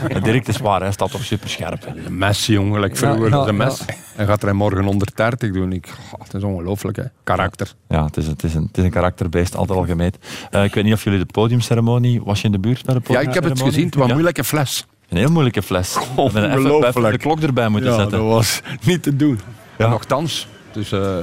Ja, 0.10 0.20
Dirk, 0.20 0.36
het 0.46 0.48
is 0.48 0.58
waar, 0.58 0.82
hij 0.82 0.92
staat 0.92 1.12
toch 1.12 1.24
super 1.24 1.50
scherp. 1.50 1.94
Een 2.06 2.18
mes, 2.18 2.46
jongen. 2.46 2.80
Like 2.82 2.96
vroeger 2.96 3.30
Ja, 3.30 3.38
ja, 3.38 3.48
een 3.48 3.56
mes. 3.56 3.82
En 4.16 4.28
gaat 4.28 4.40
er 4.42 4.48
hij 4.48 4.58
morgen 4.58 4.84
130 4.84 5.52
doen. 5.52 5.72
Ik, 5.72 5.88
goh, 6.10 6.20
het 6.22 6.34
is 6.34 6.44
ongelooflijk, 6.44 6.98
hè. 6.98 7.04
Karakter. 7.24 7.74
Ja, 7.90 8.06
het 8.06 8.18
is, 8.18 8.28
het 8.28 8.44
is, 8.44 8.54
een, 8.54 8.64
het 8.68 8.78
is 8.78 8.84
een 8.84 8.92
karakterbeest, 8.92 9.56
altijd 9.56 9.80
al 9.80 9.86
gemeten. 9.86 10.22
Eh, 10.52 10.64
ik 10.64 10.74
weet 10.74 10.84
niet 10.84 10.94
of 10.94 11.04
jullie 11.04 11.20
de 11.20 11.26
podiumceremonie... 11.26 12.22
Was 12.24 12.40
je 12.40 12.46
in 12.46 12.52
de 12.52 12.60
buurt 12.60 12.86
bij 12.86 12.96
de 12.96 13.02
Ja, 13.08 13.20
ik 13.20 13.34
heb 13.34 13.44
het 13.44 13.54
podiumceremonie? 13.54 13.74
gezien. 13.74 13.86
Het 13.86 13.96
was 13.96 14.04
een 14.04 14.08
Ja? 14.10 14.14
moeilijke 14.14 14.44
fles. 14.44 14.86
Een 15.10 15.18
heel 15.18 15.32
moeilijke 15.32 15.62
fles. 15.62 15.94
We 16.16 16.22
hebben 16.22 16.54
Ongelooflijk. 16.54 17.12
de 17.12 17.18
klok 17.18 17.40
erbij 17.40 17.70
moeten 17.70 17.90
Ja, 17.92 17.98
zetten. 17.98 18.18
dat 18.20 18.28
was 18.28 18.62
niet 18.84 19.04
te 19.04 19.16
doen. 19.16 19.40
Ja. 19.78 19.86
En 19.86 19.90
Nochtans, 19.92 20.48
dus, 20.72 20.92
eh, 20.92 21.18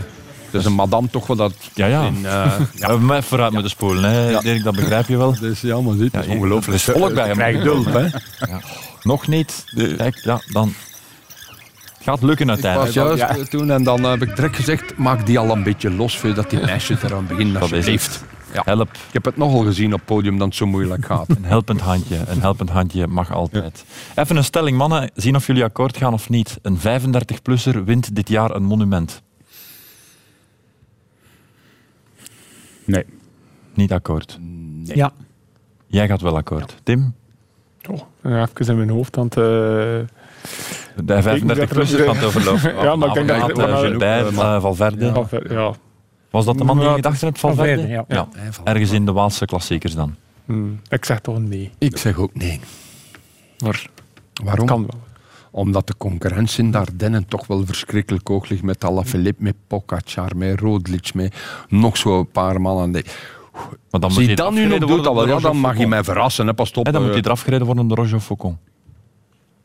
dus 0.51 0.65
een 0.65 0.73
madame 0.75 1.09
toch 1.11 1.27
wel 1.27 1.37
dat... 1.37 1.53
Ja, 1.75 1.87
ja. 1.87 2.03
In, 2.07 2.27
eh, 2.27 2.57
We 2.57 2.65
hebben 2.87 3.07
mij 3.07 3.23
vooruit 3.23 3.53
moeten 3.53 3.71
spoelen, 3.71 4.11
hè, 4.11 4.29
Ja. 4.31 4.41
Dirk, 4.41 4.63
dat 4.65 4.75
begrijp 4.77 5.09
je 5.09 5.17
wel. 5.17 5.35
dus 5.41 5.61
ja, 5.61 5.81
maar 5.81 5.97
dit 5.97 6.13
Ja, 6.13 6.21
is 6.21 6.27
ongelooflijk. 6.27 6.67
er 6.67 6.75
is 6.75 6.97
volk 6.99 7.15
bij 7.15 7.27
hem. 7.27 7.37
Krijg 7.37 7.63
hulp, 7.63 7.87
hè. 7.93 8.07
Nog 9.03 9.27
niet. 9.27 9.65
Kijk, 9.97 10.21
ja, 10.25 10.41
dan... 10.53 10.73
Het 11.95 12.09
gaat 12.09 12.23
lukken 12.23 12.49
Ik 12.49 12.55
was 12.57 12.65
uiteindelijk. 12.65 13.19
juist 13.19 13.41
eh, 13.53 13.59
toen 13.59 13.71
en 13.71 13.83
dan 13.85 14.03
heb 14.05 14.23
ik 14.23 14.37
direct 14.37 14.57
gezegd, 14.57 14.97
maak 14.97 15.27
die 15.27 15.39
al 15.39 15.51
een 15.51 15.63
beetje 15.63 15.91
los, 15.91 16.19
voordat 16.19 16.51
die 16.51 16.61
meisjes 16.61 17.03
eraan 17.03 17.27
Dat 17.29 17.39
is 17.41 17.57
alsjeblieft. 17.61 18.25
Ja. 18.53 18.63
Help. 18.65 18.89
Ik 18.93 19.13
heb 19.13 19.25
het 19.25 19.37
nogal 19.37 19.61
gezien 19.65 19.87
op 19.93 19.99
het 19.99 20.05
podium 20.05 20.39
dat 20.39 20.47
het 20.47 20.57
zo 20.57 20.67
moeilijk 20.67 21.07
gaat. 21.07 21.29
Een 21.29 21.45
helpend 21.45 21.81
handje. 21.81 22.17
Een 22.27 22.41
helpend 22.41 22.71
handje 22.71 23.07
mag 23.07 23.33
altijd. 23.33 23.85
Even 24.15 24.37
een 24.37 24.45
stelling, 24.45 24.77
mannen. 24.77 25.11
Zien 25.15 25.37
of 25.37 25.47
jullie 25.47 25.65
akkoord 25.65 25.97
gaan 25.97 26.13
of 26.13 26.29
niet. 26.29 26.59
Een 26.63 26.79
35-plusser 26.79 27.85
wint 27.85 28.15
dit 28.17 28.29
jaar 28.29 28.55
een 28.55 28.63
monument. 28.65 29.23
Nee. 32.91 33.05
Niet 33.75 33.93
akkoord. 33.93 34.39
Ja. 34.85 35.13
Jij 35.87 36.07
gaat 36.09 36.21
wel 36.21 36.37
akkoord. 36.37 36.77
Tim? 36.83 37.15
Oh, 37.91 37.99
ja, 38.23 38.43
even 38.43 38.67
in 38.67 38.77
mijn 38.77 38.91
hoofd 38.91 39.17
aan 39.19 39.25
het... 39.25 39.37
eh, 39.37 39.43
De 41.05 41.23
35-plusser 41.23 42.05
van 42.05 42.17
het 42.17 42.25
overlopen. 42.25 42.75
Ja, 42.85 42.97
maar 42.97 43.09
ik 43.09 43.15
denk 43.15 43.29
dat 43.29 43.59
eh, 43.59 43.79
Gilbert, 43.79 44.27
eh, 44.33 44.61
Valverde. 44.61 45.05
ja, 45.05 45.25
ja. 45.49 45.73
Was 46.31 46.45
dat 46.45 46.59
de 46.59 46.65
man 46.65 46.77
die 46.77 46.85
Ja, 46.85 46.91
in 46.91 46.97
gedachten 46.97 47.27
hebt, 47.27 47.39
Valverde? 47.39 47.83
Valverde, 47.83 48.05
ja. 48.15 48.29
Ergens 48.65 48.91
in 48.91 49.05
de 49.05 49.13
Waalse 49.13 49.45
klassiekers 49.45 49.95
dan. 49.95 50.15
Hmm, 50.45 50.81
ik 50.89 51.05
zeg 51.05 51.21
toch 51.21 51.39
nee. 51.39 51.71
Ik 51.79 51.97
zeg 51.97 52.19
ook 52.19 52.35
nee. 52.35 52.61
Maar 53.65 53.87
Waarom? 54.45 54.67
kan 54.67 54.81
wel. 54.87 55.01
Omdat 55.51 55.87
de 55.87 55.95
concurrentie 55.97 56.65
in 56.65 56.71
de 56.71 56.79
Ardennen 56.79 57.27
toch 57.27 57.47
wel 57.47 57.67
verschrikkelijk 57.67 58.29
hoog 58.29 58.49
ligt 58.49 58.63
met 58.63 58.85
Alaphilippe, 58.85 59.43
met 59.43 59.55
Pogacar, 59.67 60.37
met 60.37 60.61
Roglic, 60.61 61.15
met 61.15 61.35
nog 61.69 61.97
zo'n 61.97 62.31
paar 62.31 62.61
mannen. 62.61 62.91
Maar 63.91 64.01
dan 64.01 64.13
hij 64.13 64.25
hij 64.25 64.35
dat 64.35 64.53
nu 64.53 64.67
nog 64.67 64.79
doet, 64.79 65.05
dan, 65.05 65.15
wel, 65.15 65.29
ja, 65.29 65.39
dan 65.39 65.57
mag 65.57 65.77
hij 65.77 65.87
mij 65.87 66.05
verrassen. 66.05 66.47
Hè. 66.47 66.55
Pas 66.55 66.73
op. 66.73 66.87
En 66.87 66.93
dan 66.93 67.01
moet 67.03 67.11
eh, 67.11 67.17
hij 67.17 67.25
eraf 67.25 67.43
gereden 67.43 67.67
worden 67.67 67.89
door 67.89 67.97
Roger 67.97 68.21
Faucon. 68.21 68.59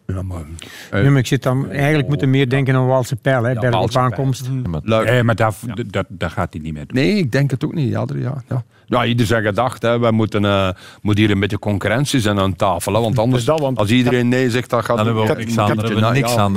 ja, 0.08 0.22
maar, 0.22 0.44
Nee, 0.92 1.10
maar 1.10 1.20
ik 1.20 1.28
zit 1.28 1.44
dan 1.44 1.70
eigenlijk 1.70 2.08
moeten 2.08 2.30
meer 2.30 2.50
denken 2.50 2.76
aan 2.76 2.88
Waalse 2.88 3.16
pijl, 3.16 3.44
hè, 3.44 3.52
Ja, 3.52 3.60
pijl. 3.60 3.90
aankomst. 3.94 4.46
Ja, 4.64 4.70
maar-. 4.70 5.04
Nee, 5.06 5.24
maar 5.24 5.36
daar, 5.36 5.54
dat, 5.88 6.06
daar 6.10 6.30
gaat 6.32 6.54
hij 6.54 6.62
niet 6.62 6.74
mee 6.74 6.86
doen. 6.86 6.96
Nee, 6.98 7.18
ik 7.18 7.32
denk 7.32 7.52
het 7.52 7.66
ook 7.66 7.74
niet. 7.74 7.90
Ja, 7.90 8.06
ja. 8.16 8.64
Ja, 8.88 9.06
ieder 9.06 9.26
zijn 9.26 9.44
gedacht. 9.44 9.82
Hè. 9.82 10.00
Wij 10.00 10.12
moeten, 10.12 10.46
eh, 10.46 10.70
moet 11.02 11.18
hier 11.18 11.32
een 11.32 11.40
beetje 11.40 11.60
concurrentie 11.60 12.20
zijn 12.20 12.40
aan 12.40 12.56
tafel. 12.56 12.94
Hè. 12.94 13.00
Want 13.02 13.20
anders, 13.20 13.46
Dus 13.46 13.54
dat, 13.56 13.60
want- 13.60 13.78
als 13.78 13.90
iedereen 13.90 14.28
nee 14.28 14.50
zegt, 14.50 14.70
dan 14.70 14.84
gaat 14.84 14.98
Dan 14.98 15.06
hebben 15.06 15.24
we 15.26 15.32
ook 15.32 15.38
niks 15.38 15.58
aan. 15.58 15.68
Daar 15.68 15.76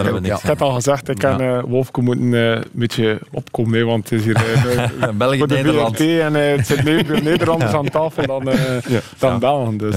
hebben 0.04 0.22
we 0.22 0.28
niks 0.28 0.28
Ja. 0.28 0.34
Ik 0.36 0.42
heb 0.42 0.62
al 0.62 0.72
gezegd, 0.74 1.08
ik 1.08 1.18
kan 1.18 1.40
eh 1.40 1.58
Wolfke 1.66 2.00
moeten 2.02 2.34
eh, 2.34 2.50
een 2.50 2.62
beetje 2.72 3.18
opkomen, 3.30 3.78
hè, 3.78 3.84
want 3.84 4.10
het 4.10 4.18
is 4.18 4.24
hier 4.24 4.36
eh. 4.36 5.08
België, 5.18 5.38
voor 5.38 5.48
de 5.48 5.54
Nederland. 5.54 6.00
En 6.00 6.34
het 6.34 6.66
zit 6.66 6.84
Nederlanders 7.22 7.72
aan 7.72 7.88
tafel 7.88 8.26
dan, 8.26 8.48
dan 9.18 9.38
Belgen. 9.38 9.76
Dus, 9.76 9.94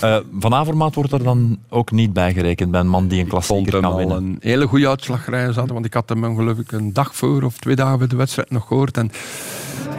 Ja. 0.00 0.22
Van 0.38 0.54
Avermaat 0.54 0.94
wordt 0.94 1.12
er 1.12 1.22
dan 1.22 1.58
ook 1.68 1.90
niet 1.90 2.12
bij 2.12 2.32
gerekend 2.32 2.70
bij 2.70 2.80
een 2.80 2.88
man 2.88 3.08
die 3.08 3.18
een 3.18 3.24
Ik 3.24 3.30
vond 3.30 3.44
klassieker 3.46 3.72
hem 3.72 3.82
kan 3.82 3.90
al 3.92 3.96
winnen. 3.98 4.16
een 4.16 4.36
hele 4.40 4.66
goede 4.66 4.88
uitslagreis 4.88 5.54
hadden, 5.54 5.74
want 5.74 5.86
ik 5.86 5.94
had 5.94 6.08
hem 6.08 6.36
geloof 6.36 6.58
ik 6.58 6.72
een 6.72 6.92
dag 6.92 7.14
voor 7.16 7.42
of 7.42 7.58
twee 7.58 7.76
dagen 7.76 7.98
voor 7.98 8.08
de 8.08 8.16
wedstrijd 8.16 8.50
nog 8.50 8.66
gehoord. 8.66 8.96
En, 8.96 9.10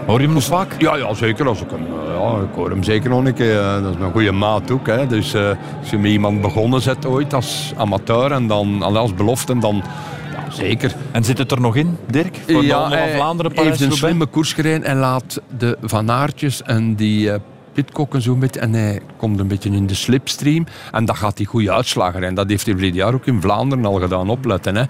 Hoor 0.05 0.19
je 0.19 0.25
hem 0.25 0.33
nog 0.33 0.43
vaak? 0.43 0.75
ja, 0.77 0.95
ja, 0.95 1.13
zeker. 1.13 1.47
Als 1.47 1.61
ik, 1.61 1.69
hem, 1.69 1.79
eh, 1.79 2.13
ja, 2.19 2.41
ik 2.41 2.55
hoor 2.55 2.69
hem 2.69 2.83
zeker 2.83 3.09
nog 3.09 3.25
een 3.25 3.33
keer. 3.33 3.59
eh, 3.59 3.83
dat 3.83 3.95
is 3.95 4.01
een 4.01 4.11
goede 4.11 4.31
maat 4.31 4.71
ook. 4.71 4.87
Hè. 4.87 5.07
Dus 5.07 5.33
eh, 5.33 5.49
als 5.79 5.89
je 5.89 5.97
met 5.97 6.11
iemand 6.11 6.41
begonnen 6.41 6.81
zet 6.81 7.05
ooit 7.05 7.33
als 7.33 7.73
amateur 7.77 8.31
en 8.31 8.47
dan 8.47 8.81
als 8.81 9.13
belofte, 9.13 9.59
dan 9.59 9.83
ja, 10.31 10.51
zeker. 10.51 10.95
En 11.11 11.23
zit 11.23 11.37
het 11.37 11.51
er 11.51 11.61
nog 11.61 11.75
in, 11.75 11.97
Dirk? 12.09 12.35
Voor 12.35 12.45
de 12.45 12.53
Ronde 12.53 12.73
van 12.73 12.91
hij 12.91 13.15
Vlaanderen, 13.15 13.51
heeft 13.55 13.81
een 13.81 13.91
slimme 13.91 14.25
koers 14.25 14.53
gereden 14.53 14.83
en 14.83 14.97
laat 14.97 15.41
de 15.57 15.77
Van 15.81 16.11
Aertjes 16.11 16.61
en 16.61 16.95
die 16.95 17.31
eh 17.31 17.39
Pitcock 17.73 18.13
en 18.13 18.21
zo 18.21 18.35
met 18.35 18.57
en 18.57 18.73
hij 18.73 19.01
komt 19.17 19.39
een 19.39 19.47
beetje 19.47 19.69
in 19.69 19.87
de 19.87 19.93
slipstream 19.93 20.65
en 20.91 21.05
dan 21.05 21.15
gaat 21.15 21.37
hij 21.37 21.45
goede 21.45 21.71
uitslagen 21.71 22.23
en 22.23 22.35
dat 22.35 22.49
heeft 22.49 22.65
hij 22.65 22.73
verleden 22.73 22.97
jaar 22.97 23.13
ook 23.13 23.25
in 23.25 23.41
Vlaanderen 23.41 23.85
al 23.85 23.99
gedaan, 23.99 24.29
opletten. 24.29 24.75
Hè. 24.75 24.83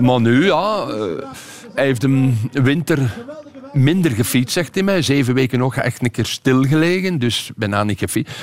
Maar 0.00 0.20
nu, 0.20 0.44
ja, 0.44 0.86
hij 1.74 1.84
heeft 1.84 2.04
een 2.04 2.38
winter 2.52 2.98
minder 3.76 4.10
gefietst, 4.10 4.52
zegt 4.52 4.74
hij 4.74 4.84
mij. 4.84 5.02
Zeven 5.02 5.34
weken 5.34 5.58
nog 5.58 5.76
echt 5.76 6.02
een 6.02 6.10
keer 6.10 6.26
stilgelegen, 6.26 7.18
dus 7.18 7.50
bijna 7.56 7.84
niet 7.84 7.98
gefietst. 7.98 8.34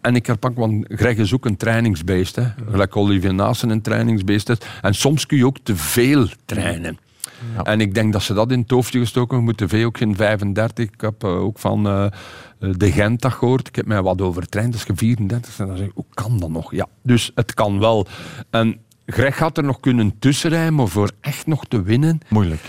En 0.00 0.16
ik 0.16 0.26
herpak, 0.26 0.56
want 0.56 0.84
Greg 0.88 1.16
is 1.16 1.34
ook 1.34 1.44
een 1.44 1.56
trainingsbeest. 1.56 2.36
Hè. 2.36 2.44
Gelijk 2.70 2.96
Olivier 2.96 3.34
Naassen 3.34 3.70
een 3.70 3.82
trainingsbeest 3.82 4.48
is. 4.48 4.56
En 4.82 4.94
soms 4.94 5.26
kun 5.26 5.36
je 5.36 5.46
ook 5.46 5.58
te 5.62 5.76
veel 5.76 6.26
trainen. 6.44 6.98
Ja. 7.56 7.62
En 7.62 7.80
ik 7.80 7.94
denk 7.94 8.12
dat 8.12 8.22
ze 8.22 8.34
dat 8.34 8.52
in 8.52 8.60
het 8.60 8.70
hoofdje 8.70 8.98
gestoken 8.98 9.36
hebben. 9.36 9.44
Moet 9.44 9.56
te 9.56 9.68
veel, 9.68 9.86
ook 9.86 9.98
geen 9.98 10.16
35. 10.16 10.84
Ik 10.84 11.00
heb 11.00 11.24
eh, 11.24 11.42
ook 11.42 11.58
van 11.58 11.86
eh, 11.86 12.06
de 12.58 12.92
Gent 12.92 13.20
dat 13.20 13.32
gehoord. 13.32 13.68
Ik 13.68 13.76
heb 13.76 13.86
mij 13.86 14.02
wat 14.02 14.20
overtraind. 14.20 14.74
Als 14.74 14.82
je 14.82 14.92
34 14.94 15.56
bent, 15.56 15.68
dan 15.68 15.78
zeg 15.78 15.86
ik, 15.86 15.92
hoe 15.94 16.04
kan 16.14 16.38
dat 16.38 16.50
nog? 16.50 16.72
Ja, 16.72 16.86
dus 17.02 17.30
het 17.34 17.54
kan 17.54 17.78
wel. 17.78 18.06
En 18.50 18.80
Greg 19.06 19.38
had 19.38 19.56
er 19.56 19.64
nog 19.64 19.80
kunnen 19.80 20.18
tussenrijden, 20.18 20.74
maar 20.74 20.88
voor 20.88 21.10
echt 21.20 21.46
nog 21.46 21.64
te 21.64 21.82
winnen... 21.82 22.20
Moeilijk. 22.28 22.60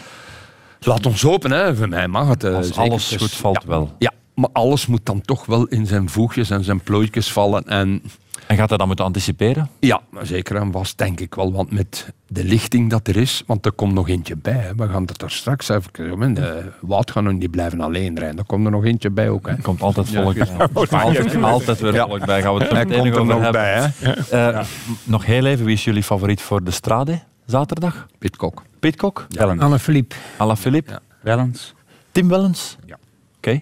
Laat 0.80 1.06
ons 1.06 1.22
hopen, 1.22 1.52
hè. 1.52 1.76
voor 1.76 1.90
mij 1.90 2.08
mag 2.08 2.28
het. 2.28 2.44
eh, 2.44 2.56
Als 2.56 2.68
zeker. 2.68 2.82
alles 2.82 3.08
Dus, 3.08 3.22
goed 3.22 3.32
valt 3.32 3.62
ja. 3.62 3.68
wel. 3.70 3.96
Ja, 4.00 4.12
maar 4.36 4.50
alles 4.54 4.86
moet 4.88 5.06
dan 5.06 5.22
toch 5.22 5.46
wel 5.46 5.66
in 5.66 5.86
zijn 5.86 6.10
voegjes 6.10 6.50
en 6.50 6.64
zijn 6.64 6.82
plooitjes 6.82 7.32
vallen. 7.32 7.64
En 7.64 8.02
En 8.48 8.58
gaat 8.58 8.70
hij 8.70 8.78
dan 8.78 8.88
moeten 8.88 9.06
anticiperen? 9.06 9.70
ja, 9.80 10.02
maar 10.10 10.26
zeker 10.26 10.56
en 10.56 10.72
vast 10.72 10.98
denk 10.98 11.20
ik 11.20 11.36
wel. 11.36 11.52
Want 11.54 11.72
met 11.72 12.14
de 12.28 12.44
lichting 12.44 12.90
dat 12.90 13.08
er 13.08 13.18
is, 13.18 13.44
want 13.46 13.66
er 13.66 13.72
komt 13.72 13.94
nog 13.94 14.10
eentje 14.10 14.36
bij. 14.38 14.54
Hè. 14.54 14.76
We 14.76 14.88
gaan 14.90 15.04
het 15.06 15.22
er 15.22 15.32
straks 15.32 15.70
even... 15.70 16.34
De 16.34 16.72
Wout 16.82 17.12
gaat 17.12 17.24
nog 17.24 17.34
niet 17.34 17.52
blijven 17.52 17.82
alleen 17.82 18.20
rijden. 18.20 18.38
Er 18.38 18.46
komt 18.46 18.66
er 18.66 18.72
nog 18.72 18.86
eentje 18.86 19.10
bij 19.10 19.30
ook. 19.30 19.48
Hè. 19.48 19.54
Er 19.56 19.62
komt 19.62 19.82
altijd 19.82 20.10
volk 20.10 20.34
bij. 20.34 20.48
Altijd, 20.74 21.44
altijd 21.44 21.80
weer 21.80 21.94
Ja. 21.94 22.08
volk 22.08 22.26
bij. 22.26 22.42
Gaan 22.42 22.54
we 22.56 22.64
het 22.64 22.92
er 23.16 23.26
nog 23.26 23.52
bij, 23.52 23.92
hè. 24.00 24.12
Eh, 24.50 24.66
Nog 25.04 25.26
heel 25.26 25.46
even, 25.46 25.66
wie 25.66 25.74
is 25.74 25.84
jullie 25.84 26.04
favoriet 26.04 26.42
voor 26.42 26.64
de 26.64 26.72
Strade? 26.72 27.20
Zaterdag? 27.50 28.08
Pitcock. 28.18 28.62
Pitcock? 28.80 29.26
Wellens. 29.30 29.62
Anne 29.62 29.80
Philippe. 29.80 30.16
Ala 30.38 30.56
Philippe? 30.56 30.92
Ja. 30.92 31.00
Wellens. 31.22 31.74
Tim 32.12 32.28
Wellens? 32.30 32.78
Ja. 32.86 32.98
Oké. 33.38 33.60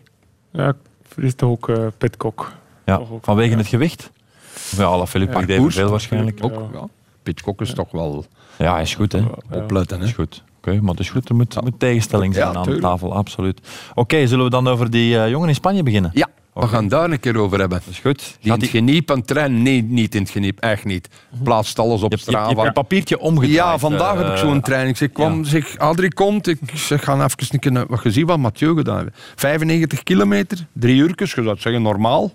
Ja, 0.52 0.68
ik 0.68 0.76
vrees 1.08 1.36
toch 1.36 1.50
ook 1.50 1.70
eh 1.70 1.88
Pitcock. 1.98 2.52
Ja. 2.86 2.98
Toch 2.98 3.12
ook, 3.12 3.24
Vanwege 3.24 3.50
ja. 3.52 3.58
het 3.58 3.68
gewicht? 3.68 4.12
Of 4.54 4.78
Ja, 4.78 4.86
Ala 4.86 5.06
Philippe 5.08 5.34
Ja, 5.34 5.40
pakt 5.40 5.52
even 5.52 5.72
veel 5.72 5.90
waarschijnlijk. 5.90 6.40
Ook, 6.44 6.70
ja. 6.74 6.88
Pitcock 7.24 7.62
is 7.62 7.74
toch 7.74 7.92
wel 7.92 8.26
Ja, 8.58 8.72
hij 8.74 8.82
is 8.82 8.96
goed, 8.96 9.12
hè? 9.12 9.22
opletten. 9.52 10.00
Hè? 10.00 10.06
is 10.06 10.14
goed. 10.14 10.44
Oké, 10.58 10.82
maar 10.82 10.92
het 10.92 11.00
is 11.00 11.10
goed. 11.10 11.30
Er 11.30 11.36
moet, 11.36 11.62
moet 11.62 11.80
tegenstelling 11.80 12.34
zijn 12.34 12.52
Ja, 12.52 12.56
aan 12.60 12.64
de 12.64 12.80
tafel, 12.80 13.14
absoluut. 13.16 13.60
Oké, 13.94 14.28
zullen 14.28 14.44
we 14.44 14.50
dan 14.52 14.68
over 14.68 14.90
die 14.90 15.20
eh, 15.20 15.30
jongen 15.30 15.48
in 15.50 15.56
Spanje 15.56 15.84
beginnen? 15.84 16.12
Ja, 16.14 16.28
we 16.60 16.68
gaan 16.68 16.88
daar 16.88 17.12
een 17.12 17.20
keer 17.20 17.38
over 17.38 17.60
hebben. 17.60 17.80
Dat 17.86 17.94
is 17.94 18.00
goed. 18.00 18.38
Die 18.42 18.54
in 18.54 18.60
het 18.60 18.70
geniep 18.70 19.12
aan 19.12 19.22
trainen? 19.22 19.62
Nee, 19.62 19.84
niet 19.84 20.16
in 20.16 20.22
het 20.22 20.32
geniep. 20.32 20.60
Echt 20.60 20.86
niet. 20.86 21.10
Plaatst 21.44 21.80
alles 21.80 22.02
op 22.02 22.12
je, 22.12 22.18
je, 22.18 22.32
je 22.32 22.32
straat. 22.32 22.66
een 22.66 22.74
papiertje 22.74 23.20
omgedraaid. 23.20 23.54
Ja, 23.54 23.78
vandaag 23.78 24.14
eh, 24.14 24.24
heb 24.24 24.32
ik 24.32 24.38
zo'n 24.38 24.62
training. 24.62 24.92
Ik 24.92 24.98
zeg, 24.98 25.12
kwam, 25.12 25.38
ja. 25.38 25.50
zeg, 25.50 25.78
Adrie 25.78 26.14
komt. 26.14 26.48
Ik 26.48 26.60
zeg, 26.74 27.04
ga 27.04 27.14
even 27.14 27.48
een 27.52 27.60
keer 27.60 27.86
wat 27.88 28.04
je 28.04 28.12
ziet 28.12 28.26
wat 28.26 28.38
Mathieu 28.38 28.76
gedaan 28.76 29.00
heeft. 29.00 29.20
95 29.36 30.04
kilometer, 30.04 30.68
drie 30.74 30.96
uurtjes, 30.96 31.34
je 31.34 31.44
zou 31.44 31.56
zeggen 31.60 31.82
normaal. 31.82 32.32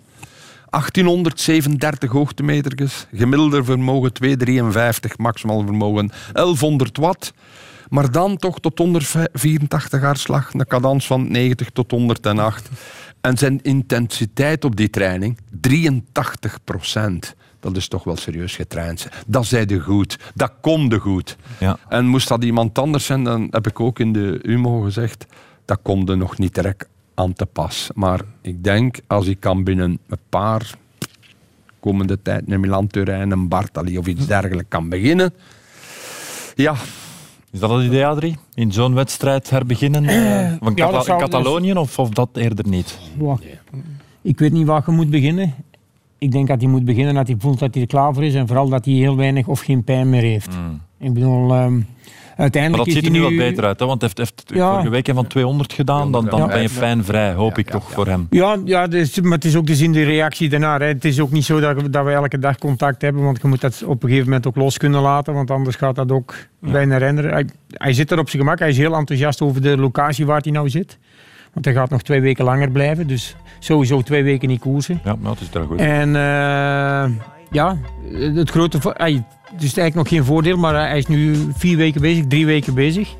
1837 0.70 2.10
hoogtemeters, 2.10 3.06
gemiddelde 3.14 3.64
vermogen 3.64 4.12
253, 4.12 5.18
maximaal 5.18 5.62
vermogen 5.64 6.10
1100 6.32 6.96
watt. 6.96 7.32
Maar 7.88 8.10
dan 8.10 8.36
toch 8.36 8.60
tot 8.60 8.78
184 8.78 10.00
hartslag, 10.00 10.54
een 10.54 10.66
cadans 10.66 11.06
van 11.06 11.30
90 11.30 11.70
tot 11.70 11.90
108. 11.90 12.68
En 13.22 13.38
zijn 13.38 13.62
intensiteit 13.62 14.64
op 14.64 14.76
die 14.76 14.90
training, 14.90 15.38
83 15.60 16.58
procent. 16.64 17.34
Dat 17.60 17.76
is 17.76 17.88
toch 17.88 18.04
wel 18.04 18.16
serieus 18.16 18.56
getraind. 18.56 19.08
Dat 19.26 19.46
zeide 19.46 19.80
goed. 19.80 20.18
Dat 20.34 20.52
komde 20.60 20.98
goed. 20.98 21.36
Ja. 21.58 21.78
En 21.88 22.06
moest 22.06 22.28
dat 22.28 22.44
iemand 22.44 22.78
anders 22.78 23.04
zijn, 23.04 23.24
dan 23.24 23.48
heb 23.50 23.66
ik 23.66 23.80
ook 23.80 23.98
in 23.98 24.12
de 24.12 24.38
UMO 24.42 24.80
gezegd, 24.80 25.26
dat 25.64 25.78
komt 25.82 26.08
er 26.08 26.16
nog 26.16 26.38
niet 26.38 26.54
direct 26.54 26.88
aan 27.14 27.32
te 27.32 27.46
pas. 27.46 27.90
Maar 27.94 28.20
ik 28.40 28.64
denk, 28.64 29.00
als 29.06 29.26
ik 29.26 29.40
kan 29.40 29.64
binnen 29.64 29.98
een 30.08 30.18
paar 30.28 30.74
komende 31.80 32.22
tijd 32.22 32.42
een 32.46 32.60
Milan 32.60 32.86
Turijn, 32.86 33.30
een 33.30 33.48
Bartali 33.48 33.98
of 33.98 34.06
iets 34.06 34.26
dergelijks 34.26 34.68
kan 34.68 34.88
beginnen, 34.88 35.34
ja, 36.54 36.74
Is 37.52 37.60
dat 37.60 37.70
het 37.70 37.84
idee, 37.84 38.06
Adrie? 38.06 38.36
In 38.54 38.72
zo'n 38.72 38.94
wedstrijd 38.94 39.50
herbeginnen? 39.50 40.04
eh, 40.04 40.52
van 40.60 40.72
ja, 40.74 40.86
Cata- 40.86 41.02
zou- 41.02 41.18
Catalonië 41.20 41.72
of, 41.72 41.98
of 41.98 42.08
dat 42.08 42.28
eerder 42.32 42.68
niet? 42.68 42.98
Wow. 43.18 43.38
Ik 44.22 44.38
weet 44.38 44.52
niet 44.52 44.66
waar 44.66 44.82
je 44.86 44.92
moet 44.92 45.10
beginnen. 45.10 45.54
Ik 46.18 46.32
denk 46.32 46.48
dat 46.48 46.60
hij 46.60 46.70
moet 46.70 46.84
beginnen 46.84 47.14
dat 47.14 47.26
hij 47.26 47.36
voelt 47.38 47.58
dat 47.58 47.72
hij 47.74 47.82
er 47.82 47.88
klaar 47.88 48.14
voor 48.14 48.24
is. 48.24 48.34
En 48.34 48.46
vooral 48.46 48.68
dat 48.68 48.84
hij 48.84 48.94
heel 48.94 49.16
weinig 49.16 49.46
of 49.46 49.60
geen 49.60 49.84
pijn 49.84 50.10
meer 50.10 50.22
heeft. 50.22 50.54
Ik 50.98 51.12
bedoel, 51.14 51.52
Maar 52.50 52.70
dat 52.70 52.90
ziet 52.90 53.04
er 53.04 53.10
nu 53.10 53.20
wat 53.22 53.36
beter 53.36 53.64
uit, 53.64 53.80
hè? 53.80 53.86
want 53.86 54.00
hij 54.00 54.10
heeft, 54.14 54.32
heeft 54.48 54.58
Ja. 54.58 54.70
vorige 54.70 54.90
week 54.90 55.08
van 55.14 55.26
200 55.26 55.72
gedaan. 55.72 56.12
Dan, 56.12 56.24
dan 56.26 56.40
Ja. 56.40 56.46
ben 56.46 56.62
je 56.62 56.68
pijnvrij, 56.78 57.32
hoop 57.32 57.58
ik 57.58 57.70
toch 57.70 57.90
voor 57.90 58.06
hem. 58.06 58.26
Ja, 58.30 58.56
ja 58.64 58.86
dus, 58.86 59.20
maar 59.20 59.32
het 59.32 59.44
is 59.44 59.56
ook 59.56 59.66
te 59.66 59.74
zien 59.74 59.92
de 59.92 60.02
reactie 60.02 60.48
daarna. 60.48 60.78
Hè. 60.78 60.84
Het 60.86 61.04
is 61.04 61.20
ook 61.20 61.30
niet 61.30 61.44
zo 61.44 61.60
dat, 61.60 61.82
we- 61.82 61.90
dat 61.90 62.04
we 62.04 62.10
elke 62.10 62.38
dag 62.38 62.58
contact 62.58 63.02
hebben, 63.02 63.22
want 63.22 63.38
je 63.42 63.48
moet 63.48 63.60
dat 63.60 63.82
op 63.86 64.02
een 64.02 64.08
gegeven 64.08 64.28
moment 64.28 64.46
ook 64.46 64.56
los 64.56 64.78
kunnen 64.78 65.00
laten, 65.00 65.34
want 65.34 65.50
anders 65.50 65.76
gaat 65.76 65.94
dat 65.94 66.12
ook 66.12 66.34
bij 66.60 66.82
een 66.82 66.98
renner. 66.98 67.30
Hij, 67.32 67.46
hij 67.70 67.92
zit 67.92 68.10
er 68.10 68.18
op 68.18 68.28
zijn 68.28 68.42
gemak, 68.42 68.58
hij 68.58 68.68
is 68.68 68.76
heel 68.78 68.94
enthousiast 68.96 69.40
over 69.40 69.62
de 69.62 69.76
locatie 69.76 70.26
waar 70.26 70.40
hij 70.40 70.52
nou 70.52 70.70
zit. 70.70 70.98
Want 71.52 71.64
hij 71.64 71.74
gaat 71.74 71.90
nog 71.90 72.02
twee 72.02 72.20
weken 72.20 72.44
langer 72.44 72.70
blijven, 72.70 73.06
dus 73.06 73.36
sowieso 73.58 74.00
twee 74.02 74.22
weken 74.22 74.48
niet 74.48 74.60
koersen. 74.60 75.00
Ja, 75.04 75.16
maar 75.20 75.30
het 75.30 75.40
is 75.40 75.54
er 75.54 75.64
goed. 75.66 75.78
En 75.80 76.16
eh, 76.16 77.04
ja, 77.52 77.76
het 78.12 78.50
grote... 78.50 78.78
Hij, 78.82 79.24
het 79.44 79.62
is 79.62 79.76
eigenlijk 79.76 79.94
nog 79.94 80.08
geen 80.08 80.24
voordeel, 80.24 80.56
maar 80.56 80.74
hij 80.74 80.98
is 80.98 81.06
nu 81.06 81.48
vier 81.56 81.76
weken 81.76 82.00
bezig, 82.00 82.26
drie 82.26 82.46
weken 82.46 82.74
bezig. 82.74 83.14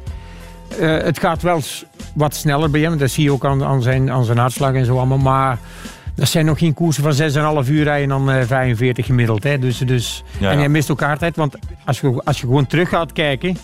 Eh, 0.79 0.99
het 0.99 1.19
gaat 1.19 1.43
wel 1.43 1.61
wat 2.15 2.35
sneller 2.35 2.71
bij 2.71 2.81
hem, 2.81 2.99
dat 2.99 3.11
zie 3.11 3.25
je 3.25 3.33
ook 3.33 3.45
aan, 3.45 3.65
aan, 3.65 3.83
zijn, 3.83 4.11
aan 4.11 4.25
zijn 4.25 4.39
hartslag 4.39 4.75
en 4.75 4.85
zo 4.85 4.97
allemaal. 4.97 5.19
Maar 5.19 5.59
dat 6.15 6.29
zijn 6.29 6.45
nog 6.45 6.59
geen 6.59 6.75
koersen 6.75 7.15
van 7.15 7.65
6,5 7.65 7.71
uur 7.71 7.85
rijden 7.85 8.09
dan 8.09 8.31
eh 8.31 8.43
45 8.47 9.07
gemiddeld. 9.07 9.43
Hè. 9.43 9.59
Dus, 9.59 9.79
dus, 9.79 10.25
Ja, 10.39 10.51
En 10.51 10.59
hij 10.59 10.69
mist 10.69 10.91
ook 10.91 11.01
hardheid, 11.01 11.37
want 11.37 11.57
als 11.85 12.01
je, 12.01 12.21
als 12.25 12.41
je 12.41 12.47
gewoon 12.47 12.67
terug 12.67 12.89
gaat 12.89 13.13
kijken... 13.13 13.57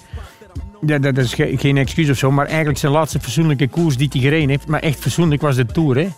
Dat, 0.80 1.02
dat 1.02 1.18
is 1.18 1.34
ge- 1.34 1.54
geen 1.56 1.76
excuus 1.76 2.10
of 2.10 2.16
zo, 2.16 2.30
maar 2.30 2.46
eigenlijk 2.46 2.78
zijn 2.78 2.92
laatste 2.92 3.20
fatsoenlijke 3.20 3.68
koers 3.68 3.96
die 3.96 4.08
hij 4.12 4.20
gereden 4.20 4.48
heeft, 4.48 4.66
maar 4.66 4.80
echt 4.80 4.98
fatsoenlijk 4.98 5.40
was 5.42 5.56
de 5.56 5.66
Tour. 5.66 5.96
hè. 5.96 6.08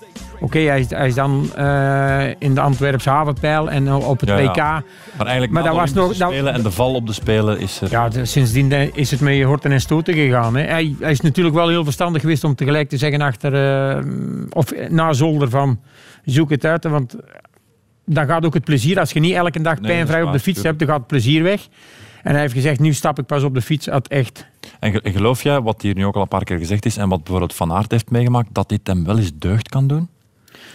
Oké, 0.40 0.58
hij, 0.58 0.80
is- 0.80 0.90
hij 0.90 1.06
is 1.06 1.14
dan 1.14 1.50
eh, 1.56 2.26
in 2.38 2.54
de 2.54 2.60
Antwerpse 2.60 3.10
havenpijl 3.10 3.70
en 3.70 3.92
op 3.92 4.20
het 4.20 4.28
Ja, 4.28 4.38
ja. 4.38 4.48
WK. 4.50 4.56
Maar 4.56 4.82
eigenlijk 5.18 5.52
Maar 5.52 5.62
dat 5.62 5.74
was 5.74 5.92
nog- 5.92 6.16
dat- 6.16 6.30
Spelen 6.30 6.52
en 6.52 6.62
de 6.62 6.70
val 6.70 6.94
op 6.94 7.06
de 7.06 7.12
Spelen 7.12 7.58
is 7.60 7.80
er... 7.80 7.90
Ja, 7.90 8.08
de- 8.08 8.24
sindsdien 8.24 8.72
eh, 8.72 8.88
is 8.92 9.10
het 9.10 9.20
met 9.20 9.42
horten 9.42 9.72
en 9.72 9.80
stoten 9.80 10.14
gegaan. 10.14 10.56
Hè. 10.56 10.62
Hij, 10.62 10.94
hij 11.00 11.10
is 11.10 11.20
natuurlijk 11.20 11.56
wel 11.56 11.68
heel 11.68 11.84
verstandig 11.84 12.20
geweest 12.20 12.44
om 12.44 12.54
tegelijk 12.54 12.88
te 12.88 12.96
zeggen 12.96 13.20
achter, 13.20 13.54
eh, 13.96 14.04
of 14.50 14.72
na 14.88 15.12
zolder 15.12 15.50
van 15.50 15.80
zoek 16.24 16.50
het 16.50 16.64
uit. 16.64 16.84
Want 16.84 17.16
dan 18.06 18.26
gaat 18.26 18.44
ook 18.44 18.54
het 18.54 18.64
plezier, 18.64 18.98
als 18.98 19.10
je 19.12 19.20
niet 19.20 19.34
elke 19.34 19.60
dag 19.60 19.80
pijnvrij 19.80 20.22
op 20.22 20.32
de 20.32 20.38
fiets 20.40 20.62
hebt, 20.62 20.78
dan 20.78 20.88
gaat 20.88 20.98
het 20.98 21.06
plezier 21.06 21.42
weg. 21.42 21.60
En 22.22 22.32
hij 22.32 22.40
heeft 22.40 22.52
gezegd, 22.54 22.80
nu 22.80 22.92
stap 22.92 23.18
ik 23.18 23.26
pas 23.26 23.42
op 23.42 23.54
de 23.54 23.62
fiets 23.62 23.90
uit 23.90 24.08
echt. 24.08 24.46
En 24.80 24.92
ge- 24.92 25.00
en 25.00 25.12
geloof 25.12 25.42
jij, 25.42 25.60
wat 25.60 25.82
hier 25.82 25.94
nu 25.94 26.04
ook 26.04 26.14
al 26.14 26.22
een 26.22 26.28
paar 26.28 26.44
keer 26.44 26.58
gezegd 26.58 26.86
is, 26.86 26.96
en 26.96 27.08
wat 27.08 27.18
bijvoorbeeld 27.18 27.54
Van 27.54 27.72
Aert 27.72 27.90
heeft 27.90 28.10
meegemaakt, 28.10 28.48
dat 28.52 28.68
dit 28.68 28.86
hem 28.86 29.04
wel 29.04 29.18
eens 29.18 29.30
deugd 29.34 29.68
kan 29.68 29.86
doen? 29.86 30.08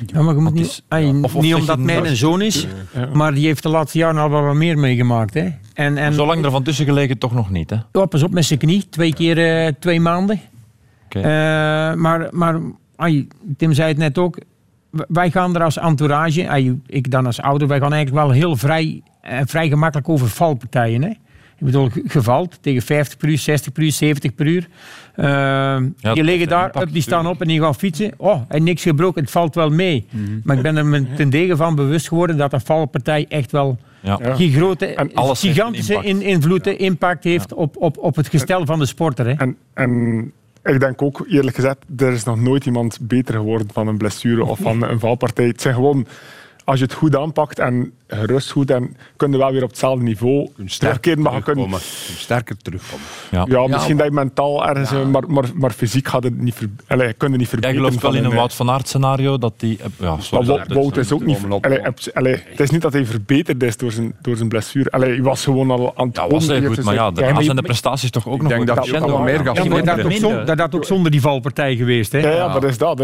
Ja, 0.06 0.22
maar 0.22 0.36
je 0.36 0.42
moet 0.42 0.54
niet, 0.54 0.66
is- 0.66 0.82
ay, 0.88 1.06
of- 1.22 1.36
of 1.36 1.42
niet 1.42 1.56
omdat 1.56 1.80
mijn 1.80 2.06
een 2.06 2.16
zoon 2.16 2.42
is, 2.42 2.68
maar 3.14 3.34
die 3.34 3.46
heeft 3.46 3.64
de 3.64 3.70
laatste 3.70 3.98
jaren 3.98 4.22
al 4.22 4.30
wel 4.30 4.42
wat 4.42 4.56
meer 4.56 4.78
meegemaakt. 4.78 5.34
Hè. 5.34 5.48
En, 5.74 5.98
en, 5.98 6.14
Zolang 6.14 6.46
er 6.46 6.52
van 6.52 6.64
tussen 6.64 6.86
gelegen 6.86 7.18
toch 7.18 7.34
nog 7.34 7.50
niet, 7.50 7.70
hè? 7.70 7.78
Ja, 7.92 8.06
pas 8.06 8.24
op 8.24 8.32
met 8.32 8.46
zijn 8.46 8.60
knie. 8.60 8.90
Twee 8.90 9.14
keer 9.14 9.66
eh, 9.66 9.72
twee 9.80 10.00
maanden. 10.00 10.42
Oké. 11.06 11.20
Eh, 11.20 11.26
maar 11.94 12.28
maar 12.32 12.60
ai, 12.96 13.28
Tim 13.58 13.74
zei 13.74 13.88
het 13.88 13.98
net 13.98 14.18
ook. 14.18 14.38
Wij 15.08 15.32
gaan 15.32 15.56
er 15.56 15.64
als 15.64 15.78
entourage, 15.78 16.48
ai, 16.50 16.80
ik 16.88 17.12
dan 17.12 17.26
als 17.26 17.42
ouder, 17.42 17.68
wij 17.68 17.80
gaan 17.80 17.94
eigenlijk 17.94 18.26
wel 18.26 18.36
heel 18.36 18.56
vrij, 18.56 19.02
eh, 19.22 19.40
vrij 19.46 19.68
gemakkelijk 19.70 20.10
over 20.10 20.28
valpartijen. 20.28 21.02
Hè? 21.04 21.12
Ik 21.60 21.66
bedoel, 21.66 21.90
ge- 21.90 22.04
gevalt 22.06 22.58
tegen 22.62 22.82
50 22.82 23.18
per 23.18 23.30
uur, 23.30 23.38
60 23.38 23.72
per 23.72 23.84
uur, 23.84 23.92
70 23.92 24.36
per 24.36 24.46
uur. 24.48 24.68
Dat 26.02 26.14
die 26.16 26.24
liggen 26.24 26.48
daar, 26.48 26.66
impact 26.66 26.86
up, 26.86 26.94
die 26.94 27.02
staan 27.02 27.28
op 27.28 27.42
en 27.42 27.48
die 27.48 27.60
gaan 27.62 27.76
fietsen. 27.76 28.12
Oh, 28.18 28.42
en 28.48 28.64
niks 28.64 28.82
gebroken, 28.82 29.22
het 29.22 29.32
valt 29.32 29.56
wel 29.56 29.70
mee. 29.70 30.06
Maar 30.44 30.56
ik 30.58 30.62
ben 30.62 30.78
er 30.78 30.86
me 30.86 31.14
ten 31.14 31.30
degen 31.30 31.58
van 31.58 31.76
bewust 31.76 32.08
geworden 32.08 32.38
dat 32.38 32.54
een 32.54 32.62
valpartij 32.62 33.26
echt 33.30 33.52
wel 33.52 33.78
Ja. 34.00 34.18
Die 34.18 34.54
grote, 34.54 34.86
En 34.86 35.14
alles 35.14 35.42
heeft 35.42 35.56
gigantische 35.56 35.94
impact. 35.94 36.22
invloed, 36.24 36.68
impact 36.68 37.24
heeft 37.24 37.54
op, 37.54 37.76
op, 37.78 37.98
op 37.98 38.16
het 38.16 38.28
gestel 38.28 38.66
van 38.66 38.80
de 38.80 38.86
sporter. 38.86 39.26
Hè? 39.26 39.34
En, 39.34 39.56
en 39.74 40.32
ik 40.64 40.80
denk 40.80 41.02
ook, 41.02 41.26
eerlijk 41.30 41.56
gezegd, 41.56 41.78
er 41.98 42.12
is 42.12 42.24
nog 42.24 42.40
nooit 42.42 42.66
iemand 42.66 42.98
beter 43.02 43.34
geworden 43.34 43.68
van 43.74 43.88
een 43.88 43.98
blessure 43.98 44.46
of 44.46 44.60
van 44.60 44.84
een 44.84 45.00
valpartij. 45.00 45.46
Het 45.48 45.62
zijn 45.62 45.74
gewoon, 45.74 46.06
als 46.66 46.80
je 46.80 46.84
het 46.86 46.94
goed 46.94 47.16
aanpakt 47.16 47.60
en 47.60 47.92
gerust 48.08 48.52
goed, 48.52 48.72
en 48.72 48.96
kun 49.16 49.32
je 49.32 49.38
wel 49.38 49.52
weer 49.52 49.64
op 49.64 49.70
hetzelfde 49.70 50.04
niveau 50.04 50.50
terugkeren. 50.78 51.22
Maar 51.22 51.34
je 51.34 51.42
kunt, 51.42 51.58
terugkomen. 51.58 51.80
terugkomen. 51.80 51.80
Sterker 52.20 52.58
terugkomen. 52.58 53.06
Ja. 53.32 53.46
ja, 53.50 53.68
misschien 53.68 53.98
dat 53.98 54.06
je 54.06 54.12
mentaal 54.12 54.68
ergens, 54.68 54.92
eh, 54.92 55.06
maar, 55.06 55.24
maar, 55.28 55.44
maar 55.56 55.72
fysiek 55.72 56.08
gaat 56.08 56.24
het 56.24 56.38
niet, 56.42 56.54
ver, 56.56 56.70
allee, 56.88 57.14
kun 57.14 57.32
je 57.32 57.38
niet 57.38 57.40
Jij 57.42 57.48
verbeteren. 57.50 57.76
gelooft 57.86 58.02
wel 58.02 58.12
van 58.12 58.20
in 58.20 58.26
een 58.26 58.32
eh, 58.32 58.38
Wout 58.38 58.54
van 58.54 58.70
Aert 58.70 58.88
scenario 58.88 59.38
dat 59.38 59.54
die... 59.58 59.78
eh, 59.80 59.86
Ja, 60.00 60.10
Maar 60.14 60.22
sorry, 60.24 60.46
Wout, 60.48 60.68
dat- 60.68 60.78
Wout 60.78 60.98
is 60.98 61.12
ook 61.12 61.26
niet... 61.26 61.40
Allee, 62.14 62.44
het 62.46 62.60
is 62.60 62.70
niet 62.70 62.82
dat 62.82 62.94
hij 62.94 63.06
verbeterd 63.06 63.64
is 63.64 63.78
door 63.78 63.92
zijn, 63.92 64.16
door 64.22 64.36
zijn 64.36 64.50
blessure. 64.50 64.92
Allee, 64.92 65.10
hij 65.10 65.22
was 65.22 65.44
gewoon 65.44 65.72
al 65.72 65.94
aan 65.96 66.08
het 66.08 66.16
Ja, 66.16 66.28
was 66.28 66.48
heel 66.48 66.56
komen. 66.56 66.76
goed, 66.76 66.84
maar 66.84 66.94
ja, 66.94 67.04
maar 67.04 67.14
daarna 67.14 67.38
je- 67.40 67.44
zijn 67.44 67.56
de 67.56 67.62
prestaties 67.62 68.10
toch 68.10 68.28
ook 68.28 68.42
nog 68.42 68.48
denk 68.48 68.58
goed. 68.60 68.68
dat 68.68 68.76
hij 68.76 68.86
ook 68.86 68.90
Crescendo. 68.92 69.16
wel 69.18 69.26
meer 69.26 69.36
gaat 69.36 69.46
Ja, 69.58 69.64
maar 70.36 70.46
dat, 70.46 70.60
had 70.60 70.76
ook 70.76 70.86
zonder 70.86 71.12
die 71.12 71.22
valpartij 71.22 71.76
geweest. 71.76 72.12
Hè? 72.12 72.20
Ja, 72.20 72.30
ja, 72.32 72.48
maar 72.48 72.62
dat 72.62 72.70
is 72.70 72.78
dat. 72.78 73.00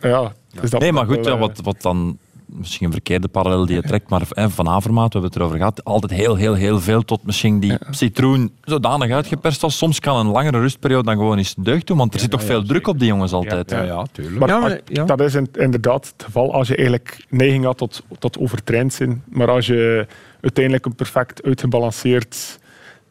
Ja, 0.00 0.32
Nee, 0.78 0.92
maar 0.92 1.06
goed, 1.06 1.14
wel, 1.16 1.24
ja, 1.24 1.32
eh, 1.32 1.38
wat, 1.40 1.60
wat 1.62 1.82
dan 1.82 2.18
misschien 2.46 2.86
een 2.86 2.92
verkeerde 2.92 3.28
parallel 3.28 3.66
die 3.66 3.74
je 3.74 3.82
trekt, 3.82 4.08
maar 4.08 4.22
hè, 4.28 4.50
Van 4.50 4.68
Avermaat, 4.68 5.12
we 5.12 5.18
hebben 5.18 5.30
het 5.30 5.38
erover 5.38 5.56
gehad, 5.58 5.84
altijd 5.84 6.12
heel, 6.12 6.34
heel, 6.34 6.54
heel 6.54 6.80
veel 6.80 7.02
tot 7.04 7.24
misschien 7.24 7.60
die 7.60 7.78
citroen 7.90 8.52
zodanig 8.64 9.10
uitgeperst 9.10 9.60
was. 9.60 9.76
Soms 9.78 10.00
kan 10.00 10.16
een 10.26 10.32
langere 10.32 10.58
rustperiode 10.60 11.04
dan 11.04 11.16
gewoon 11.16 11.38
eens 11.38 11.54
deugd 11.58 11.86
doen, 11.86 11.96
want 11.96 12.14
er 12.14 12.20
zit 12.20 12.30
toch 12.30 12.42
veel 12.44 12.62
druk 12.64 12.86
op 12.86 12.98
die 12.98 13.08
jongens 13.08 13.32
altijd. 13.32 13.70
Ja, 13.70 13.82
ja, 13.82 14.06
tuurlijk. 14.12 14.38
Maar 14.38 14.48
Ja, 14.48 14.58
maar- 14.58 14.70
als- 14.70 14.80
ja. 14.84 15.04
dat 15.04 15.20
is 15.20 15.34
in- 15.34 15.48
inderdaad 15.58 16.06
het 16.16 16.24
geval 16.24 16.52
als 16.52 16.68
je 16.68 16.74
eigenlijk 16.76 17.24
neiging 17.28 17.64
had 17.64 17.76
tot, 17.78 18.02
tot 18.18 18.38
overtraind 18.38 18.92
zijn. 18.94 19.22
Maar 19.28 19.50
als 19.50 19.66
je 19.66 20.06
uiteindelijk 20.40 20.84
een 20.86 20.94
perfect 20.94 21.42
uitgebalanceerd 21.42 22.58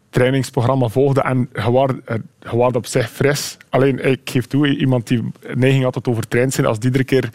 trainingsprogramma 0.09 0.87
volgde 0.87 1.21
en 1.21 1.49
je 1.53 2.21
was 2.57 2.71
op 2.73 2.85
zich 2.85 3.09
fris. 3.09 3.57
Alleen, 3.69 4.05
ik 4.11 4.19
geef 4.23 4.45
toe, 4.47 4.77
iemand 4.77 5.07
die 5.07 5.31
neiging 5.53 5.83
had 5.83 5.93
tot 5.93 6.07
overtraind 6.07 6.53
zijn, 6.53 6.67
als 6.67 6.77
die 6.79 6.85
iedere 6.85 7.03
keer 7.03 7.29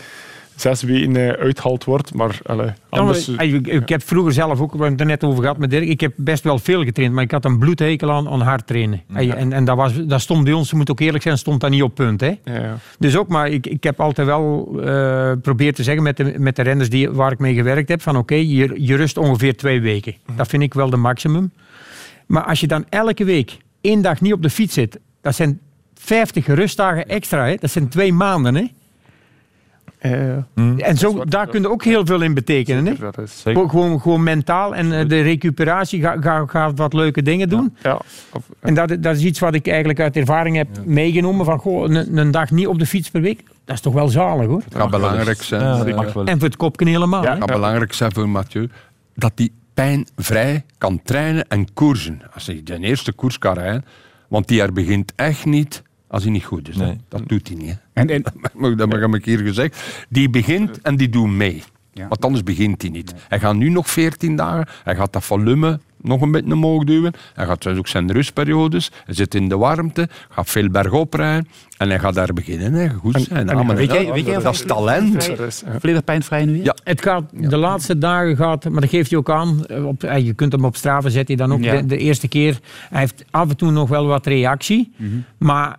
zes 0.60 0.82
weken 0.82 1.16
eh, 1.16 1.28
uitgehaald 1.28 1.84
wordt. 1.84 2.14
Maar 2.14 2.40
Ja, 2.46 2.54
maar, 2.54 2.74
anders... 2.90 3.28
ik, 3.28 3.66
ik 3.66 3.88
heb 3.88 4.02
vroeger 4.02 4.32
zelf 4.32 4.60
ook, 4.60 4.72
we 4.72 4.78
hebben 4.78 4.90
het 4.90 5.00
er 5.00 5.06
net 5.06 5.24
over 5.24 5.42
gehad 5.42 5.58
met 5.58 5.70
Dirk, 5.70 5.88
ik 5.88 6.00
heb 6.00 6.12
best 6.16 6.44
wel 6.44 6.58
veel 6.58 6.84
getraind, 6.84 7.14
maar 7.14 7.24
ik 7.24 7.30
had 7.30 7.44
een 7.44 7.58
bloedhekel 7.58 8.10
aan, 8.10 8.28
aan 8.28 8.40
hard 8.40 8.66
trainen. 8.66 9.02
En 9.12 9.52
en 9.52 9.64
dat, 9.64 9.76
was, 9.76 9.92
dat 10.06 10.20
stond 10.20 10.44
bij 10.44 10.52
ons, 10.52 10.70
je 10.70 10.76
moet 10.76 10.90
ook 10.90 11.00
eerlijk 11.00 11.22
zijn, 11.22 11.38
stond 11.38 11.60
dat 11.60 11.70
niet 11.70 11.82
op 11.82 11.94
punt. 11.94 12.20
Hè? 12.20 12.38
ja, 12.44 12.54
ja. 12.54 12.78
Dus 12.98 13.16
ook, 13.16 13.28
maar 13.28 13.48
ik, 13.48 13.66
ik 13.66 13.82
heb 13.82 14.00
altijd 14.00 14.26
wel 14.26 14.68
eh 14.84 15.32
probeerd 15.42 15.74
te 15.74 15.82
zeggen 15.82 16.02
met 16.02 16.16
de, 16.16 16.34
met 16.38 16.56
de 16.56 16.62
renners 16.62 16.90
die, 16.90 17.10
waar 17.10 17.32
ik 17.32 17.38
mee 17.38 17.54
gewerkt 17.54 17.88
heb, 17.88 18.02
van 18.02 18.16
oké, 18.16 18.34
je, 18.34 18.74
je 18.76 18.96
rust 18.96 19.16
ongeveer 19.16 19.56
twee 19.56 19.80
weken. 19.80 20.14
Dat 20.36 20.48
vind 20.48 20.62
ik 20.62 20.74
wel 20.74 20.90
de 20.90 20.96
maximum. 20.96 21.52
Maar 22.26 22.44
als 22.44 22.60
je 22.60 22.66
dan 22.66 22.84
elke 22.88 23.24
week 23.24 23.58
één 23.80 24.02
dag 24.02 24.20
niet 24.20 24.32
op 24.32 24.42
de 24.42 24.50
fiets 24.50 24.74
zit, 24.74 24.98
dat 25.20 25.34
zijn 25.34 25.60
50 25.94 26.46
rustdagen 26.46 27.08
extra. 27.08 27.46
Hè? 27.46 27.54
Dat 27.54 27.70
zijn 27.70 27.88
twee 27.88 28.12
maanden. 28.12 28.54
Hè? 28.54 28.66
Eh, 30.00 30.32
En 30.88 30.96
zo, 30.96 31.24
daar 31.24 31.46
kun 31.46 31.60
je 31.60 31.70
ook 31.70 31.84
heel 31.84 32.06
veel 32.06 32.20
in 32.22 32.34
betekenen. 32.34 32.86
Hè? 32.86 32.94
dat 32.98 33.18
is, 33.18 33.40
Gewoon, 33.44 33.70
gewoon, 33.70 34.00
gewoon 34.00 34.22
mentaal 34.22 34.74
en 34.74 34.92
eh, 34.98 35.08
de 35.08 35.20
recuperatie 35.20 36.00
gaat 36.00 36.16
ga, 36.22 36.44
ga 36.46 36.72
wat 36.74 36.92
leuke 36.92 37.22
dingen 37.22 37.48
doen. 37.48 37.76
ja, 37.82 38.00
of- 38.32 38.48
En 38.60 38.74
dat, 38.74 38.96
dat 39.00 39.16
is 39.16 39.22
iets 39.22 39.38
wat 39.38 39.54
ik 39.54 39.66
eigenlijk 39.66 40.00
uit 40.00 40.16
ervaring 40.16 40.56
heb 40.56 40.68
meegenomen. 40.84 41.44
Van 41.44 41.58
goh, 41.58 41.88
een, 41.90 42.16
een 42.18 42.30
dag 42.30 42.50
niet 42.50 42.66
op 42.66 42.78
de 42.78 42.86
fiets 42.86 43.10
per 43.10 43.20
week, 43.20 43.42
dat 43.64 43.74
is 43.74 43.80
toch 43.80 43.94
wel 43.94 44.08
zalig 44.08 44.46
hoor. 44.46 44.62
Het 44.64 44.74
gaat 44.74 44.90
belangrijk 44.90 45.42
zijn. 45.42 45.60
Dat 45.62 45.86
eh. 45.86 46.22
En 46.24 46.38
voor 46.38 46.48
het 46.48 46.56
kopje 46.56 46.88
helemaal. 46.88 47.22
Ja. 47.22 47.30
Het 47.30 47.38
gaat 47.38 47.46
belangrijk 47.52 47.92
zijn 47.92 48.12
voor 48.12 48.28
Mathieu 48.28 48.68
dat 49.14 49.32
hij 49.34 49.48
pijnvrij 49.74 50.64
kan 50.78 51.00
trainen 51.02 51.48
en 51.48 51.72
koersen. 51.72 52.22
Als 52.34 52.46
hij 52.46 52.60
de 52.64 52.78
eerste 52.78 53.12
koers 53.12 53.38
kan 53.38 53.54
rijden, 53.54 53.84
want 54.28 54.48
die 54.48 54.62
er 54.62 54.72
begint 54.72 55.12
echt 55.16 55.44
niet 55.44 55.82
als 56.10 56.22
hij 56.22 56.32
niet 56.32 56.44
goed 56.44 56.68
is. 56.68 56.76
Nee. 56.76 56.96
Dat 57.08 57.28
doet 57.28 57.48
hij 57.48 57.56
niet. 57.56 57.78
En, 57.92 58.08
en, 58.10 58.22
Maar 58.54 58.76
Dat 58.76 58.92
heb 58.92 59.14
ik 59.14 59.24
hier 59.24 59.38
gezegd. 59.38 60.04
Die 60.08 60.30
begint 60.30 60.80
en 60.80 60.96
die 60.96 61.08
doet 61.08 61.28
mee. 61.30 61.62
Ja. 61.92 62.08
Want 62.08 62.24
anders 62.24 62.42
begint 62.44 62.82
hij 62.82 62.90
niet. 62.90 63.14
Hij 63.28 63.38
gaat 63.40 63.54
nu 63.54 63.68
nog 63.68 63.90
14 63.90 64.36
dagen. 64.36 64.66
Hij 64.84 64.96
gaat 64.96 65.12
dat 65.12 65.24
volume 65.24 65.80
nog 66.02 66.20
een 66.20 66.30
beetje 66.30 66.52
omhoog 66.52 66.84
duwen. 66.84 67.12
Hij 67.34 67.46
gaat 67.46 67.62
dus 67.62 67.78
ook 67.78 67.88
zijn 67.88 68.12
rustperiodes. 68.12 68.90
Hij 69.04 69.14
zit 69.14 69.34
in 69.34 69.48
de 69.48 69.56
warmte. 69.56 70.08
Gaat 70.28 70.50
veel 70.50 70.68
bergop 70.68 71.14
rijden. 71.14 71.48
En 71.78 71.88
hij 71.88 71.98
gaat 71.98 72.14
daar 72.14 72.32
beginnen. 72.32 72.72
Hè. 72.72 72.88
Goed 72.88 73.20
zijn. 73.28 73.48
en- 73.48 73.66
maar 73.66 73.76
weet 73.76 73.88
dat- 73.88 74.00
jij- 74.02 74.12
weet 74.12 74.26
jij 74.26 74.36
of 74.36 74.42
dat 74.42 74.54
is 74.54 74.64
talent. 74.66 75.30
volledig 75.78 76.04
pijnvrij 76.04 76.44
nu? 76.44 76.62
Ja. 76.64 76.76
Het 76.84 77.02
gaat, 77.02 77.22
de 77.32 77.56
laatste 77.56 77.98
dagen 77.98 78.36
gaat, 78.36 78.68
maar 78.68 78.80
dat 78.80 78.90
geeft 78.90 79.10
hij 79.10 79.18
ook 79.18 79.30
aan. 79.30 79.66
eh, 79.66 79.86
Op, 79.86 80.02
eh, 80.02 80.18
je 80.26 80.32
kunt 80.34 80.52
hem 80.52 80.64
op 80.64 80.76
Strava 80.76 81.08
zetten, 81.08 81.36
dan 81.36 81.52
ook 81.52 81.62
Ja. 81.62 81.76
de, 81.80 81.86
de 81.86 81.96
eerste 81.98 82.28
keer. 82.28 82.58
Hij 82.90 83.00
heeft 83.00 83.24
af 83.30 83.48
en 83.50 83.56
toe 83.56 83.70
nog 83.70 83.88
wel 83.88 84.06
wat 84.06 84.26
reactie. 84.26 84.92
Maar 85.38 85.78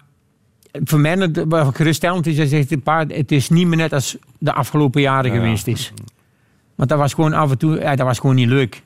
voor 0.84 1.00
mij, 1.00 1.12
het- 1.14 1.44
wat 1.48 1.76
geruststellend 1.76 2.28
is, 2.28 2.38
hij 2.38 2.46
zegt, 2.48 2.72
een 2.72 2.82
paar, 2.82 3.06
het 3.08 3.32
is 3.32 3.50
niet 3.50 3.68
meer 3.68 3.78
net 3.78 3.94
als 3.94 4.18
de 4.38 4.54
afgelopen 4.54 5.02
jaren 5.02 5.32
geweest 5.32 5.68
is. 5.68 5.94
Want 6.76 6.90
dat 6.90 7.00
was 7.00 7.14
gewoon 7.14 7.34
af 7.34 7.52
en 7.52 7.58
toe, 7.58 7.80
ja, 7.80 7.96
dat 7.96 8.06
was 8.06 8.20
gewoon 8.20 8.36
niet 8.36 8.48
leuk. 8.48 8.84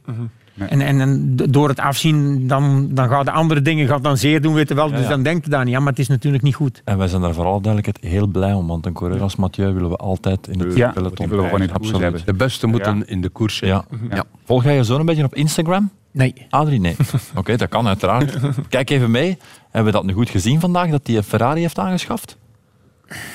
Nee. 0.58 0.68
En, 0.70 0.82
en, 0.82 1.00
en 1.02 1.36
door 1.36 1.70
het 1.70 1.80
afzien, 1.80 2.48
dan, 2.48 2.88
dan 2.92 3.10
gaan 3.10 3.26
de 3.26 3.32
andere 3.32 3.62
dingen 3.62 3.88
gaat 3.88 4.04
dan 4.04 4.18
zeer 4.18 4.42
doen, 4.42 4.54
weet 4.54 4.70
je 4.70 4.76
wel. 4.76 4.90
Dus 4.90 5.02
ja. 5.02 5.08
dan 5.10 5.24
denkt 5.24 5.46
je 5.46 5.52
daar 5.52 5.66
niet 5.66 5.76
aan, 5.76 5.82
maar 5.84 5.92
het 5.92 6.00
is 6.02 6.08
natuurlijk 6.08 6.44
niet 6.44 6.56
goed. 6.56 6.82
En 6.86 6.98
wij 6.98 7.08
zijn 7.08 7.22
daar 7.22 7.34
vooral 7.34 7.62
duidelijkheid 7.62 8.14
heel 8.14 8.28
blij 8.28 8.54
om, 8.54 8.68
want 8.68 8.86
een 8.86 8.94
coureur 8.94 9.22
als 9.22 9.36
Mathieu 9.36 9.74
willen 9.74 9.90
we 9.90 9.96
altijd 9.96 10.48
in 10.48 10.60
het 10.60 10.76
Ja, 10.76 10.92
peloton. 10.92 11.16
die 11.16 11.28
willen 11.28 11.44
we 11.44 11.50
gewoon 11.50 11.62
in 11.62 11.68
de 11.68 11.74
koers 11.74 11.88
Absoluut. 11.94 12.02
hebben. 12.14 12.34
De 12.38 12.44
beste 12.44 12.68
moeten 12.68 13.08
in 13.08 13.22
de 13.22 13.30
koers 13.30 13.56
zijn. 13.58 13.72
Ja. 13.72 13.86
Ja. 14.10 14.24
Volg 14.46 14.64
jij 14.64 14.76
je 14.76 14.84
zoon 14.84 15.00
een 15.00 15.06
beetje 15.06 15.24
op 15.24 15.36
Instagram? 15.36 15.90
Nee. 16.16 16.34
Adrie, 16.49 16.80
nee. 16.80 16.95
Oké, 17.36 17.55
dat 17.55 17.70
kan 17.70 17.88
uiteraard. 17.88 18.38
Kijk 18.70 18.89
even 18.89 19.11
mee. 19.11 19.38
Hebben 19.72 19.91
we 19.93 19.97
dat 19.97 20.05
nu 20.05 20.13
goed 20.13 20.30
gezien 20.30 20.59
vandaag, 20.59 20.89
dat 20.89 21.07
hij 21.07 21.16
een 21.18 21.24
Ferrari 21.24 21.61
heeft 21.61 21.80
aangeschaft? 21.80 22.38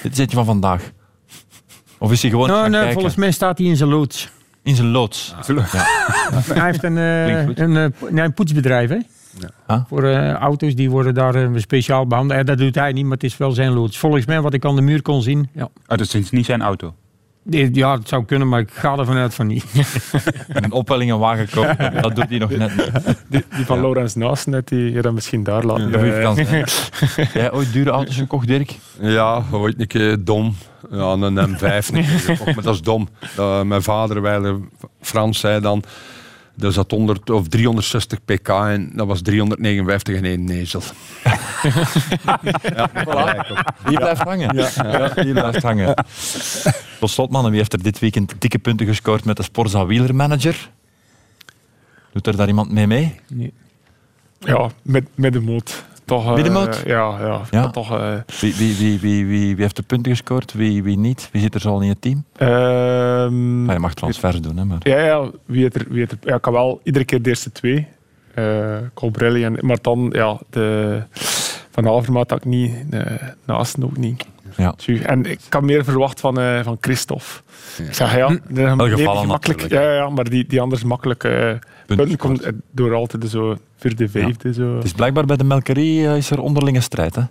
Dit 0.03 0.17
zit 0.17 0.31
je 0.31 0.37
van 0.37 0.45
vandaag. 0.45 0.91
Of 1.99 2.13
is 2.13 2.23
hij 2.23 2.31
gewoon 2.31 2.49
Nou, 2.49 2.61
gaan 2.61 2.71
nee, 2.71 2.93
volgens 2.93 3.15
mij 3.15 3.31
staat 3.31 3.59
hij 3.59 3.67
in 3.67 3.77
zijn 3.77 3.89
loods. 3.89 4.31
in 4.63 4.75
zijn 4.77 4.89
loods? 4.89 5.35
Hij 6.47 6.65
heeft 6.65 6.83
een, 6.83 6.99
eh, 6.99 7.47
een, 7.47 7.77
eh, 7.77 8.11
nee, 8.11 8.25
een 8.25 8.35
poetsbedrijf, 8.35 8.89
hè? 8.91 8.99
Ah. 9.67 9.81
Voor 9.89 10.05
eh, 10.05 10.33
auto's, 10.33 10.75
die 10.75 10.91
worden 10.91 11.15
daar 11.15 11.49
speciaal 11.61 12.07
behandeld. 12.07 12.41
Eh, 12.41 12.47
dat 12.47 12.59
doet 12.59 12.75
hij 12.75 12.93
niet, 12.93 13.05
maar 13.05 13.13
het 13.13 13.25
is 13.25 13.37
wel 13.37 13.51
zijn 13.53 13.73
loods. 13.73 13.99
Volgens 13.99 14.27
mij, 14.27 14.41
wat 14.41 14.55
ik 14.55 14.65
aan 14.65 14.77
de 14.77 14.83
muur 14.83 15.03
kon 15.03 15.23
zien. 15.23 15.49
Ja, 15.53 15.65
Oh, 15.65 15.71
dat 15.99 16.15
is 16.15 16.31
niet 16.31 16.47
zijn 16.47 16.63
auto. 16.63 16.95
Die- 17.43 17.75
ja 17.75 17.97
het 17.97 18.09
zou 18.09 18.25
kunnen, 18.25 18.49
maar 18.49 18.61
ik 18.61 18.71
ga 18.73 18.97
ervan 18.99 19.17
uit 19.17 19.35
van 19.35 19.47
niet. 19.47 19.65
Een 20.49 20.73
opwelling 20.73 21.11
en 21.11 21.19
wagen 21.19 21.49
kopen, 21.51 22.03
dat 22.03 22.17
doet 22.17 22.29
hij 22.29 22.39
nog 22.39 22.51
net 22.51 22.77
niet. 22.77 22.91
Die, 23.29 23.45
die 23.57 23.65
van 23.67 23.81
Laurens 23.81 24.15
Naasten, 24.15 24.53
net, 24.53 24.69
die 24.69 24.93
je 24.93 25.03
dan 25.03 25.15
misschien 25.15 25.43
daar 25.43 25.65
eh, 25.65 26.23
kan 26.23 26.35
zijn. 26.35 26.65
Jij 27.33 27.53
ooit 27.53 27.73
dure 27.73 27.91
auto's 27.91 28.17
gekocht, 28.17 28.47
Dirk? 28.47 28.79
Ja, 29.01 29.43
ooit 29.51 29.81
een 29.81 29.87
keer 29.87 30.25
dom. 30.25 30.57
Ja, 30.91 31.13
een 31.13 31.39
M5 31.49 31.61
een 31.61 31.81
keer 31.93 32.05
gekocht, 32.05 32.55
maar 32.55 32.65
dat 32.65 32.75
is 32.75 32.83
dom. 32.83 33.09
Dat, 33.35 33.65
mijn 33.65 33.83
vader, 33.83 34.23
wijle 34.23 34.59
Frans, 35.01 35.41
zei 35.41 35.61
dan... 35.61 35.83
Er 36.61 36.73
zat 36.73 36.91
100 36.91 37.31
of 37.31 37.49
360 37.49 38.25
pk 38.25 38.49
en 38.49 38.91
dat 38.95 39.07
was 39.07 39.23
359 39.23 40.17
en 40.17 40.25
één 40.25 40.45
nezel. 40.45 40.83
ja. 42.75 42.91
Die 43.87 43.97
blijft 43.97 44.23
hangen. 44.23 44.57
Ja, 44.57 45.09
die 45.09 45.33
blijft 45.33 45.63
hangen. 45.63 45.95
Tot 47.01 47.11
slot, 47.11 47.31
mannen, 47.31 47.51
wie 47.51 47.61
heeft 47.61 47.73
er 47.73 47.83
dit 47.83 47.99
weekend 47.99 48.35
dikke 48.39 48.59
punten 48.59 48.87
gescoord 48.87 49.25
met 49.25 49.37
de 49.37 49.43
Sporza 49.43 49.87
Wielermanager? 49.87 50.71
Doet 52.13 52.27
er 52.27 52.37
daar 52.37 52.49
iemand 52.49 52.71
mee 52.71 52.87
mee? 52.87 53.21
ja, 54.39 54.71
met, 54.83 55.05
middenmoot. 55.15 55.85
Toch, 56.11 56.27
eh, 56.27 56.35
Middenmoot? 56.35 56.83
Ja, 56.87 57.17
ja. 57.21 57.41
Ja. 57.51 57.71
Toch, 57.71 57.93
eh, 57.99 58.13
Wie, 58.41 58.55
wie, 58.55 58.77
wie, 58.77 59.01
wie, 59.01 59.27
wie, 59.27 59.55
wie 59.55 59.63
heeft 59.63 59.79
er 59.79 59.85
punten 59.85 60.13
gescoord? 60.13 60.53
Wie, 60.53 60.83
wie 60.83 60.99
niet? 60.99 61.29
Wie 61.33 61.41
zit 61.43 61.55
er 61.55 61.61
zo 61.61 61.69
al 61.69 61.81
in 61.81 61.89
het 61.89 62.01
team? 62.01 62.25
ehm, 62.37 63.65
Maar 63.65 63.75
je 63.75 63.81
mag 63.81 63.95
transfers 63.95 64.41
doen, 64.41 64.57
hè, 64.57 64.65
maar... 64.65 64.79
ja, 64.83 64.99
ja, 65.01 65.31
wie 65.45 65.65
het 65.65 65.75
er, 65.75 65.87
wie 65.89 66.03
het 66.03 66.11
er, 66.13 66.19
ja, 66.23 66.35
ik 66.35 66.43
kan 66.43 66.53
wel 66.53 66.81
iedere 66.83 67.05
keer 67.05 67.23
de 67.23 67.29
eerste 67.29 67.53
twee. 67.53 67.87
eh 68.35 68.77
Colbrelli 68.95 69.45
en... 69.45 69.57
Maar 69.61 69.79
dan, 69.81 70.11
ja, 70.13 70.39
de... 70.51 71.03
Van 71.71 71.89
Avermaat 71.89 72.31
had 72.31 72.39
ik 72.39 72.45
niet. 72.45 72.73
De 72.91 73.19
Naasten 73.47 73.85
ook 73.85 73.97
niet. 73.97 74.25
Ja. 74.57 74.75
Tju, 74.77 74.99
En 74.99 75.25
ik 75.25 75.41
had 75.49 75.63
meer 75.63 75.85
verwacht 75.85 76.21
van, 76.21 76.41
eh 76.41 76.61
van 76.63 76.77
Christophe. 76.81 77.25
Ik 77.79 77.95
zeg, 77.95 78.17
ja, 78.17 78.39
die 78.49 78.67
gevallen 78.67 79.27
makkelijk, 79.27 79.69
ja, 79.69 79.95
ja, 79.95 80.09
maar 80.09 80.25
die, 80.25 80.47
die 80.47 80.61
anders 80.61 80.83
makkelijk 80.83 81.25
eh, 81.25 81.53
punten 81.87 82.17
komt 82.17 82.43
eh, 82.43 82.53
door 82.71 82.95
altijd 82.95 83.31
zo 83.31 83.57
vierde, 83.77 84.09
vijfde. 84.09 84.53
Zo. 84.53 84.75
Het 84.75 84.85
is 84.85 84.93
blijkbaar 84.93 85.25
bij 85.25 85.37
de 85.37 85.45
melkerie 85.45 86.17
is 86.17 86.31
er 86.31 86.41
onderlinge 86.41 86.81
strijd, 86.81 87.15
hè? 87.15 87.23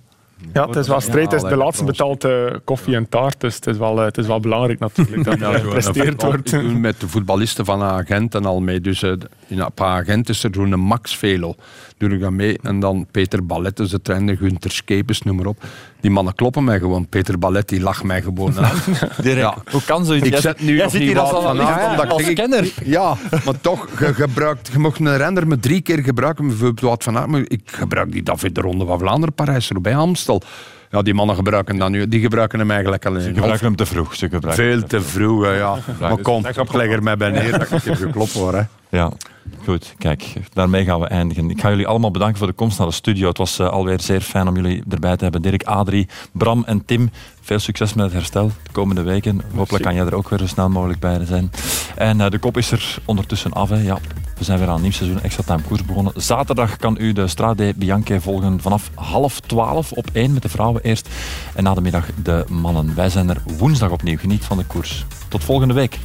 Ja, 0.53 0.67
het 0.67 0.76
is 0.76 0.88
wel 0.88 1.01
strijd. 1.01 1.32
Het 1.32 1.43
is 1.43 1.49
de 1.49 1.55
laatste 1.55 1.84
betaalt 1.84 2.24
eh, 2.24 2.45
koffie 2.63 2.95
en 2.95 3.09
taart, 3.09 3.39
dus 3.39 3.55
het 3.55 3.67
is 3.67 3.78
wel, 3.78 3.97
het 3.97 4.17
is 4.17 4.28
wel 4.28 4.39
belangrijk 4.39 4.80
natuurlijk 4.80 5.24
dat 5.24 5.39
Ja, 5.39 5.51
er 5.51 5.59
zo, 5.59 5.63
gepresteerd 5.63 6.24
wordt. 6.24 6.63
met 6.74 6.99
de 6.99 7.07
voetballisten 7.07 7.65
van 7.65 7.82
Agent 7.82 8.36
en 8.36 8.45
al 8.45 8.59
mee. 8.59 8.82
Dus 8.82 9.03
in 9.03 9.20
een 9.47 9.72
paar 9.74 10.01
agent 10.01 10.30
is 10.30 10.43
er 10.43 10.49
zo'n 10.53 10.80
Max 10.80 11.17
Velo. 11.17 11.55
Doe 11.99 12.09
ik 12.09 12.19
dan 12.19 12.35
mee. 12.35 12.57
En 12.61 12.79
dan 12.79 13.05
Peter 13.11 13.45
Ballet, 13.45 13.79
is 13.79 13.89
de 13.89 14.01
trainer, 14.01 14.37
Gunther 14.37 14.71
Skepes, 14.71 15.21
noem 15.21 15.35
maar 15.35 15.45
op. 15.45 15.63
Die 16.01 16.11
mannen 16.11 16.35
kloppen 16.35 16.63
mij 16.63 16.79
gewoon. 16.79 17.07
Peter 17.07 17.39
Ballet, 17.39 17.69
die 17.69 17.81
lacht 17.81 18.03
mij 18.03 18.21
gewoon 18.21 18.59
aan. 18.59 18.75
Ja. 19.23 19.55
hoe 19.71 19.83
kan 19.83 20.05
zoiets? 20.05 20.27
Ik 20.27 20.35
zet 20.37 20.59
nu 20.61 20.75
jij 20.75 20.83
nog 20.83 20.93
niet 20.93 21.17
als 21.17 21.31
wat 21.31 21.43
van 21.43 21.61
aan, 21.61 22.09
als 22.09 22.21
ik- 22.27 22.35
kenner. 22.35 22.73
Ja, 22.83 23.15
maar 23.45 23.61
toch, 23.61 23.87
je, 23.99 24.13
gebruikt, 24.13 24.69
je 24.73 24.79
mocht 24.79 24.99
een 24.99 25.17
renner 25.17 25.47
met 25.47 25.61
drie 25.61 25.81
keer 25.81 25.99
gebruiken. 25.99 26.47
Bijvoorbeeld 26.47 26.79
wat 26.81 27.03
van 27.03 27.17
Aert, 27.17 27.27
maar 27.27 27.41
ik 27.47 27.61
gebruik 27.65 28.11
die 28.11 28.23
David 28.23 28.55
de 28.55 28.61
Ronde 28.61 28.85
van 28.85 28.99
Vlaanderen, 28.99 29.35
Parijs, 29.35 29.71
bij 29.81 29.95
Amstel. 29.95 30.41
Ja, 30.91 31.01
die 31.01 31.13
mannen 31.13 31.35
gebruiken 31.35 31.77
dan 31.77 31.91
nu, 31.91 32.07
die 32.07 32.19
gebruiken 32.21 32.59
hem 32.59 32.71
eigenlijk 32.71 33.05
alleen. 33.05 33.21
Ze 33.21 33.33
gebruiken 33.33 33.65
hem 33.65 33.75
te 33.75 33.85
vroeg. 33.85 34.15
Ze 34.15 34.29
gebruiken 34.29 34.65
Veel 34.65 34.83
te 34.83 35.01
vroeg, 35.01 35.45
ja. 35.45 35.77
Maar 35.99 36.17
kom, 36.17 36.39
Straks 36.39 36.69
ik 36.69 36.73
leg 36.75 36.91
er 36.91 37.03
mij 37.03 37.17
bij 37.17 37.29
neer 37.29 37.51
dat 37.51 37.71
ik 37.71 37.81
hier 37.81 37.95
geklopt 37.95 38.33
word. 38.33 38.55
Hè. 38.55 38.61
Ja, 38.97 39.11
goed. 39.63 39.93
Kijk, 39.97 40.33
daarmee 40.53 40.83
gaan 40.83 40.99
we 40.99 41.07
eindigen. 41.07 41.49
Ik 41.49 41.61
ga 41.61 41.69
jullie 41.69 41.87
allemaal 41.87 42.11
bedanken 42.11 42.37
voor 42.37 42.47
de 42.47 42.53
komst 42.53 42.77
naar 42.77 42.87
de 42.87 42.93
studio. 42.93 43.27
Het 43.27 43.37
was 43.37 43.59
eh, 43.59 43.69
alweer 43.69 44.01
zeer 44.01 44.21
fijn 44.21 44.47
om 44.47 44.55
jullie 44.55 44.83
erbij 44.89 45.17
te 45.17 45.23
hebben. 45.23 45.41
Dirk, 45.41 45.63
Adrie, 45.63 46.07
Bram 46.31 46.63
en 46.65 46.85
Tim. 46.85 47.09
Veel 47.41 47.59
succes 47.59 47.93
met 47.93 48.05
het 48.05 48.13
herstel 48.13 48.51
de 48.63 48.71
komende 48.71 49.01
weken. 49.01 49.41
Hopelijk 49.55 49.83
kan 49.83 49.93
jij 49.95 50.05
er 50.05 50.15
ook 50.15 50.29
weer 50.29 50.39
zo 50.39 50.47
snel 50.47 50.69
mogelijk 50.69 50.99
bij 50.99 51.25
zijn. 51.25 51.51
En 51.95 52.21
eh, 52.21 52.29
de 52.29 52.39
kop 52.39 52.57
is 52.57 52.71
er 52.71 52.97
ondertussen 53.05 53.53
af. 53.53 53.69
Hè. 53.69 53.81
Ja, 53.81 53.97
we 54.37 54.43
zijn 54.43 54.59
weer 54.59 54.67
aan 54.67 54.75
een 54.75 54.81
nieuw 54.81 54.91
seizoen 54.91 55.21
Extra 55.21 55.43
Time 55.43 55.61
Koers 55.61 55.85
begonnen. 55.85 56.13
Zaterdag 56.15 56.77
kan 56.77 56.97
u 56.99 57.13
de 57.13 57.27
Strade 57.27 57.73
Bianche 57.75 58.21
volgen 58.21 58.61
vanaf 58.61 58.91
half 58.95 59.39
twaalf 59.39 59.91
op 59.91 60.09
één 60.11 60.33
met 60.33 60.41
de 60.41 60.49
vrouwen 60.49 60.81
eerst. 60.83 61.09
En 61.55 61.63
na 61.63 61.73
de 61.73 61.81
middag 61.81 62.05
de 62.23 62.45
mannen. 62.49 62.95
Wij 62.95 63.09
zijn 63.09 63.29
er 63.29 63.41
woensdag 63.57 63.89
opnieuw. 63.89 64.17
Geniet 64.17 64.45
van 64.45 64.57
de 64.57 64.65
koers. 64.65 65.05
Tot 65.27 65.43
volgende 65.43 65.73
week. 65.73 65.99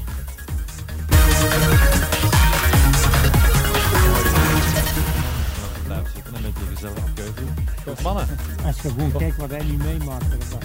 Mannen. 8.05 8.27
Als 8.67 8.81
je 8.81 8.89
gewoon 8.89 9.13
kijkt 9.13 9.37
wat 9.37 9.51
hij 9.51 9.65
nu 9.65 9.77
meemaakt. 9.77 10.31
dat 10.31 10.41
is 10.43 10.49
wel- 10.49 10.59